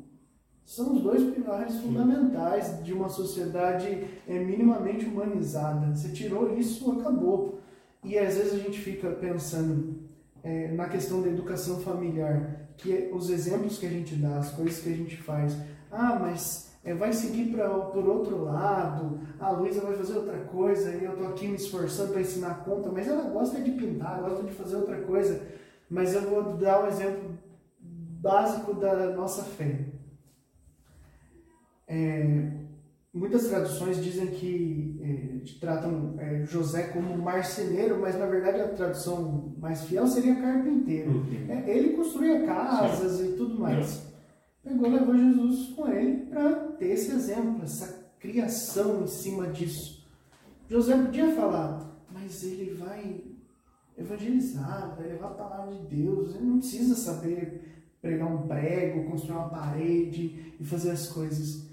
São 0.64 0.92
os 0.92 1.00
dois 1.00 1.22
pilares 1.32 1.76
fundamentais 1.76 2.82
de 2.82 2.92
uma 2.92 3.08
sociedade 3.08 4.04
é, 4.26 4.40
minimamente 4.40 5.06
humanizada. 5.06 5.94
Você 5.94 6.08
tirou 6.08 6.58
isso, 6.58 6.90
acabou. 6.90 7.60
E 8.02 8.18
às 8.18 8.36
vezes 8.36 8.54
a 8.54 8.58
gente 8.58 8.80
fica 8.80 9.12
pensando 9.12 10.00
é, 10.42 10.72
na 10.72 10.88
questão 10.88 11.22
da 11.22 11.28
educação 11.28 11.78
familiar, 11.78 12.68
que 12.76 12.92
é 12.92 13.10
os 13.14 13.30
exemplos 13.30 13.78
que 13.78 13.86
a 13.86 13.90
gente 13.90 14.16
dá, 14.16 14.38
as 14.38 14.50
coisas 14.50 14.80
que 14.80 14.88
a 14.92 14.96
gente 14.96 15.16
faz. 15.16 15.56
Ah, 15.92 16.18
mas 16.20 16.67
é, 16.88 16.94
vai 16.94 17.12
seguir 17.12 17.52
pra, 17.52 17.68
por 17.68 18.08
outro 18.08 18.44
lado, 18.44 19.20
a 19.38 19.50
Luísa 19.50 19.82
vai 19.82 19.94
fazer 19.94 20.16
outra 20.16 20.38
coisa 20.38 20.94
e 20.94 21.04
eu 21.04 21.14
tô 21.18 21.26
aqui 21.26 21.46
me 21.46 21.56
esforçando 21.56 22.12
para 22.12 22.22
ensinar 22.22 22.64
conta, 22.64 22.90
mas 22.90 23.06
ela 23.06 23.28
gosta 23.28 23.60
de 23.60 23.72
pintar, 23.72 24.22
gosta 24.22 24.42
de 24.42 24.52
fazer 24.54 24.76
outra 24.76 24.98
coisa. 25.02 25.42
Mas 25.90 26.14
eu 26.14 26.22
vou 26.22 26.56
dar 26.56 26.82
um 26.82 26.86
exemplo 26.86 27.38
básico 27.80 28.72
da 28.72 29.10
nossa 29.14 29.42
fé. 29.42 29.84
É, 31.86 32.52
muitas 33.12 33.48
traduções 33.48 34.02
dizem 34.02 34.28
que 34.28 34.98
é, 35.02 35.60
tratam 35.60 36.14
é, 36.18 36.42
José 36.46 36.84
como 36.84 37.18
marceneiro, 37.18 38.00
mas 38.00 38.18
na 38.18 38.24
verdade 38.24 38.62
a 38.62 38.68
tradução 38.68 39.54
mais 39.58 39.84
fiel 39.84 40.06
seria 40.06 40.36
carpinteiro. 40.36 41.10
Uhum. 41.10 41.46
É, 41.50 41.70
ele 41.70 41.90
construía 41.90 42.46
casas 42.46 43.20
e 43.20 43.32
tudo 43.36 43.58
mais. 43.58 44.07
Pegou, 44.68 44.90
levou 44.90 45.16
Jesus 45.16 45.70
com 45.70 45.88
ele 45.88 46.26
para 46.26 46.54
ter 46.72 46.88
esse 46.88 47.10
exemplo, 47.10 47.62
essa 47.62 48.06
criação 48.20 49.02
em 49.02 49.06
cima 49.06 49.46
disso. 49.46 50.06
José 50.68 50.94
podia 50.94 51.34
falar, 51.34 51.98
mas 52.12 52.42
ele 52.42 52.74
vai 52.74 53.24
evangelizar, 53.96 54.94
vai 54.94 55.08
levar 55.08 55.28
a 55.28 55.34
palavra 55.34 55.74
de 55.74 55.96
Deus, 55.96 56.34
ele 56.34 56.44
não 56.44 56.58
precisa 56.58 56.94
saber 56.94 57.82
pregar 58.02 58.30
um 58.30 58.46
prego, 58.46 59.10
construir 59.10 59.36
uma 59.36 59.48
parede 59.48 60.54
e 60.60 60.64
fazer 60.64 60.90
as 60.90 61.08
coisas 61.08 61.66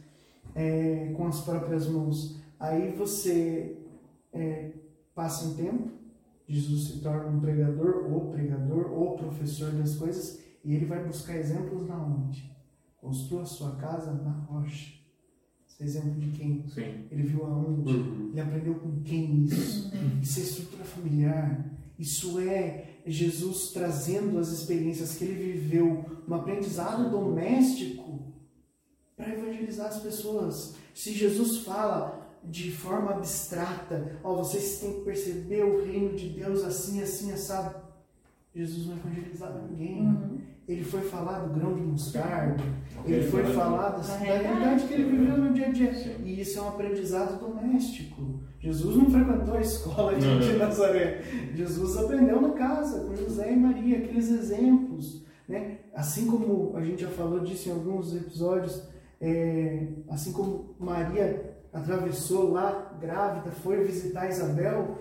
é, 0.56 1.14
com 1.18 1.28
as 1.28 1.42
próprias 1.42 1.88
mãos. 1.90 2.40
Aí 2.58 2.94
você 2.94 3.78
é, 4.32 4.72
passa 5.14 5.48
um 5.48 5.56
tempo, 5.56 5.90
Jesus 6.48 6.88
se 6.88 7.02
torna 7.02 7.28
um 7.28 7.42
pregador, 7.42 8.10
ou 8.10 8.32
pregador, 8.32 8.90
ou 8.94 9.18
professor 9.18 9.72
das 9.72 9.98
coisas, 9.98 10.40
e 10.64 10.74
ele 10.74 10.86
vai 10.86 11.04
buscar 11.04 11.36
exemplos 11.36 11.86
na 11.86 12.02
onde? 12.02 12.55
Construa 13.06 13.46
sua 13.46 13.76
casa 13.76 14.12
na 14.14 14.32
rocha. 14.32 14.96
Esse 15.70 15.84
é 15.84 15.86
exemplo 15.86 16.20
de 16.20 16.32
quem? 16.32 16.68
Sim. 16.68 17.06
Ele 17.12 17.22
viu 17.22 17.46
aonde? 17.46 17.94
Uhum. 17.94 18.30
Ele 18.32 18.42
aprendeu 18.42 18.74
com 18.76 19.00
quem 19.04 19.44
isso? 19.44 19.92
Isso 20.24 20.40
é 20.40 20.42
estrutura 20.42 20.84
familiar. 20.84 21.70
Isso 22.00 22.40
é 22.40 23.02
Jesus 23.06 23.70
trazendo 23.70 24.40
as 24.40 24.50
experiências 24.50 25.16
que 25.16 25.24
ele 25.24 25.52
viveu 25.52 26.24
no 26.28 26.34
aprendizado 26.34 27.12
doméstico 27.12 28.34
para 29.16 29.32
evangelizar 29.32 29.90
as 29.90 30.00
pessoas. 30.00 30.74
Se 30.96 31.14
Jesus 31.14 31.60
fala 31.60 32.28
de 32.44 32.72
forma 32.72 33.12
abstrata, 33.12 34.18
ó, 34.24 34.34
vocês 34.38 34.80
têm 34.80 34.94
que 34.94 35.02
perceber 35.02 35.64
o 35.64 35.86
reino 35.86 36.16
de 36.16 36.30
Deus 36.30 36.64
assim, 36.64 37.04
assim, 37.04 37.32
assado. 37.32 37.86
Jesus 38.56 38.88
não 38.88 38.96
evangelizava 38.96 39.62
ninguém. 39.62 40.02
Uhum. 40.02 40.45
Ele 40.68 40.84
foi 40.84 41.02
falar 41.02 41.40
do 41.40 41.54
grão 41.54 41.76
de 41.76 41.82
mostarda, 41.82 42.64
ele 43.06 43.18
Ele 43.18 43.28
foi 43.28 43.44
falar 43.46 43.90
da, 43.90 43.98
da 43.98 44.08
da 44.08 44.18
realidade. 44.18 44.88
que 44.88 44.94
ele 44.96 45.18
viveu 45.18 45.38
no 45.38 45.54
dia 45.54 45.68
a 45.68 45.72
dia. 45.72 45.94
Sim. 45.94 46.16
E 46.24 46.42
isso 46.42 46.58
é 46.58 46.62
um 46.64 46.70
aprendizado 46.70 47.40
doméstico. 47.40 48.40
Jesus 48.60 48.96
não 48.98 49.12
frequentou 49.12 49.54
a 49.56 49.62
escola 49.62 50.16
de, 50.16 50.40
de 50.40 50.58
Nazaré. 50.58 51.22
Jesus 51.54 51.98
aprendeu 51.98 52.42
na 52.42 52.50
casa, 52.54 53.02
com 53.06 53.16
José 53.16 53.54
e 53.54 53.56
Maria, 53.56 54.00
aqueles 54.00 54.32
exemplos. 54.32 55.24
Né? 55.48 55.78
Assim 55.94 56.26
como 56.26 56.76
a 56.76 56.84
gente 56.84 57.04
já 57.04 57.10
falou 57.10 57.42
disso 57.42 57.70
em 57.70 57.72
alguns 57.74 58.16
episódios, 58.16 58.82
é, 59.22 59.88
assim 60.10 60.32
como 60.34 60.76
Maria 60.80 61.54
atravessou 61.72 62.52
lá, 62.52 62.98
grávida, 63.00 63.52
foi 63.52 63.84
visitar 63.84 64.30
Isabel, 64.30 64.98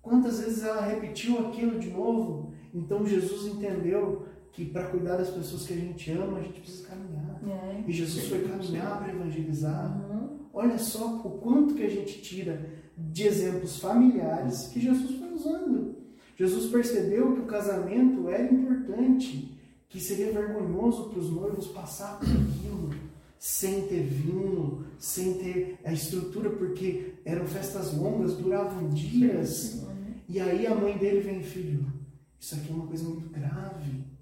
quantas 0.00 0.40
vezes 0.40 0.62
ela 0.64 0.80
repetiu 0.80 1.38
aquilo 1.48 1.78
de 1.78 1.90
novo? 1.90 2.52
Então 2.72 3.04
Jesus 3.06 3.46
entendeu 3.46 4.24
que 4.56 4.64
para 4.64 4.86
cuidar 4.86 5.16
das 5.16 5.28
pessoas 5.28 5.66
que 5.66 5.74
a 5.74 5.76
gente 5.76 6.10
ama, 6.12 6.38
a 6.38 6.42
gente 6.42 6.60
precisa 6.60 6.88
caminhar. 6.88 7.42
É. 7.46 7.84
E 7.86 7.92
Jesus 7.92 8.26
foi 8.26 8.40
caminhar 8.48 8.98
para 8.98 9.12
evangelizar. 9.12 10.10
Uhum. 10.10 10.38
Olha 10.50 10.78
só 10.78 11.16
o 11.16 11.38
quanto 11.38 11.74
que 11.74 11.82
a 11.82 11.90
gente 11.90 12.22
tira 12.22 12.66
de 12.96 13.24
exemplos 13.24 13.78
familiares 13.78 14.68
que 14.68 14.80
Jesus 14.80 15.18
foi 15.18 15.30
usando. 15.34 15.96
Jesus 16.34 16.70
percebeu 16.70 17.34
que 17.34 17.40
o 17.40 17.46
casamento 17.46 18.30
era 18.30 18.50
importante, 18.50 19.54
que 19.90 20.00
seria 20.00 20.32
vergonhoso 20.32 21.10
para 21.10 21.18
os 21.18 21.30
noivos 21.30 21.66
passar 21.66 22.18
por 22.18 22.26
aquilo 22.26 22.94
sem 23.38 23.86
ter 23.86 24.04
vinho, 24.04 24.86
sem 24.98 25.34
ter 25.34 25.78
a 25.84 25.92
estrutura, 25.92 26.48
porque 26.48 27.12
eram 27.26 27.46
festas 27.46 27.94
longas, 27.94 28.34
duravam 28.38 28.88
dias. 28.88 29.84
E 30.26 30.40
aí 30.40 30.66
a 30.66 30.74
mãe 30.74 30.96
dele 30.96 31.20
vem, 31.20 31.42
filho, 31.42 31.84
isso 32.40 32.54
aqui 32.54 32.72
é 32.72 32.74
uma 32.74 32.86
coisa 32.86 33.04
muito 33.04 33.28
grave. 33.28 34.15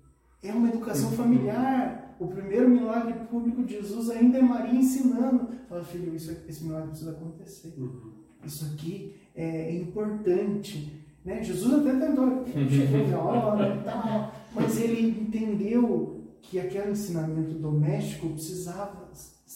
É 0.44 0.52
uma 0.52 0.68
educação 0.68 1.10
familiar. 1.12 2.14
O 2.20 2.28
primeiro 2.28 2.68
milagre 2.68 3.14
público 3.30 3.64
de 3.64 3.74
Jesus 3.74 4.10
ainda 4.10 4.38
é 4.38 4.42
Maria 4.42 4.78
ensinando. 4.78 5.48
Fala, 5.68 5.82
filho, 5.82 6.14
isso, 6.14 6.30
esse 6.48 6.64
milagre 6.64 6.90
precisa 6.90 7.10
acontecer. 7.12 7.74
Uhum. 7.78 8.12
Isso 8.44 8.64
aqui 8.66 9.16
é 9.34 9.74
importante. 9.74 11.02
Né? 11.24 11.42
Jesus 11.42 11.72
até 11.74 11.98
tentou, 11.98 12.44
chegou 12.68 12.98
minha 12.98 13.18
hora 13.18 13.74
e 13.74 13.82
tal, 13.82 14.34
mas 14.54 14.78
ele 14.78 15.08
entendeu 15.08 16.20
que 16.42 16.60
aquele 16.60 16.90
ensinamento 16.90 17.54
doméstico 17.54 18.28
precisava 18.28 19.08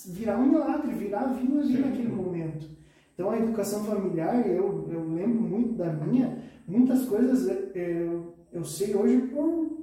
virar 0.06 0.38
um 0.38 0.46
milagre, 0.46 0.94
virar 0.94 1.26
vinho 1.26 1.60
ali 1.60 1.76
Sim. 1.76 1.82
naquele 1.82 2.08
momento. 2.08 2.66
Então 3.12 3.30
a 3.30 3.38
educação 3.38 3.84
familiar, 3.84 4.46
eu, 4.46 4.88
eu 4.90 5.12
lembro 5.12 5.42
muito 5.42 5.74
da 5.74 5.92
minha, 5.92 6.38
muitas 6.66 7.04
coisas 7.04 7.46
eu, 7.46 7.82
eu, 7.82 8.34
eu 8.52 8.64
sei 8.64 8.94
hoje 8.94 9.18
por 9.26 9.77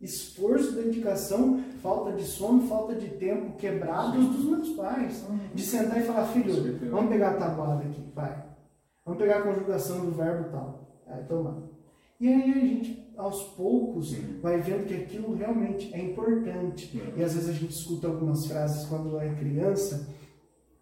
esforço, 0.00 0.72
dedicação, 0.72 1.62
falta 1.82 2.12
de 2.12 2.22
sono, 2.22 2.66
falta 2.68 2.94
de 2.94 3.08
tempo, 3.08 3.56
quebrados 3.56 4.24
dos 4.26 4.44
meus 4.44 4.68
pais. 4.70 5.24
De 5.54 5.62
sentar 5.62 6.00
e 6.00 6.04
falar, 6.04 6.26
filho, 6.26 6.78
vamos 6.90 7.10
pegar 7.10 7.30
a 7.30 7.36
tabuada 7.36 7.84
aqui, 7.84 8.02
vai. 8.14 8.44
Vamos 9.04 9.20
pegar 9.20 9.38
a 9.38 9.42
conjugação 9.42 10.04
do 10.04 10.12
verbo 10.12 10.50
tal. 10.50 11.02
Aí, 11.06 11.24
toma. 11.24 11.68
E 12.20 12.28
aí 12.28 12.52
a 12.52 12.66
gente, 12.66 13.12
aos 13.16 13.42
poucos, 13.54 14.12
vai 14.42 14.60
vendo 14.60 14.86
que 14.86 14.94
aquilo 14.94 15.34
realmente 15.34 15.92
é 15.94 16.02
importante. 16.02 17.00
E 17.16 17.22
às 17.22 17.34
vezes 17.34 17.48
a 17.48 17.52
gente 17.52 17.72
escuta 17.72 18.08
algumas 18.08 18.46
frases 18.46 18.86
quando 18.86 19.18
é 19.18 19.34
criança, 19.34 20.08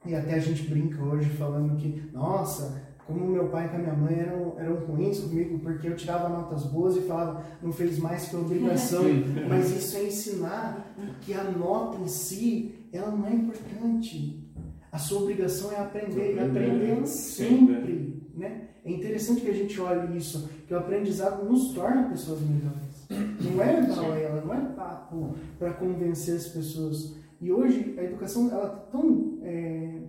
e 0.05 0.15
até 0.15 0.35
a 0.35 0.39
gente 0.39 0.63
brinca 0.69 1.03
hoje 1.03 1.29
falando 1.31 1.77
que, 1.77 2.11
nossa, 2.13 2.86
como 3.07 3.25
meu 3.25 3.49
pai 3.49 3.71
e 3.73 3.77
a 3.77 3.79
minha 3.79 3.95
mãe 3.95 4.19
eram, 4.19 4.55
eram 4.59 4.75
ruins 4.85 5.21
comigo, 5.21 5.59
porque 5.61 5.87
eu 5.87 5.95
tirava 5.95 6.29
notas 6.29 6.65
boas 6.65 6.97
e 6.97 7.03
falava, 7.03 7.45
não 7.63 7.73
fez 7.73 7.99
mais 7.99 8.29
que 8.29 8.37
obrigação. 8.37 9.05
Mas 9.49 9.71
isso 9.71 9.97
é 9.97 10.05
ensinar 10.05 10.95
que 11.21 11.33
a 11.33 11.45
nota 11.45 11.99
em 12.03 12.09
si, 12.09 12.75
ela 12.93 13.13
não 13.13 13.27
é 13.27 13.33
importante. 13.33 14.43
A 14.91 14.99
sua 14.99 15.23
obrigação 15.23 15.71
é 15.71 15.79
aprender, 15.79 16.35
e 16.35 16.41
aprender 16.41 17.07
sempre. 17.07 18.23
Né? 18.35 18.69
É 18.85 18.91
interessante 18.91 19.41
que 19.41 19.51
a 19.51 19.55
gente 19.55 19.81
olhe 19.81 20.17
isso, 20.17 20.49
que 20.67 20.75
o 20.75 20.79
aprendizado 20.79 21.45
nos 21.45 21.73
torna 21.75 22.09
pessoas 22.09 22.41
melhores. 22.41 23.07
Não 23.41 23.63
é 23.63 23.83
balela, 23.83 24.43
não 24.45 24.55
é 24.55 24.61
papo 24.75 25.35
para 25.59 25.73
convencer 25.75 26.37
as 26.37 26.47
pessoas. 26.49 27.15
E 27.41 27.53
hoje 27.53 27.95
a 27.99 28.03
educação 28.03 28.51
ela 28.51 28.69
tá 28.69 28.77
tão 28.91 29.39
é, 29.43 30.01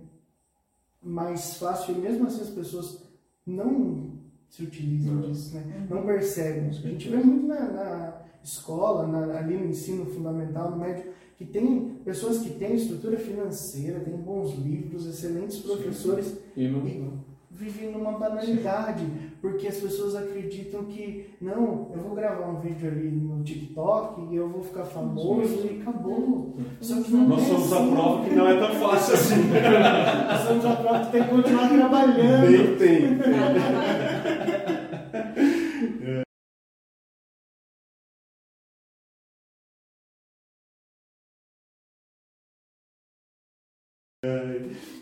mais 1.02 1.54
fácil 1.54 1.94
e 1.94 1.98
mesmo 1.98 2.26
assim 2.26 2.42
as 2.42 2.50
pessoas 2.50 3.02
não 3.46 4.18
se 4.48 4.62
utilizam 4.62 5.20
disso, 5.20 5.54
né? 5.54 5.86
não 5.88 6.04
percebem. 6.04 6.68
A 6.68 6.72
gente 6.72 7.08
vê 7.08 7.16
muito 7.16 7.46
na, 7.46 7.60
na 7.60 8.22
escola, 8.42 9.06
na, 9.06 9.38
ali 9.38 9.56
no 9.56 9.66
ensino 9.66 10.06
fundamental, 10.06 10.70
no 10.70 10.78
médio, 10.78 11.12
que 11.36 11.44
tem 11.44 12.00
pessoas 12.04 12.38
que 12.38 12.50
têm 12.50 12.74
estrutura 12.74 13.18
financeira, 13.18 14.00
têm 14.00 14.16
bons 14.16 14.54
livros, 14.54 15.06
excelentes 15.06 15.58
professores 15.58 16.36
E 16.56 16.66
não, 16.66 16.86
e 16.86 17.10
vivem 17.50 17.92
numa 17.92 18.12
banalidade, 18.12 19.04
porque 19.40 19.68
as 19.68 19.76
pessoas 19.76 20.16
acreditam 20.16 20.84
que 20.84 21.30
não, 21.40 21.90
eu 21.94 22.02
vou 22.02 22.14
gravar 22.14 22.48
um 22.48 22.60
vídeo 22.60 22.90
ali 22.90 23.10
no 23.10 23.42
TikTok 23.44 24.32
e 24.32 24.36
eu 24.36 24.48
vou 24.48 24.62
ficar 24.62 24.84
famoso 24.84 25.64
e 25.64 25.80
acabou. 25.80 26.56
Só 26.80 27.00
que 27.02 27.12
não 27.12 27.28
Nós 27.28 27.42
é 27.42 27.46
somos 27.46 27.72
a 27.72 27.76
assim. 27.76 27.90
prova 27.92 28.24
que 28.24 28.34
não 28.34 28.48
é 28.48 28.56
tão 28.58 28.74
fácil 28.74 29.14
assim. 29.14 29.42
Nós 30.28 30.40
somos 30.40 30.64
a 30.64 30.76
prova 30.76 31.00
que 31.06 31.12
tem 31.12 31.22
que 31.22 31.28
continuar 31.30 31.68
trabalhando. 31.68 32.50
Nem 32.50 32.76
tem. 32.76 33.18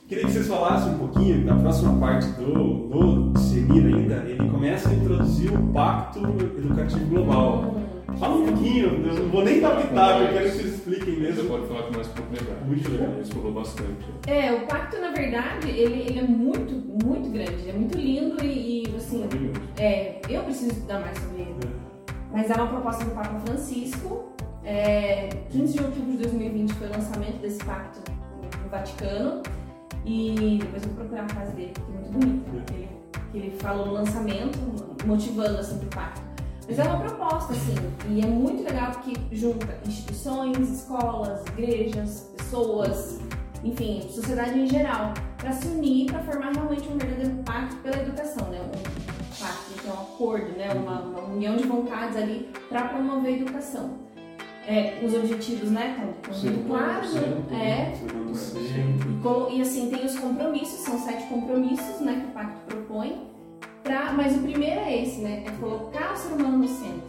Queria 0.09 0.25
que 0.25 0.31
vocês 0.31 0.47
falassem 0.47 0.93
um 0.95 0.99
pouquinho, 0.99 1.45
na 1.45 1.57
próxima 1.57 1.99
parte 1.99 2.29
do, 2.35 2.87
do 2.87 3.33
Discernir 3.33 3.87
ainda, 3.87 4.15
ele 4.29 4.49
começa 4.49 4.89
a 4.89 4.95
introduzir 4.95 5.53
o 5.53 5.73
Pacto 5.73 6.21
Educativo 6.21 7.07
Global. 7.07 7.75
Fala 8.17 8.37
um 8.37 8.47
pouquinho, 8.47 9.05
eu 9.05 9.15
não 9.15 9.29
vou 9.31 9.45
nem 9.45 9.61
dar 9.61 9.77
pitaco, 9.77 10.21
eu 10.21 10.29
quero 10.29 10.45
que 10.45 10.57
vocês 10.57 10.75
expliquem 10.75 11.15
Você 11.17 11.21
mesmo. 11.21 11.49
pode 11.49 11.67
falar 11.67 11.83
com 11.83 11.95
mais 11.95 12.07
propriedade. 12.07 12.65
Muito 12.65 12.89
legal. 12.89 13.09
Ele 13.17 13.25
falou 13.25 13.53
bastante. 13.53 14.07
É, 14.29 14.53
o 14.53 14.67
pacto, 14.69 15.01
na 15.01 15.11
verdade, 15.11 15.71
ele, 15.71 16.01
ele 16.03 16.19
é 16.21 16.23
muito, 16.23 17.05
muito 17.05 17.29
grande, 17.29 17.55
ele 17.55 17.71
é 17.71 17.73
muito 17.73 17.99
lindo 17.99 18.45
e, 18.45 18.85
e, 18.85 18.97
assim, 18.97 19.29
é, 19.77 20.21
eu 20.31 20.45
preciso 20.45 20.71
estudar 20.71 21.01
mais 21.01 21.19
sobre 21.19 21.43
ele. 21.43 21.57
Mas 22.33 22.49
é 22.49 22.55
uma 22.55 22.69
proposta 22.69 23.05
do 23.05 23.11
Papa 23.11 23.41
Francisco. 23.41 24.33
É, 24.63 25.31
15 25.51 25.73
de 25.73 25.83
outubro 25.83 26.13
de 26.13 26.19
2020 26.19 26.73
foi 26.75 26.87
o 26.87 26.91
lançamento 26.93 27.41
desse 27.41 27.59
pacto 27.65 27.99
no 28.63 28.71
Vaticano. 28.71 29.43
E 30.07 30.59
depois 30.63 30.83
eu 30.85 30.89
vou 30.91 30.99
procurar 30.99 31.25
a 31.25 31.29
frase 31.29 31.53
dele, 31.53 31.73
que 31.75 31.81
é 31.81 32.25
muito 32.25 32.51
bonita. 32.51 32.73
Que 32.73 32.75
ele, 32.75 32.89
que 33.33 33.39
ele 33.39 33.59
falou 33.59 33.87
no 33.87 33.93
lançamento, 33.93 34.59
motivando 35.05 35.59
assim, 35.59 35.85
o 35.85 35.87
pacto. 35.89 36.23
Mas 36.69 36.79
é 36.79 36.85
uma 36.85 36.99
proposta, 36.99 37.53
assim, 37.53 37.75
e 38.09 38.21
é 38.21 38.27
muito 38.27 38.63
legal 38.63 38.93
porque 38.93 39.15
junta 39.33 39.79
instituições, 39.87 40.59
escolas, 40.69 41.45
igrejas, 41.47 42.33
pessoas, 42.37 43.21
enfim, 43.63 44.03
sociedade 44.11 44.59
em 44.59 44.67
geral, 44.67 45.13
para 45.39 45.53
se 45.53 45.67
unir 45.69 46.07
para 46.07 46.23
formar 46.23 46.53
realmente 46.53 46.89
um 46.89 46.99
verdadeiro 46.99 47.43
pacto 47.45 47.77
pela 47.77 47.97
educação, 47.97 48.49
né? 48.49 48.61
Um 48.61 49.41
pacto, 49.41 49.87
é 49.87 49.91
um 49.91 50.03
acordo, 50.03 50.57
né? 50.57 50.73
Uma, 50.73 51.01
uma 51.03 51.21
união 51.25 51.57
de 51.57 51.65
vontades 51.65 52.17
ali 52.17 52.51
para 52.69 52.89
promover 52.89 53.35
a 53.35 53.37
educação. 53.37 54.06
É, 54.67 54.99
os 55.05 55.15
objetivos, 55.15 55.71
né? 55.71 55.97
Sim, 56.33 56.49
muito 56.51 56.67
claros, 56.69 57.11
sim, 57.11 57.19
é, 57.55 57.93
e 57.95 59.23
colo- 59.23 59.49
E 59.51 59.61
assim, 59.63 59.89
tem 59.91 60.05
os 60.05 60.19
compromissos, 60.19 60.81
são 60.81 60.99
sete 60.99 61.23
compromissos 61.29 62.01
né, 62.01 62.21
que 62.21 62.27
o 62.27 62.31
pacto 62.33 62.57
propõe. 62.67 63.29
Pra, 63.85 64.13
mas 64.13 64.35
o 64.37 64.41
primeiro 64.41 64.81
é 64.81 65.03
esse, 65.03 65.21
né? 65.21 65.45
É 65.47 65.51
colocar 65.61 66.13
o 66.15 66.17
ser 66.17 66.33
humano 66.33 66.59
no 66.59 66.67
centro. 66.69 67.07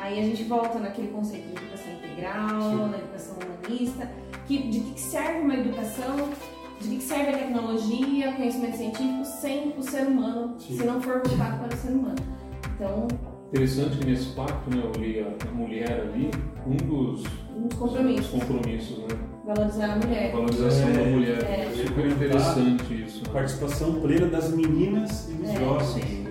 Aí 0.00 0.18
a 0.18 0.22
gente 0.22 0.42
volta 0.44 0.80
naquele 0.80 1.08
conceito 1.08 1.44
de 1.46 1.52
educação 1.52 1.92
integral, 1.92 2.88
da 2.88 2.98
educação 2.98 3.36
humanista, 3.38 4.10
que, 4.46 4.58
de 4.68 4.80
que 4.80 5.00
serve 5.00 5.40
uma 5.42 5.54
educação, 5.54 6.16
de 6.80 6.88
que 6.88 6.96
que 6.96 7.02
serve 7.02 7.30
a 7.30 7.38
tecnologia, 7.38 8.32
conhecimento 8.32 8.76
científico, 8.76 9.24
sem 9.24 9.74
o 9.78 9.82
ser 9.82 10.08
humano, 10.08 10.56
Sim. 10.58 10.76
se 10.78 10.84
não 10.84 11.00
for 11.00 11.22
voltado 11.24 11.58
para 11.58 11.72
o 11.72 11.78
ser 11.78 11.92
humano. 11.92 12.16
Então, 12.74 13.06
Interessante 13.52 13.98
que 13.98 14.06
nesse 14.06 14.26
pacto, 14.34 14.70
né, 14.74 14.82
eu 14.84 15.00
li 15.00 15.20
a, 15.20 15.26
a 15.48 15.52
mulher 15.54 16.00
ali, 16.00 16.30
um 16.66 16.76
dos, 16.76 17.24
um 17.56 17.68
dos 17.68 17.78
compromissos, 17.78 18.26
compromissos, 18.28 18.98
né? 18.98 19.08
valorizar 19.44 19.92
a 19.92 19.96
mulher. 19.96 20.28
A 20.28 20.32
valorização 20.36 20.88
É, 20.88 20.92
da 20.92 21.04
mulher. 21.04 21.44
é. 21.44 21.72
Super 21.86 22.06
interessante 22.06 23.04
isso. 23.04 23.22
Né? 23.24 23.30
Participação 23.32 24.00
plena 24.00 24.26
das 24.26 24.50
meninas 24.50 25.28
e 25.30 25.34
dos 25.34 25.50
É. 25.50 25.56
jovens. 25.60 26.26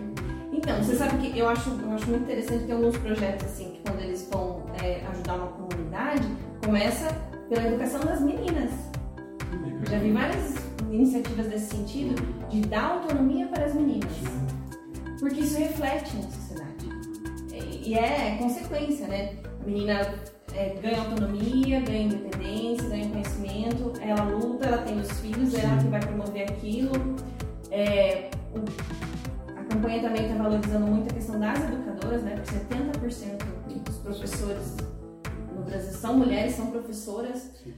Então, 0.51 0.83
você 0.83 0.95
sabe 0.95 1.17
que 1.17 1.39
eu 1.39 1.47
acho, 1.47 1.69
eu 1.69 1.91
acho 1.91 2.09
muito 2.09 2.23
interessante 2.23 2.65
ter 2.65 2.73
alguns 2.73 2.97
projetos 2.97 3.45
assim, 3.45 3.71
que 3.71 3.79
quando 3.89 4.01
eles 4.01 4.27
vão 4.31 4.63
é, 4.83 5.01
ajudar 5.11 5.35
uma 5.35 5.47
comunidade, 5.47 6.27
começa 6.65 7.07
pela 7.47 7.67
educação 7.67 8.01
das 8.01 8.19
meninas. 8.21 8.71
Eu 9.81 9.89
já 9.91 9.99
vi 9.99 10.11
várias 10.11 10.55
iniciativas 10.91 11.47
desse 11.47 11.75
sentido, 11.75 12.15
de 12.49 12.61
dar 12.61 12.83
autonomia 12.91 13.47
para 13.47 13.65
as 13.65 13.73
meninas. 13.73 14.11
Porque 15.19 15.39
isso 15.41 15.57
reflete 15.57 16.11
na. 16.17 16.44
E- 17.85 17.93
é 17.95 18.37
consequência, 18.39 19.07
né? 19.07 19.35
A 19.61 19.65
menina 19.65 20.01
é, 20.53 20.69
ganha 20.81 20.99
autonomia, 20.99 21.79
ganha 21.81 22.03
independência, 22.03 22.87
ganha 22.89 23.09
conhecimento, 23.09 23.93
ela 24.01 24.23
luta, 24.23 24.65
ela 24.67 24.77
tem 24.79 24.99
os 24.99 25.11
filhos, 25.19 25.53
é 25.53 25.61
ela 25.65 25.77
que 25.77 25.87
vai 25.87 25.99
promover 25.99 26.43
aquilo. 26.49 26.91
É, 27.71 28.29
o- 28.53 29.51
a 29.59 29.63
campanha 29.63 30.01
também 30.01 30.27
está 30.29 30.41
valorizando 30.43 30.85
muito 30.87 31.11
a 31.11 31.13
questão 31.13 31.39
das 31.39 31.59
educadoras, 31.59 32.23
né? 32.23 32.35
Porque 32.35 32.51
70% 32.51 33.45
dos 33.85 33.97
professores 33.97 34.77
no 35.55 35.63
Brasil 35.63 35.91
são 35.93 36.17
mulheres, 36.17 36.53
são 36.55 36.67
professoras. 36.67 37.51
E 37.65 37.73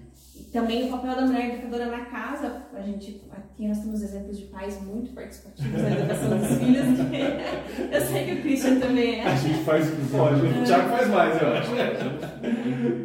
também 0.57 0.87
o 0.87 0.91
papel 0.91 1.15
da 1.15 1.21
mulher 1.27 1.53
educadora 1.53 1.85
na 1.85 2.05
casa, 2.05 2.63
a 2.73 2.81
gente 2.81 3.21
aqui 3.31 3.67
nós 3.67 3.79
temos 3.79 4.01
exemplos 4.01 4.39
de 4.39 4.45
pais 4.45 4.81
muito 4.83 5.13
participativos 5.13 5.81
na 5.83 5.91
educação 5.91 6.37
dos 6.39 6.47
filhos. 6.57 6.85
que 7.09 7.85
eu 7.95 8.01
sei 8.01 8.25
que 8.25 8.31
o 8.33 8.41
Christian 8.41 8.79
também 8.79 9.21
A 9.21 9.29
é. 9.33 9.37
gente 9.37 9.63
faz 9.63 9.87
o 9.87 9.95
que 9.95 10.11
pode. 10.11 10.41
O 10.45 10.63
Thiago 10.63 10.89
faz 10.89 11.07
mais, 11.09 11.41
eu 11.41 11.47
acho. 11.49 11.71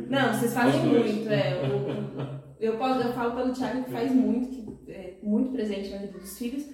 Não, 0.08 0.32
vocês 0.34 0.54
fazem 0.54 0.80
muito, 0.86 1.28
é. 1.28 1.60
O- 1.62 2.42
eu, 2.58 2.76
posso, 2.78 3.00
eu 3.00 3.12
falo 3.12 3.32
pelo 3.36 3.52
Thiago 3.52 3.84
que 3.84 3.90
faz 3.90 4.12
muito, 4.12 4.48
que 4.84 4.90
é 4.90 5.18
muito 5.22 5.50
presente 5.52 5.90
na 5.90 5.98
vida 5.98 6.18
dos 6.18 6.38
filhos. 6.38 6.64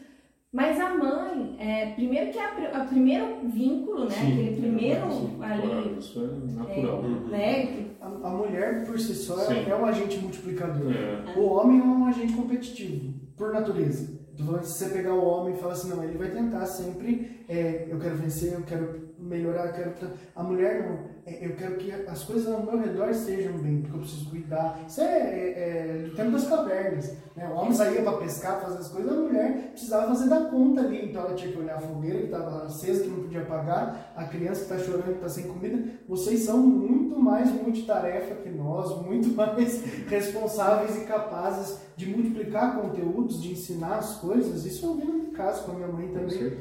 Mas 0.53 0.81
a 0.81 0.95
mãe, 0.95 1.57
é, 1.59 1.93
primeiro 1.95 2.31
que 2.31 2.39
é 2.39 2.45
a, 2.75 2.83
o 2.85 2.89
primeiro 2.89 3.41
vínculo, 3.49 4.05
né? 4.05 4.11
Sim, 4.11 4.33
Aquele 4.33 4.57
primeiro 4.61 5.11
Sim, 5.11 5.37
ali, 5.43 5.63
claro, 5.63 5.97
Isso 5.99 6.21
é 6.25 6.59
natural. 6.59 7.03
né? 7.03 7.88
A, 8.23 8.29
a 8.29 8.31
mulher 8.31 8.85
por 8.85 8.99
si 8.99 9.15
só 9.15 9.37
Sim. 9.47 9.69
é 9.69 9.75
um 9.75 9.85
agente 9.85 10.19
multiplicador. 10.19 10.93
É. 10.93 11.39
O 11.39 11.45
homem 11.45 11.81
é 11.81 11.83
um 11.83 12.07
agente 12.07 12.33
competitivo, 12.33 13.15
por 13.37 13.53
natureza. 13.53 14.19
Que 14.37 14.43
se 14.43 14.49
você 14.49 14.89
pegar 14.91 15.15
o 15.15 15.25
homem 15.25 15.55
e 15.55 15.59
falar 15.59 15.73
assim, 15.73 15.89
não, 15.91 16.05
ele 16.05 16.17
vai 16.17 16.31
tentar 16.31 16.65
sempre, 16.67 17.45
é, 17.49 17.89
eu 17.91 17.99
quero 17.99 18.17
vencer, 18.17 18.53
eu 18.53 18.63
quero 18.63 19.09
melhorar, 19.19 19.67
eu 19.67 19.93
quero. 19.93 20.13
A 20.35 20.43
mulher 20.45 20.89
não, 20.89 20.99
eu 21.41 21.57
quero 21.57 21.77
que 21.77 21.93
as 21.93 22.25
coisas 22.25 22.53
ao 22.53 22.63
meu 22.63 22.79
redor 22.79 23.11
estejam 23.11 23.53
bem, 23.59 23.81
porque 23.81 23.97
eu 23.97 24.01
preciso 24.01 24.31
cuidar. 24.31 24.81
Isso 24.87 25.01
é, 25.01 25.05
é, 25.05 25.99
é 26.01 26.03
do 26.05 26.15
tempo 26.15 26.31
das 26.33 26.47
cavernas. 26.47 27.17
Né? 27.37 27.49
O 27.49 27.57
homem 27.57 27.73
saía 27.73 28.03
para 28.03 28.19
pescar, 28.19 28.61
fazer 28.61 28.79
as 28.79 28.89
coisas, 28.89 29.13
a 29.13 29.17
mulher 29.17 29.71
precisava 29.71 30.09
fazer 30.09 30.29
da 30.29 30.43
conta 30.47 30.81
ali. 30.81 31.11
Então 31.11 31.23
ela 31.23 31.35
tinha 31.35 31.53
que 31.53 31.59
olhar 31.59 31.77
a 31.77 31.81
fogueira 31.81 32.19
que 32.19 32.25
estava 32.25 32.65
acesa, 32.65 33.05
que 33.05 33.09
não 33.09 33.23
podia 33.23 33.43
apagar, 33.43 34.13
a 34.17 34.25
criança 34.25 34.65
que 34.65 34.73
está 34.73 34.79
chorando, 34.79 35.05
que 35.05 35.13
está 35.13 35.29
sem 35.29 35.45
comida. 35.45 35.93
Vocês 36.09 36.41
são 36.41 36.59
muito 36.59 37.19
mais 37.19 37.51
multitarefa 37.53 38.35
que 38.37 38.51
nós, 38.51 39.01
muito 39.03 39.29
mais 39.37 39.83
responsáveis 40.07 40.97
e 40.97 41.05
capazes 41.05 41.79
de 41.97 42.07
multiplicar 42.07 42.81
conteúdos, 42.81 43.43
de 43.43 43.53
ensinar 43.53 43.97
as 43.97 44.17
coisas. 44.17 44.65
Isso 44.65 44.87
eu 44.87 44.95
vi 44.95 45.05
no 45.05 45.13
meu 45.15 45.33
caso 45.33 45.65
com 45.65 45.73
a 45.73 45.75
minha 45.75 45.89
mãe 45.89 46.09
Com 46.09 46.15
também. 46.15 46.59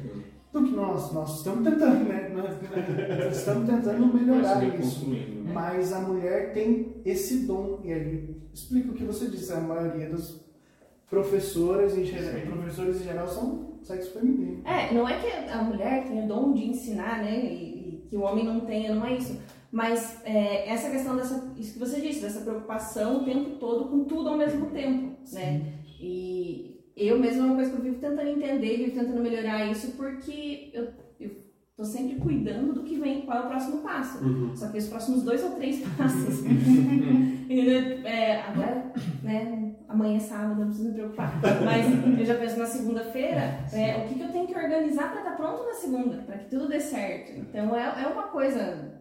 Do 0.59 0.65
que 0.65 0.75
nós, 0.75 1.13
nós 1.13 1.37
estamos 1.37 1.67
tentando, 1.67 2.03
né? 2.05 2.29
Nós, 2.33 3.37
estamos 3.37 3.69
tentando 3.69 4.13
melhorar 4.13 4.63
isso. 4.79 5.07
né? 5.09 5.51
Mas 5.53 5.93
a 5.93 5.99
mulher 5.99 6.53
tem 6.53 6.95
esse 7.05 7.45
dom. 7.45 7.79
E 7.83 7.93
aí, 7.93 8.35
explica 8.53 8.91
o 8.91 8.93
que 8.93 9.03
você 9.03 9.29
disse, 9.29 9.53
a 9.53 9.59
maioria 9.59 10.09
das 10.09 10.39
professoras 11.09 11.97
em 11.97 12.03
geral, 12.03 12.41
Sim. 12.41 12.51
professores 12.51 13.01
em 13.01 13.03
geral 13.03 13.27
são 13.27 13.77
sexo 13.83 14.11
feminino. 14.11 14.61
É, 14.65 14.93
não 14.93 15.07
é 15.07 15.17
que 15.17 15.27
a 15.49 15.61
mulher 15.61 16.05
tenha 16.07 16.25
o 16.25 16.27
dom 16.27 16.53
de 16.53 16.65
ensinar, 16.65 17.23
né? 17.23 17.39
E, 17.45 18.03
e 18.03 18.07
que 18.09 18.15
o 18.17 18.21
homem 18.21 18.43
não 18.45 18.61
tenha, 18.61 18.93
não 18.93 19.05
é 19.05 19.15
isso. 19.17 19.39
Mas 19.71 20.21
é, 20.25 20.69
essa 20.69 20.89
questão 20.89 21.15
dessa, 21.15 21.53
isso 21.57 21.73
que 21.73 21.79
você 21.79 22.01
disse, 22.01 22.21
dessa 22.21 22.41
preocupação 22.41 23.21
o 23.21 23.25
tempo 23.25 23.51
todo 23.57 23.89
com 23.89 24.03
tudo 24.05 24.29
ao 24.29 24.37
mesmo 24.37 24.67
tempo, 24.67 25.15
né? 25.31 25.73
E 25.99 26.76
eu 26.97 27.19
mesma 27.19 27.43
é 27.43 27.45
uma 27.45 27.55
coisa 27.55 27.71
que 27.71 27.77
eu 27.77 27.83
vivo 27.83 27.99
tentando 27.99 28.27
entender, 28.27 28.77
vivo 28.77 28.99
tentando 28.99 29.21
melhorar 29.21 29.65
isso, 29.71 29.91
porque 29.91 30.71
eu, 30.73 30.87
eu 31.19 31.31
tô 31.75 31.85
sempre 31.85 32.15
cuidando 32.15 32.73
do 32.73 32.83
que 32.83 32.95
vem, 32.99 33.21
qual 33.21 33.37
é 33.37 33.45
o 33.45 33.47
próximo 33.47 33.81
passo. 33.81 34.23
Uhum. 34.23 34.55
Só 34.55 34.69
que 34.69 34.77
os 34.77 34.87
próximos 34.87 35.23
dois 35.23 35.43
ou 35.43 35.51
três 35.51 35.81
passos. 35.97 36.43
É, 37.49 38.41
agora, 38.41 38.91
né, 39.23 39.73
amanhã 39.87 40.17
é 40.17 40.19
sábado, 40.19 40.59
não 40.59 40.67
preciso 40.67 40.89
me 40.89 40.95
preocupar. 40.95 41.39
Mas 41.63 42.19
eu 42.19 42.25
já 42.25 42.35
penso 42.35 42.59
na 42.59 42.65
segunda-feira, 42.65 43.65
é, 43.71 43.97
o 43.97 44.07
que, 44.07 44.15
que 44.15 44.21
eu 44.21 44.31
tenho 44.33 44.47
que 44.47 44.53
organizar 44.53 45.11
para 45.11 45.21
estar 45.21 45.37
pronto 45.37 45.63
na 45.63 45.73
segunda, 45.73 46.17
para 46.23 46.39
que 46.39 46.49
tudo 46.49 46.67
dê 46.67 46.79
certo. 46.79 47.39
Então 47.39 47.73
é, 47.73 48.03
é 48.03 48.07
uma 48.07 48.23
coisa 48.23 48.59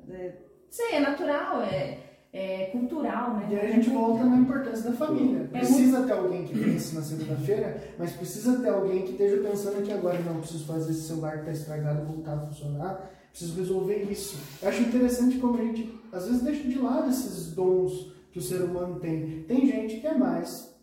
é, 0.08 0.32
sei, 0.70 0.96
é 0.96 1.00
natural, 1.00 1.62
é, 1.62 1.98
é 2.32 2.66
cultural, 2.66 3.34
né? 3.34 3.48
E 3.50 3.56
aí 3.56 3.72
a 3.72 3.74
gente 3.74 3.90
volta 3.90 4.24
na 4.24 4.36
importância 4.36 4.90
da 4.90 4.96
família. 4.96 5.48
É 5.52 5.58
Precisa 5.58 6.02
ter 6.02 6.12
alguém 6.12 6.44
que 6.44 6.58
pense 6.58 6.94
na 6.94 7.02
segunda-feira, 7.02 7.94
mas 7.98 8.12
precisa 8.12 8.58
ter 8.60 8.68
alguém 8.68 9.02
que 9.02 9.12
esteja 9.12 9.42
pensando 9.42 9.78
aqui 9.78 9.92
agora, 9.92 10.18
não, 10.20 10.40
preciso 10.40 10.66
fazer 10.66 10.90
esse 10.90 11.08
celular 11.08 11.32
que 11.32 11.50
está 11.50 11.52
estragado 11.52 12.06
voltar 12.06 12.34
a 12.34 12.46
funcionar, 12.46 13.10
preciso 13.30 13.58
resolver 13.58 14.02
isso. 14.10 14.38
Eu 14.60 14.68
acho 14.68 14.82
interessante 14.82 15.38
como 15.38 15.58
a 15.58 15.62
gente, 15.62 15.98
às 16.12 16.26
vezes, 16.26 16.42
deixa 16.42 16.68
de 16.68 16.78
lado 16.78 17.08
esses 17.08 17.52
dons 17.52 18.12
que 18.30 18.38
o 18.38 18.42
ser 18.42 18.60
humano 18.62 19.00
tem. 19.00 19.44
Tem 19.44 19.66
gente 19.66 20.00
que 20.00 20.06
é 20.06 20.16
mais 20.16 20.74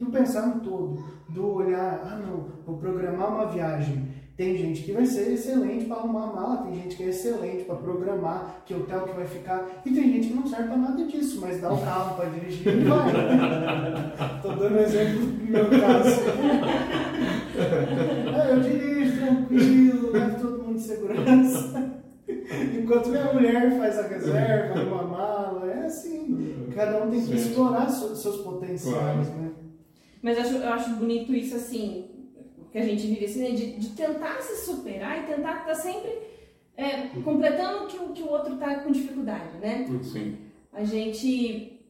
do 0.00 0.06
pensar 0.06 0.46
no 0.46 0.60
todo, 0.60 1.04
do 1.28 1.46
olhar, 1.46 2.00
ah 2.02 2.16
não, 2.16 2.48
vou 2.64 2.78
programar 2.78 3.28
uma 3.28 3.46
viagem. 3.46 4.08
Tem 4.40 4.56
gente 4.56 4.84
que 4.84 4.92
vai 4.92 5.04
ser 5.04 5.34
excelente 5.34 5.84
para 5.84 5.98
arrumar 5.98 6.22
a 6.22 6.32
mala, 6.32 6.62
tem 6.62 6.74
gente 6.76 6.96
que 6.96 7.02
é 7.02 7.08
excelente 7.08 7.64
para 7.64 7.74
programar 7.74 8.62
que 8.64 8.72
hotel 8.72 9.02
que 9.02 9.12
vai 9.12 9.26
ficar, 9.26 9.82
e 9.84 9.90
tem 9.90 10.14
gente 10.14 10.28
que 10.28 10.34
não 10.34 10.46
serve 10.46 10.68
para 10.68 10.78
nada 10.78 11.04
disso, 11.04 11.42
mas 11.42 11.60
dá 11.60 11.70
o 11.70 11.78
carro 11.78 12.16
para 12.16 12.30
dirigir 12.30 12.66
e 12.66 12.84
vai. 12.84 13.12
Tô 14.40 14.48
dando 14.48 14.76
um 14.76 14.78
exemplo 14.78 15.26
do 15.26 15.44
meu 15.44 15.68
caso. 15.68 16.20
ah, 18.34 18.48
eu 18.48 18.60
dirijo 18.60 19.18
tranquilo, 19.18 20.10
levo 20.10 20.40
todo 20.40 20.62
mundo 20.62 20.76
de 20.76 20.84
segurança. 20.84 22.00
Enquanto 22.80 23.10
minha 23.10 23.34
mulher 23.34 23.78
faz 23.78 23.98
a 23.98 24.08
reserva, 24.08 24.80
arruma 24.80 25.02
a 25.02 25.06
mala, 25.06 25.70
é 25.70 25.84
assim. 25.84 26.66
Cada 26.74 27.04
um 27.04 27.10
tem 27.10 27.20
que 27.20 27.26
Sim. 27.26 27.34
explorar 27.34 27.90
seus 27.90 28.22
seus 28.22 28.38
potenciais, 28.38 29.28
né? 29.36 29.50
Mas 30.22 30.38
eu 30.38 30.44
acho, 30.44 30.56
eu 30.56 30.72
acho 30.72 30.90
bonito 30.96 31.34
isso 31.34 31.56
assim, 31.56 32.19
que 32.70 32.78
a 32.78 32.84
gente 32.84 33.06
vive 33.06 33.24
assim, 33.24 33.42
né? 33.42 33.50
de, 33.50 33.72
de 33.72 33.88
tentar 33.90 34.40
se 34.40 34.64
superar 34.64 35.22
e 35.22 35.26
tentar 35.26 35.60
estar 35.60 35.74
sempre 35.74 36.10
é, 36.76 37.08
completando 37.22 37.84
o 37.84 37.86
que, 37.86 37.96
o 37.98 38.12
que 38.12 38.22
o 38.22 38.30
outro 38.30 38.54
está 38.54 38.76
com 38.76 38.90
dificuldade, 38.90 39.58
né? 39.60 39.86
Sim. 40.02 40.38
A 40.72 40.84
gente, 40.84 41.80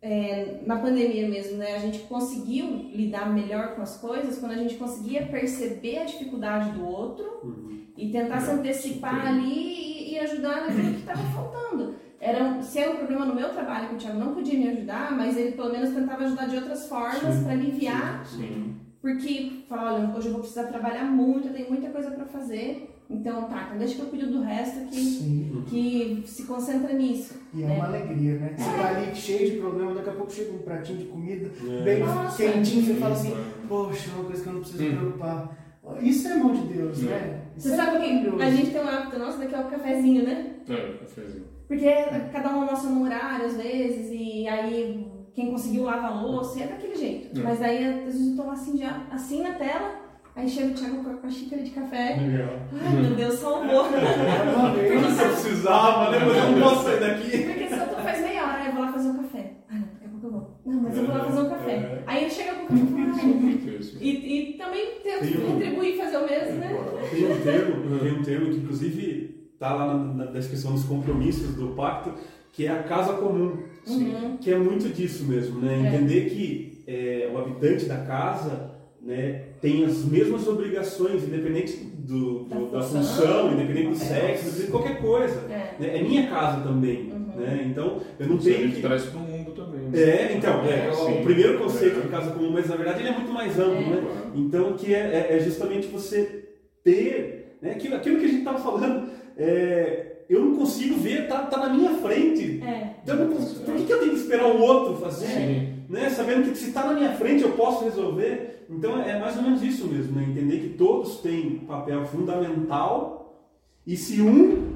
é, 0.00 0.60
na 0.64 0.76
pandemia 0.76 1.28
mesmo, 1.28 1.56
né? 1.56 1.74
A 1.74 1.78
gente 1.78 2.00
conseguiu 2.00 2.66
lidar 2.92 3.32
melhor 3.32 3.74
com 3.74 3.82
as 3.82 3.96
coisas 3.96 4.38
quando 4.38 4.52
a 4.52 4.56
gente 4.56 4.76
conseguia 4.76 5.26
perceber 5.26 5.98
a 5.98 6.04
dificuldade 6.04 6.70
do 6.70 6.86
outro 6.86 7.82
e 7.96 8.10
tentar 8.10 8.40
se 8.40 8.50
antecipar 8.50 9.26
ali 9.26 9.52
e, 9.52 10.12
e 10.12 10.18
ajudar 10.18 10.60
naquilo 10.60 10.92
que 10.92 11.00
estava 11.00 11.22
faltando. 11.30 11.94
Era, 12.20 12.62
se 12.62 12.78
era 12.78 12.92
um 12.92 12.96
problema 12.96 13.26
no 13.26 13.34
meu 13.34 13.50
trabalho 13.50 13.88
que 13.88 13.94
o 13.94 13.98
Thiago 13.98 14.18
não 14.18 14.34
podia 14.34 14.58
me 14.58 14.68
ajudar, 14.68 15.16
mas 15.16 15.36
ele 15.36 15.52
pelo 15.52 15.72
menos 15.72 15.90
tentava 15.90 16.24
ajudar 16.24 16.46
de 16.46 16.56
outras 16.56 16.88
formas 16.88 17.42
para 17.42 17.52
aliviar 17.52 18.24
Sim. 18.24 18.85
Porque 19.06 19.62
fala, 19.68 19.94
olha, 19.94 20.16
hoje 20.16 20.26
eu 20.26 20.32
vou 20.32 20.40
precisar 20.40 20.64
trabalhar 20.64 21.04
muito, 21.04 21.46
eu 21.46 21.54
tenho 21.54 21.68
muita 21.68 21.88
coisa 21.90 22.10
pra 22.10 22.24
fazer. 22.24 22.90
Então 23.08 23.44
tá, 23.44 23.66
então 23.66 23.78
deixa 23.78 23.94
que 23.94 24.00
eu 24.00 24.06
cuido 24.06 24.26
do 24.32 24.40
resto 24.40 24.80
que, 24.88 24.96
Sim. 24.96 25.64
que 25.68 26.24
se 26.26 26.42
concentra 26.42 26.92
nisso. 26.92 27.34
E 27.54 27.62
é 27.62 27.66
né? 27.68 27.74
uma 27.76 27.84
alegria, 27.86 28.34
né? 28.34 28.54
Você 28.56 28.68
tá 28.70 28.88
ali 28.88 29.14
cheio 29.14 29.48
de 29.52 29.58
problema, 29.58 29.94
daqui 29.94 30.10
a 30.10 30.12
pouco 30.12 30.32
chega 30.32 30.52
um 30.52 30.58
pratinho 30.58 30.98
de 30.98 31.04
comida, 31.04 31.48
É. 31.70 31.82
bem 31.84 32.00
Nossa. 32.00 32.36
quentinho, 32.42 32.84
você 32.84 32.94
fala 32.94 33.14
assim, 33.14 33.30
Sim. 33.30 33.44
poxa, 33.68 34.10
é 34.10 34.14
uma 34.16 34.24
coisa 34.24 34.42
que 34.42 34.48
eu 34.48 34.52
não 34.54 34.60
preciso 34.60 34.82
me 34.82 34.88
Hum. 34.90 34.96
preocupar. 34.96 35.56
Isso 36.02 36.26
é 36.26 36.34
mão 36.34 36.52
de 36.52 36.74
Deus, 36.74 37.02
né? 37.02 37.42
Isso 37.56 37.68
Você 37.68 37.74
é 37.74 37.76
sabe 37.76 37.90
que 38.02 38.12
maravilhoso. 38.12 38.42
a 38.42 38.50
gente 38.50 38.70
tem 38.72 38.82
um 38.82 38.88
hábito 38.88 39.18
nosso 39.20 39.38
daqui 39.38 39.54
é 39.54 39.60
o 39.60 39.70
cafezinho, 39.70 40.24
né? 40.24 40.54
É, 40.68 40.92
cafezinho. 40.98 41.44
Porque 41.68 41.86
cada 42.32 42.48
um 42.56 42.62
almoça 42.62 42.88
num 42.90 43.04
horário 43.04 43.46
às 43.46 43.56
vezes, 43.56 44.08
e 44.10 44.48
aí 44.48 45.06
quem 45.36 45.50
conseguiu 45.50 45.84
lava 45.84 46.06
a 46.08 46.20
louça, 46.22 46.58
e 46.58 46.62
é 46.62 46.66
daquele 46.66 46.96
jeito. 46.96 47.38
É. 47.38 47.42
Mas 47.42 47.60
aí 47.60 47.84
às 47.84 48.04
vezes 48.04 48.30
eu 48.30 48.36
tô 48.36 48.44
lá 48.48 48.54
assim, 48.54 48.78
já, 48.78 49.02
assim 49.12 49.42
na 49.42 49.52
tela, 49.52 49.94
aí 50.34 50.48
chega 50.48 50.68
o 50.68 50.74
Thiago 50.74 51.04
com 51.04 51.26
a, 51.26 51.30
xícara 51.30 51.62
de 51.62 51.70
café. 51.72 52.16
Legal. 52.18 52.48
Ai 52.82 52.92
meu 53.02 53.14
Deus, 53.14 53.34
salvou! 53.34 53.84
É 53.86 54.56
uma 54.56 54.72
vez. 54.72 55.00
Você 55.02 55.24
precisava, 55.26 56.10
né? 56.10 56.18
Mas 56.24 56.36
eu 56.38 56.50
não 56.52 56.60
posso 56.62 56.84
sair 56.84 57.00
daqui. 57.00 57.30
Porque 57.44 57.68
se 57.68 57.74
eu 57.74 57.86
tô 57.86 57.96
faz 57.96 58.20
meia 58.22 58.42
hora, 58.46 58.64
eu 58.64 58.72
vou 58.72 58.80
lá 58.82 58.92
fazer 58.92 59.08
um 59.10 59.16
café. 59.18 59.52
Ah 59.68 59.74
não, 59.74 59.80
daqui 59.92 60.04
a 60.06 60.08
pouco 60.08 60.26
eu 60.26 60.30
vou. 60.32 60.60
Não, 60.64 60.80
mas 60.82 60.96
eu 60.96 61.04
vou 61.06 61.14
lá 61.16 61.24
fazer 61.24 61.40
um 61.42 61.50
café. 61.50 62.02
Aí 62.06 62.22
ele 62.22 62.30
chega 62.30 62.54
com 62.54 62.64
o 62.64 62.68
café 62.68 63.26
e. 63.26 64.08
E, 64.08 64.52
e 64.54 64.58
também 64.58 64.86
tento 65.02 65.24
um- 65.46 65.82
e 65.82 65.96
fazer 65.98 66.16
o 66.16 66.26
mesmo, 66.26 66.58
né? 66.60 66.74
Tem 67.10 67.30
um 67.30 67.40
termo, 67.42 67.98
tem 68.00 68.12
um 68.12 68.22
termo 68.22 68.46
que 68.50 68.56
inclusive 68.56 69.48
está 69.52 69.74
lá 69.74 69.94
na, 69.94 70.14
na 70.14 70.24
descrição 70.26 70.72
dos 70.72 70.84
compromissos 70.84 71.54
do 71.54 71.68
pacto, 71.68 72.12
que 72.56 72.66
é 72.66 72.70
a 72.70 72.82
casa 72.82 73.12
comum. 73.14 73.58
Uhum. 73.86 74.36
Que 74.38 74.50
é 74.50 74.56
muito 74.56 74.88
disso 74.88 75.24
mesmo, 75.26 75.60
né? 75.60 75.74
É. 75.74 75.94
Entender 75.94 76.30
que 76.30 76.82
é, 76.86 77.30
o 77.32 77.38
habitante 77.38 77.84
da 77.84 77.98
casa 77.98 78.74
né, 79.02 79.42
tem 79.60 79.84
as 79.84 80.04
mesmas 80.04 80.48
obrigações, 80.48 81.22
independente 81.22 81.76
do, 81.76 82.44
do- 82.44 82.70
Da 82.70 82.78
da, 82.78 82.82
função, 82.82 83.02
função, 83.02 83.52
independente 83.52 83.88
do 83.88 83.92
é. 83.92 84.06
sexo, 84.06 84.42
independente 84.46 84.64
de 84.64 84.70
qualquer 84.72 85.00
coisa. 85.00 85.40
É. 85.50 85.74
né? 85.78 85.98
É 85.98 86.02
minha 86.02 86.26
casa 86.28 86.62
também. 86.62 87.12
Uhum. 87.12 87.36
Né? 87.36 87.66
Então, 87.70 88.00
eu 88.18 88.26
não 88.26 88.36
Isso 88.36 88.48
a 88.48 88.52
tenho 88.52 88.66
gente 88.66 88.76
que... 88.76 88.82
traz 88.82 89.04
para 89.04 89.20
o 89.20 89.22
mundo 89.22 89.52
também. 89.52 89.80
né? 89.82 90.00
É, 90.00 90.32
então, 90.36 90.62
é, 90.64 90.90
o 91.20 91.22
primeiro 91.22 91.58
conceito 91.58 91.98
É. 91.98 92.00
de 92.02 92.08
casa 92.08 92.30
comum, 92.32 92.50
mas 92.50 92.66
na 92.68 92.76
verdade 92.76 93.00
ele 93.00 93.10
é 93.10 93.12
muito 93.12 93.30
mais 93.32 93.58
amplo, 93.58 93.76
É. 93.76 93.90
né? 93.90 94.00
Claro. 94.02 94.32
Então, 94.34 94.72
que 94.72 94.94
é, 94.94 94.98
é- 95.30 95.36
é 95.36 95.40
justamente 95.40 95.86
você 95.88 96.48
ter, 96.82 97.58
né, 97.60 97.72
aquilo, 97.72 97.94
aquilo 97.94 98.18
que 98.18 98.24
a 98.24 98.28
gente 98.28 98.38
estava 98.38 98.58
falando, 98.58 99.10
é, 99.36 100.15
eu 100.28 100.44
não 100.44 100.56
consigo 100.56 100.96
ver, 100.96 101.28
tá, 101.28 101.42
tá 101.42 101.58
na 101.58 101.68
minha 101.70 101.90
frente. 101.94 102.60
É. 102.62 102.94
Então, 103.02 103.16
eu 103.16 103.26
não 103.28 103.36
consigo- 103.36 103.60
por 103.64 103.74
que, 103.74 103.84
que 103.84 103.92
eu 103.92 103.98
tenho 104.00 104.10
que 104.12 104.18
esperar 104.18 104.46
o 104.46 104.60
outro 104.60 104.96
fazer? 104.96 105.26
Sim. 105.26 105.72
Né? 105.88 106.10
Sabendo 106.10 106.50
que 106.50 106.58
se 106.58 106.68
está 106.68 106.84
na 106.86 106.94
minha 106.94 107.12
frente 107.12 107.42
eu 107.42 107.52
posso 107.52 107.84
resolver. 107.84 108.66
Então, 108.68 109.00
é 109.00 109.18
mais 109.20 109.36
ou 109.36 109.42
menos 109.44 109.62
isso 109.62 109.86
mesmo, 109.86 110.16
né? 110.16 110.26
entender 110.28 110.58
que 110.58 110.70
todos 110.70 111.18
têm 111.20 111.58
papel 111.60 112.04
fundamental 112.06 113.46
e 113.86 113.96
se 113.96 114.20
um, 114.20 114.72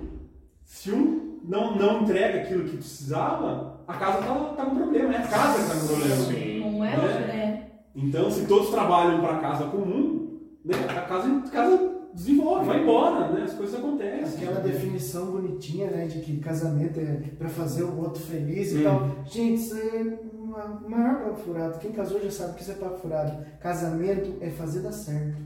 se 0.64 0.93
um 0.93 1.40
não, 1.44 1.74
não 1.77 2.02
entrega 2.02 2.43
aquilo 2.43 2.64
que 2.64 2.77
precisava, 2.77 3.81
a 3.89 3.94
casa 3.94 4.20
está 4.20 4.35
tá 4.35 4.64
com 4.66 4.77
problema, 4.77 5.14
é 5.14 5.16
a 5.16 5.22
casa 5.27 5.55
que 5.55 5.60
está 5.62 5.81
com 5.81 5.86
problema. 5.89 6.16
Sim. 6.24 6.60
Não 6.60 6.85
é 6.85 6.97
Né? 6.97 7.02
outro, 7.02 7.31
é. 7.32 7.66
Então, 7.97 8.31
se 8.31 8.47
todos 8.47 8.70
trabalham 8.70 9.20
para 9.20 9.36
a 9.36 9.40
casa 9.40 9.64
comum, 9.64 10.39
né, 10.64 10.74
a 10.89 11.01
casa, 11.02 11.28
a 11.44 11.51
casa 11.51 11.99
desenvolve, 12.15 12.66
vai 12.66 12.82
embora, 12.82 13.32
né, 13.32 13.43
as 13.43 13.55
coisas 13.55 13.78
acontecem. 13.78 14.43
Aquela 14.47 14.61
definição 14.61 15.31
bonitinha, 15.31 15.91
né, 15.91 16.07
de 16.07 16.20
que 16.20 16.39
casamento 16.39 16.99
é 17.01 17.15
pra 17.39 17.49
fazer 17.49 17.85
o 17.85 17.99
outro 17.99 18.23
feliz 18.23 18.73
e 18.73 18.78
Hum. 18.78 18.82
tal. 18.85 19.24
Gente, 19.27 19.61
isso 19.62 19.77
é 19.77 20.19
o 20.35 20.89
maior 20.91 21.23
papo 21.24 21.37
furado. 21.43 21.78
Quem 21.78 21.93
casou 21.93 22.20
já 22.20 22.31
sabe 22.31 22.55
que 22.57 22.62
isso 22.62 22.73
é 22.73 22.74
papo 22.74 22.99
furado. 22.99 23.45
Casamento 23.61 24.37
é 24.41 24.51
fazer 24.51 24.81
dar 24.81 24.93
certo. 24.93 25.41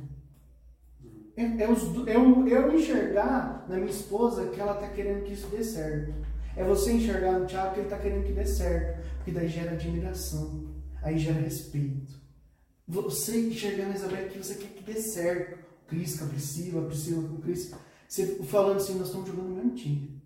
É, 1.36 1.64
é, 1.64 1.70
os 1.70 1.82
é 2.06 2.16
o- 2.16 2.46
eu 2.46 2.74
enxergar 2.74 3.66
na 3.68 3.76
minha 3.76 3.90
esposa 3.90 4.46
que 4.46 4.60
ela 4.60 4.74
tá 4.74 4.86
querendo 4.88 5.24
que 5.24 5.32
isso 5.32 5.48
dê 5.48 5.62
certo. 5.64 6.14
É 6.56 6.62
você 6.62 6.92
enxergar 6.92 7.38
no 7.40 7.46
Thiago 7.46 7.74
que 7.74 7.80
ele 7.80 7.88
tá 7.88 7.98
querendo 7.98 8.24
que 8.24 8.32
dê 8.32 8.46
certo. 8.46 9.02
Porque 9.16 9.32
daí 9.32 9.48
gera 9.48 9.72
admiração. 9.72 10.64
Aí 11.02 11.18
gera 11.18 11.40
respeito. 11.40 12.22
Você 12.86 13.48
enxergar 13.48 13.86
na 13.88 13.94
Isabel 13.96 14.28
que 14.28 14.38
você 14.38 14.54
quer 14.54 14.68
que 14.68 14.84
dê 14.84 15.00
certo. 15.00 15.58
Cris 15.86 16.18
com 16.18 16.24
a 16.24 16.28
Priscila, 16.28 16.86
Priscila 16.86 17.28
com 17.28 17.34
o 17.36 17.40
Cris. 17.40 17.72
Falando 18.44 18.76
assim, 18.76 18.94
nós 18.98 19.08
estamos 19.08 19.28
jogando 19.28 19.48
no 19.48 19.56
mesmo 19.56 19.74
time. 19.74 20.22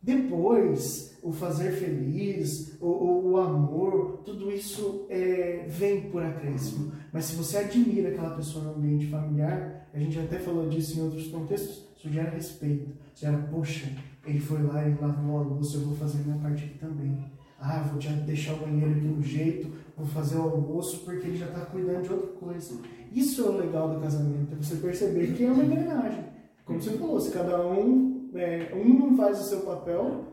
Depois, 0.00 1.18
o 1.22 1.32
fazer 1.32 1.72
feliz, 1.72 2.76
o, 2.80 2.86
o, 2.86 3.30
o 3.32 3.36
amor, 3.36 4.22
tudo 4.24 4.50
isso 4.50 5.06
é, 5.10 5.66
vem 5.68 6.08
por 6.08 6.22
acréscimo. 6.22 6.92
Mas 7.12 7.24
se 7.24 7.36
você 7.36 7.58
admira 7.58 8.10
aquela 8.10 8.36
pessoa 8.36 8.64
no 8.64 8.74
ambiente 8.76 9.06
familiar, 9.06 9.88
a 9.92 9.98
gente 9.98 10.18
até 10.18 10.38
falou 10.38 10.68
disso 10.68 10.98
em 10.98 11.02
outros 11.02 11.26
contextos, 11.26 11.84
isso 11.96 12.10
gera 12.10 12.30
respeito. 12.30 12.90
Gera, 13.14 13.38
poxa, 13.50 13.92
ele 14.24 14.38
foi 14.38 14.62
lá 14.62 14.88
e 14.88 14.94
lavou 14.94 15.38
a 15.38 15.42
louça, 15.42 15.76
eu 15.76 15.82
vou 15.82 15.96
fazer 15.96 16.18
minha 16.18 16.38
parte 16.38 16.64
aqui 16.64 16.78
também. 16.78 17.32
Ah, 17.60 17.82
vou 17.82 18.00
deixar 18.24 18.54
o 18.54 18.60
banheiro 18.60 18.92
aqui 18.92 19.04
no 19.04 19.20
jeito, 19.20 19.72
vou 19.96 20.06
fazer 20.06 20.36
o 20.36 20.42
almoço 20.42 21.00
porque 21.04 21.26
ele 21.26 21.36
já 21.36 21.46
está 21.46 21.66
cuidando 21.66 22.04
de 22.04 22.12
outra 22.12 22.28
coisa. 22.28 22.80
Isso 23.12 23.42
é 23.46 23.50
o 23.50 23.56
legal 23.56 23.88
do 23.94 24.00
casamento, 24.00 24.54
é 24.54 24.56
você 24.56 24.76
perceber 24.76 25.34
que 25.34 25.44
é 25.44 25.50
uma 25.50 25.64
engrenagem. 25.64 26.24
Como 26.64 26.80
você 26.80 26.90
falou, 26.98 27.20
se 27.20 27.30
cada 27.30 27.66
um, 27.66 28.28
é, 28.34 28.72
um 28.74 28.98
não 28.98 29.16
faz 29.16 29.40
o 29.40 29.44
seu 29.44 29.60
papel, 29.60 30.24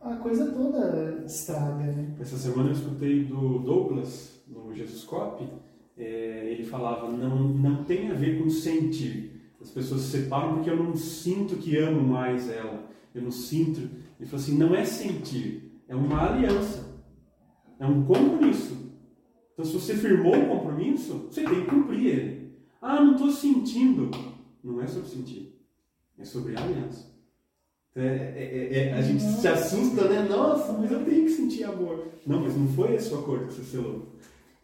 a 0.00 0.16
coisa 0.16 0.50
toda 0.50 1.22
estraga, 1.24 1.84
né? 1.84 2.14
Essa 2.18 2.36
semana 2.36 2.70
eu 2.70 2.72
escutei 2.72 3.24
do 3.24 3.58
Douglas, 3.58 4.42
no 4.48 4.74
Jesus 4.74 5.04
Cop, 5.04 5.46
é, 5.96 6.50
ele 6.50 6.64
falava, 6.64 7.10
não, 7.10 7.48
não 7.48 7.84
tem 7.84 8.10
a 8.10 8.14
ver 8.14 8.42
com 8.42 8.48
sentir. 8.48 9.52
As 9.60 9.70
pessoas 9.70 10.00
se 10.00 10.22
separam 10.22 10.54
porque 10.54 10.70
eu 10.70 10.76
não 10.76 10.96
sinto 10.96 11.56
que 11.56 11.76
amo 11.76 12.02
mais 12.02 12.50
ela. 12.50 12.90
Eu 13.14 13.22
não 13.22 13.30
sinto. 13.30 13.80
Ele 14.18 14.28
falou 14.28 14.42
assim, 14.42 14.58
não 14.58 14.74
é 14.74 14.84
sentir, 14.84 15.80
é 15.86 15.94
uma 15.94 16.30
aliança. 16.30 17.00
É 17.78 17.86
um 17.86 18.02
compromisso. 18.04 18.91
Então 19.62 19.64
se 19.64 19.78
você 19.78 19.94
firmou 19.94 20.34
um 20.34 20.48
compromisso, 20.48 21.28
você 21.30 21.44
tem 21.44 21.60
que 21.60 21.70
cumprir 21.70 22.06
ele. 22.06 22.52
Ah, 22.80 23.00
não 23.00 23.12
estou 23.12 23.30
sentindo. 23.30 24.10
Não 24.62 24.80
é 24.82 24.86
sobre 24.88 25.08
sentir, 25.08 25.56
é 26.18 26.24
sobre 26.24 26.56
aliança. 26.56 27.12
É, 27.94 28.00
é- 28.04 28.68
é- 28.72 28.88
é- 28.88 28.92
a 28.94 29.00
gente 29.02 29.22
se 29.22 29.46
assusta, 29.46 30.08
né? 30.08 30.26
Nossa, 30.28 30.72
mas 30.72 30.90
eu 30.90 31.04
tenho 31.04 31.24
que 31.26 31.30
sentir 31.30 31.62
amor. 31.64 32.08
Não, 32.26 32.40
mas 32.40 32.56
não 32.56 32.66
foi 32.68 32.94
esse 32.94 33.12
o 33.14 33.18
acordo 33.20 33.46
que 33.46 33.54
você 33.54 33.62
selou. 33.62 34.08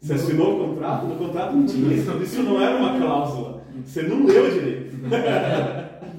Você 0.01 0.13
assinou 0.13 0.55
o 0.63 0.67
contrato? 0.69 1.07
No 1.07 1.15
contrato 1.15 1.55
não 1.55 1.65
tinha 1.65 1.93
isso. 1.93 2.11
Isso 2.21 2.43
não 2.43 2.59
era 2.61 2.77
uma 2.77 2.97
cláusula. 2.99 3.63
Você 3.85 4.03
não 4.03 4.25
leu 4.25 4.51
direito. 4.51 4.95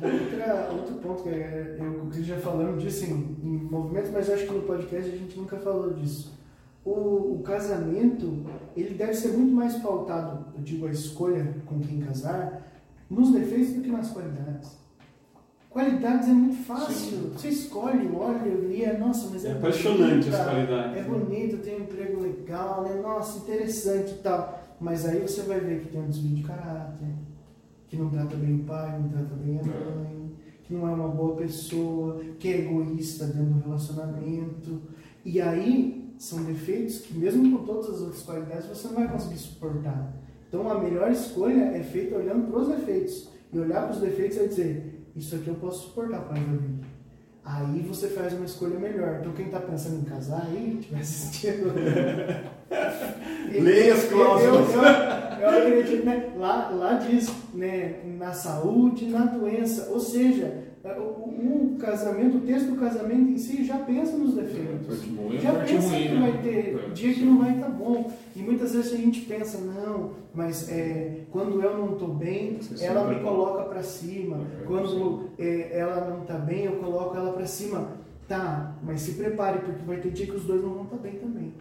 Outra, 0.02 0.70
outro 0.72 0.94
ponto 0.96 1.22
que 1.22 1.28
é, 1.28 1.76
eu, 1.78 2.04
o 2.04 2.06
Cris 2.10 2.24
já 2.26 2.36
falamos 2.38 2.82
disso 2.82 3.04
em, 3.04 3.36
em 3.42 3.58
movimentos, 3.70 4.10
mas 4.10 4.28
eu 4.28 4.34
acho 4.36 4.46
que 4.46 4.52
no 4.54 4.62
podcast 4.62 5.10
a 5.12 5.16
gente 5.16 5.36
nunca 5.36 5.56
falou 5.58 5.92
disso. 5.92 6.39
O, 6.84 7.34
o 7.34 7.42
casamento, 7.44 8.44
ele 8.76 8.94
deve 8.94 9.14
ser 9.14 9.36
muito 9.36 9.52
mais 9.52 9.76
pautado, 9.76 10.46
eu 10.56 10.62
digo 10.62 10.86
a 10.86 10.90
escolha 10.90 11.56
com 11.66 11.78
quem 11.80 12.00
casar, 12.00 12.66
nos 13.08 13.32
defeitos 13.32 13.74
do 13.74 13.82
que 13.82 13.90
nas 13.90 14.10
qualidades. 14.10 14.78
Qualidades 15.68 16.28
é 16.28 16.32
muito 16.32 16.64
fácil. 16.64 16.94
Sim. 16.94 17.30
Você 17.32 17.48
escolhe, 17.48 18.10
olha, 18.12 18.48
e 18.48 18.82
é, 18.82 18.98
nossa, 18.98 19.28
mas 19.30 19.44
é, 19.44 19.50
É 19.50 19.52
apaixonante 19.52 20.14
bonita, 20.28 20.36
as 20.36 20.44
qualidades, 20.44 20.96
É 20.96 21.02
né? 21.02 21.08
bonito, 21.08 21.56
tem 21.58 21.76
um 21.76 21.82
emprego 21.84 22.20
legal, 22.22 22.82
né? 22.82 23.00
Nossa, 23.00 23.38
interessante 23.38 24.12
e 24.12 24.18
tal. 24.18 24.60
Mas 24.80 25.06
aí 25.06 25.20
você 25.20 25.42
vai 25.42 25.60
ver 25.60 25.80
que 25.80 25.88
tem 25.90 26.00
um 26.00 26.08
desvio 26.08 26.34
de 26.34 26.42
caráter, 26.42 27.08
que 27.88 27.96
não 27.96 28.08
trata 28.08 28.34
bem 28.34 28.56
o 28.56 28.64
pai, 28.64 28.98
não 28.98 29.08
trata 29.10 29.34
bem 29.36 29.60
a 29.60 29.62
mãe, 29.62 30.32
que 30.64 30.74
não 30.74 30.88
é 30.88 30.92
uma 30.92 31.08
boa 31.08 31.36
pessoa, 31.36 32.20
que 32.38 32.48
é 32.48 32.58
egoísta 32.62 33.26
dentro 33.26 33.54
do 33.54 33.60
relacionamento. 33.60 34.80
E 35.24 35.40
aí 35.40 35.99
são 36.20 36.44
defeitos 36.44 36.98
que, 36.98 37.16
mesmo 37.16 37.58
com 37.58 37.64
todas 37.64 37.88
as 37.88 38.00
outras 38.02 38.22
qualidades, 38.22 38.66
você 38.66 38.88
não 38.88 38.94
vai 38.94 39.08
conseguir 39.08 39.38
suportar. 39.38 40.12
Então 40.46 40.70
a 40.70 40.78
melhor 40.78 41.10
escolha 41.10 41.72
é 41.74 41.82
feita 41.82 42.16
olhando 42.16 42.50
para 42.50 42.60
os 42.60 42.68
defeitos. 42.68 43.30
E 43.50 43.58
olhar 43.58 43.84
para 43.84 43.92
os 43.92 44.00
defeitos 44.00 44.36
é 44.36 44.46
dizer: 44.46 45.06
Isso 45.16 45.34
aqui 45.34 45.48
eu 45.48 45.54
posso 45.54 45.88
suportar 45.88 46.20
para 46.20 46.38
a 46.38 46.44
vida. 46.44 46.86
Aí 47.42 47.80
você 47.88 48.08
faz 48.08 48.34
uma 48.34 48.44
escolha 48.44 48.78
melhor. 48.78 49.20
Então 49.20 49.32
quem 49.32 49.46
está 49.46 49.60
pensando 49.60 50.02
em 50.02 50.04
casar 50.04 50.46
aí, 50.46 50.76
estiver 50.78 51.00
assistindo. 51.00 51.72
Leia 53.50 53.94
as 53.94 54.04
cláusulas. 54.04 54.74
Eu, 54.74 54.82
eu, 54.82 55.40
eu 55.40 55.58
acredito, 55.58 56.04
né? 56.04 56.34
Lá, 56.36 56.68
lá 56.68 56.94
diz, 56.98 57.32
né? 57.54 58.02
Na 58.18 58.34
saúde, 58.34 59.06
na 59.06 59.24
doença. 59.24 59.88
Ou 59.90 59.98
seja, 59.98 60.69
o, 60.84 61.02
o- 61.02 61.76
casamento, 61.78 62.38
o 62.38 62.40
texto 62.40 62.70
do 62.70 62.76
casamento 62.76 63.30
em 63.30 63.36
si 63.38 63.64
já 63.64 63.78
pensa 63.78 64.16
nos 64.16 64.34
defeitos. 64.34 65.02
Já 65.42 65.52
pensa 65.64 65.88
ruim, 65.88 66.02
que 66.02 66.14
né? 66.14 66.20
vai 66.20 66.42
ter 66.42 66.76
É, 66.76 66.88
dia 66.92 67.14
que 67.14 67.24
não 67.24 67.38
vai 67.38 67.54
estar 67.54 67.68
bom. 67.68 68.10
E 68.34 68.42
muitas 68.42 68.72
vezes 68.74 68.92
a 68.92 68.96
gente 68.96 69.20
pensa, 69.22 69.58
não, 69.58 70.12
mas 70.34 70.68
é, 70.70 71.22
quando 71.30 71.60
eu 71.62 71.76
não 71.76 71.92
estou 71.94 72.08
bem, 72.14 72.58
Você 72.60 72.84
ela 72.84 73.08
me 73.08 73.16
é 73.16 73.18
coloca 73.20 73.64
para 73.64 73.82
cima. 73.82 74.38
É, 74.60 74.64
Quando 74.64 75.30
é, 75.38 75.78
ela 75.78 76.08
não 76.10 76.22
está 76.22 76.34
bem, 76.38 76.64
eu 76.64 76.76
coloco 76.76 77.16
ela 77.16 77.32
para 77.32 77.46
cima. 77.46 77.88
Tá, 78.28 78.76
mas 78.82 79.00
se 79.00 79.14
prepare, 79.14 79.58
porque 79.60 79.82
vai 79.84 79.98
ter 79.98 80.10
dia 80.12 80.26
que 80.26 80.36
os 80.36 80.44
dois 80.44 80.62
não 80.62 80.70
vão 80.74 80.84
estar 80.84 80.98
bem 80.98 81.14
também. 81.14 81.52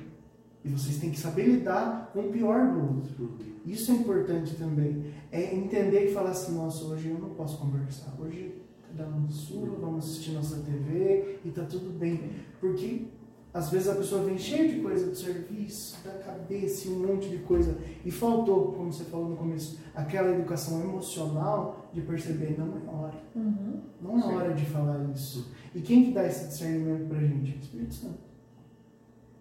E 0.64 0.70
vocês 0.70 0.98
têm 0.98 1.10
que 1.10 1.20
saber 1.20 1.44
lidar 1.46 2.12
com 2.14 2.20
o 2.20 2.30
pior 2.32 2.68
do 2.74 2.80
outro. 2.98 3.32
Isso 3.66 3.92
é 3.92 3.96
importante 3.96 4.56
também. 4.56 5.06
É 5.32 5.56
entender 5.56 6.06
e 6.10 6.14
falar 6.14 6.30
assim, 6.32 6.54
nossa, 6.56 6.86
hoje 6.86 7.10
eu 7.10 7.18
não 7.18 7.30
posso 7.30 7.58
conversar. 7.58 8.14
Hoje 8.20 8.59
cada 8.90 9.10
um 9.10 9.30
sua, 9.30 9.70
vamos 9.70 10.06
assistir 10.06 10.32
nossa 10.32 10.58
TV 10.62 11.40
e 11.46 11.52
tá 11.52 11.64
tudo 11.64 11.98
bem. 11.98 12.32
Porque 12.60 13.08
às 13.54 13.70
vezes 13.72 13.88
a 13.88 13.96
pessoa 13.96 14.24
vem 14.24 14.38
cheia 14.38 14.72
de 14.72 14.80
coisa 14.80 15.10
do 15.10 15.16
serviço, 15.16 15.98
da 16.04 16.12
cabeça, 16.20 16.88
e 16.88 16.92
um 16.92 17.08
monte 17.08 17.30
de 17.30 17.40
coisa. 17.40 17.78
E 18.06 18.12
faltou, 18.12 18.74
como 18.74 18.94
você 18.94 19.04
falou 19.06 19.30
no 19.30 19.38
começo, 19.38 19.80
aquela 19.96 20.30
educação 20.30 20.82
emocional 20.82 21.90
de 21.92 22.02
perceber, 22.02 22.56
não 22.60 22.78
é 22.78 22.96
hora. 22.96 23.24
Uhum. 23.36 23.82
Não 24.02 24.20
é 24.20 24.22
Sim. 24.22 24.28
hora 24.28 24.54
de 24.54 24.66
falar 24.66 25.04
isso. 25.10 25.52
E 25.74 25.82
quem 25.82 26.06
que 26.06 26.12
dá 26.12 26.28
esse 26.28 26.48
discernimento 26.48 27.08
pra 27.08 27.20
gente? 27.20 27.52
O 27.52 27.60
Espírito 27.60 27.94
Santo. 27.94 28.20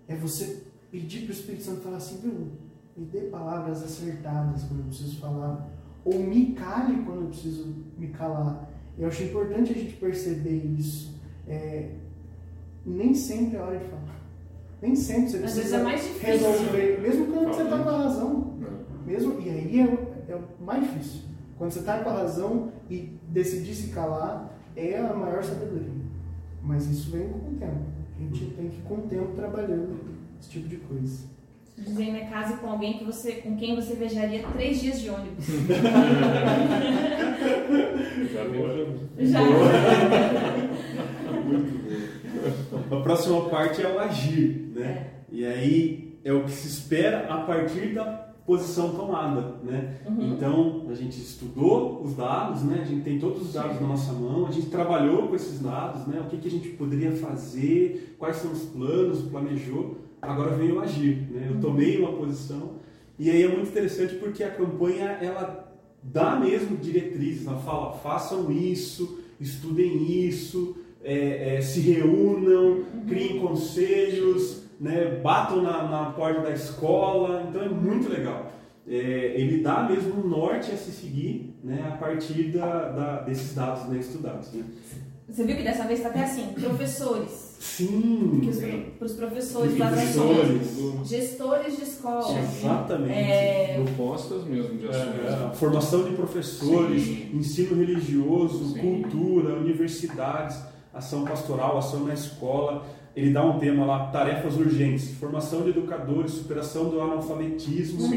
É 0.06 0.16
você 0.16 0.64
pedir 0.90 1.24
pro 1.24 1.32
Espírito 1.32 1.64
Santo 1.64 1.82
falar 1.82 1.98
assim, 1.98 2.18
viu? 2.22 2.48
Me 2.96 3.04
dê 3.04 3.20
palavras 3.22 3.82
acertadas 3.82 4.64
quando 4.64 4.80
eu 4.80 4.86
preciso 4.86 5.20
falar. 5.20 5.68
Ou 6.02 6.18
me 6.20 6.54
cale 6.54 7.04
quando 7.04 7.22
eu 7.22 7.28
preciso 7.28 7.74
me 7.98 8.08
calar. 8.08 8.67
Eu 8.98 9.08
acho 9.08 9.22
importante 9.22 9.72
a 9.72 9.74
gente 9.74 9.94
perceber 9.96 10.74
isso. 10.78 11.14
É, 11.46 11.90
nem 12.84 13.14
sempre 13.14 13.56
é 13.56 13.60
hora 13.60 13.78
de 13.78 13.84
falar. 13.84 14.18
Nem 14.82 14.94
sempre 14.94 15.30
você 15.30 15.36
Às 15.36 15.42
precisa 15.42 15.60
vezes 15.62 15.72
é 15.74 15.82
mais 15.82 16.02
difícil. 16.02 16.28
resolver. 16.50 17.00
Mesmo 17.00 17.26
quando 17.26 17.48
você 17.48 17.62
está 17.62 17.78
com 17.78 17.88
a 17.88 17.96
razão. 18.02 18.54
É. 18.62 19.10
Mesmo, 19.10 19.40
e 19.40 19.48
aí 19.50 19.80
é, 19.80 20.32
é 20.32 20.36
o 20.36 20.64
mais 20.64 20.82
difícil. 20.82 21.22
Quando 21.56 21.70
você 21.72 21.80
está 21.80 21.98
com 22.00 22.10
a 22.10 22.12
razão 22.12 22.72
e 22.90 23.18
decidir 23.28 23.74
se 23.74 23.88
calar, 23.88 24.56
é 24.76 24.98
a 24.98 25.12
maior 25.14 25.42
sabedoria. 25.42 25.90
Mas 26.62 26.86
isso 26.88 27.10
vem 27.10 27.28
com 27.28 27.38
o 27.38 27.54
tempo. 27.58 27.82
A 28.16 28.20
gente 28.20 28.46
tem 28.54 28.68
que 28.68 28.76
ir 28.78 28.82
com 28.82 28.94
o 28.96 29.02
tempo 29.02 29.32
trabalhando 29.34 29.96
esse 30.40 30.50
tipo 30.50 30.68
de 30.68 30.76
coisa. 30.76 31.24
Dizendo, 31.78 32.12
né, 32.12 32.28
case 32.30 32.56
com 32.58 32.70
alguém 32.70 32.98
que 32.98 33.04
você, 33.04 33.32
com 33.32 33.56
quem 33.56 33.74
você 33.76 33.94
viajaria 33.94 34.42
três 34.52 34.80
dias 34.80 35.00
de 35.00 35.10
ônibus. 35.10 35.44
Já 38.32 38.44
viajamos. 38.44 39.00
Já. 39.18 39.40
A 42.90 43.00
próxima 43.00 43.48
parte 43.48 43.82
é 43.82 43.88
o 43.88 43.98
agir, 43.98 44.72
né? 44.74 45.06
E 45.30 45.44
aí 45.44 46.18
é 46.24 46.32
o 46.32 46.44
que 46.44 46.50
se 46.50 46.68
espera 46.68 47.26
a 47.32 47.38
partir 47.38 47.94
da 47.94 48.28
posição 48.48 48.94
tomada, 48.94 49.56
né? 49.62 49.98
Uhum. 50.06 50.32
Então 50.32 50.86
a 50.88 50.94
gente 50.94 51.18
estudou 51.18 52.02
os 52.02 52.16
dados, 52.16 52.62
né? 52.64 52.80
A 52.80 52.84
gente 52.84 53.02
tem 53.02 53.18
todos 53.18 53.42
os 53.42 53.52
dados 53.52 53.78
na 53.78 53.86
nossa 53.86 54.12
mão, 54.12 54.46
a 54.46 54.50
gente 54.50 54.70
trabalhou 54.70 55.28
com 55.28 55.36
esses 55.36 55.60
dados, 55.60 56.06
né? 56.06 56.20
O 56.20 56.30
que, 56.30 56.38
que 56.38 56.48
a 56.48 56.50
gente 56.50 56.70
poderia 56.70 57.12
fazer, 57.12 58.16
quais 58.18 58.36
são 58.36 58.50
os 58.50 58.62
planos, 58.62 59.20
planejou. 59.22 59.98
Agora 60.20 60.50
vem 60.56 60.72
o 60.72 60.80
agir, 60.80 61.28
né? 61.30 61.48
Eu 61.50 61.60
tomei 61.60 61.98
uma 61.98 62.12
posição 62.12 62.72
e 63.18 63.30
aí 63.30 63.42
é 63.42 63.48
muito 63.48 63.68
interessante 63.68 64.14
porque 64.16 64.42
a 64.44 64.50
campanha 64.50 65.18
ela 65.20 65.72
dá 66.02 66.36
mesmo 66.36 66.76
diretrizes, 66.76 67.46
ela 67.46 67.58
fala 67.58 67.92
façam 67.98 68.50
isso, 68.50 69.20
estudem 69.40 70.26
isso, 70.26 70.76
é, 71.02 71.56
é, 71.56 71.60
se 71.60 71.80
reúnam, 71.80 72.84
criem 73.06 73.38
conselhos, 73.40 74.62
né, 74.80 75.20
batam 75.22 75.62
na, 75.62 75.88
na 75.88 76.10
porta 76.12 76.40
da 76.42 76.52
escola, 76.52 77.46
então 77.48 77.62
é 77.62 77.68
muito 77.68 78.08
legal. 78.08 78.52
É, 78.86 79.34
ele 79.36 79.60
dá 79.60 79.82
mesmo 79.88 80.24
um 80.24 80.28
norte 80.28 80.70
a 80.72 80.76
se 80.76 80.90
seguir 80.92 81.54
né, 81.62 81.90
a 81.92 81.96
partir 81.96 82.44
da, 82.52 82.88
da- 82.90 83.20
desses 83.22 83.54
dados 83.54 83.86
né, 83.88 83.98
estudados. 83.98 84.52
Né? 84.52 84.64
Você 85.28 85.44
viu 85.44 85.56
que 85.56 85.62
dessa 85.62 85.84
vez 85.84 85.98
está 85.98 86.10
até 86.10 86.22
assim, 86.22 86.46
professores. 86.54 87.47
Sim, 87.58 88.40
Para 88.98 89.06
os 89.06 89.12
professores 89.14 89.80
ações. 89.80 90.12
professores, 90.14 91.08
Gestores 91.08 91.76
de 91.76 91.82
escola. 91.82 92.38
exatamente. 92.38 93.12
É, 93.12 93.82
Propostas 93.84 94.44
mesmo 94.44 94.76
de 94.78 94.88
ações. 94.88 95.14
É, 95.26 95.50
formação 95.54 96.04
de 96.04 96.10
professores, 96.14 97.02
Sim. 97.02 97.30
ensino 97.34 97.76
religioso, 97.76 98.74
Sim. 98.74 98.78
cultura, 98.80 99.54
universidades, 99.54 100.56
ação 100.94 101.24
pastoral, 101.24 101.78
ação 101.78 102.04
na 102.04 102.14
escola. 102.14 102.86
Ele 103.16 103.32
dá 103.32 103.44
um 103.44 103.58
tema 103.58 103.84
lá, 103.84 104.06
tarefas 104.12 104.54
urgentes, 104.56 105.10
formação 105.18 105.62
de 105.62 105.70
educadores, 105.70 106.30
superação 106.32 106.88
do 106.88 107.00
analfabetismo, 107.00 108.08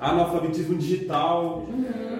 analfabetismo 0.00 0.76
digital. 0.76 1.66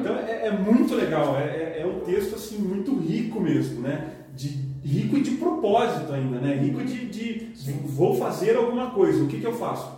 Então 0.01 0.15
é, 0.17 0.47
é 0.49 0.51
muito 0.51 0.95
legal, 0.97 1.37
é, 1.37 1.43
é- 1.45 1.83
é 1.83 1.87
um 1.87 2.01
texto 2.01 2.35
assim 2.35 2.59
muito 2.59 2.97
rico 2.99 3.39
mesmo, 3.41 3.81
né? 3.81 4.13
De, 4.35 4.49
rico 4.87 5.21
de 5.21 5.33
propósito 5.33 6.13
ainda, 6.13 6.39
né? 6.39 6.55
Rico 6.57 6.85
de, 6.85 7.07
de 7.07 7.47
vou 7.85 8.15
fazer 8.17 8.57
alguma 8.57 8.91
coisa, 8.91 9.25
o 9.25 9.27
que, 9.27 9.41
que 9.41 9.47
eu 9.47 9.53
faço? 9.55 9.91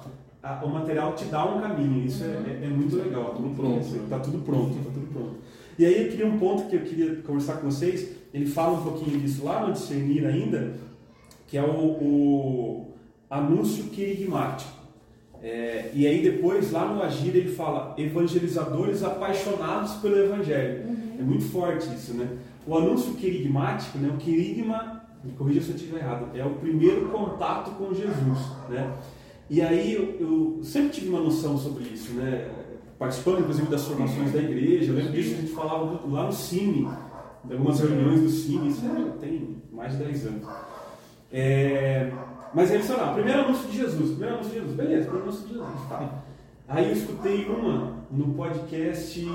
Ah, 0.42 0.62
o 0.64 0.68
material 0.68 1.14
te 1.14 1.24
dá 1.26 1.44
um 1.44 1.60
caminho, 1.60 2.06
isso 2.06 2.24
é, 2.24 2.26
é- 2.28 2.64
é 2.64 2.68
muito 2.68 2.96
legal. 2.96 3.34
Tudo 3.34 3.54
pronto, 3.54 3.86
né? 3.86 4.00
Tá 4.08 4.18
tudo 4.20 4.38
pronto, 4.38 4.74
tá 4.76 4.90
tudo 4.94 5.12
pronto. 5.12 5.34
E 5.78 5.84
aí 5.84 6.04
eu 6.04 6.10
queria 6.10 6.26
um 6.26 6.38
ponto 6.38 6.68
que 6.68 6.76
eu 6.76 6.80
queria 6.80 7.16
conversar 7.16 7.54
com 7.58 7.70
vocês, 7.70 8.08
ele 8.32 8.46
fala 8.46 8.78
um 8.78 8.82
pouquinho 8.82 9.18
disso 9.20 9.44
lá 9.44 9.66
no 9.66 9.72
discernir 9.72 10.24
ainda, 10.26 10.74
que 11.46 11.56
é 11.58 11.62
o, 11.62 11.66
o 11.66 12.86
anúncio 13.30 13.84
querigmático. 13.84 14.70
É, 15.42 15.90
e 15.94 16.04
aí 16.06 16.20
depois, 16.22 16.72
lá 16.72 16.84
no 16.92 17.00
Agir, 17.02 17.36
ele 17.36 17.48
fala 17.54 17.94
evangelizadores 17.96 19.04
apaixonados 19.04 19.94
pelo 19.94 20.16
Evangelho. 20.18 20.84
É 21.18 21.22
muito 21.22 21.44
forte 21.44 21.86
isso, 21.94 22.14
né? 22.14 22.26
O 22.68 22.76
anúncio 22.76 23.14
querigmático, 23.14 23.96
né? 23.96 24.10
o 24.14 24.18
querigma, 24.18 25.02
me 25.24 25.32
corrija 25.32 25.62
se 25.62 25.70
eu 25.70 25.76
estiver 25.76 26.00
errado, 26.00 26.28
é 26.34 26.44
o 26.44 26.50
primeiro 26.56 27.08
contato 27.08 27.70
com 27.70 27.94
Jesus, 27.94 28.38
né? 28.68 28.94
E 29.48 29.62
aí 29.62 29.94
eu, 29.94 30.20
eu 30.20 30.60
sempre 30.62 30.90
tive 30.90 31.08
uma 31.08 31.20
noção 31.20 31.56
sobre 31.56 31.84
isso, 31.84 32.12
né? 32.12 32.50
Participando, 32.98 33.40
inclusive, 33.40 33.68
das 33.68 33.86
formações 33.86 34.32
da 34.32 34.38
igreja, 34.38 34.92
eu 34.92 34.96
lembro 34.96 35.12
disso, 35.12 35.34
a 35.34 35.40
gente 35.40 35.52
falava 35.52 35.98
lá 36.06 36.26
no 36.26 36.32
Cine, 36.32 36.86
de 37.42 37.52
algumas 37.54 37.80
reuniões 37.80 38.20
do 38.20 38.28
Cine, 38.28 38.68
isso 38.68 38.82
tem 39.18 39.56
mais 39.72 39.96
de 39.96 40.04
10 40.04 40.26
anos. 40.26 40.48
É, 41.32 42.12
mas 42.52 42.70
eles 42.70 42.86
falaram, 42.86 43.12
ah, 43.12 43.14
primeiro 43.14 43.40
anúncio 43.44 43.66
de 43.66 43.76
Jesus, 43.78 44.10
primeiro 44.10 44.34
anúncio 44.34 44.52
de 44.52 44.58
Jesus, 44.58 44.76
beleza, 44.76 45.02
primeiro 45.04 45.28
anúncio 45.28 45.46
de 45.46 45.54
Jesus, 45.54 45.88
tá. 45.88 46.22
Aí 46.68 46.86
eu 46.86 46.92
escutei 46.92 47.46
uma 47.46 47.94
no 48.10 48.34
podcast 48.34 49.26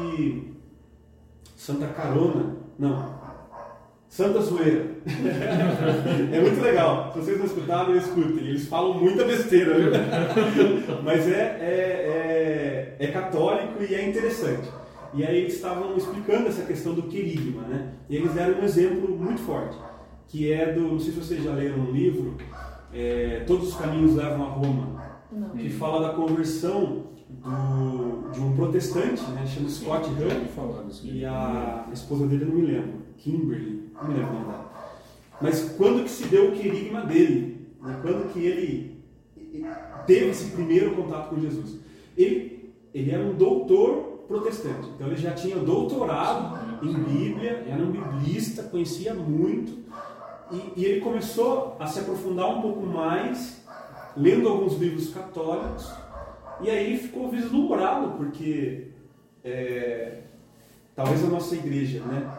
Santa 1.56 1.88
Carona, 1.88 2.58
não, 2.78 3.23
Santa 4.14 4.42
Zoeira. 4.42 4.92
é 6.32 6.40
muito 6.40 6.62
legal, 6.62 7.12
se 7.12 7.20
vocês 7.20 7.40
não 7.40 7.48
escutaram, 7.48 7.96
escutem, 7.98 8.46
eles 8.46 8.68
falam 8.68 8.94
muita 8.94 9.26
besteira, 9.26 9.74
viu? 9.74 9.92
Mas 11.04 11.28
é, 11.28 11.58
é, 11.60 12.96
é, 13.00 13.06
é 13.06 13.08
católico 13.08 13.82
e 13.82 13.96
é 13.96 14.08
interessante. 14.08 14.70
E 15.16 15.26
aí 15.26 15.40
eles 15.40 15.56
estavam 15.56 15.98
explicando 15.98 16.48
essa 16.48 16.62
questão 16.62 16.94
do 16.94 17.02
querigma, 17.04 17.64
né? 17.64 17.94
E 18.08 18.18
eles 18.18 18.32
deram 18.34 18.60
um 18.60 18.64
exemplo 18.64 19.18
muito 19.18 19.42
forte, 19.42 19.76
que 20.28 20.54
é 20.54 20.72
do, 20.72 20.82
não 20.82 21.00
sei 21.00 21.12
se 21.12 21.20
vocês 21.20 21.44
já 21.44 21.52
leram 21.52 21.80
um 21.80 21.92
livro, 21.92 22.38
é, 22.94 23.44
Todos 23.48 23.70
os 23.70 23.76
Caminhos 23.76 24.16
Levam 24.16 24.46
a 24.46 24.50
Roma, 24.50 25.02
Não. 25.32 25.50
que 25.50 25.72
fala 25.72 26.10
da 26.10 26.14
conversão 26.14 27.06
do, 27.28 28.30
de 28.32 28.40
um 28.40 28.56
protestante, 28.56 29.24
né? 29.32 29.44
Chama 29.48 29.70
Scott 29.70 30.08
desse 30.12 31.10
e 31.10 31.26
a 31.26 31.88
esposa 31.92 32.28
dele 32.28 32.44
eu 32.44 32.50
não 32.50 32.56
me 32.56 32.62
lembro, 32.68 33.03
Kimberly, 33.18 33.90
não 33.94 34.08
me 34.08 34.14
lembro 34.16 34.34
o. 34.38 34.64
Mas 35.42 35.76
quando 35.78 36.04
que 36.04 36.10
se 36.10 36.26
deu 36.26 36.50
o 36.50 36.52
querigma 36.54 37.02
dele? 37.02 37.68
Né? 37.82 38.00
Quando 38.02 38.32
que 38.32 38.40
ele 38.40 39.04
teve 40.06 40.30
esse 40.30 40.52
primeiro 40.52 40.96
contato 40.96 41.30
com 41.30 41.40
Jesus? 41.40 41.80
Ele, 42.18 42.74
ele 42.94 43.12
era 43.12 43.24
um 43.24 43.34
doutor 43.34 44.24
protestante, 44.28 44.90
então 44.96 45.08
ele 45.08 45.18
já 45.18 45.32
tinha 45.32 45.58
doutorado 45.58 46.86
em 46.86 46.94
Bíblia, 46.94 47.66
era 47.68 47.84
um 47.84 47.92
biblista, 47.92 48.64
conhecia 48.64 49.14
muito, 49.14 49.84
e, 50.52 50.82
e 50.82 50.86
ele 50.86 51.02
começou 51.02 51.76
a 51.80 51.88
se 51.88 52.00
aprofundar 52.00 52.50
um 52.58 52.62
pouco 52.62 52.86
mais, 52.86 53.64
lendo 54.16 54.48
alguns 54.48 54.78
livros 54.78 55.14
católicos, 55.14 55.92
e 56.62 56.70
aí 56.70 56.98
ficou 56.98 57.30
vislumbrado, 57.30 58.18
porque 58.18 58.88
é, 59.44 60.22
talvez 60.96 61.24
a 61.24 61.28
nossa 61.28 61.56
igreja, 61.56 62.00
né, 62.02 62.32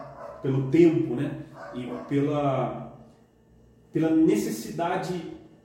pelo 0.45 0.69
tempo, 0.69 1.15
né, 1.15 1.31
e 1.73 1.89
pela, 2.07 2.93
pela 3.91 4.11
necessidade 4.11 5.19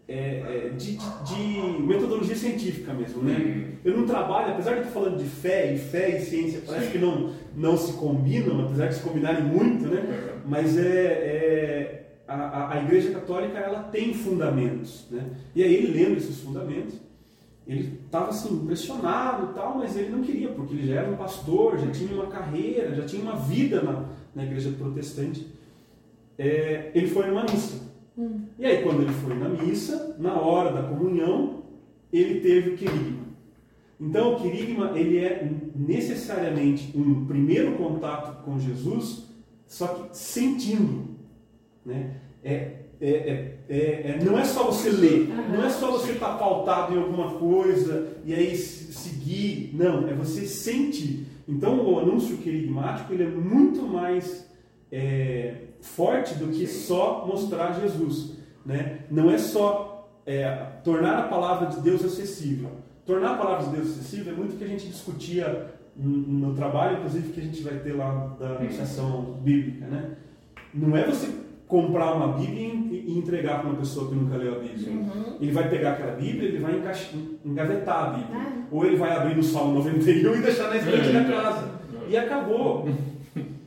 é, 0.08 0.14
é, 0.16 0.68
de, 0.70 0.96
de- 0.96 1.82
metodologia 1.82 2.34
científica 2.34 2.92
mesmo, 2.94 3.22
né? 3.22 3.36
Uhum. 3.36 3.70
Eu 3.84 3.96
não 3.98 4.06
trabalho, 4.06 4.52
apesar 4.52 4.70
de 4.72 4.76
eu 4.78 4.82
estar 4.84 4.94
falando 4.94 5.18
de 5.18 5.24
fé 5.28 5.72
e 5.74 5.78
fé 5.78 6.16
e 6.16 6.20
ciência, 6.22 6.62
parece 6.66 6.86
Sim. 6.86 6.92
que 6.92 6.98
não, 6.98 7.30
não 7.54 7.76
se 7.76 7.92
combinam, 7.92 8.64
apesar 8.64 8.86
de 8.88 8.94
se 8.94 9.02
combinarem 9.02 9.44
muito, 9.44 9.86
né? 9.86 10.40
Mas 10.46 10.76
é, 10.78 10.82
é- 10.82 12.12
a, 12.26 12.34
a- 12.34 12.72
a 12.74 12.82
Igreja 12.82 13.10
Católica 13.12 13.58
ela 13.58 13.82
tem 13.84 14.12
fundamentos, 14.14 15.06
né? 15.10 15.30
E 15.54 15.62
aí 15.62 15.74
ele 15.74 15.92
lendo 16.02 16.16
esses 16.16 16.40
fundamentos, 16.40 16.94
ele 17.66 18.00
estava 18.06 18.30
assim 18.30 18.52
impressionado 18.54 19.50
e 19.50 19.54
tal, 19.54 19.76
mas 19.78 19.96
ele 19.96 20.08
não 20.08 20.22
queria 20.22 20.48
porque 20.48 20.74
ele 20.74 20.88
já 20.88 21.02
era 21.02 21.10
um 21.10 21.16
pastor, 21.16 21.78
já 21.78 21.88
tinha 21.90 22.12
uma 22.14 22.26
carreira, 22.26 22.94
já 22.96 23.04
tinha 23.04 23.22
uma 23.22 23.36
vida 23.36 23.80
na, 23.82 24.06
na 24.34 24.44
Igreja 24.44 24.70
Protestante. 24.78 25.46
É, 26.38 26.90
ele 26.94 27.06
foi 27.08 27.26
numa 27.26 27.42
missa. 27.44 27.90
E 28.58 28.66
aí 28.66 28.82
quando 28.82 29.02
ele 29.02 29.12
foi 29.12 29.34
na 29.34 29.48
missa, 29.48 30.16
na 30.18 30.34
hora 30.40 30.72
da 30.72 30.82
comunhão, 30.88 31.62
ele 32.12 32.40
teve 32.40 32.70
o 32.70 32.76
querigma. 32.76 33.20
Então 34.00 34.34
o 34.34 34.40
querigma 34.40 34.92
ele 34.98 35.18
é 35.18 35.50
necessariamente 35.74 36.90
um 36.96 37.24
primeiro 37.26 37.72
contato 37.72 38.42
com 38.44 38.58
Jesus, 38.58 39.24
só 39.66 39.86
que 39.88 40.16
sentindo, 40.16 41.08
né? 41.84 42.16
É, 42.42 42.52
é, 43.00 43.10
é, 43.10 43.58
é, 43.68 43.76
é- 44.12 44.24
não 44.24 44.38
é 44.38 44.44
só 44.44 44.64
você 44.64 44.90
ler, 44.90 45.28
não 45.52 45.64
é 45.64 45.70
só 45.70 45.90
você 45.92 46.12
estar 46.12 46.36
pautado 46.38 46.94
em 46.94 46.98
alguma 46.98 47.32
coisa 47.38 48.16
e 48.24 48.34
aí 48.34 48.56
se- 48.56 48.92
seguir, 48.92 49.70
não, 49.74 50.06
é 50.08 50.14
você 50.14 50.46
sentir. 50.46 51.26
Então 51.50 51.84
o 51.84 51.98
anúncio 51.98 52.38
querigmático 52.38 53.12
ele 53.12 53.24
é 53.24 53.28
muito 53.28 53.82
mais 53.82 54.48
é, 54.90 55.54
forte 55.80 56.34
do 56.34 56.46
que 56.48 56.64
só 56.66 57.26
mostrar 57.26 57.72
Jesus, 57.72 58.36
né? 58.64 59.00
Não 59.10 59.28
é 59.28 59.36
só 59.36 60.08
é, 60.24 60.48
tornar 60.84 61.18
a 61.18 61.22
palavra 61.28 61.68
de 61.68 61.80
Deus 61.80 62.04
acessível. 62.04 62.70
Tornar 63.04 63.32
a 63.32 63.36
palavra 63.36 63.66
de 63.66 63.76
Deus 63.76 63.88
acessível 63.90 64.32
é 64.32 64.36
muito 64.36 64.54
o 64.54 64.56
que 64.56 64.64
a 64.64 64.68
gente 64.68 64.86
discutia 64.86 65.74
no, 65.96 66.08
no 66.08 66.54
trabalho, 66.54 66.98
inclusive 66.98 67.32
que 67.32 67.40
a 67.40 67.44
gente 67.44 67.62
vai 67.62 67.78
ter 67.80 67.94
lá 67.94 68.36
da 68.38 68.62
iniciação 68.62 69.40
bíblica, 69.42 69.86
né? 69.86 70.16
Não 70.72 70.96
é 70.96 71.04
você 71.04 71.28
comprar 71.70 72.14
uma 72.14 72.36
Bíblia 72.36 72.66
e 72.90 73.16
entregar 73.16 73.60
para 73.60 73.70
uma 73.70 73.78
pessoa 73.78 74.08
que 74.08 74.14
nunca 74.16 74.36
leu 74.36 74.56
a 74.56 74.58
Bíblia. 74.58 74.88
Ele 75.40 75.52
vai 75.52 75.70
pegar 75.70 75.92
aquela 75.92 76.16
Bíblia, 76.16 76.48
ele 76.48 76.58
vai 76.58 76.82
engavetar 77.44 78.04
a 78.04 78.10
Bíblia. 78.18 78.36
Ah. 78.36 78.62
Ou 78.72 78.84
ele 78.84 78.96
vai 78.96 79.12
abrir 79.16 79.36
no 79.36 79.42
Salmo 79.42 79.74
91 79.74 80.34
e 80.34 80.42
deixar 80.42 80.68
na 80.68 80.76
estante 80.76 81.08
É. 81.08 81.12
da 81.12 81.24
casa. 81.24 81.70
E 82.08 82.16
acabou. 82.16 82.88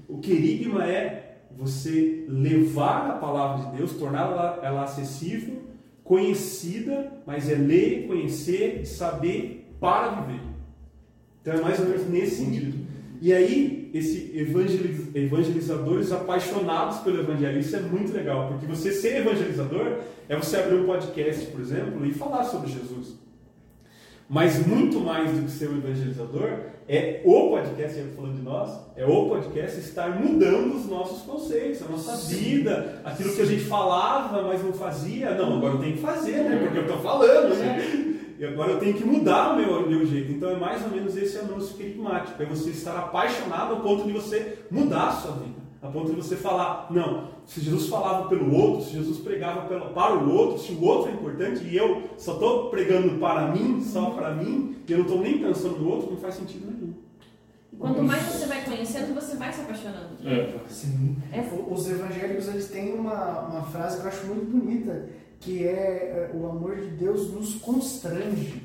O 0.08 0.20
querigma 0.20 0.86
é 0.86 1.38
você 1.58 2.26
levar 2.28 3.10
a 3.12 3.14
palavra 3.14 3.66
de 3.72 3.78
Deus, 3.78 3.94
torná-la 3.94 4.60
ela 4.62 4.84
acessível, 4.84 5.62
conhecida, 6.04 7.12
mas 7.26 7.50
é 7.50 7.56
ler, 7.56 8.06
conhecer, 8.06 8.86
saber 8.86 9.74
para 9.80 10.10
viver. 10.22 10.42
Então 11.42 11.54
é 11.54 11.62
mais 11.62 11.80
ou 11.80 11.86
menos 11.86 12.08
nesse 12.10 12.44
sentido. 12.44 12.78
E 13.22 13.32
aí, 13.34 13.83
esse 13.94 14.32
evangeliz- 14.36 15.14
evangelizadores 15.14 16.12
apaixonados 16.12 16.98
pelo 17.00 17.20
evangelho, 17.20 17.60
isso 17.60 17.76
é 17.76 17.80
muito 17.80 18.12
legal, 18.12 18.48
porque 18.48 18.66
você 18.66 18.92
ser 18.92 19.18
evangelizador 19.18 20.00
é 20.28 20.36
você 20.36 20.58
abrir 20.58 20.76
um 20.76 20.86
podcast, 20.86 21.46
por 21.48 21.62
exemplo, 21.62 22.06
e 22.06 22.12
falar 22.12 22.44
sobre 22.46 22.72
Jesus. 22.72 23.22
Mas 24.28 24.66
muito 24.66 25.00
mais 25.00 25.32
do 25.32 25.44
que 25.44 25.52
ser 25.52 25.70
um 25.70 25.78
evangelizador, 25.78 26.50
é 26.88 27.22
o 27.24 27.50
podcast, 27.50 28.00
eu 28.00 28.08
falando 28.16 28.36
de 28.36 28.42
nós, 28.42 28.80
é 28.96 29.06
o 29.06 29.30
podcast 29.30 29.80
estar 29.80 30.10
mudando 30.20 30.76
os 30.76 30.88
nossos 30.88 31.22
conceitos, 31.22 31.82
a 31.84 31.90
nossa 31.90 32.16
vida, 32.34 33.02
aquilo 33.06 33.34
que 33.34 33.42
a 33.42 33.46
gente 33.46 33.64
falava, 33.66 34.42
mas 34.42 34.64
não 34.64 34.74
fazia. 34.74 35.36
Não, 35.36 35.58
agora 35.58 35.76
eu 35.76 35.80
tenho 35.80 35.94
que 35.94 36.02
fazer, 36.02 36.44
né? 36.44 36.58
Porque 36.64 36.80
eu 36.80 36.82
estou 36.84 37.00
falando, 37.00 37.56
né? 37.56 38.13
E 38.44 38.46
agora 38.46 38.72
eu 38.72 38.80
tenho 38.80 38.94
que 38.94 39.06
mudar 39.06 39.54
o 39.54 39.56
meu, 39.56 39.86
o 39.86 39.90
meu 39.90 40.06
jeito. 40.06 40.34
Então 40.34 40.50
é 40.50 40.58
mais 40.58 40.84
ou 40.84 40.90
menos 40.90 41.16
esse 41.16 41.38
anúncio 41.38 41.78
querigmático. 41.78 42.44
É 42.44 42.46
você 42.46 42.72
estar 42.72 42.94
apaixonado 43.00 43.76
ao 43.76 43.80
ponto 43.80 44.04
de 44.04 44.12
você 44.12 44.66
mudar 44.70 45.08
a 45.08 45.12
sua 45.14 45.32
vida. 45.36 45.64
A 45.82 45.88
ponto 45.88 46.10
de 46.10 46.18
você 46.18 46.36
falar, 46.36 46.88
não, 46.92 47.30
se 47.46 47.62
Jesus 47.62 47.88
falava 47.88 48.28
pelo 48.28 48.54
outro, 48.54 48.84
se 48.84 48.96
Jesus 48.96 49.20
pregava 49.20 49.62
pelo, 49.62 49.92
para 49.92 50.16
o 50.16 50.30
outro, 50.30 50.60
se 50.60 50.74
o 50.74 50.84
outro 50.84 51.10
é 51.10 51.14
importante 51.14 51.64
e 51.64 51.78
eu 51.78 52.04
só 52.18 52.34
estou 52.34 52.70
pregando 52.70 53.18
para 53.18 53.48
mim, 53.48 53.82
só 53.82 54.10
para 54.10 54.34
mim, 54.34 54.76
e 54.86 54.92
eu 54.92 54.98
não 54.98 55.06
estou 55.06 55.22
nem 55.22 55.38
pensando 55.38 55.80
no 55.80 55.90
outro, 55.90 56.12
não 56.12 56.18
faz 56.18 56.36
sentido 56.36 56.70
nenhum. 56.70 56.94
E 57.72 57.78
quanto 57.78 58.04
mais 58.04 58.24
você 58.24 58.46
vai 58.46 58.62
conhecendo, 58.66 59.16
você 59.16 59.38
vai 59.38 59.54
se 59.54 59.62
apaixonando. 59.62 60.18
É. 60.26 60.60
Sim. 60.68 61.16
É. 61.32 61.42
Os 61.70 61.90
evangélicos 61.90 62.50
eles 62.50 62.70
têm 62.70 62.94
uma, 62.94 63.40
uma 63.40 63.62
frase 63.64 64.02
que 64.02 64.04
eu 64.04 64.10
acho 64.10 64.28
muito 64.28 64.46
bonita, 64.46 65.10
que 65.44 65.68
é 65.68 65.72
é, 65.72 66.32
o 66.34 66.48
amor 66.48 66.76
de 66.76 66.88
Deus 66.88 67.32
nos 67.32 67.56
constrange. 67.56 68.64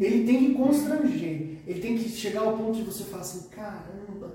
Ele 0.00 0.24
tem 0.24 0.46
que 0.46 0.54
constranger. 0.54 1.58
Ele 1.66 1.80
tem 1.80 1.98
que 1.98 2.08
chegar 2.08 2.40
ao 2.42 2.56
ponto 2.56 2.78
de 2.78 2.82
você 2.82 3.04
falar 3.04 3.22
assim, 3.22 3.48
caramba, 3.48 4.34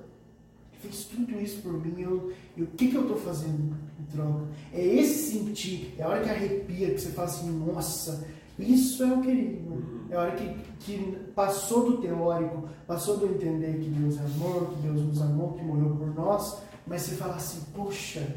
fez 0.79 1.05
tudo 1.05 1.39
isso 1.39 1.61
por 1.61 1.73
mim, 1.73 2.01
eu, 2.01 2.31
e 2.55 2.63
o 2.63 2.67
que, 2.67 2.87
que 2.87 2.95
eu 2.95 3.01
estou 3.01 3.17
fazendo 3.17 3.75
em 3.99 4.03
troca? 4.11 4.45
É 4.73 4.81
esse 4.81 5.33
sentir, 5.33 5.93
é 5.97 6.03
a 6.03 6.09
hora 6.09 6.23
que 6.23 6.29
arrepia, 6.29 6.93
que 6.93 7.01
você 7.01 7.09
fala 7.09 7.27
assim, 7.27 7.51
nossa, 7.51 8.25
isso 8.57 9.03
é 9.03 9.13
o 9.13 9.21
querido. 9.21 9.99
É 10.09 10.15
a 10.15 10.21
hora 10.21 10.31
que, 10.31 10.55
que 10.79 11.17
passou 11.35 11.91
do 11.91 11.97
teórico, 12.01 12.69
passou 12.87 13.17
do 13.17 13.27
entender 13.27 13.79
que 13.79 13.89
Deus 13.89 14.17
é 14.17 14.21
amor, 14.21 14.73
que 14.73 14.81
Deus 14.81 15.01
nos 15.01 15.21
amou, 15.21 15.53
que 15.53 15.63
morreu 15.63 15.95
por 15.95 16.15
nós, 16.15 16.61
mas 16.87 17.01
você 17.01 17.15
fala 17.15 17.35
assim, 17.35 17.61
poxa, 17.75 18.35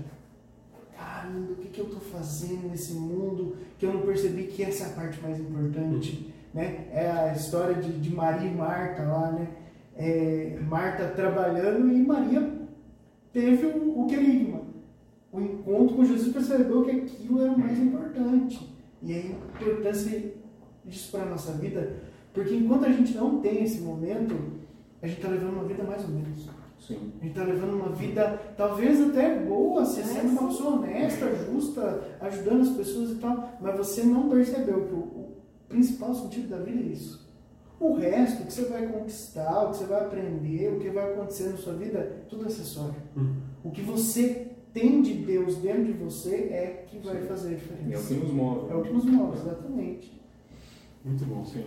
caramba, 1.02 1.52
o 1.52 1.56
que, 1.56 1.68
que 1.68 1.80
eu 1.80 1.86
estou 1.86 2.00
fazendo 2.00 2.68
nesse 2.68 2.94
mundo 2.94 3.56
que 3.78 3.86
eu 3.86 3.92
não 3.92 4.02
percebi 4.02 4.44
que 4.44 4.62
essa 4.62 4.84
é 4.84 4.86
a 4.88 4.90
parte 4.90 5.20
mais 5.20 5.38
importante, 5.40 6.32
né? 6.54 6.88
É 6.92 7.10
a 7.10 7.32
história 7.32 7.74
de, 7.74 7.92
de 7.92 8.14
Maria 8.14 8.48
e 8.48 8.54
Marta 8.54 9.02
lá, 9.02 9.32
né? 9.32 9.48
É, 9.96 10.58
Marta 10.68 11.08
trabalhando 11.08 11.92
e 11.92 12.02
Maria 12.02 12.52
teve 13.32 13.66
o, 13.66 14.02
o 14.02 14.06
querigma. 14.06 14.62
O 15.32 15.40
encontro 15.40 15.96
com 15.96 16.04
Jesus 16.04 16.32
percebeu 16.32 16.84
que 16.84 16.90
aquilo 16.90 17.42
era 17.42 17.52
o 17.52 17.58
mais 17.58 17.78
importante. 17.78 18.70
E 19.02 19.14
a 19.14 19.18
importância 19.18 20.32
disso 20.84 21.10
para 21.10 21.22
a 21.22 21.30
nossa 21.30 21.52
vida, 21.52 22.02
porque 22.32 22.54
enquanto 22.54 22.84
a 22.84 22.92
gente 22.92 23.14
não 23.14 23.40
tem 23.40 23.64
esse 23.64 23.80
momento, 23.80 24.34
a 25.00 25.06
gente 25.06 25.16
está 25.16 25.28
levando 25.28 25.54
uma 25.54 25.64
vida 25.64 25.82
mais 25.82 26.02
ou 26.04 26.10
menos. 26.10 26.48
Sim. 26.86 27.12
A 27.20 27.24
gente 27.24 27.28
está 27.38 27.44
levando 27.44 27.74
uma 27.74 27.90
vida 27.90 28.40
talvez 28.56 29.00
até 29.00 29.38
boa, 29.38 29.84
você 29.84 30.00
É, 30.00 30.04
sendo 30.04 30.30
uma 30.30 30.40
sim. 30.42 30.46
pessoa 30.48 30.76
honesta, 30.76 31.26
justa, 31.46 32.02
ajudando 32.20 32.60
as 32.62 32.70
pessoas 32.70 33.10
e 33.12 33.14
tal, 33.16 33.50
mas 33.60 33.76
você 33.76 34.02
não 34.02 34.28
percebeu 34.28 34.86
que 34.86 34.92
o, 34.92 34.98
o 34.98 35.32
principal 35.68 36.12
sentido 36.14 36.48
da 36.48 36.58
vida 36.58 36.80
é 36.80 36.92
isso. 36.92 37.22
O 37.78 37.94
resto, 37.94 38.42
o 38.42 38.46
que 38.46 38.52
você 38.52 38.64
vai 38.64 38.86
conquistar, 38.86 39.64
o 39.64 39.70
que 39.70 39.76
você 39.76 39.84
vai 39.84 40.00
aprender, 40.00 40.72
o 40.72 40.78
que 40.80 40.90
vai 40.90 41.12
acontecer 41.12 41.48
na 41.50 41.56
sua 41.56 41.74
vida, 41.74 42.24
tudo 42.28 42.44
é 42.44 42.46
acessório. 42.48 42.94
Hum. 43.16 43.36
O 43.64 43.70
que 43.70 43.80
você 43.82 44.48
tem 44.72 45.02
de 45.02 45.14
Deus 45.14 45.56
dentro 45.56 45.84
de 45.84 45.92
você 45.92 46.34
é 46.34 46.84
que 46.88 46.98
vai 46.98 47.22
fazer 47.22 47.48
a 47.48 47.88
E 47.88 47.92
é 47.92 47.96
o 47.96 48.00
que 48.00 48.14
diferença. 48.14 48.14
nos 48.14 48.32
move. 48.32 48.70
É 48.72 48.74
o 48.74 48.82
que 48.82 48.92
nos 48.92 49.04
move, 49.04 49.36
exatamente. 49.38 50.22
Muito 51.04 51.24
bom. 51.26 51.44
Sim. 51.44 51.64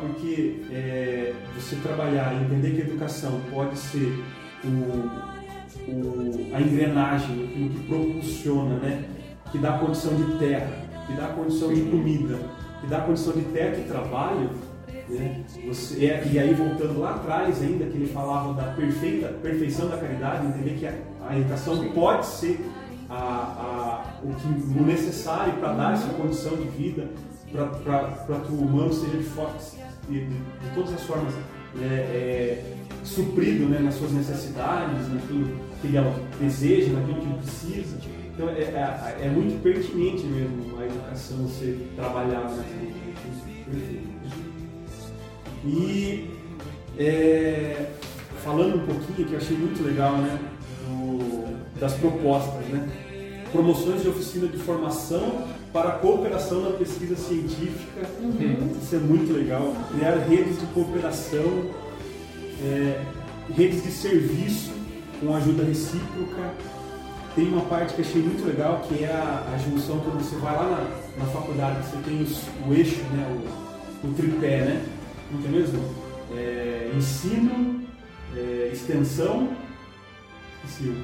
Porque 0.00 0.62
é, 0.70 1.34
você 1.54 1.76
trabalhar 1.76 2.34
e 2.34 2.44
entender 2.44 2.70
que 2.70 2.82
a 2.82 2.84
educação 2.84 3.40
pode 3.52 3.76
ser 3.76 4.24
o, 4.64 4.68
o, 5.90 6.54
a 6.54 6.60
engrenagem, 6.60 7.44
aquilo 7.44 7.70
que 7.70 7.86
propulsiona, 7.88 8.76
né? 8.76 9.04
que 9.50 9.58
dá 9.58 9.78
condição 9.78 10.14
de 10.14 10.38
terra, 10.38 10.70
que 11.06 11.14
dá 11.14 11.28
condição 11.28 11.72
de 11.72 11.82
comida, 11.82 12.38
que 12.80 12.86
dá 12.86 13.00
condição 13.00 13.32
de 13.32 13.42
teto 13.42 13.80
e 13.80 13.84
trabalho, 13.84 14.50
né? 15.08 15.44
Você, 15.66 16.06
é, 16.06 16.26
e 16.30 16.38
aí 16.38 16.52
voltando 16.52 16.98
lá 16.98 17.14
atrás 17.14 17.62
ainda, 17.62 17.86
que 17.86 17.96
ele 17.96 18.08
falava 18.08 18.54
da 18.54 18.72
perfeita 18.72 19.28
perfeição 19.40 19.88
da 19.88 19.96
caridade, 19.96 20.46
entender 20.46 20.76
que 20.78 20.86
a, 20.86 20.94
a 21.28 21.38
educação 21.38 21.92
pode 21.92 22.26
ser 22.26 22.60
a, 23.08 23.14
a, 23.14 24.04
o, 24.24 24.34
que, 24.34 24.78
o 24.78 24.82
necessário 24.82 25.54
para 25.54 25.72
dar 25.74 25.94
essa 25.94 26.08
condição 26.14 26.56
de 26.56 26.64
vida, 26.64 27.08
para 27.52 28.40
que 28.40 28.52
o 28.52 28.60
humano 28.60 28.92
seja 28.92 29.16
de, 29.16 29.24
de, 30.08 30.24
de, 30.24 30.28
de 30.28 30.74
todas 30.74 30.94
as 30.94 31.02
formas 31.02 31.34
né, 31.74 31.86
é, 31.86 32.76
suprido 33.04 33.66
né, 33.66 33.78
nas 33.78 33.94
suas 33.94 34.12
necessidades, 34.12 35.12
naquilo 35.12 35.48
que 35.80 35.86
ele 35.86 35.98
deseja, 36.40 36.92
naquilo 36.92 37.20
que 37.20 37.26
ele 37.26 37.38
precisa. 37.38 37.96
Então 38.34 38.48
é, 38.50 38.62
é, 38.62 39.26
é 39.26 39.30
muito 39.30 39.62
pertinente 39.62 40.24
mesmo 40.24 40.78
a 40.78 40.84
educação 40.84 41.48
ser 41.48 41.90
trabalhada 41.96 42.54
nessa 42.54 42.64
E 45.64 46.30
é, 46.98 47.90
falando 48.44 48.76
um 48.76 48.86
pouquinho, 48.86 49.28
que 49.28 49.34
eu 49.34 49.38
achei 49.38 49.56
muito 49.56 49.82
legal, 49.82 50.16
né, 50.18 50.38
do, 50.86 51.78
das 51.80 51.94
propostas, 51.94 52.64
né? 52.68 52.88
Promoções 53.52 54.02
de 54.02 54.08
oficina 54.08 54.48
de 54.48 54.58
formação 54.58 55.46
para 55.76 55.90
a 55.90 55.98
cooperação 55.98 56.62
na 56.62 56.70
pesquisa 56.70 57.14
científica, 57.16 58.08
uhum. 58.18 58.78
isso 58.82 58.96
é 58.96 58.98
muito 58.98 59.30
legal. 59.30 59.76
Criar 59.92 60.14
redes 60.26 60.58
de 60.58 60.64
cooperação, 60.68 61.70
é, 62.62 63.02
redes 63.54 63.82
de 63.82 63.90
serviço 63.90 64.72
com 65.20 65.36
ajuda 65.36 65.64
recíproca, 65.64 66.50
tem 67.34 67.48
uma 67.48 67.60
parte 67.66 67.92
que 67.92 68.00
achei 68.00 68.22
muito 68.22 68.42
legal, 68.46 68.86
que 68.88 69.04
é 69.04 69.08
a, 69.08 69.52
a 69.54 69.58
junção 69.58 70.00
quando 70.00 70.24
você 70.24 70.36
vai 70.36 70.56
lá 70.56 70.64
na, 70.64 71.22
na 71.22 71.30
faculdade, 71.30 71.86
você 71.86 71.98
tem 72.08 72.22
os, 72.22 72.40
o 72.66 72.72
eixo, 72.72 73.02
né, 73.12 73.38
o, 74.02 74.08
o 74.08 74.14
tripé, 74.14 74.60
né? 74.62 74.86
Não 75.30 75.42
tem 75.42 75.50
mesmo? 75.50 75.78
É, 76.34 76.90
ensino, 76.96 77.82
é, 78.34 78.70
extensão, 78.72 79.50
esqueci. 80.64 80.94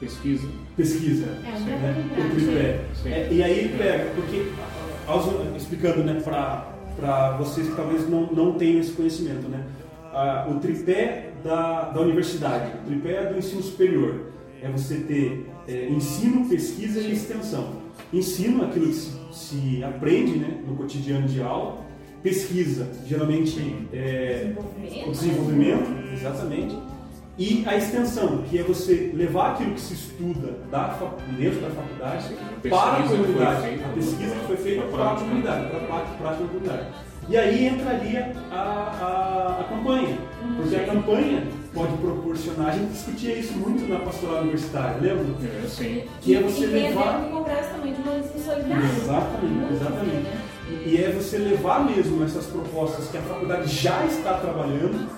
Pesquisa. 0.00 0.48
Pesquisa. 0.76 1.26
É, 1.44 1.58
né? 1.60 2.10
o 2.16 2.34
tripé. 2.34 2.80
É, 3.04 3.28
e 3.30 3.42
aí 3.42 3.74
pega, 3.76 4.10
porque, 4.14 4.46
explicando 5.54 6.02
né, 6.02 6.20
para 6.24 7.36
vocês 7.36 7.68
que 7.68 7.76
talvez 7.76 8.08
não, 8.08 8.26
não 8.32 8.54
tenham 8.54 8.80
esse 8.80 8.92
conhecimento, 8.92 9.46
né? 9.46 9.62
Ah, 10.12 10.48
o 10.50 10.58
tripé 10.58 11.30
da, 11.44 11.90
da 11.90 12.00
universidade, 12.00 12.72
o 12.82 12.86
tripé 12.86 13.26
do 13.26 13.38
ensino 13.38 13.62
superior 13.62 14.32
é 14.62 14.68
você 14.68 14.96
ter 14.96 15.46
é, 15.68 15.88
ensino, 15.88 16.48
pesquisa 16.48 17.00
e 17.00 17.12
extensão. 17.12 17.80
Ensino, 18.12 18.64
aquilo 18.64 18.86
que 18.86 18.94
se, 18.94 19.12
se, 19.32 19.84
aprende 19.84 20.38
né, 20.38 20.62
no 20.66 20.76
cotidiano 20.76 21.28
de 21.28 21.42
aula. 21.42 21.78
Pesquisa, 22.22 22.90
geralmente 23.06 23.86
é 23.92 24.52
desenvolvimento. 24.52 25.08
o 25.08 25.10
desenvolvimento, 25.10 26.12
exatamente. 26.12 26.76
E 27.40 27.64
a 27.66 27.74
extensão, 27.74 28.42
que 28.50 28.58
é 28.58 28.62
você 28.62 29.12
levar 29.14 29.52
aquilo 29.52 29.72
que 29.72 29.80
se 29.80 29.94
estuda 29.94 30.58
da, 30.70 30.88
dentro 31.38 31.58
da 31.62 31.70
faculdade 31.70 32.34
para 32.68 32.98
a 32.98 33.02
comunidade. 33.02 33.80
a 33.82 33.88
pesquisa 33.94 34.34
que 34.34 34.46
foi 34.46 34.56
feita 34.58 34.82
para 34.88 35.12
a 35.12 35.14
comunidade, 35.14 35.70
para 35.70 35.78
a 35.78 35.86
prática 35.86 36.22
da 36.22 36.34
comunidade. 36.34 36.86
E 37.30 37.38
aí 37.38 37.66
entraria 37.66 38.36
a, 38.50 38.56
a, 38.56 39.60
a 39.62 39.64
campanha, 39.64 40.18
porque 40.54 40.76
a 40.76 40.84
campanha 40.84 41.46
pode 41.72 41.96
proporcionar. 41.96 42.68
A 42.68 42.72
gente 42.72 42.92
discutia 42.92 43.34
isso 43.34 43.54
muito 43.54 43.88
na 43.88 44.00
pastoral 44.00 44.42
universitária, 44.42 44.98
lembra? 45.00 45.24
É, 45.64 45.66
sim. 45.66 46.04
Que 46.20 46.36
é 46.36 46.42
você 46.42 46.64
e 46.64 46.66
levar. 46.66 47.20
o 47.20 47.30
congresso 47.30 47.70
também 47.70 47.94
de 47.94 48.02
uma 48.02 48.22
solidária. 48.22 48.84
Exatamente, 48.84 49.72
exatamente. 49.72 50.28
Né? 50.28 50.42
E 50.84 51.02
é 51.02 51.10
você 51.10 51.38
levar 51.38 51.86
mesmo 51.86 52.22
essas 52.22 52.44
propostas 52.44 53.08
que 53.08 53.16
a 53.16 53.22
faculdade 53.22 53.66
já 53.66 54.04
está 54.04 54.34
trabalhando 54.34 55.08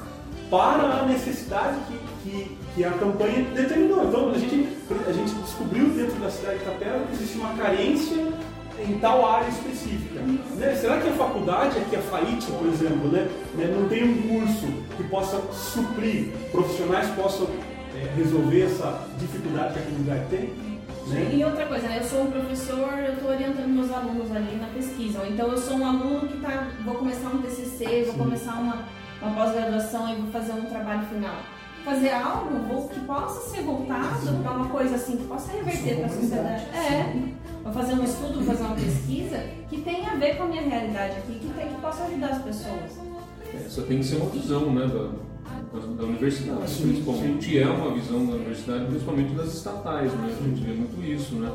para 0.53 1.01
a 1.01 1.07
necessidade 1.07 1.79
que, 1.89 2.12
que, 2.23 2.57
que 2.75 2.85
a 2.85 2.91
campanha 2.93 3.45
determinou. 3.55 4.05
Então 4.05 4.31
a 4.31 4.39
gente, 4.39 4.69
a 5.07 5.13
gente 5.13 5.35
descobriu 5.35 5.89
dentro 5.91 6.15
da 6.21 6.31
cidade 6.31 6.59
de 6.59 6.65
Itapeva 6.65 7.05
que 7.07 7.13
existe 7.15 7.39
uma 7.39 7.55
carência 7.55 8.33
em 8.79 8.99
tal 8.99 9.29
área 9.29 9.49
específica. 9.49 10.21
Né? 10.21 10.75
Será 10.81 11.01
que 11.01 11.09
a 11.09 11.13
faculdade, 11.13 11.79
aqui 11.79 11.97
a 11.97 12.01
FAIT, 12.01 12.47
por 12.47 12.67
exemplo, 12.69 13.09
né, 13.09 13.29
né, 13.55 13.67
não 13.67 13.89
tem 13.89 14.05
um 14.05 14.23
curso 14.23 14.67
que 14.97 15.05
possa 15.05 15.41
suprir, 15.53 16.29
profissionais 16.51 17.09
possam 17.11 17.47
é, 17.95 18.17
resolver 18.17 18.63
essa 18.63 19.07
dificuldade 19.19 19.75
que 19.75 19.79
a 19.81 19.83
comunidade 19.83 20.25
tem? 20.31 20.73
Né? 21.09 21.31
E 21.35 21.45
outra 21.45 21.67
coisa, 21.67 21.89
né? 21.89 21.99
eu 22.01 22.05
sou 22.05 22.23
um 22.23 22.31
professor, 22.31 22.95
eu 22.99 23.15
estou 23.15 23.31
orientando 23.31 23.69
meus 23.69 23.91
alunos 23.91 24.31
ali 24.35 24.57
na 24.57 24.69
pesquisa. 24.69 25.19
Ou 25.21 25.27
então 25.27 25.49
eu 25.49 25.59
sou 25.59 25.77
um 25.77 25.87
aluno 25.87 26.29
que 26.29 26.39
tá, 26.39 26.69
vou 26.85 26.95
começar 26.95 27.29
um 27.29 27.43
TCC, 27.43 28.05
vou 28.05 28.15
Sim. 28.15 28.19
começar 28.19 28.53
uma, 28.55 28.85
uma 29.21 29.35
pós-graduação 29.35 30.09
e 30.11 30.15
vou 30.15 30.31
fazer 30.31 30.53
um 30.53 30.65
trabalho 30.65 31.03
final 31.09 31.37
fazer 31.85 32.11
algo 32.11 32.89
que 32.89 33.01
possa 33.01 33.51
ser 33.51 33.63
voltado 33.63 34.43
para 34.43 34.53
uma 34.53 34.69
coisa 34.69 34.95
assim, 34.97 35.17
que 35.17 35.25
possa 35.25 35.53
reverter 35.53 35.97
para 35.97 36.07
a 36.07 36.09
sociedade. 36.09 36.65
É. 36.75 37.33
Vou 37.63 37.73
fazer 37.73 37.95
um 37.95 38.05
estudo, 38.05 38.35
vou 38.35 38.45
fazer 38.45 38.65
uma 38.65 38.75
pesquisa 38.75 39.39
que 39.69 39.81
tenha 39.83 40.13
a 40.13 40.17
ver 40.17 40.37
com 40.37 40.45
a 40.45 40.47
minha 40.47 40.63
realidade 40.63 41.19
aqui, 41.19 41.39
que, 41.39 41.49
tem, 41.55 41.69
que 41.69 41.81
possa 41.81 42.05
ajudar 42.05 42.29
as 42.29 42.43
pessoas. 42.43 42.99
É, 43.55 43.69
só 43.69 43.83
tem 43.83 43.99
que 43.99 44.05
ser 44.05 44.17
uma 44.17 44.31
visão 44.31 44.73
né, 44.73 44.87
da, 44.87 45.79
da, 45.79 45.87
da 45.87 46.05
universidade, 46.05 46.71
sim, 46.71 46.89
principalmente. 46.89 47.45
Sim. 47.45 47.59
é 47.59 47.69
uma 47.69 47.95
visão 47.95 48.27
da 48.27 48.33
universidade, 48.33 48.87
principalmente 48.87 49.35
das 49.35 49.55
estatais, 49.55 50.13
né? 50.13 50.37
A 50.39 50.43
gente 50.43 50.65
vê 50.65 50.73
muito 50.73 51.03
isso, 51.05 51.35
né? 51.37 51.53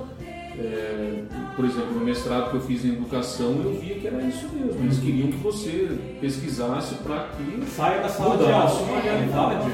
É, 0.59 1.23
por 1.55 1.65
exemplo, 1.65 1.91
no 1.93 2.05
mestrado 2.05 2.49
que 2.49 2.57
eu 2.57 2.61
fiz 2.61 2.83
em 2.83 2.89
educação, 2.89 3.61
eu 3.63 3.79
via 3.79 3.95
que 3.95 4.07
era 4.07 4.21
isso 4.23 4.47
mesmo. 4.53 4.83
Eles 4.83 4.99
queriam 4.99 5.27
que 5.29 5.37
você 5.37 5.97
pesquisasse 6.19 6.95
para 6.95 7.27
que 7.27 7.65
saia 7.69 8.01
da 8.01 8.09
sala 8.09 8.37
de 8.37 8.51
aula, 8.51 8.81
uma 8.81 8.99
realidade. 8.99 9.69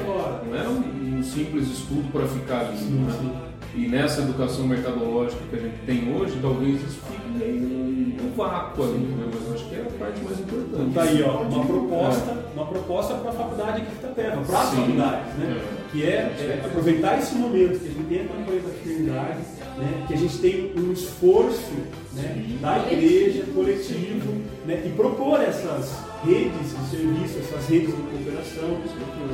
Não 0.46 0.54
era 0.54 0.68
um, 0.68 1.22
simples 1.22 1.68
estudo 1.70 2.12
para 2.12 2.26
ficar 2.26 2.60
ali. 2.60 2.76
Sim, 2.76 2.90
né? 2.90 3.12
sim. 3.18 3.32
E 3.76 3.88
nessa 3.88 4.20
educação 4.20 4.66
mercadológica 4.66 5.42
que 5.50 5.56
a 5.56 5.58
gente 5.58 5.78
tem 5.84 6.14
hoje, 6.14 6.38
talvez 6.40 6.82
isso 6.82 7.00
fique 7.10 7.28
meio 7.38 7.84
no 8.22 8.30
vácuo 8.36 8.84
ali, 8.84 8.98
né? 8.98 9.26
mas 9.32 9.54
acho 9.54 9.68
que 9.68 9.74
é 9.74 9.80
a 9.80 9.98
parte 9.98 10.22
mais 10.22 10.38
importante. 10.38 10.68
Então 10.72 10.90
tá 10.90 11.02
aí, 11.02 11.22
ó, 11.22 11.42
uma 11.42 11.66
proposta, 11.66 12.30
é. 12.30 12.54
uma 12.54 12.66
proposta 12.66 13.14
para 13.14 13.30
a 13.30 13.34
faculdade 13.34 13.82
aqui 13.82 13.90
de 13.90 13.96
Itapeva, 13.96 14.42
para 14.42 14.58
as 14.58 14.70
faculdades, 14.70 15.34
né? 15.38 15.60
É. 15.60 15.90
Que 15.90 16.04
é, 16.04 16.14
é, 16.14 16.62
aproveitar 16.64 17.18
esse 17.18 17.34
momento 17.34 17.80
que 17.80 17.88
a 17.88 17.90
gente 17.90 18.04
tem 18.04 18.20
a 18.20 18.28
campanha 18.28 18.62
da 18.62 19.63
né? 19.78 20.04
que 20.06 20.14
a 20.14 20.16
gente 20.16 20.38
tem 20.38 20.72
um 20.76 20.92
esforço 20.92 21.72
né? 22.12 22.58
da 22.60 22.92
igreja, 22.92 23.44
coletivo, 23.54 24.32
né? 24.66 24.82
e 24.86 24.90
propor 24.90 25.40
essas 25.40 25.98
redes 26.24 26.76
de 26.76 26.90
serviço, 26.90 27.38
essas 27.38 27.68
redes 27.68 27.94
de 27.94 28.02
cooperação, 28.02 28.78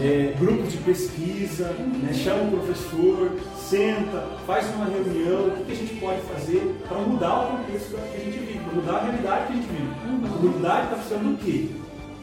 é, 0.01 0.35
grupos 0.39 0.73
de 0.73 0.79
pesquisa, 0.79 1.69
né, 2.03 2.13
chama 2.13 2.43
o 2.43 2.51
professor, 2.59 3.31
senta, 3.57 4.27
faz 4.47 4.67
uma 4.75 4.87
reunião, 4.87 5.49
o 5.49 5.65
que 5.65 5.73
a 5.73 5.77
gente 5.77 5.95
pode 5.95 6.21
fazer 6.23 6.75
para 6.89 6.99
mudar 6.99 7.45
o 7.45 7.57
contexto 7.59 7.91
que 7.91 8.17
a 8.17 8.25
gente 8.25 8.39
vive, 8.39 8.59
para 8.59 8.75
mudar 8.75 8.93
a 8.95 9.03
realidade 9.05 9.47
que 9.47 9.53
a 9.53 9.57
gente 9.57 9.69
vive. 9.69 10.27
A 10.27 10.37
comunidade 10.37 10.85
está 10.85 10.97
precisando 10.97 11.37
do 11.37 11.45
quê? 11.45 11.69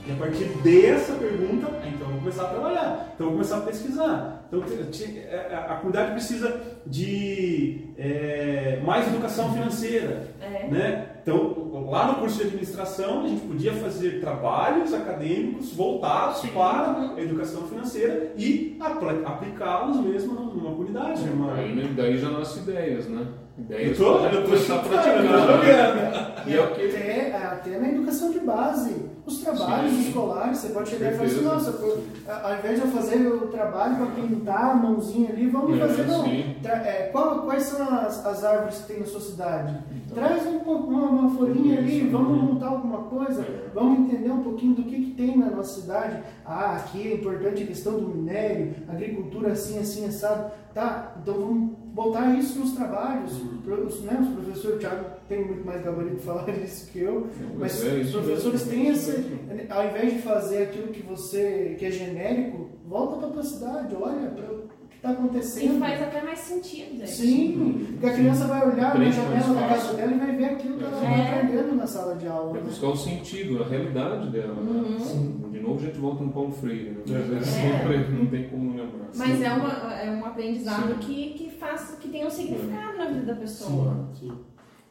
E 0.07 0.11
a 0.11 0.15
partir 0.15 0.45
dessa 0.63 1.13
pergunta, 1.15 1.67
então 1.85 2.07
vou 2.07 2.19
começar 2.19 2.43
a 2.43 2.47
trabalhar, 2.47 3.11
então 3.13 3.27
vou 3.27 3.35
começar 3.35 3.57
a 3.57 3.61
pesquisar. 3.61 4.45
Então 4.47 4.63
é, 4.63 5.47
é, 5.51 5.55
a 5.55 5.75
comunidade 5.75 6.11
precisa 6.11 6.61
de 6.85 7.89
é, 7.97 8.79
mais 8.85 9.05
educação 9.07 9.51
financeira, 9.51 10.27
é. 10.39 10.67
né? 10.67 11.09
Então 11.21 11.85
lá 11.89 12.07
no 12.07 12.15
curso 12.15 12.37
de 12.37 12.43
administração 12.43 13.25
a 13.25 13.27
gente 13.27 13.41
podia 13.41 13.73
fazer 13.73 14.21
trabalhos 14.21 14.93
acadêmicos 14.93 15.73
voltados 15.73 16.37
Sim. 16.37 16.49
para 16.49 17.13
a 17.17 17.21
educação 17.21 17.63
financeira 17.67 18.31
e 18.37 18.77
aplicá-los 18.79 19.99
mesmo 19.99 20.33
numa 20.33 20.71
comunidade. 20.71 21.25
Numa... 21.25 21.55
Aí, 21.55 21.93
daí 21.95 22.17
já 22.17 22.29
nascem 22.29 22.63
ideias, 22.63 23.09
né? 23.09 23.27
Eu 23.69 23.97
tô, 23.97 24.19
eu 24.19 24.31
tô 24.31 24.41
começar 24.43 24.75
a 24.75 24.79
praticar. 24.79 26.43
E, 26.45 26.51
e 26.51 26.59
até, 26.59 27.35
até 27.35 27.79
na 27.79 27.89
educação 27.89 28.31
de 28.31 28.39
base 28.39 29.07
os 29.27 29.39
trabalhos 29.39 29.91
Sim. 29.91 30.07
escolares, 30.07 30.57
você 30.57 30.69
pode 30.69 30.89
chegar 30.89 31.11
e 31.11 31.15
falar 31.15 31.27
assim, 31.27 31.41
nossa, 31.41 32.41
ao 32.43 32.57
invés 32.57 32.79
de 32.79 32.87
eu 32.87 32.91
fazer 32.93 33.27
o 33.27 33.47
trabalho 33.47 33.97
para 33.97 34.05
pintar 34.05 34.71
a 34.71 34.75
mãozinha 34.75 35.31
ali, 35.31 35.47
vamos 35.47 35.75
é, 35.75 35.79
fazer, 35.81 36.07
não. 36.07 36.25
É, 36.25 37.09
qual, 37.11 37.41
quais 37.41 37.63
são 37.63 37.85
as, 37.89 38.25
as, 38.25 38.43
árvores 38.45 38.77
que 38.77 38.87
tem 38.87 38.99
na 39.01 39.05
sua 39.05 39.19
cidade? 39.19 39.77
Então, 39.91 40.15
Traz 40.15 40.47
um, 40.47 40.59
uma, 40.59 41.09
uma 41.09 41.29
folhinha 41.35 41.79
ali, 41.79 42.07
vamos 42.07 42.41
montar 42.41 42.67
alguma 42.67 42.99
coisa, 42.99 43.41
é. 43.41 43.69
vamos 43.73 43.99
entender 43.99 44.31
um 44.31 44.43
pouquinho 44.43 44.75
do 44.75 44.83
que, 44.83 44.95
que 44.95 45.11
tem 45.11 45.37
na 45.37 45.49
nossa 45.49 45.81
cidade. 45.81 46.23
Ah, 46.45 46.77
aqui 46.77 47.11
é 47.11 47.15
importante 47.15 47.63
a 47.63 47.67
questão 47.67 47.99
do 47.99 48.07
minério, 48.07 48.75
agricultura 48.87 49.51
assim, 49.51 49.77
assim, 49.77 50.05
assado. 50.05 50.51
Tá, 50.73 51.15
então 51.21 51.33
vamos 51.33 51.86
botar 51.97 52.35
isso 52.35 52.59
nos 52.59 52.73
trabalhos. 52.73 53.31
Os, 53.33 54.01
né, 54.03 54.17
os 54.21 54.29
professores, 54.29 54.79
Thiago 54.79 55.05
tem 55.27 55.43
muito 55.45 55.65
mais 55.65 55.83
gabarito 55.83 56.15
de 56.17 56.21
falar 56.21 56.45
disso 56.53 56.89
que 56.91 56.99
eu, 56.99 57.27
mas 57.57 57.83
é, 57.83 57.89
os 58.01 58.11
professores 58.11 58.65
mesmo. 58.67 58.71
têm 58.71 58.87
esse. 58.93 59.25
Ao 59.69 59.85
invés 59.87 60.13
de 60.13 60.19
fazer 60.21 60.63
aquilo 60.63 60.87
que 60.89 61.01
você 61.01 61.75
que 61.77 61.85
é 61.85 61.91
genérico, 61.91 62.69
volta 62.87 63.17
para 63.17 63.29
tua 63.29 63.43
cidade, 63.43 63.95
olha 63.99 64.29
para 64.29 64.45
o 64.53 64.67
que 64.89 64.95
está 64.95 65.09
acontecendo. 65.09 65.75
E 65.75 65.79
faz 65.79 66.01
até 66.01 66.21
mais 66.21 66.39
sentido, 66.39 66.97
gente. 66.97 67.09
Sim, 67.11 67.87
porque 67.91 68.05
a 68.05 68.13
criança 68.13 68.45
vai 68.45 68.71
olhar 68.71 68.97
na 68.97 69.09
janela 69.11 69.53
da 69.53 69.67
casa 69.67 69.93
dela 69.95 70.11
e 70.13 70.17
vai 70.19 70.35
ver 70.35 70.45
aquilo 70.45 70.77
que 70.77 70.83
ela 70.83 70.93
está 70.95 71.09
É. 71.11 71.39
aprendendo 71.41 71.75
na 71.75 71.87
sala 71.87 72.15
de 72.15 72.27
aula. 72.27 72.51
É 72.51 72.61
né? 72.61 72.67
buscar 72.67 72.87
o 72.87 72.95
sentido, 72.95 73.61
a 73.63 73.67
realidade 73.67 74.29
dela. 74.29 74.53
né? 74.53 74.97
Uhum. 74.99 75.49
De 75.51 75.56
novo 75.67 75.79
a 75.79 75.85
gente 75.85 75.97
volta 75.97 76.23
no 76.23 76.31
Paulo 76.31 76.51
Freire, 76.51 76.91
né? 76.91 77.03
É. 77.07 77.43
Sempre 77.43 77.97
não 78.13 78.25
tem 78.27 78.49
como 78.49 78.71
lembrar. 78.71 79.09
Mas 79.15 79.41
é, 79.41 79.51
uma, 79.51 79.93
é 79.93 80.11
um 80.11 80.25
aprendizado 80.25 80.93
Sim. 80.93 80.99
que, 80.99 81.29
que 81.33 81.49
faz, 81.51 81.97
que 81.99 82.09
tem 82.09 82.25
um 82.25 82.29
significado 82.29 82.97
na 82.97 83.05
vida 83.05 83.33
da 83.33 83.35
pessoa. 83.35 84.09
Sim. 84.13 84.31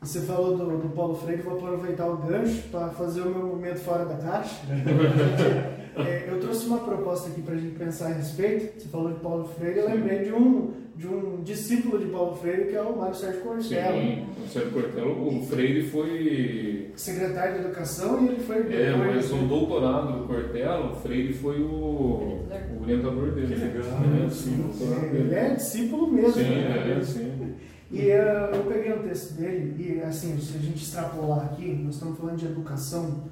E 0.02 0.06
Você 0.06 0.20
falou 0.20 0.56
do, 0.56 0.78
do 0.78 0.88
Paulo 0.90 1.14
Freire, 1.14 1.42
vou 1.42 1.54
aproveitar 1.54 2.06
o 2.06 2.18
gancho 2.18 2.68
para 2.70 2.88
fazer 2.90 3.22
o 3.22 3.30
meu 3.30 3.46
momento 3.46 3.78
fora 3.78 4.04
da 4.04 4.16
caixa. 4.16 4.60
É, 5.96 6.28
eu 6.28 6.38
trouxe 6.40 6.66
uma 6.66 6.78
proposta 6.78 7.30
aqui 7.30 7.40
para 7.40 7.54
a 7.54 7.58
gente 7.58 7.74
pensar 7.76 8.06
a 8.06 8.14
respeito. 8.14 8.80
Você 8.80 8.88
falou 8.88 9.12
de 9.12 9.20
Paulo 9.20 9.48
Freire, 9.56 9.78
eu 9.78 9.86
Sim. 9.86 9.94
lembrei 9.94 10.24
de 10.24 10.32
um, 10.32 10.70
de 10.94 11.06
um 11.06 11.42
discípulo 11.42 11.98
de 11.98 12.06
Paulo 12.06 12.36
Freire, 12.36 12.66
que 12.66 12.76
é 12.76 12.82
o 12.82 12.98
Mário 12.98 13.14
Sérgio 13.14 13.40
Cortella. 13.40 13.92
Sim, 13.92 14.26
o 14.44 14.48
Sérgio 14.48 14.72
Cortella, 14.72 15.08
o 15.08 15.42
Freire 15.46 15.82
foi. 15.84 16.92
Secretário 16.96 17.54
de 17.54 17.60
Educação 17.66 18.22
e 18.22 18.28
ele 18.28 18.40
foi 18.40 18.56
É, 18.74 18.94
mas 18.96 19.32
o 19.32 19.36
doutorado 19.36 20.18
do 20.18 20.26
Cortella, 20.26 20.92
o 20.92 20.96
Freire 20.96 21.32
foi 21.32 21.62
o, 21.62 21.66
o 21.68 22.82
orientador 22.82 23.30
dele. 23.32 23.54
Que 23.54 23.60
legal. 23.60 23.98
É, 24.24 24.30
sim, 24.30 24.70
Ele 25.14 25.34
é 25.34 25.54
discípulo 25.54 26.12
mesmo. 26.12 26.32
Sim, 26.32 26.42
né? 26.42 26.98
é, 26.98 27.02
sim. 27.02 27.54
E 27.90 28.10
eh, 28.10 28.50
eu 28.52 28.64
peguei 28.64 28.92
um 28.92 29.02
texto 29.02 29.34
dele, 29.34 29.74
e 29.78 30.02
assim, 30.02 30.36
se 30.40 30.56
a 30.56 30.60
gente 30.60 30.82
extrapolar 30.82 31.46
aqui, 31.46 31.72
nós 31.84 31.94
estamos 31.94 32.18
falando 32.18 32.36
de 32.36 32.46
educação. 32.46 33.24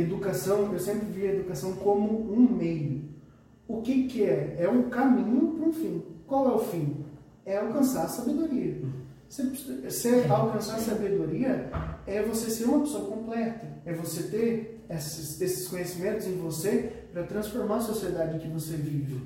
Educação, 0.00 0.72
eu 0.72 0.78
sempre 0.78 1.06
vi 1.06 1.26
a 1.26 1.34
educação 1.34 1.72
como 1.74 2.32
um 2.32 2.40
meio. 2.40 3.02
O 3.66 3.82
que, 3.82 4.06
que 4.06 4.22
é? 4.22 4.56
É 4.60 4.68
um 4.68 4.88
caminho 4.88 5.54
para 5.54 5.68
um 5.68 5.72
fim. 5.72 6.02
Qual 6.26 6.50
é 6.50 6.54
o 6.54 6.58
fim? 6.58 7.04
É 7.44 7.56
alcançar 7.58 8.04
a 8.04 8.08
sabedoria. 8.08 8.80
Você, 9.28 9.42
você 9.84 10.24
alcançar 10.28 10.76
a 10.76 10.80
sabedoria 10.80 11.70
é 12.06 12.22
você 12.22 12.50
ser 12.50 12.64
uma 12.64 12.80
pessoa 12.80 13.10
completa, 13.10 13.66
é 13.84 13.92
você 13.92 14.22
ter 14.22 14.84
esses, 14.88 15.40
esses 15.40 15.68
conhecimentos 15.68 16.26
em 16.26 16.36
você 16.36 16.92
para 17.12 17.24
transformar 17.24 17.76
a 17.76 17.80
sociedade 17.80 18.38
que 18.38 18.48
você 18.48 18.74
vive. 18.74 19.20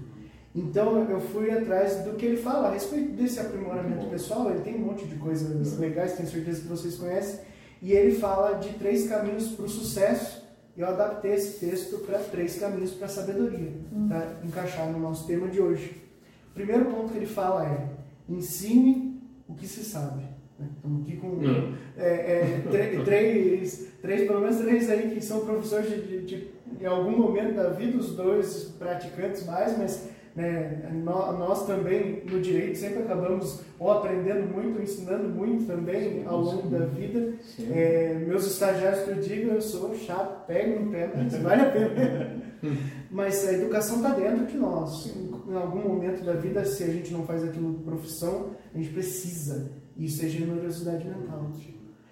Então 0.54 1.08
eu 1.08 1.20
fui 1.20 1.50
atrás 1.50 2.04
do 2.04 2.14
que 2.14 2.26
ele 2.26 2.36
fala 2.36 2.68
a 2.68 2.72
respeito 2.72 3.12
desse 3.12 3.40
aprimoramento 3.40 4.06
pessoal. 4.06 4.50
Ele 4.50 4.60
tem 4.60 4.74
um 4.74 4.86
monte 4.86 5.06
de 5.06 5.16
coisas 5.16 5.78
legais, 5.78 6.14
tenho 6.14 6.28
certeza 6.28 6.62
que 6.62 6.68
vocês 6.68 6.96
conhecem. 6.96 7.40
E 7.80 7.92
ele 7.92 8.16
fala 8.16 8.58
de 8.58 8.70
três 8.74 9.08
caminhos 9.08 9.48
para 9.48 9.64
o 9.64 9.68
sucesso. 9.68 10.41
E 10.76 10.80
eu 10.80 10.86
adaptei 10.88 11.34
esse 11.34 11.58
texto 11.64 11.98
para 11.98 12.18
três 12.18 12.58
caminhos 12.58 12.92
para 12.92 13.06
a 13.06 13.10
sabedoria, 13.10 13.72
para 14.08 14.36
encaixar 14.44 14.90
no 14.90 14.98
nosso 14.98 15.26
tema 15.26 15.48
de 15.48 15.60
hoje. 15.60 16.02
O 16.50 16.54
primeiro 16.54 16.86
ponto 16.86 17.10
que 17.12 17.18
ele 17.18 17.26
fala 17.26 17.66
é: 17.66 17.88
ensine 18.28 19.20
o 19.48 19.54
que 19.54 19.66
se 19.66 19.84
sabe. 19.84 20.22
né? 20.58 20.68
Estamos 20.76 21.02
aqui 21.02 21.16
com 21.18 21.26
Hum. 21.28 21.74
é, 21.96 22.08
é, 22.08 22.62
três, 23.04 23.88
três, 24.00 24.26
pelo 24.26 24.40
menos 24.40 24.56
três 24.58 24.88
aí 24.90 25.10
que 25.14 25.20
são 25.20 25.44
professores 25.44 25.90
de, 25.90 26.02
de- 26.06 26.26
de- 26.26 26.48
em 26.80 26.86
algum 26.86 27.16
momento 27.16 27.54
da 27.54 27.68
vida, 27.68 27.98
os 27.98 28.16
dois 28.16 28.74
praticantes 28.78 29.44
mais, 29.44 29.76
mas 29.76 30.08
né, 30.34 30.90
nó- 31.04 31.32
nós 31.32 31.66
também 31.66 32.22
no 32.24 32.40
direito 32.40 32.78
sempre 32.78 33.02
acabamos 33.02 33.60
ou 33.78 33.90
aprendendo 33.90 34.46
muito, 34.52 34.80
ensinando 34.80 35.28
muito 35.28 35.66
também 35.66 36.24
ao 36.26 36.40
longo 36.40 36.68
da 36.68 36.86
vida. 36.86 37.34
É, 37.70 38.14
meus 38.26 38.46
estagiários 38.46 39.02
que 39.04 39.10
eu 39.10 39.16
digo, 39.16 39.50
eu 39.50 39.60
sou 39.60 39.94
chato, 39.94 40.46
pego 40.46 40.84
no 40.84 40.90
pé, 40.90 41.10
mas 41.14 41.36
vale 41.38 41.62
a 41.62 41.70
pena. 41.70 42.42
mas 43.10 43.46
a 43.46 43.52
educação 43.52 43.96
está 43.96 44.10
dentro 44.10 44.46
de 44.46 44.56
nós. 44.56 45.06
Em, 45.14 45.50
em 45.52 45.56
algum 45.56 45.80
momento 45.88 46.24
da 46.24 46.32
vida, 46.32 46.64
se 46.64 46.82
a 46.84 46.88
gente 46.88 47.12
não 47.12 47.24
faz 47.26 47.44
aquilo 47.44 47.74
por 47.74 47.82
profissão, 47.92 48.50
a 48.74 48.78
gente 48.78 48.90
precisa. 48.90 49.70
Isso 49.96 50.24
é 50.24 50.28
generosidade 50.28 51.06
mental. 51.06 51.50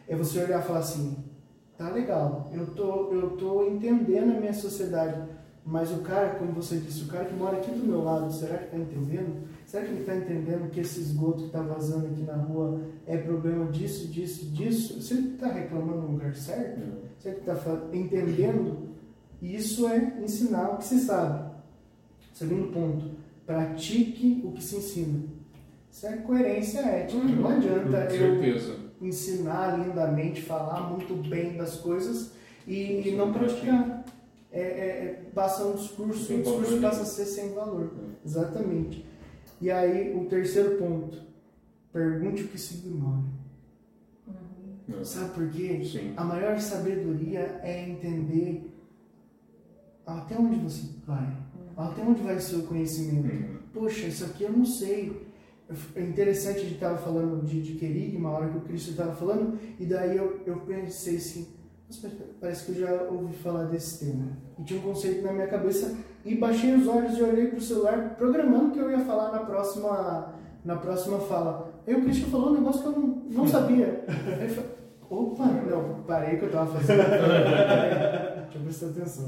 É 0.07 0.15
você 0.15 0.41
olhar 0.43 0.61
e 0.61 0.67
falar 0.67 0.81
assim, 0.81 1.17
tá 1.79 1.89
legal, 1.91 2.51
eu 2.53 2.67
tô, 2.75 3.13
eu 3.13 3.31
tô 3.39 3.65
entendendo 3.69 4.37
a 4.37 4.41
minha 4.41 4.53
sociedade, 4.53 5.23
mas 5.71 5.93
o 5.93 5.99
cara, 5.99 6.31
como 6.31 6.51
você 6.51 6.79
disse, 6.79 7.05
o 7.05 7.07
cara 7.07 7.27
que 7.27 7.35
mora 7.35 7.59
aqui 7.59 7.71
do 7.71 7.87
meu 7.87 8.03
lado, 8.03 8.33
será 8.33 8.59
que 8.59 8.65
está 8.65 8.77
entendendo? 8.77 9.47
Será 9.65 9.85
que 9.85 9.93
ele 9.93 10.01
está 10.01 10.17
entendendo 10.17 10.69
que 10.69 10.81
esse 10.81 11.01
esgoto 11.01 11.43
que 11.43 11.47
está 11.47 11.63
vazando 11.63 12.09
aqui 12.09 12.23
na 12.23 12.35
rua 12.35 12.81
é 13.07 13.17
problema 13.17 13.71
disso, 13.71 14.09
disso, 14.09 14.47
disso? 14.47 15.01
Se 15.01 15.15
ele 15.15 15.35
está 15.35 15.47
reclamando 15.47 16.03
no 16.03 16.09
lugar 16.09 16.35
certo? 16.35 16.81
Será 17.21 17.37
que 17.37 17.49
está 17.49 17.81
entendendo? 17.93 18.89
Isso 19.41 19.87
é 19.87 20.17
ensinar 20.21 20.71
o 20.71 20.79
que 20.79 20.85
se 20.87 20.99
sabe. 20.99 21.55
Segundo 22.35 22.73
ponto, 22.73 23.13
pratique 23.47 24.43
o 24.45 24.51
que 24.51 24.65
se 24.65 24.75
ensina. 24.75 25.23
Isso 25.89 26.05
é 26.05 26.17
coerência 26.17 26.81
ética. 26.81 27.23
Não 27.23 27.49
adianta 27.49 28.07
Com 28.09 28.15
eu 28.15 28.41
certeza. 28.41 28.77
ensinar 29.01 29.79
lindamente, 29.79 30.43
falar 30.43 30.91
muito 30.91 31.15
bem 31.29 31.57
das 31.57 31.77
coisas 31.77 32.33
e 32.67 33.15
não 33.17 33.33
praticar. 33.33 33.90
É, 34.53 34.61
é, 34.61 34.65
é, 34.65 35.31
passa 35.33 35.65
um 35.65 35.77
discurso, 35.77 36.25
Sem 36.25 36.41
o 36.41 36.43
discurso 36.43 36.71
valor 36.71 36.83
passa 36.83 37.03
a 37.03 37.07
ser 37.07 37.25
sem 37.25 37.53
valor. 37.55 37.93
É. 37.97 38.27
Exatamente. 38.27 39.07
E 39.61 39.71
aí, 39.71 40.17
o 40.17 40.25
terceiro 40.27 40.77
ponto, 40.77 41.19
pergunte 41.93 42.43
o 42.43 42.49
que 42.49 42.59
se 42.59 42.79
ignora. 42.79 43.23
É. 44.99 45.05
Sabe 45.05 45.35
por 45.35 45.49
quê? 45.51 45.83
Sim. 45.85 46.15
A 46.17 46.25
maior 46.25 46.59
sabedoria 46.59 47.61
é 47.63 47.89
entender 47.89 48.71
até 50.05 50.37
onde 50.37 50.59
você 50.59 50.89
vai, 51.07 51.37
até 51.77 52.03
onde 52.03 52.23
vai 52.23 52.37
o 52.37 52.41
seu 52.41 52.63
conhecimento. 52.63 53.33
Hum. 53.33 53.59
Poxa, 53.73 54.07
isso 54.09 54.25
aqui 54.25 54.45
eu 54.45 54.53
não 54.53 54.65
sei. 54.65 55.29
É 55.95 56.03
interessante, 56.03 56.59
a 56.59 56.63
gente 56.63 56.75
estava 56.75 56.99
falando 56.99 57.47
de, 57.47 57.63
de 57.63 57.75
querigma, 57.75 58.29
a 58.29 58.33
hora 58.33 58.49
que 58.49 58.59
o 58.59 58.63
Cristo 58.63 58.91
estava 58.91 59.15
falando, 59.15 59.57
e 59.79 59.87
daí 59.87 60.17
eu, 60.17 60.41
eu 60.45 60.57
pensei 60.63 61.17
assim, 61.17 61.47
"Nossa, 61.47 61.60
parece 62.41 62.65
que 62.65 62.73
eu 62.73 62.87
já 62.87 63.03
ouvi 63.05 63.35
falar 63.35 63.65
desse 63.65 64.05
tema. 64.05 64.29
E 64.59 64.63
tinha 64.65 64.81
um 64.81 64.83
conceito 64.83 65.23
na 65.23 65.33
minha 65.33 65.47
cabeça, 65.47 65.97
e 66.25 66.35
baixei 66.35 66.75
os 66.75 66.87
olhos 66.87 67.17
e 67.19 67.23
olhei 67.23 67.47
para 67.47 67.59
o 67.59 67.63
celular, 67.63 68.15
programando 68.17 68.73
que 68.73 68.79
eu 68.79 68.91
ia 68.91 69.01
falar 69.01 69.33
na 69.33 69.41
próxima, 69.41 70.35
na 70.65 70.77
próxima 70.77 71.19
fala. 71.21 71.73
Aí 71.87 71.95
o 71.95 72.03
Cristo 72.03 72.31
falou 72.31 72.51
um 72.51 72.55
negócio 72.55 72.83
que 72.83 72.89
eu 72.89 72.93
não, 72.93 73.23
não 73.31 73.49
sabia. 73.49 74.05
Aí 74.09 74.49
eu 74.49 74.51
falei, 74.51 74.71
opa, 75.09 75.47
não, 75.47 76.03
parei 76.07 76.37
o 76.37 76.39
que 76.39 76.45
eu 76.45 76.49
estava 76.49 76.79
fazendo. 76.79 77.03
Deixa 78.51 78.59
eu 78.59 78.63
prestar 78.63 78.87
atenção. 78.87 79.27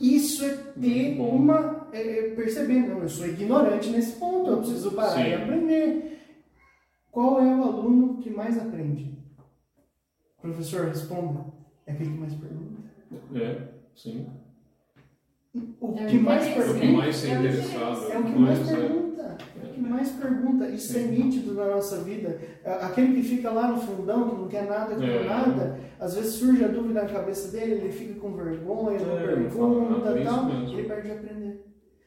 Isso 0.00 0.44
é 0.44 0.56
ter 0.80 1.20
uma. 1.20 1.88
É, 1.92 2.18
é 2.18 2.22
perceber, 2.34 2.80
não, 2.80 2.98
eu 2.98 3.08
sou 3.08 3.26
ignorante 3.26 3.90
nesse 3.90 4.16
ponto, 4.16 4.50
eu 4.50 4.58
preciso 4.58 4.92
parar 4.92 5.14
Sim. 5.14 5.28
e 5.28 5.34
aprender. 5.34 6.18
Qual 7.10 7.40
é 7.40 7.54
o 7.54 7.62
aluno 7.62 8.18
que 8.18 8.30
mais 8.30 8.58
aprende? 8.58 9.17
Professor, 10.40 10.86
responda. 10.86 11.44
É 11.86 11.92
aquele 11.92 12.10
que 12.12 12.18
mais 12.18 12.34
pergunta. 12.34 12.82
É, 13.34 13.68
sim. 13.94 14.26
O 15.80 15.94
É 15.98 16.04
o 16.04 16.06
que 16.08 16.18
mais 16.18 16.46
interesse, 16.46 16.68
É 16.68 16.70
o 16.70 16.74
que 16.74 16.80
pergunta 16.80 16.96
mais 16.98 17.16
se 17.16 17.26
É 17.30 17.34
interessado. 17.34 18.12
é 18.12 18.18
o 18.18 18.22
que 18.24 18.38
mais 18.38 18.58
mas, 18.58 18.70
é. 18.70 18.76
pergunta. 18.76 19.38
É 19.62 19.66
o 19.66 19.72
que 19.72 19.80
mais 19.80 20.10
pergunta. 20.10 20.68
Isso 20.68 20.96
é 20.96 21.00
Sim. 21.00 21.08
nítido 21.10 21.54
na 21.54 21.66
nossa 21.66 21.98
vida. 22.04 22.38
Aquele 22.64 23.14
que 23.14 23.22
fica 23.22 23.50
lá 23.50 23.68
no 23.72 23.80
fundão, 23.80 24.28
que 24.28 24.36
não 24.36 24.48
quer 24.48 24.66
nada 24.68 24.94
com 24.94 25.02
É. 25.02 25.24
nada, 25.24 25.80
às 25.98 26.14
vezes 26.14 26.34
surge 26.34 26.64
a 26.64 26.68
dúvida 26.68 27.02
na 27.02 27.08
cabeça 27.08 27.50
dele, 27.50 27.72
ele 27.72 27.92
fica 27.92 28.20
com 28.20 28.34
vergonha, 28.34 28.98
não 29.00 29.18
É, 29.18 29.26
pergunta 29.26 30.10
e 30.18 30.20
é 30.20 30.24
tal, 30.24 30.50
ele 30.50 30.82
perde 30.84 31.08
de 31.08 31.12
aprender. 31.12 31.64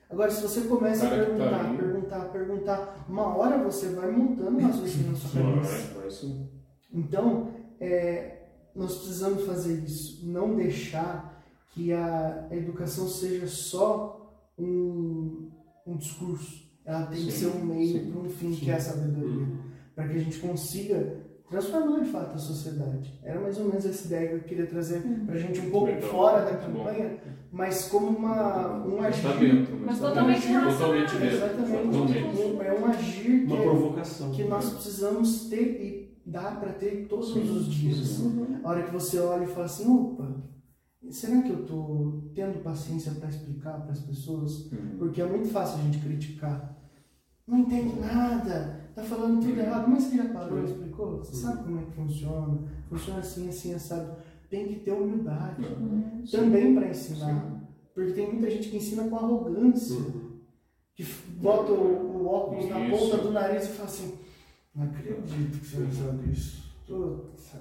Agora, 0.10 0.30
se 0.30 0.42
você 0.42 0.62
começa 0.62 1.08
a 1.08 1.10
que 1.10 1.16
tá 1.16 1.24
perguntar, 1.26 1.60
ali. 1.66 1.78
perguntar, 1.78 2.20
perguntar, 2.32 3.06
uma 3.10 3.36
hora 3.38 3.58
você 3.64 3.90
vai 3.90 4.12
montando 4.12 4.58
um 4.58 4.62
raciocínio 4.62 5.12
na 5.12 5.18
sua 5.18 5.42
cabeça. 5.42 5.94
Vai, 5.94 6.02
vai 6.02 6.12
sim. 6.12 6.50
Então, 6.94 7.48
é, 7.82 8.38
nós 8.76 8.96
precisamos 9.00 9.44
fazer 9.46 9.84
isso, 9.84 10.26
não 10.26 10.56
deixar 10.56 11.44
que 11.74 11.92
a 11.92 12.48
educação 12.52 13.08
seja 13.08 13.48
só 13.48 14.32
um, 14.58 15.50
um 15.86 15.98
discurso. 15.98 16.62
Ela 16.86 17.06
tem 17.08 17.26
que 17.26 17.32
Sim, 17.32 17.52
ser 17.52 17.58
um 17.58 17.66
meio 17.66 18.12
para 18.12 18.22
um 18.22 18.30
fim, 18.30 18.54
sim. 18.54 18.60
que 18.66 18.72
é 18.72 18.76
a 18.76 18.80
sabedoria. 18.80 19.30
Uhum. 19.30 19.58
Para 19.96 20.08
que 20.08 20.16
a 20.16 20.20
gente 20.20 20.40
consiga 20.40 21.18
transformar 21.50 22.00
de 22.00 22.10
fato 22.10 22.36
a 22.36 22.40
sociedade. 22.40 23.20
Era 23.24 23.40
mais 23.42 23.58
ou 23.58 23.66
menos 23.66 23.86
essa 23.86 24.06
ideia 24.08 24.30
que 24.30 24.36
eu 24.36 24.40
queria 24.42 24.66
trazer 24.66 25.02
para 25.26 25.36
a 25.36 25.38
gente 25.38 25.60
um 25.60 25.70
pouco 25.70 25.88
Legal. 25.88 26.10
fora 26.10 26.46
da 26.46 26.58
campanha, 26.58 27.18
mas 27.52 27.90
como 27.90 28.08
uma, 28.18 28.86
um 28.88 29.02
agir. 29.02 29.68
Mas 29.86 30.00
totalmente. 30.00 30.48
Exatamente. 30.48 31.12
Totalmente. 31.18 32.66
É 32.66 32.80
um 32.80 32.86
agir 32.86 33.46
que 33.46 33.46
Uma 33.54 33.58
é- 33.58 33.64
provocação. 33.64 34.32
que 34.32 34.44
nós 34.46 34.70
precisamos 34.70 35.50
ter 35.50 35.62
e 35.82 36.01
dá 36.26 36.52
para 36.52 36.74
ter 36.74 37.08
todos 37.08 37.34
Sim, 37.34 37.42
os 37.58 37.66
dias. 37.66 37.98
sim. 37.98 38.58
A 38.64 38.70
hora 38.70 38.84
que 38.84 38.92
você 38.92 39.20
olha 39.20 39.44
e 39.44 39.48
fala 39.48 39.66
assim, 39.66 39.90
opa, 39.90 40.42
será 41.10 41.42
que 41.42 41.50
eu 41.52 41.62
estou 41.62 42.32
tendo 42.36 42.64
paciência 42.64 43.12
para 43.14 43.30
explicar 43.30 43.82
para 43.82 43.92
as 43.92 44.02
pessoas? 44.02 44.72
Uhum. 44.72 44.98
Porque 45.00 45.22
é 45.22 45.26
muito 45.26 45.50
fácil 45.50 45.80
a 45.80 45.84
gente 45.84 46.00
criticar. 46.00 46.78
Não 47.48 47.60
entende 47.60 48.00
nada, 48.00 48.80
tá 48.96 49.04
falando 49.04 49.42
tudo 49.42 49.60
errado, 49.60 49.90
mas 49.90 50.04
você 50.04 50.18
já 50.18 50.26
parou 50.30 50.62
e 50.62 50.66
explicou? 50.66 51.18
Você 51.18 51.36
sabe 51.36 51.64
como 51.64 51.80
é 51.80 51.84
que 51.84 51.92
funciona? 51.92 52.60
Funciona 52.88 53.20
assim, 53.20 53.50
assim, 53.50 53.74
assado. 53.74 54.16
Tem 54.50 54.68
que 54.68 54.76
ter 54.82 54.92
humildade 54.92 55.66
Uhum. 55.66 56.24
também 56.32 56.76
para 56.76 56.90
ensinar. 56.90 57.62
Porque 57.94 58.12
tem 58.14 58.32
muita 58.32 58.50
gente 58.50 58.70
que 58.70 58.78
ensina 58.78 59.04
com 59.10 59.16
arrogância. 59.18 59.98
Uhum. 59.98 60.32
Que 60.96 61.04
bota 61.42 61.72
o, 61.72 62.22
o 62.22 62.28
óculos 62.28 62.70
na 62.70 62.88
Isso. 62.88 63.00
ponta 63.12 63.18
do 63.24 63.32
nariz 63.32 63.64
e 63.66 63.70
fala 63.70 63.90
assim, 63.90 64.14
não 64.76 64.86
acredito 64.86 65.60
que 65.60 65.66
você 65.66 65.78
não 65.80 65.92
sabe 65.92 66.32
isso. 66.32 66.72
Putz, 66.88 67.54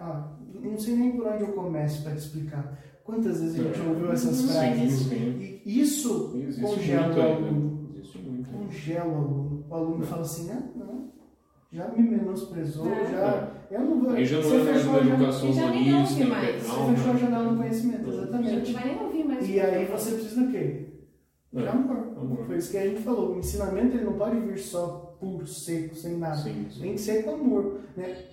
ah, 0.00 0.32
não 0.62 0.78
sei 0.78 0.96
nem 0.96 1.12
por 1.12 1.26
onde 1.26 1.42
eu 1.42 1.52
começo 1.52 2.02
para 2.02 2.12
te 2.12 2.18
explicar. 2.18 2.78
Quantas 3.04 3.40
vezes 3.40 3.60
a 3.60 3.62
gente 3.64 3.80
É. 3.80 3.82
ouviu 3.88 4.12
essas 4.12 4.50
frases? 4.50 5.10
E 5.12 5.62
isso 5.80 6.32
Existe 6.36 6.62
congela 6.62 7.16
o 7.16 7.20
aluno. 7.22 7.88
Existe 7.94 8.18
muito. 8.18 8.50
Congela 8.50 9.06
o 9.10 9.14
aluno. 9.16 9.64
O 9.68 9.74
aluno 9.74 10.04
fala 10.04 10.22
assim, 10.22 10.50
ah, 10.52 10.62
não, 10.76 11.10
já 11.72 11.88
me 11.88 12.02
menosprezou, 12.02 12.86
É. 12.88 13.06
já. 13.10 13.52
Eu 13.70 13.80
não 13.82 14.00
vou. 14.00 14.10
Aí 14.10 14.24
já 14.24 14.36
não 14.36 14.42
você 14.42 14.56
é 14.56 14.64
mais 14.64 14.76
fechou 14.76 14.90
uma 14.90 14.98
a 14.98 15.02
janela- 15.02 15.22
educação 15.22 15.52
Já 15.52 15.64
humanista, 15.66 16.12
ouve 16.14 16.24
mais. 16.24 16.62
Você 16.62 16.62
fechou 16.94 17.10
a 17.10 17.12
né? 17.14 17.18
janela 17.20 17.50
no 17.52 17.56
conhecimento, 17.58 18.00
A 18.00 18.12
gente 18.12 18.16
exatamente. 18.22 18.72
vai 18.72 18.84
nem 18.86 19.02
ouvir 19.02 19.24
mais. 19.24 19.48
E 19.48 19.60
aí 19.60 19.84
você 19.86 20.10
precisa 20.12 20.40
do 20.44 20.50
quê? 20.50 20.86
De 21.52 21.64
É. 21.64 21.68
amor. 21.68 21.96
Amor. 22.18 22.46
Foi 22.46 22.56
isso 22.56 22.70
que 22.70 22.78
a 22.78 22.86
gente 22.86 23.02
falou. 23.02 23.34
O 23.34 23.38
ensinamento 23.38 23.96
ele 23.96 24.04
não 24.04 24.14
pode 24.14 24.38
vir 24.40 24.58
só 24.58 25.09
puro, 25.20 25.46
seco, 25.46 25.94
sem 25.94 26.16
nada. 26.16 26.36
Sim, 26.36 26.66
sim. 26.70 26.80
Tem 26.80 26.94
que 26.94 27.00
ser 27.00 27.24
com 27.24 27.34
amor. 27.34 27.80
Né? 27.96 28.24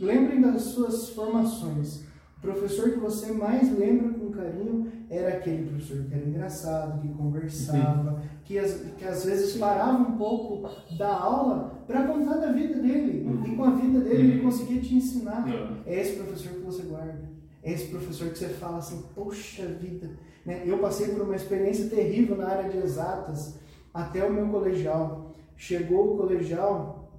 Lembrem 0.00 0.40
das 0.40 0.62
suas 0.62 1.10
formações. 1.10 2.02
O 2.38 2.40
professor 2.40 2.90
que 2.90 2.98
você 2.98 3.32
mais 3.32 3.76
lembra 3.76 4.10
com 4.10 4.30
carinho 4.30 4.86
era 5.10 5.36
aquele 5.36 5.68
professor 5.68 6.04
que 6.04 6.14
era 6.14 6.28
engraçado, 6.28 7.00
que 7.00 7.08
conversava, 7.08 8.22
que, 8.44 8.58
às, 8.58 8.74
que 8.96 9.04
às 9.04 9.24
vezes 9.24 9.56
parava 9.56 9.98
um 9.98 10.16
pouco 10.16 10.68
da 10.96 11.12
aula 11.12 11.82
para 11.86 12.06
contar 12.06 12.36
da 12.36 12.52
vida 12.52 12.80
dele. 12.80 13.26
E 13.44 13.56
com 13.56 13.64
a 13.64 13.70
vida 13.70 14.00
dele 14.00 14.32
ele 14.32 14.42
conseguia 14.42 14.80
te 14.80 14.94
ensinar. 14.94 15.44
É 15.84 16.00
esse 16.00 16.16
professor 16.16 16.52
que 16.52 16.60
você 16.60 16.82
guarda. 16.82 17.28
É 17.62 17.72
esse 17.72 17.86
professor 17.86 18.30
que 18.30 18.38
você 18.38 18.48
fala 18.50 18.78
assim, 18.78 19.02
poxa 19.14 19.66
vida. 19.66 20.10
Né? 20.46 20.62
Eu 20.64 20.78
passei 20.78 21.08
por 21.08 21.22
uma 21.22 21.34
experiência 21.34 21.88
terrível 21.88 22.36
na 22.36 22.48
área 22.48 22.70
de 22.70 22.78
exatas 22.78 23.58
até 23.92 24.24
o 24.24 24.32
meu 24.32 24.48
colegial. 24.48 25.27
Chegou 25.58 26.14
o 26.14 26.16
colegial, 26.16 27.10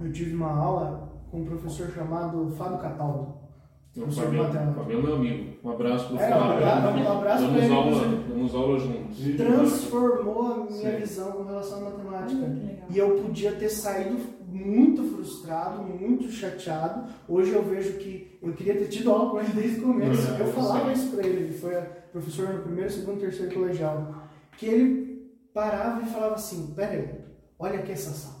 eu 0.00 0.12
tive 0.12 0.32
uma 0.34 0.52
aula 0.56 1.12
com 1.32 1.40
um 1.40 1.44
professor 1.44 1.90
chamado 1.92 2.48
Fábio 2.56 2.78
Cataldo. 2.78 3.36
O 3.96 4.00
Professor 4.02 4.26
é 4.26 4.30
meu 4.30 5.14
amigo. 5.16 5.58
Um 5.64 5.70
abraço 5.70 6.06
pro 6.06 6.18
É, 6.18 6.26
um 6.28 6.30
Fábio. 6.30 7.04
um 7.04 7.12
abraço 7.18 7.44
pra 7.44 7.52
Damos 7.52 7.64
ele, 7.64 7.74
aula, 7.74 8.06
damos 8.28 8.54
aula 8.54 8.78
juntos. 8.78 9.36
Transformou 9.36 10.42
a 10.52 10.56
minha 10.70 10.90
Sim. 10.92 10.96
visão 10.98 11.32
com 11.32 11.42
relação 11.42 11.78
à 11.78 11.90
matemática. 11.90 12.40
Hum. 12.46 12.76
E 12.88 12.96
eu 12.98 13.10
podia 13.22 13.52
ter 13.52 13.68
saído 13.68 14.16
muito 14.46 15.02
frustrado, 15.02 15.82
muito 15.82 16.30
chateado. 16.30 17.10
Hoje 17.28 17.52
eu 17.52 17.64
vejo 17.64 17.94
que 17.98 18.38
eu 18.40 18.52
queria 18.52 18.76
ter 18.76 18.86
tido 18.86 19.10
aula 19.10 19.30
com 19.30 19.40
ele 19.40 19.52
desde 19.52 19.80
o 19.80 19.82
começo. 19.82 20.30
É, 20.30 20.40
Eu 20.42 20.46
falava 20.52 20.92
isso 20.92 21.10
pra 21.10 21.26
ele, 21.26 21.44
ele 21.46 21.58
foi 21.58 21.74
professor 22.12 22.48
no 22.54 22.62
primeiro, 22.62 22.90
segundo, 22.90 23.18
terceiro 23.18 23.52
colegial. 23.52 24.14
Que 24.56 24.66
ele 24.66 25.32
parava 25.52 26.02
e 26.02 26.06
falava 26.06 26.34
assim: 26.36 26.72
Pera 26.76 26.92
aí, 26.92 27.27
olha 27.58 27.78
aqui 27.80 27.92
essa 27.92 28.10
sala. 28.10 28.38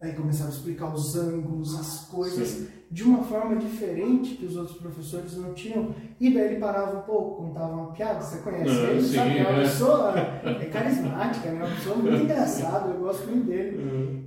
Aí 0.00 0.12
começava 0.12 0.50
a 0.50 0.52
explicar 0.52 0.92
os 0.92 1.16
ângulos, 1.16 1.78
as 1.78 2.00
coisas, 2.08 2.48
Sim. 2.48 2.68
de 2.90 3.02
uma 3.04 3.22
forma 3.24 3.56
diferente 3.56 4.34
que 4.34 4.44
os 4.44 4.54
outros 4.56 4.76
professores 4.76 5.34
não 5.36 5.54
tinham. 5.54 5.94
E 6.20 6.32
daí 6.34 6.48
ele 6.52 6.60
parava 6.60 6.98
um 6.98 7.02
pouco, 7.02 7.42
contava 7.42 7.72
uma 7.74 7.92
piada. 7.92 8.20
Você 8.20 8.38
conhece 8.42 8.70
Ah, 8.70 8.90
ele, 8.90 9.02
sim, 9.02 9.14
sabe? 9.14 9.38
É 9.38 9.42
uma 9.48 9.58
é. 9.58 9.62
pessoa 9.62 10.14
é 10.18 10.64
carismática, 10.66 11.50
né? 11.52 11.64
uma 11.64 11.74
pessoa 11.74 11.96
muito 11.96 12.16
engraçada. 12.22 12.90
Eu 12.92 13.00
gosto 13.00 13.26
muito 13.28 13.46
dele 13.46 14.24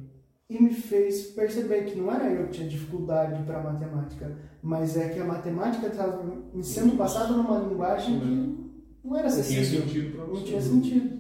e 0.50 0.64
me 0.64 0.74
fez 0.74 1.28
perceber 1.28 1.84
que 1.84 2.00
não 2.00 2.12
era 2.12 2.26
eu 2.32 2.46
que 2.48 2.54
tinha 2.54 2.70
dificuldade 2.70 3.44
para 3.44 3.62
matemática, 3.62 4.36
mas 4.64 4.96
é 4.98 5.10
que 5.10 5.20
a 5.20 5.26
matemática 5.26 5.88
estava 5.88 6.24
me 6.54 6.64
sendo 6.64 6.98
passada 6.98 7.34
numa 7.34 7.60
linguagem 7.60 8.20
que 8.20 8.68
não 9.08 9.18
era 9.18 9.28
Tinha 9.30 9.42
acessível, 9.42 9.82
sentido 9.82 10.16
pra 10.16 10.26
não 10.26 10.34
você. 10.34 10.44
tinha 10.46 10.62
sentido. 10.62 11.17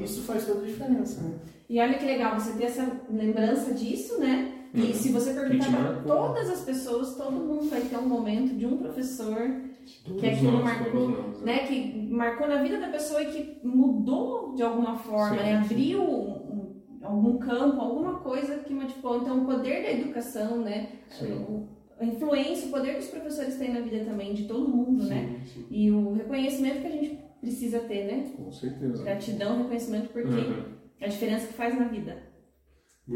E 0.00 0.04
isso 0.04 0.22
faz 0.22 0.46
toda 0.46 0.62
a 0.62 0.66
diferença, 0.66 1.20
né? 1.22 1.34
E 1.68 1.80
olha 1.80 1.94
que 1.98 2.04
legal 2.04 2.38
você 2.38 2.52
ter 2.58 2.64
essa 2.64 3.00
lembrança 3.10 3.72
disso, 3.74 4.18
né? 4.20 4.52
E 4.74 4.80
Uhum. 4.80 4.94
se 4.94 5.12
você 5.12 5.34
perguntar 5.34 5.66
Que 5.66 5.72
para 5.72 5.94
todas 6.06 6.48
as 6.50 6.60
pessoas, 6.62 7.14
todo 7.16 7.32
mundo 7.32 7.68
vai 7.68 7.80
ter 7.82 7.96
um 7.98 8.08
momento 8.08 8.54
de 8.56 8.64
um 8.66 8.78
professor 8.78 9.50
que 9.84 10.10
Todos 10.12 10.24
aquilo 10.24 10.52
nós, 10.52 10.64
marcou, 10.64 11.08
nós, 11.08 11.42
é. 11.42 11.44
né? 11.44 11.58
Que 11.66 12.08
marcou 12.10 12.48
na 12.48 12.62
vida 12.62 12.78
da 12.80 12.88
pessoa 12.88 13.22
e 13.22 13.26
que 13.26 13.66
mudou 13.66 14.54
de 14.54 14.62
alguma 14.62 14.96
forma, 14.96 15.36
Sim, 15.36 15.42
né? 15.42 15.56
Abriu 15.56 16.02
um- 16.02 16.72
algum 17.02 17.36
campo, 17.38 17.80
alguma 17.80 18.20
coisa 18.20 18.56
que 18.58 18.72
modificou. 18.72 19.18
Então, 19.18 19.42
o 19.42 19.44
poder 19.44 19.82
da 19.82 19.90
educação, 19.90 20.58
né? 20.58 20.88
Sim. 21.10 21.66
A 22.00 22.04
influência, 22.04 22.68
o 22.68 22.70
poder 22.70 22.94
que 22.94 23.00
os 23.00 23.08
professores 23.08 23.56
têm 23.56 23.72
na 23.74 23.80
vida 23.80 24.04
também, 24.04 24.32
de 24.34 24.44
todo 24.44 24.68
mundo, 24.68 25.04
né? 25.04 25.40
Sim, 25.44 25.60
sim. 25.60 25.66
E 25.70 25.90
o 25.90 26.14
reconhecimento 26.14 26.80
que 26.80 26.86
a 26.86 26.90
gente 26.90 27.18
precisa 27.42 27.80
ter, 27.80 28.04
né? 28.06 28.32
Com 28.36 28.50
certeza. 28.52 29.02
Gratidão, 29.02 29.58
reconhecimento, 29.58 30.08
porque 30.10 30.28
Uhum. 30.28 30.64
a 31.02 31.06
diferença 31.08 31.48
que 31.48 31.52
faz 31.54 31.78
na 31.78 31.88
vida. 31.88 32.16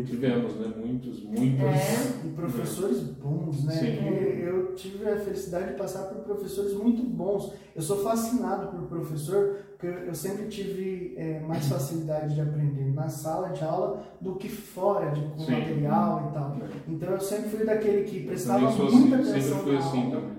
Tivemos, 0.05 0.57
né? 0.57 0.74
Muitos, 0.77 1.23
muitos. 1.23 1.61
É. 1.62 2.27
E 2.27 2.28
professores 2.35 3.03
bons, 3.05 3.65
né? 3.65 3.73
Sim. 3.73 4.05
Eu 4.44 4.74
tive 4.74 5.09
a 5.09 5.16
felicidade 5.16 5.69
de 5.73 5.78
passar 5.78 6.03
por 6.09 6.23
professores 6.24 6.74
muito 6.74 7.03
bons. 7.05 7.53
Eu 7.74 7.81
sou 7.81 8.03
fascinado 8.03 8.77
por 8.77 8.89
professor, 8.89 9.59
porque 9.70 9.86
eu 9.86 10.15
sempre 10.15 10.48
tive 10.48 11.15
é, 11.16 11.39
mais 11.40 11.69
facilidade 11.69 12.35
de 12.35 12.40
aprender 12.40 12.93
na 12.93 13.09
sala 13.09 13.51
de 13.51 13.62
aula 13.65 14.03
do 14.20 14.35
que 14.35 14.48
fora, 14.48 15.12
de, 15.12 15.20
com 15.23 15.39
Sim. 15.39 15.53
material 15.53 16.28
e 16.31 16.35
tal. 16.35 16.51
né? 16.57 16.69
Então 16.89 17.11
eu 17.12 17.20
sempre 17.20 17.48
fui 17.51 17.65
daquele 17.65 18.03
que 18.03 18.27
prestava 18.27 18.69
muita 18.70 19.16
assim, 19.16 19.31
atenção 19.31 19.40
sempre 19.40 19.62
fui 19.62 19.77
assim 19.77 20.03
aula. 20.12 20.20
também. 20.20 20.36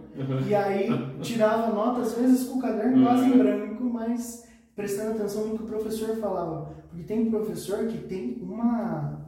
E 0.48 0.56
aí 0.56 0.88
tirava 1.22 1.74
nota, 1.74 2.02
às 2.02 2.14
vezes 2.14 2.48
com 2.48 2.58
o 2.60 2.62
caderno 2.62 3.04
quase 3.04 3.26
em 3.26 3.32
Uhum. 3.32 3.38
branco, 3.38 3.84
mas 3.86 4.46
prestando 4.76 5.12
atenção 5.12 5.48
no 5.48 5.58
que 5.58 5.64
o 5.64 5.68
professor 5.68 6.16
falava. 6.18 6.72
Porque 6.90 7.04
tem 7.04 7.30
professor 7.30 7.86
que 7.88 7.98
tem 8.00 8.38
uma 8.42 9.26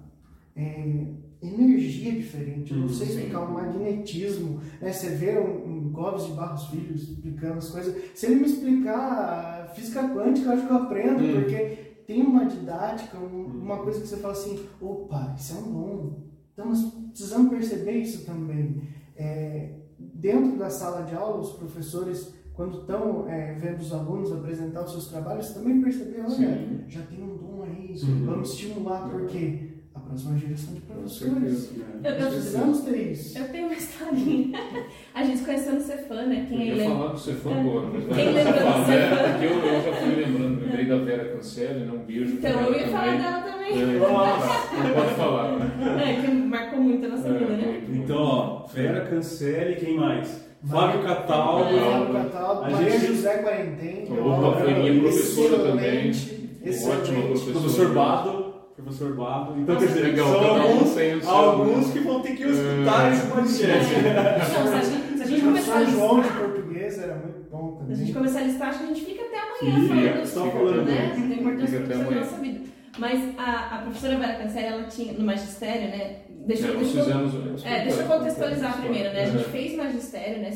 é, 0.55 1.05
energia 1.41 2.11
diferente, 2.11 2.71
eu 2.71 2.77
não 2.79 2.87
Uhum, 2.87 2.93
sei 2.93 3.07
explicar, 3.07 3.41
um 3.41 3.53
magnetismo. 3.53 4.59
Né? 4.81 4.91
Você 4.91 5.09
vê 5.09 5.39
um, 5.39 5.67
um 5.87 5.89
Gomes 5.91 6.25
de 6.25 6.33
Barros 6.33 6.65
Filho 6.67 6.93
explicando 6.95 7.59
as 7.59 7.69
coisas. 7.69 7.95
Se 8.15 8.25
ele 8.25 8.35
me 8.35 8.45
explicar 8.45 9.71
física 9.75 10.03
quântica, 10.09 10.47
eu 10.49 10.53
acho 10.53 10.65
que 10.67 10.71
eu 10.73 10.77
aprendo, 10.77 11.23
Uhum. 11.23 11.33
porque 11.41 11.77
tem 12.07 12.21
uma 12.23 12.45
didática, 12.45 13.17
um- 13.17 13.45
uma 13.63 13.77
coisa 13.77 14.01
que 14.01 14.07
você 14.07 14.17
fala 14.17 14.33
assim, 14.33 14.59
opa, 14.81 15.35
isso 15.37 15.53
é 15.55 15.59
um 15.61 15.71
dom. 15.71 16.13
Então 16.53 16.65
nós 16.67 16.83
precisamos 17.11 17.49
perceber 17.49 17.91
isso 17.99 18.25
também. 18.25 18.81
É, 19.15 19.69
dentro 20.19 20.57
da 20.57 20.69
sala 20.69 21.03
de 21.03 21.15
aula, 21.15 21.39
os 21.39 21.51
professores, 21.53 22.33
quando 22.53 22.79
estão 22.81 23.27
é, 23.27 23.53
vendo 23.53 23.79
os 23.79 23.93
alunos 23.93 24.31
apresentar 24.31 24.83
os 24.83 24.91
seus 24.91 25.07
trabalhos, 25.07 25.49
também 25.53 25.81
perceber, 25.81 26.19
olha, 26.21 26.29
Sim. 26.29 26.81
já 26.87 27.01
tem 27.03 27.23
um 27.23 27.37
dom 27.37 27.63
aí, 27.63 27.95
Uhum. 28.03 28.25
vamos 28.25 28.51
estimular, 28.51 29.09
porque 29.09 29.68
a 30.09 30.11
próxima 30.11 30.37
geração 30.39 30.73
de 30.73 30.81
professores. 30.81 31.33
certeza. 31.59 31.79
Eu, 32.03 32.11
eu, 32.11 32.27
Precisamos 32.31 32.79
ter 32.81 33.11
isso. 33.11 33.37
eu 33.37 33.47
tenho 33.49 33.65
uma 33.67 33.75
historinha. 33.75 34.59
A 35.13 35.23
gente 35.23 35.41
conheceu 35.43 35.73
no 35.73 35.81
Cefã, 35.81 36.15
né? 36.25 36.47
Eu 36.49 36.57
Quem 36.57 36.67
ia 36.67 36.75
lembra? 36.75 36.95
falar 36.97 37.07
do 37.11 37.19
Cefã 37.19 37.59
agora, 37.59 37.87
mas 37.93 38.15
Quem 38.15 38.25
lembra 38.33 38.53
do 38.53 38.59
né? 38.59 38.85
Cefã? 38.85 39.31
Porque 39.31 39.45
eu, 39.45 39.73
eu 39.73 39.81
já 39.83 39.93
fui 39.93 40.15
lembrando, 40.15 40.61
lembrei 40.65 40.85
da 40.85 40.97
Vera 40.97 41.25
Cancelli, 41.35 41.85
né? 41.85 41.91
Um 41.93 42.05
beijo 42.05 42.33
Então, 42.33 42.51
eu 42.61 42.73
ia 42.79 42.87
falar 42.87 43.03
também. 43.05 43.19
dela 43.21 43.41
também. 43.41 43.81
É, 43.81 43.85
não 43.85 44.93
pode 44.95 45.13
falar, 45.15 45.57
né? 45.59 46.03
É, 46.17 46.21
que 46.21 46.31
marcou 46.31 46.79
muito 46.81 47.05
a 47.05 47.09
nossa 47.09 47.27
É, 47.27 47.33
vida, 47.33 47.51
né? 47.51 47.81
Então, 47.93 48.17
ó, 48.17 48.65
Vera 48.67 49.01
Cancele, 49.05 49.75
quem 49.75 49.95
mais? 49.97 50.49
Fábio 50.67 51.03
Cataldo. 51.03 51.77
Fábio 51.79 52.13
Cataldo, 52.13 52.63
A 52.65 52.69
Maria 52.71 52.89
gente- 52.91 53.05
José 53.15 53.37
Quarentém. 53.37 54.07
Opa, 54.11 54.21
uma 54.21 54.53
foi 54.57 54.73
minha 54.73 55.01
professora 55.01 55.59
também. 55.59 56.09
excelente, 56.09 56.89
Ótima 57.01 57.21
professora. 57.21 57.51
Professor 57.53 57.93
Bado. 57.93 58.38
Professor 58.89 59.15
Bado. 59.15 59.59
Então, 59.59 59.75
quer 59.75 59.87
dizer, 59.87 60.01
legal, 60.03 60.27
são 60.27 60.61
alguns, 60.61 60.93
tem 60.95 61.21
alguns 61.25 61.91
que 61.91 61.99
vão 61.99 62.21
ter 62.21 62.35
que 62.35 62.43
escutar 62.43 63.09
É. 63.11 63.13
esse 63.13 63.27
podcast. 63.27 63.93
Não, 64.59 64.67
se 64.67 64.73
a 64.73 64.81
gente, 64.81 65.17
se 65.17 65.23
a 65.23 65.25
gente 65.27 65.41
começar 65.41 65.75
a 65.77 65.83
João 65.85 66.21
de 66.21 66.29
português 66.29 66.97
era 66.99 67.15
muito 67.15 67.49
bom 67.51 67.77
se 67.77 67.83
a 67.83 67.95
gente 67.95 67.97
também. 67.99 68.13
começar 68.13 68.39
a 68.39 68.43
listar, 68.43 68.69
acho 68.69 68.79
que 68.79 68.83
a 68.85 68.87
gente 68.87 69.05
fica 69.05 69.21
até 69.25 69.37
amanhã 69.37 69.87
falando 69.87 70.25
só 70.25 70.45
falando 70.51 70.85
né? 70.85 71.13
Da 71.15 71.35
importância 71.35 71.79
amanhã. 71.79 72.19
nossa 72.19 72.37
vida. 72.37 72.59
Mas 72.97 73.19
a, 73.37 73.75
a 73.75 73.81
professora 73.83 74.17
Vera 74.17 74.33
Cancel, 74.43 74.61
ela 74.63 74.83
tinha, 74.85 75.13
no 75.13 75.25
magistério, 75.25 75.87
né? 75.89 76.15
Deixa, 76.47 76.67
É, 76.67 76.71
deixa, 76.75 76.97
eu- 76.99 77.05
fizemos. 77.05 77.65
é, 77.65 77.83
deixa 77.83 78.01
eu 78.01 78.07
contextualizar 78.07 78.81
primeiro, 78.81 79.13
né? 79.13 79.23
A 79.23 79.25
gente 79.27 79.43
fez 79.45 79.77
magistério, 79.77 80.41
né? 80.41 80.51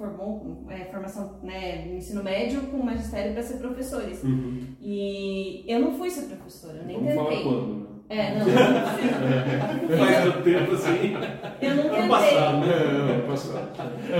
Formou 0.00 0.64
é, 0.70 0.86
formação, 0.86 1.38
né, 1.42 1.84
no 1.84 1.96
ensino 1.98 2.24
médio 2.24 2.62
com 2.68 2.78
magistério 2.78 3.34
para 3.34 3.42
ser 3.42 3.58
professores. 3.58 4.22
Uhum. 4.24 4.62
E 4.80 5.62
eu 5.68 5.78
não 5.78 5.92
fui 5.92 6.08
ser 6.08 6.22
professora, 6.34 6.78
eu 6.78 6.86
nem 6.86 6.96
Vamos 6.96 7.14
falar 7.16 7.28
tentei. 7.28 7.44
quando, 7.44 7.74
né? 7.74 7.86
É, 8.08 8.38
não, 8.38 8.48
eu 8.48 8.54
não 8.54 9.98
Faz 9.98 10.24
tanto 10.24 10.42
tempo 10.42 10.72
assim. 10.72 11.12
Eu 11.60 11.74
não 11.74 11.82
Ano 11.84 11.90
tentei. 11.92 12.08
passado, 12.08 12.56
né? 12.60 12.66
É, 12.72 13.12
ano 13.12 13.22
passado. 13.26 13.68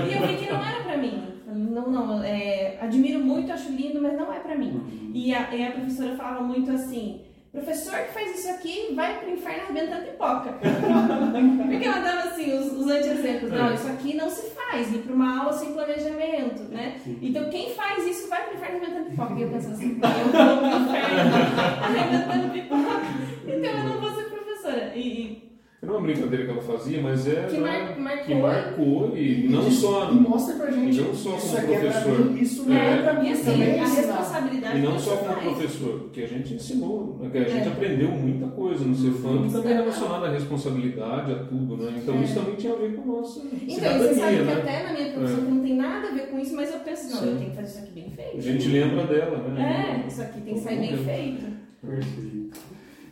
E 0.06 0.12
eu 0.12 0.26
vi 0.28 0.34
que 0.36 0.52
não 0.52 0.62
era 0.62 0.82
pra 0.84 0.96
mim. 0.98 1.22
Não, 1.46 1.90
não, 1.90 2.22
é, 2.22 2.76
admiro 2.78 3.18
muito, 3.20 3.50
acho 3.50 3.72
lindo, 3.72 4.02
mas 4.02 4.12
não 4.18 4.30
é 4.30 4.38
pra 4.38 4.56
mim. 4.58 4.72
Uhum. 4.72 5.10
E 5.14 5.34
a, 5.34 5.54
e 5.54 5.64
a 5.66 5.72
professora 5.72 6.14
falava 6.14 6.42
muito 6.44 6.70
assim, 6.70 7.22
professor 7.52 7.98
que 7.98 8.12
faz 8.12 8.38
isso 8.38 8.50
aqui 8.50 8.92
vai 8.94 9.18
pro 9.18 9.30
inferno 9.30 9.62
arrebentando 9.64 10.06
pipoca. 10.06 10.54
Porque 11.68 11.84
ela 11.84 11.98
dava 12.00 12.28
assim, 12.28 12.56
os, 12.56 12.72
os 12.72 12.90
anti-exemplos. 12.90 13.50
Não, 13.50 13.74
isso 13.74 13.88
aqui 13.88 14.14
não 14.14 14.30
se 14.30 14.50
faz, 14.50 14.92
ir 14.92 14.98
para 14.98 15.14
uma 15.14 15.40
aula 15.40 15.52
sem 15.52 15.72
planejamento, 15.72 16.62
né? 16.64 17.00
Então 17.20 17.50
quem 17.50 17.74
faz 17.74 18.06
isso 18.06 18.28
vai 18.28 18.44
pro 18.44 18.56
inferno 18.56 18.76
arrebentando 18.76 19.10
pipoca. 19.10 19.34
E 19.34 19.42
eu 19.42 19.48
pensando 19.48 19.74
assim, 19.74 20.00
eu 20.02 20.58
vou 20.60 20.70
pro 20.70 20.80
inferno 20.80 21.20
arrebentando 21.82 22.52
pipoca. 22.52 23.00
Então 23.46 23.70
eu 23.70 23.84
não 23.84 24.00
vou 24.00 24.14
ser 24.14 24.24
professora. 24.24 24.92
E, 24.94 25.49
Era 25.82 25.92
uma 25.92 26.00
brincadeira 26.02 26.44
que 26.44 26.50
ela 26.50 26.60
fazia, 26.60 27.00
mas 27.00 27.26
é 27.26 27.46
Que 27.46 27.56
mar- 27.58 27.98
marcou. 27.98 28.24
que 28.26 28.34
marcou 28.34 29.16
e 29.16 29.48
não 29.48 29.70
só 29.70 30.10
E 30.12 30.14
mostra 30.14 30.56
pra 30.56 30.70
gente. 30.70 30.98
e 30.98 31.00
não 31.00 31.14
só 31.14 31.36
isso 31.38 31.56
como 31.56 31.72
é 31.72 31.78
professor. 31.80 32.36
isso 32.38 32.68
não 32.68 32.76
É. 32.76 32.98
é 32.98 33.02
pra 33.02 33.12
e 33.14 33.22
mim 33.22 33.32
assim, 33.32 33.44
também 33.44 33.80
a 33.80 33.82
ensinar. 33.84 33.96
responsabilidade 34.16 34.78
E 34.78 34.82
não 34.82 34.98
só 34.98 35.16
como 35.16 35.32
faz. 35.32 35.42
professor, 35.42 36.00
porque 36.00 36.20
a 36.20 36.26
gente 36.26 36.52
ensinou, 36.52 37.18
né, 37.22 37.30
que 37.32 37.38
a 37.38 37.44
gente 37.48 37.66
É. 37.66 37.72
aprendeu 37.72 38.10
muita 38.10 38.46
coisa 38.48 38.84
no 38.84 38.94
Cefam, 38.94 39.42
que 39.46 39.52
também 39.54 39.72
é 39.72 39.76
relacionado 39.76 40.24
à 40.26 40.30
responsabilidade, 40.30 41.32
a 41.32 41.36
tudo, 41.44 41.76
né? 41.78 41.94
Então 41.96 42.14
É. 42.14 42.22
isso 42.24 42.34
também 42.34 42.54
tinha 42.56 42.72
a 42.74 42.76
ver 42.76 42.94
com 42.96 43.02
a 43.02 43.16
nossa 43.16 43.40
Então, 43.40 43.56
e 43.56 43.68
você 43.70 44.14
sabe 44.16 44.36
que 44.36 44.42
né? 44.42 44.52
até 44.52 44.82
na 44.86 44.92
minha 44.92 45.12
profissão 45.14 45.38
É. 45.38 45.50
não 45.50 45.60
tem 45.62 45.76
nada 45.76 46.08
a 46.08 46.10
ver 46.12 46.26
com 46.30 46.38
isso, 46.38 46.54
mas 46.56 46.70
eu 46.74 46.80
penso, 46.80 47.10
não, 47.10 47.20
Sim. 47.22 47.26
eu 47.30 47.36
tenho 47.38 47.50
que 47.52 47.56
fazer 47.56 47.68
isso 47.68 47.78
aqui 47.78 47.92
bem 47.92 48.10
feito. 48.10 48.36
A 48.36 48.40
gente 48.42 48.68
lembra 48.68 49.04
dela, 49.06 49.48
né? 49.48 50.02
É, 50.04 50.06
isso 50.06 50.20
aqui 50.20 50.40
tem 50.42 50.52
que 50.54 50.60
sair 50.60 50.78
bem 50.78 50.96
feito. 50.98 51.46
Perfeito. 51.80 52.39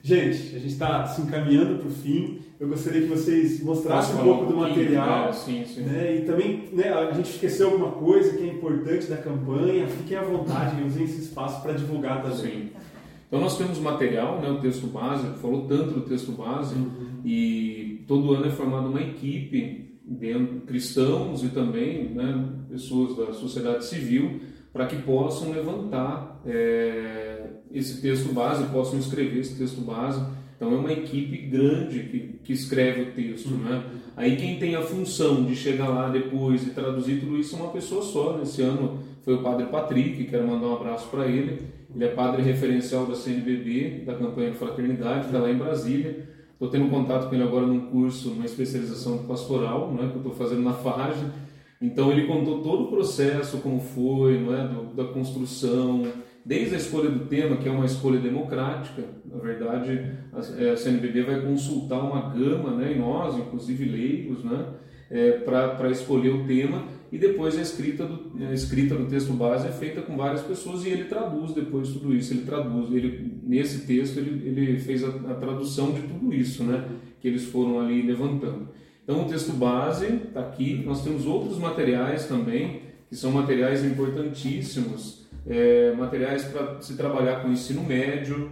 Gente, 0.09 0.57
a 0.57 0.59
gente 0.59 0.69
está 0.69 1.07
se 1.07 1.21
encaminhando 1.21 1.81
para 1.81 1.89
o 1.89 1.91
fim. 1.91 2.39
Eu 2.59 2.67
gostaria 2.67 3.03
que 3.03 3.09
vocês 3.09 3.63
mostrassem 3.63 4.19
um 4.19 4.25
pouco 4.25 4.47
do 4.47 4.55
pouquinho? 4.55 4.79
material. 4.79 5.29
É, 5.29 5.33
sim, 5.35 5.67
sim. 5.67 5.83
Né? 5.83 6.17
E 6.17 6.21
também, 6.23 6.71
né, 6.73 6.89
a 6.89 7.13
gente 7.13 7.29
esqueceu 7.29 7.73
alguma 7.73 7.91
coisa 7.93 8.35
que 8.35 8.43
é 8.43 8.47
importante 8.47 9.07
da 9.07 9.19
campanha. 9.19 9.87
Fiquem 9.87 10.17
à 10.17 10.23
vontade, 10.23 10.83
usem 10.83 11.05
esse 11.05 11.21
espaço 11.21 11.61
para 11.61 11.75
divulgar 11.75 12.23
também. 12.23 12.37
Sim. 12.37 12.71
Então 13.27 13.39
nós 13.39 13.59
temos 13.59 13.79
material, 13.79 14.41
né, 14.41 14.49
o 14.49 14.63
texto 14.63 14.87
base, 14.87 15.27
falou 15.43 15.67
tanto 15.67 15.91
do 15.91 16.01
texto 16.01 16.33
base, 16.33 16.75
e 17.23 18.03
todo 18.09 18.33
ano 18.33 18.47
é 18.47 18.51
formada 18.51 18.89
uma 18.89 19.03
equipe, 19.03 20.01
dentro, 20.03 20.63
cristãos 20.63 21.45
e 21.45 21.51
também 21.51 22.15
né, 22.15 22.49
pessoas 22.71 23.15
da 23.15 23.35
sociedade 23.35 23.85
civil, 23.85 24.41
para 24.73 24.87
que 24.87 24.97
possam 25.03 25.51
levantar 25.51 26.41
é, 26.47 27.28
esse 27.73 28.01
texto 28.01 28.33
base, 28.33 28.65
possam 28.73 28.99
escrever 28.99 29.41
esse 29.41 29.57
texto 29.57 29.81
base. 29.81 30.21
Então 30.57 30.73
é 30.73 30.77
uma 30.77 30.93
equipe 30.93 31.37
grande 31.37 32.01
que, 32.01 32.19
que 32.43 32.53
escreve 32.53 33.03
o 33.03 33.13
texto. 33.13 33.51
Né? 33.51 33.83
Aí 34.17 34.37
quem 34.37 34.59
tem 34.59 34.75
a 34.75 34.83
função 34.83 35.45
de 35.45 35.55
chegar 35.55 35.89
lá 35.89 36.09
depois 36.09 36.67
e 36.67 36.71
traduzir 36.71 37.21
tudo 37.21 37.39
isso 37.39 37.55
é 37.55 37.61
uma 37.61 37.71
pessoa 37.71 38.03
só. 38.03 38.37
Nesse 38.37 38.63
ano 38.63 38.99
foi 39.23 39.35
o 39.35 39.43
padre 39.43 39.67
Patrick, 39.67 40.25
quero 40.25 40.47
mandar 40.47 40.67
um 40.67 40.75
abraço 40.75 41.09
para 41.09 41.27
ele. 41.27 41.63
Ele 41.95 42.05
é 42.05 42.09
padre 42.09 42.43
referencial 42.43 43.07
da 43.07 43.15
CNBB, 43.15 44.03
da 44.05 44.15
campanha 44.15 44.51
de 44.51 44.59
fraternidade, 44.59 45.27
está 45.27 45.39
lá 45.39 45.51
em 45.51 45.57
Brasília. 45.57 46.29
Estou 46.53 46.69
tendo 46.69 46.91
contato 46.91 47.29
com 47.29 47.35
ele 47.37 47.45
agora 47.45 47.65
num 47.67 47.83
curso, 47.83 48.31
numa 48.31 48.45
especialização 48.45 49.19
pastoral, 49.19 49.93
né, 49.93 50.09
que 50.09 50.15
eu 50.15 50.23
estou 50.23 50.35
fazendo 50.35 50.63
na 50.63 50.73
FARJ. 50.73 51.25
Então 51.81 52.11
ele 52.11 52.27
contou 52.27 52.63
todo 52.63 52.85
o 52.85 52.89
processo, 52.89 53.59
como 53.59 53.81
foi, 53.81 54.41
não 54.41 54.53
é, 54.53 54.67
do, 54.67 54.95
da 54.95 55.05
construção, 55.05 56.03
desde 56.49 56.77
a 56.77 56.79
escolha 56.79 57.11
do 57.11 57.27
tema, 57.27 57.59
que 57.59 57.69
é 57.69 57.71
uma 57.71 57.85
escolha 57.85 58.19
democrática. 58.19 59.05
Na 59.27 59.37
verdade, 59.37 60.13
a, 60.33 60.39
é, 60.63 60.75
CNBB 60.75 61.23
vai 61.25 61.43
consultar 61.43 62.01
uma 62.01 62.35
gama, 62.35 62.75
né, 62.75 62.95
e 62.95 62.99
nós, 62.99 63.37
inclusive 63.37 63.85
leigos, 63.85 64.43
né, 64.43 64.65
é, 65.11 65.33
para 65.33 65.91
escolher 65.91 66.31
o 66.31 66.47
tema 66.47 66.85
e 67.13 67.19
depois 67.19 67.59
a 67.59 67.61
escrita 67.61 68.07
do, 68.07 68.33
a 68.47 68.53
escrita 68.55 68.95
do 68.95 69.05
texto 69.07 69.33
base 69.35 69.69
é 69.69 69.73
feita 69.73 70.01
com 70.01 70.17
várias 70.17 70.41
pessoas 70.41 70.87
e 70.87 70.89
ele 70.89 71.05
traduz 71.05 71.53
depois 71.53 71.91
tudo 71.91 72.15
isso. 72.15 72.33
Ele 72.33 72.43
traduz, 72.43 72.95
ele, 72.95 73.41
nesse 73.43 73.87
texto 73.87 74.17
ele, 74.17 74.49
ele 74.49 74.79
fez 74.79 75.05
a, 75.05 75.09
a 75.09 75.35
tradução 75.35 75.93
de 75.93 76.01
tudo 76.01 76.33
isso, 76.33 76.65
né, 76.65 76.83
que 77.21 77.29
eles 77.29 77.45
foram 77.45 77.79
ali 77.79 78.01
levantando. 78.01 78.71
Então 79.05 79.23
o 79.23 79.29
texto 79.29 79.53
base 79.53 80.07
está 80.07 80.41
aqui. 80.41 80.83
Nós 80.83 81.05
temos 81.05 81.27
outros 81.27 81.59
materiais 81.59 82.27
também 82.27 82.89
que 83.11 83.17
são 83.17 83.33
materiais 83.33 83.85
importantíssimos, 83.85 85.18
é, 85.49 85.95
materiais 85.97 86.45
para 86.45 86.81
se 86.81 86.97
trabalhar 86.97 87.41
com 87.43 87.49
ensino 87.49 87.83
médio, 87.83 88.51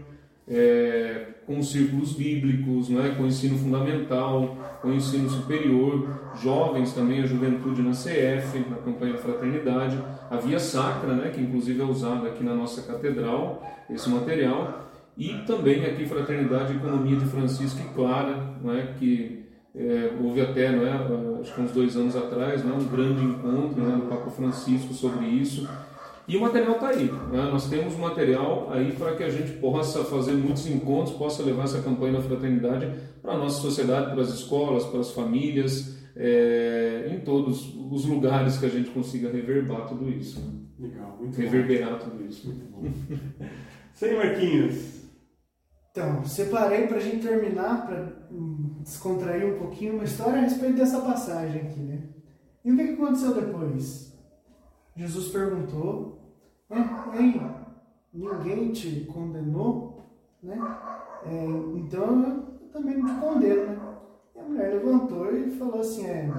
é, 0.49 1.27
com 1.47 1.59
os 1.59 1.71
círculos 1.71 2.13
bíblicos, 2.13 2.89
não 2.89 3.05
é? 3.05 3.11
com 3.11 3.27
ensino 3.27 3.59
fundamental, 3.59 4.57
com 4.81 4.93
ensino 4.93 5.29
superior, 5.29 6.33
jovens 6.41 6.93
também, 6.93 7.23
a 7.23 7.27
juventude 7.27 7.83
na 7.83 7.91
CF, 7.91 8.59
na 8.71 8.77
campanha 8.77 9.13
da 9.13 9.19
fraternidade, 9.19 9.99
a 10.31 10.37
via 10.37 10.59
sacra, 10.59 11.15
né? 11.15 11.31
que 11.31 11.41
inclusive 11.41 11.81
é 11.81 11.85
usada 11.85 12.29
aqui 12.29 12.43
na 12.43 12.55
nossa 12.55 12.83
catedral, 12.83 13.63
esse 13.91 14.09
material, 14.09 14.91
e 15.17 15.33
também 15.47 15.85
aqui 15.85 16.05
Fraternidade 16.05 16.75
Economia 16.75 17.17
de 17.17 17.25
Francisco 17.27 17.81
e 17.81 17.95
Clara, 17.95 18.55
não 18.63 18.75
é? 18.75 18.89
que 18.99 19.45
é, 19.75 20.11
houve 20.21 20.41
até, 20.41 20.73
não 20.73 20.87
é? 20.87 21.41
acho 21.41 21.55
que 21.55 21.61
uns 21.61 21.71
dois 21.71 21.97
anos 21.97 22.17
atrás, 22.17 22.65
não 22.65 22.75
é? 22.75 22.77
um 22.77 22.85
grande 22.85 23.23
encontro 23.23 23.83
né? 23.83 23.97
do 23.97 24.09
Papa 24.09 24.31
Francisco 24.31 24.93
sobre 24.93 25.27
isso, 25.27 25.69
e 26.29 26.37
o 26.37 26.41
material 26.41 26.73
está 26.73 26.89
aí. 26.89 27.05
Né? 27.05 27.43
Nós 27.51 27.69
temos 27.69 27.95
o 27.95 27.99
material 27.99 28.69
aí 28.73 28.93
para 28.93 29.15
que 29.15 29.23
a 29.23 29.31
gente 29.31 29.53
possa 29.59 30.05
fazer 30.05 30.33
muitos 30.33 30.67
encontros, 30.67 31.17
possa 31.17 31.43
levar 31.43 31.65
essa 31.65 31.81
campanha 31.83 32.15
da 32.15 32.23
fraternidade 32.23 32.93
para 33.23 33.33
a 33.33 33.39
nossa 33.39 33.61
sociedade, 33.61 34.13
para 34.13 34.23
as 34.23 34.31
escolas, 34.31 34.85
para 34.85 35.01
as 35.01 35.13
famílias, 35.13 35.97
é, 36.17 37.11
em 37.13 37.21
todos 37.21 37.75
os 37.91 38.05
lugares 38.07 38.59
que 38.59 38.67
a 38.67 38.71
gente 38.71 38.91
consiga 38.91 39.31
reverbar 39.31 39.87
tudo 39.87 40.11
isso. 40.11 40.41
Né? 40.41 40.53
Legal, 40.79 41.17
muito 41.21 41.37
bom. 41.37 41.43
Reverberar 41.43 41.99
tudo 41.99 42.25
isso. 42.25 42.49
Muito 42.49 42.65
bom. 42.67 42.83
Sem 43.95 44.17
Marquinhos. 44.17 44.97
Então, 45.91 46.25
separei 46.25 46.87
pra 46.87 46.99
gente 46.99 47.27
terminar, 47.27 47.87
pra 47.87 48.27
hum, 48.31 48.81
descontrair 48.83 49.47
um 49.47 49.59
pouquinho, 49.59 49.95
uma 49.95 50.05
história 50.05 50.41
a 50.41 50.43
respeito 50.43 50.77
dessa 50.77 51.01
passagem 51.01 51.63
aqui, 51.63 51.81
né? 51.81 52.03
E 52.63 52.71
o 52.71 52.77
que 52.77 52.83
aconteceu 52.83 53.33
depois? 53.33 54.16
Jesus 54.97 55.29
perguntou, 55.29 56.19
né? 56.71 57.05
Aí, 57.13 57.41
ninguém 58.13 58.73
te 58.73 59.05
condenou, 59.13 60.03
né? 60.43 60.59
É, 61.27 61.45
então 61.75 62.23
eu 62.61 62.69
também 62.73 62.97
não 62.97 63.07
te 63.07 63.21
condeno, 63.21 63.67
né? 63.67 63.79
E 64.35 64.41
a 64.41 64.43
mulher 64.43 64.75
levantou 64.75 65.35
e 65.35 65.51
falou 65.51 65.81
assim, 65.81 66.07
é, 66.07 66.31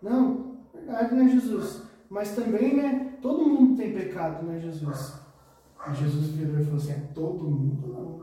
não, 0.00 0.56
verdade, 0.72 1.14
né, 1.14 1.28
Jesus? 1.28 1.82
Mas 2.08 2.34
também, 2.34 2.76
né, 2.76 3.12
todo 3.20 3.44
mundo 3.44 3.76
tem 3.76 3.92
pecado, 3.92 4.44
né, 4.46 4.58
Jesus? 4.58 5.20
E 5.90 5.94
Jesus 5.94 6.28
virou 6.28 6.60
e 6.60 6.64
falou 6.64 6.78
assim, 6.78 6.92
é 6.92 7.02
todo 7.14 7.44
mundo 7.44 7.88
não. 7.88 8.20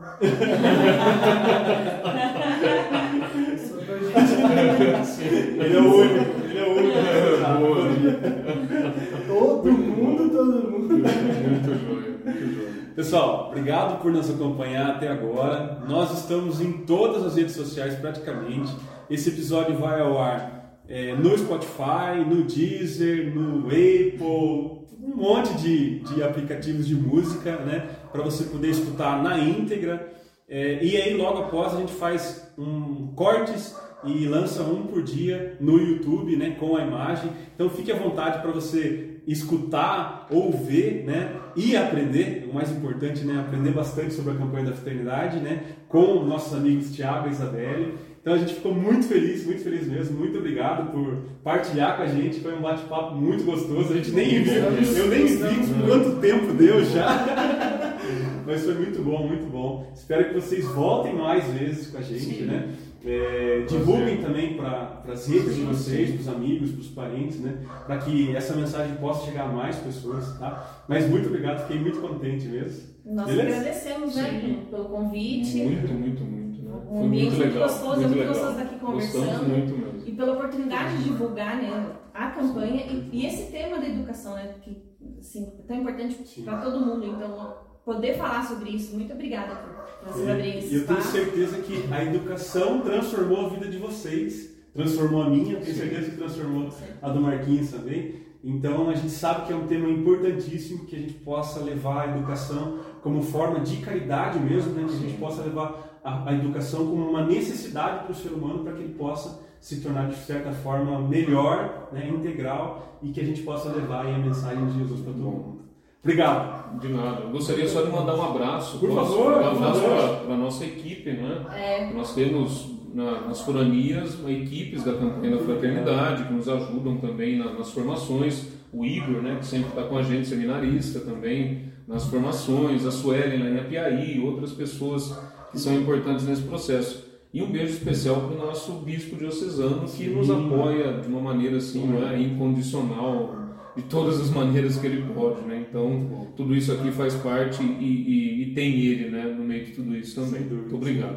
Só 3.58 3.76
pra 3.84 3.98
gente 3.98 5.24
Ele 5.24 5.76
é 5.76 5.80
o 5.80 5.94
único, 5.94 6.40
ele 6.44 6.58
é 6.58 6.62
o 6.64 6.72
único. 6.72 7.89
Todo 9.26 9.72
mundo, 9.72 10.30
todo 10.30 10.70
mundo. 10.70 10.94
Muito 10.94 11.68
joia, 11.68 12.18
muito 12.22 12.54
joia. 12.54 12.70
Pessoal, 12.94 13.48
obrigado 13.48 14.02
por 14.02 14.12
nos 14.12 14.28
acompanhar 14.28 14.90
até 14.90 15.08
agora. 15.08 15.82
Nós 15.88 16.18
estamos 16.18 16.60
em 16.60 16.72
todas 16.84 17.24
as 17.24 17.36
redes 17.36 17.54
sociais 17.54 17.94
praticamente. 17.94 18.70
Esse 19.08 19.30
episódio 19.30 19.76
vai 19.76 20.00
ao 20.00 20.20
ar 20.20 20.80
é, 20.88 21.14
no 21.14 21.36
Spotify, 21.38 22.24
no 22.26 22.44
Deezer, 22.44 23.34
no 23.34 23.68
Apple, 23.68 24.80
um 25.02 25.16
monte 25.16 25.54
de, 25.54 26.00
de 26.00 26.22
aplicativos 26.22 26.86
de 26.86 26.94
música, 26.94 27.56
né? 27.56 27.88
Para 28.12 28.22
você 28.22 28.44
poder 28.44 28.70
escutar 28.70 29.22
na 29.22 29.38
íntegra. 29.38 30.12
É, 30.48 30.84
e 30.84 30.96
aí 30.96 31.14
logo 31.16 31.38
após 31.38 31.74
a 31.74 31.78
gente 31.78 31.92
faz 31.92 32.52
um 32.58 33.12
cortes 33.14 33.74
e 34.04 34.26
lança 34.26 34.62
um 34.62 34.86
por 34.86 35.02
dia 35.02 35.56
no 35.60 35.78
YouTube, 35.78 36.36
né, 36.36 36.56
com 36.58 36.76
a 36.76 36.82
imagem. 36.82 37.30
Então 37.54 37.68
fique 37.68 37.92
à 37.92 37.96
vontade 37.96 38.40
para 38.40 38.50
você 38.50 39.20
escutar 39.26 40.26
ou 40.30 40.52
ver, 40.52 41.04
né, 41.06 41.36
e 41.56 41.76
aprender. 41.76 42.48
O 42.50 42.54
mais 42.54 42.70
importante, 42.70 43.24
né, 43.24 43.40
aprender 43.40 43.70
bastante 43.70 44.14
sobre 44.14 44.32
a 44.32 44.36
campanha 44.36 44.66
da 44.66 44.72
fraternidade, 44.72 45.38
né, 45.38 45.62
com 45.88 46.24
nossos 46.24 46.54
amigos 46.54 46.94
Tiago 46.94 47.28
e 47.28 47.30
Isabelle. 47.30 47.94
Então 48.20 48.34
a 48.34 48.38
gente 48.38 48.54
ficou 48.54 48.74
muito 48.74 49.06
feliz, 49.06 49.46
muito 49.46 49.62
feliz 49.62 49.86
mesmo. 49.86 50.18
Muito 50.18 50.38
obrigado 50.38 50.92
por 50.92 51.16
partilhar 51.42 51.96
com 51.96 52.02
a 52.02 52.06
gente. 52.06 52.40
Foi 52.40 52.54
um 52.54 52.60
bate-papo 52.60 53.14
muito 53.14 53.44
gostoso. 53.44 53.92
A 53.92 53.96
gente 53.96 54.10
nem 54.10 54.42
viu, 54.42 54.52
eu 54.52 55.08
nem 55.08 55.26
vi 55.26 55.86
quanto 55.86 56.20
tempo 56.20 56.52
deu 56.52 56.84
já. 56.84 57.96
Mas 58.46 58.64
foi 58.64 58.74
muito 58.74 59.02
bom, 59.02 59.26
muito 59.26 59.46
bom. 59.46 59.90
Espero 59.94 60.24
que 60.24 60.34
vocês 60.34 60.66
voltem 60.66 61.14
mais 61.14 61.46
vezes 61.46 61.86
com 61.86 61.98
a 61.98 62.02
gente, 62.02 62.40
Sim. 62.40 62.44
né? 62.44 62.68
É, 63.02 63.64
divulguem 63.66 64.18
também 64.18 64.56
para 64.56 65.02
as 65.08 65.26
redes 65.26 65.56
de 65.56 65.62
vocês, 65.62 66.10
para 66.10 66.20
os 66.20 66.28
amigos, 66.28 66.70
para 66.72 66.80
os 66.80 66.88
parentes, 66.88 67.40
né? 67.40 67.58
Para 67.86 67.98
que 67.98 68.36
essa 68.36 68.54
mensagem 68.54 68.96
possa 68.96 69.26
chegar 69.26 69.44
a 69.44 69.52
mais 69.52 69.76
pessoas, 69.76 70.38
tá? 70.38 70.84
Mas 70.86 71.08
muito 71.08 71.28
obrigado, 71.28 71.62
fiquei 71.66 71.80
muito 71.80 72.00
contente 72.00 72.46
mesmo. 72.46 72.90
Nós 73.04 73.26
Beleza? 73.26 73.56
agradecemos, 73.56 74.16
né, 74.16 74.40
Sim. 74.40 74.66
pelo 74.70 74.84
convite. 74.84 75.56
Muito, 75.62 75.92
muito, 75.92 76.22
muito. 76.24 76.62
Né? 76.62 76.70
Um 76.90 77.04
ambiente 77.06 77.36
muito 77.36 77.58
gostoso, 77.58 77.92
é 77.92 78.06
muito 78.06 78.18
legal. 78.18 78.28
gostoso 78.28 78.50
estar 78.50 78.62
aqui 78.62 78.78
conversando. 78.78 79.24
Gostamos 79.24 79.48
muito 79.48 79.78
mesmo. 79.78 80.08
E 80.08 80.12
pela 80.12 80.32
oportunidade 80.32 80.96
de 80.98 81.04
divulgar 81.04 81.56
né, 81.56 81.92
a 82.12 82.30
campanha 82.30 82.86
e, 82.86 83.08
e 83.12 83.26
esse 83.26 83.50
tema 83.50 83.78
da 83.78 83.88
educação, 83.88 84.34
né, 84.34 84.54
que 84.60 84.82
assim, 85.18 85.52
é 85.58 85.62
tão 85.62 85.76
importante 85.76 86.42
para 86.42 86.58
todo 86.58 86.84
mundo. 86.84 87.06
Então, 87.06 87.70
poder 87.84 88.16
falar 88.16 88.46
sobre 88.46 88.70
isso. 88.70 88.94
Muito 88.94 89.12
obrigada 89.12 89.54
por 89.56 89.74
esse 90.08 90.74
E 90.74 90.76
eu 90.78 90.86
tenho 90.86 91.02
certeza 91.02 91.58
que 91.58 91.84
a 91.92 92.04
educação 92.04 92.80
transformou 92.80 93.46
a 93.46 93.48
vida 93.50 93.68
de 93.68 93.76
vocês, 93.78 94.56
transformou 94.74 95.22
a 95.22 95.30
minha, 95.30 95.56
tenho 95.56 95.76
certeza 95.76 96.10
que 96.10 96.16
transformou 96.16 96.68
a 97.02 97.08
do 97.08 97.20
Marquinhos 97.20 97.70
também. 97.70 98.30
Então 98.42 98.88
a 98.88 98.94
gente 98.94 99.10
sabe 99.10 99.46
que 99.46 99.52
é 99.52 99.56
um 99.56 99.66
tema 99.66 99.88
importantíssimo 99.88 100.86
que 100.86 100.96
a 100.96 100.98
gente 100.98 101.14
possa 101.14 101.60
levar 101.60 102.08
a 102.08 102.16
educação 102.16 102.78
como 103.02 103.22
forma 103.22 103.60
de 103.60 103.76
caridade 103.78 104.38
mesmo, 104.38 104.72
né? 104.72 104.86
que 104.88 104.94
a 104.94 104.98
gente 104.98 105.18
possa 105.18 105.42
levar 105.42 106.00
a, 106.02 106.30
a 106.30 106.32
educação 106.32 106.86
como 106.86 107.10
uma 107.10 107.26
necessidade 107.26 108.04
para 108.04 108.12
o 108.12 108.14
ser 108.14 108.30
humano 108.30 108.64
para 108.64 108.72
que 108.72 108.82
ele 108.82 108.94
possa 108.94 109.40
se 109.60 109.82
tornar 109.82 110.08
de 110.08 110.16
certa 110.16 110.52
forma 110.52 111.06
melhor, 111.06 111.90
né? 111.92 112.08
integral 112.08 112.98
e 113.02 113.10
que 113.10 113.20
a 113.20 113.24
gente 113.24 113.42
possa 113.42 113.70
levar 113.70 114.06
aí 114.06 114.14
a 114.14 114.18
mensagem 114.18 114.64
de 114.66 114.78
Jesus 114.78 115.00
para 115.00 115.12
todo 115.12 115.22
mundo. 115.22 115.59
Obrigado. 116.02 116.78
De 116.80 116.88
nada. 116.88 117.22
Eu 117.22 117.30
gostaria 117.30 117.68
só 117.68 117.82
de 117.82 117.90
mandar 117.90 118.14
um 118.14 118.22
abraço. 118.22 118.78
Por 118.78 118.94
favor, 118.94 119.32
Um 119.32 119.46
abraço 119.48 119.80
para 120.24 120.34
a 120.34 120.36
nossa 120.36 120.64
equipe, 120.64 121.10
né? 121.10 121.44
É, 121.54 121.92
Nós 121.92 122.14
temos 122.14 122.70
na- 122.94 123.22
nas 123.22 123.40
foranias 123.40 124.16
equipes 124.26 124.84
da 124.84 124.92
campanha 124.94 125.36
da 125.36 125.42
fraternidade 125.42 126.24
que 126.24 126.32
nos 126.32 126.48
ajudam 126.48 126.96
também 126.98 127.38
na- 127.38 127.52
nas 127.52 127.70
formações. 127.70 128.48
O 128.72 128.84
Igor, 128.84 129.20
né, 129.20 129.36
que 129.40 129.46
sempre 129.46 129.68
está 129.70 129.82
com 129.82 129.98
a 129.98 130.02
gente, 130.02 130.26
seminarista 130.28 131.00
também, 131.00 131.64
nas 131.88 132.04
formações. 132.06 132.86
A 132.86 132.90
Suelen 132.90 133.38
lá 133.42 133.50
em 133.50 133.58
Apiaí, 133.58 134.20
outras 134.24 134.52
pessoas 134.52 135.12
que 135.50 135.58
são 135.58 135.74
importantes 135.74 136.24
nesse 136.26 136.42
processo. 136.42 137.10
E 137.34 137.42
um 137.42 137.50
beijo 137.50 137.74
especial 137.74 138.16
para 138.22 138.36
o 138.36 138.46
nosso 138.46 138.72
bispo 138.74 139.16
diocesano 139.16 139.86
que 139.86 140.08
nos 140.08 140.30
apoia 140.30 140.94
de 141.00 141.08
uma 141.08 141.20
maneira 141.20 141.58
assim, 141.58 141.84
não 141.86 142.08
é, 142.08 142.18
incondicional, 142.20 143.34
de 143.76 143.82
todas 143.84 144.20
as 144.20 144.30
maneiras 144.30 144.76
que 144.78 144.86
ele 144.86 145.04
pode, 145.14 145.42
né? 145.42 145.64
Então, 145.68 146.28
tudo 146.36 146.54
isso 146.54 146.72
aqui 146.72 146.90
faz 146.90 147.14
parte 147.14 147.62
e, 147.62 147.66
e- 147.66 148.42
e 148.42 148.54
tem 148.54 148.80
ele, 148.80 149.10
né, 149.10 149.22
no 149.24 149.44
meio 149.44 149.64
de 149.64 149.72
tudo 149.72 149.96
isso 149.96 150.20
também. 150.20 150.40
Muito 150.42 150.74
obrigado. 150.74 151.16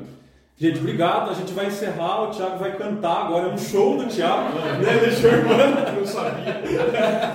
Gente, 0.55 0.77
obrigado. 0.79 1.31
A 1.31 1.33
gente 1.33 1.51
vai 1.51 1.65
encerrar. 1.65 2.23
O 2.23 2.27
Thiago 2.31 2.59
vai 2.59 2.77
cantar 2.77 3.25
agora. 3.25 3.49
É 3.49 3.53
um 3.53 3.57
show 3.57 3.97
do 3.97 4.05
Thiago. 4.07 4.55
né, 4.59 5.01
Legião 5.01 5.33
Urbana? 5.39 5.93
Eu 5.97 6.05
sabia. 6.05 6.61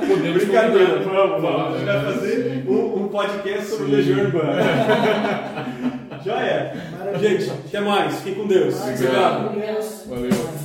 Podemos 0.07 0.45
Brincadeira. 0.45 0.99
Vamos, 1.01 1.43
vamos. 1.43 1.75
A 1.75 1.79
gente 1.79 1.85
vai 1.85 2.05
fazer 2.05 2.65
um, 2.69 3.03
um 3.05 3.09
podcast 3.09 3.65
sobre 3.71 3.87
Sim. 3.87 3.91
Legião 3.93 4.21
Urbana. 4.21 4.63
Já 6.25 6.41
é. 6.41 6.77
Maravilha. 6.97 7.29
Gente, 7.39 7.51
até 7.51 7.81
mais. 7.81 8.21
Fiquem 8.21 8.35
com 8.37 8.47
Deus. 8.47 8.81
Obrigado. 8.81 9.55
Deus. 9.61 10.05
Valeu. 10.09 10.58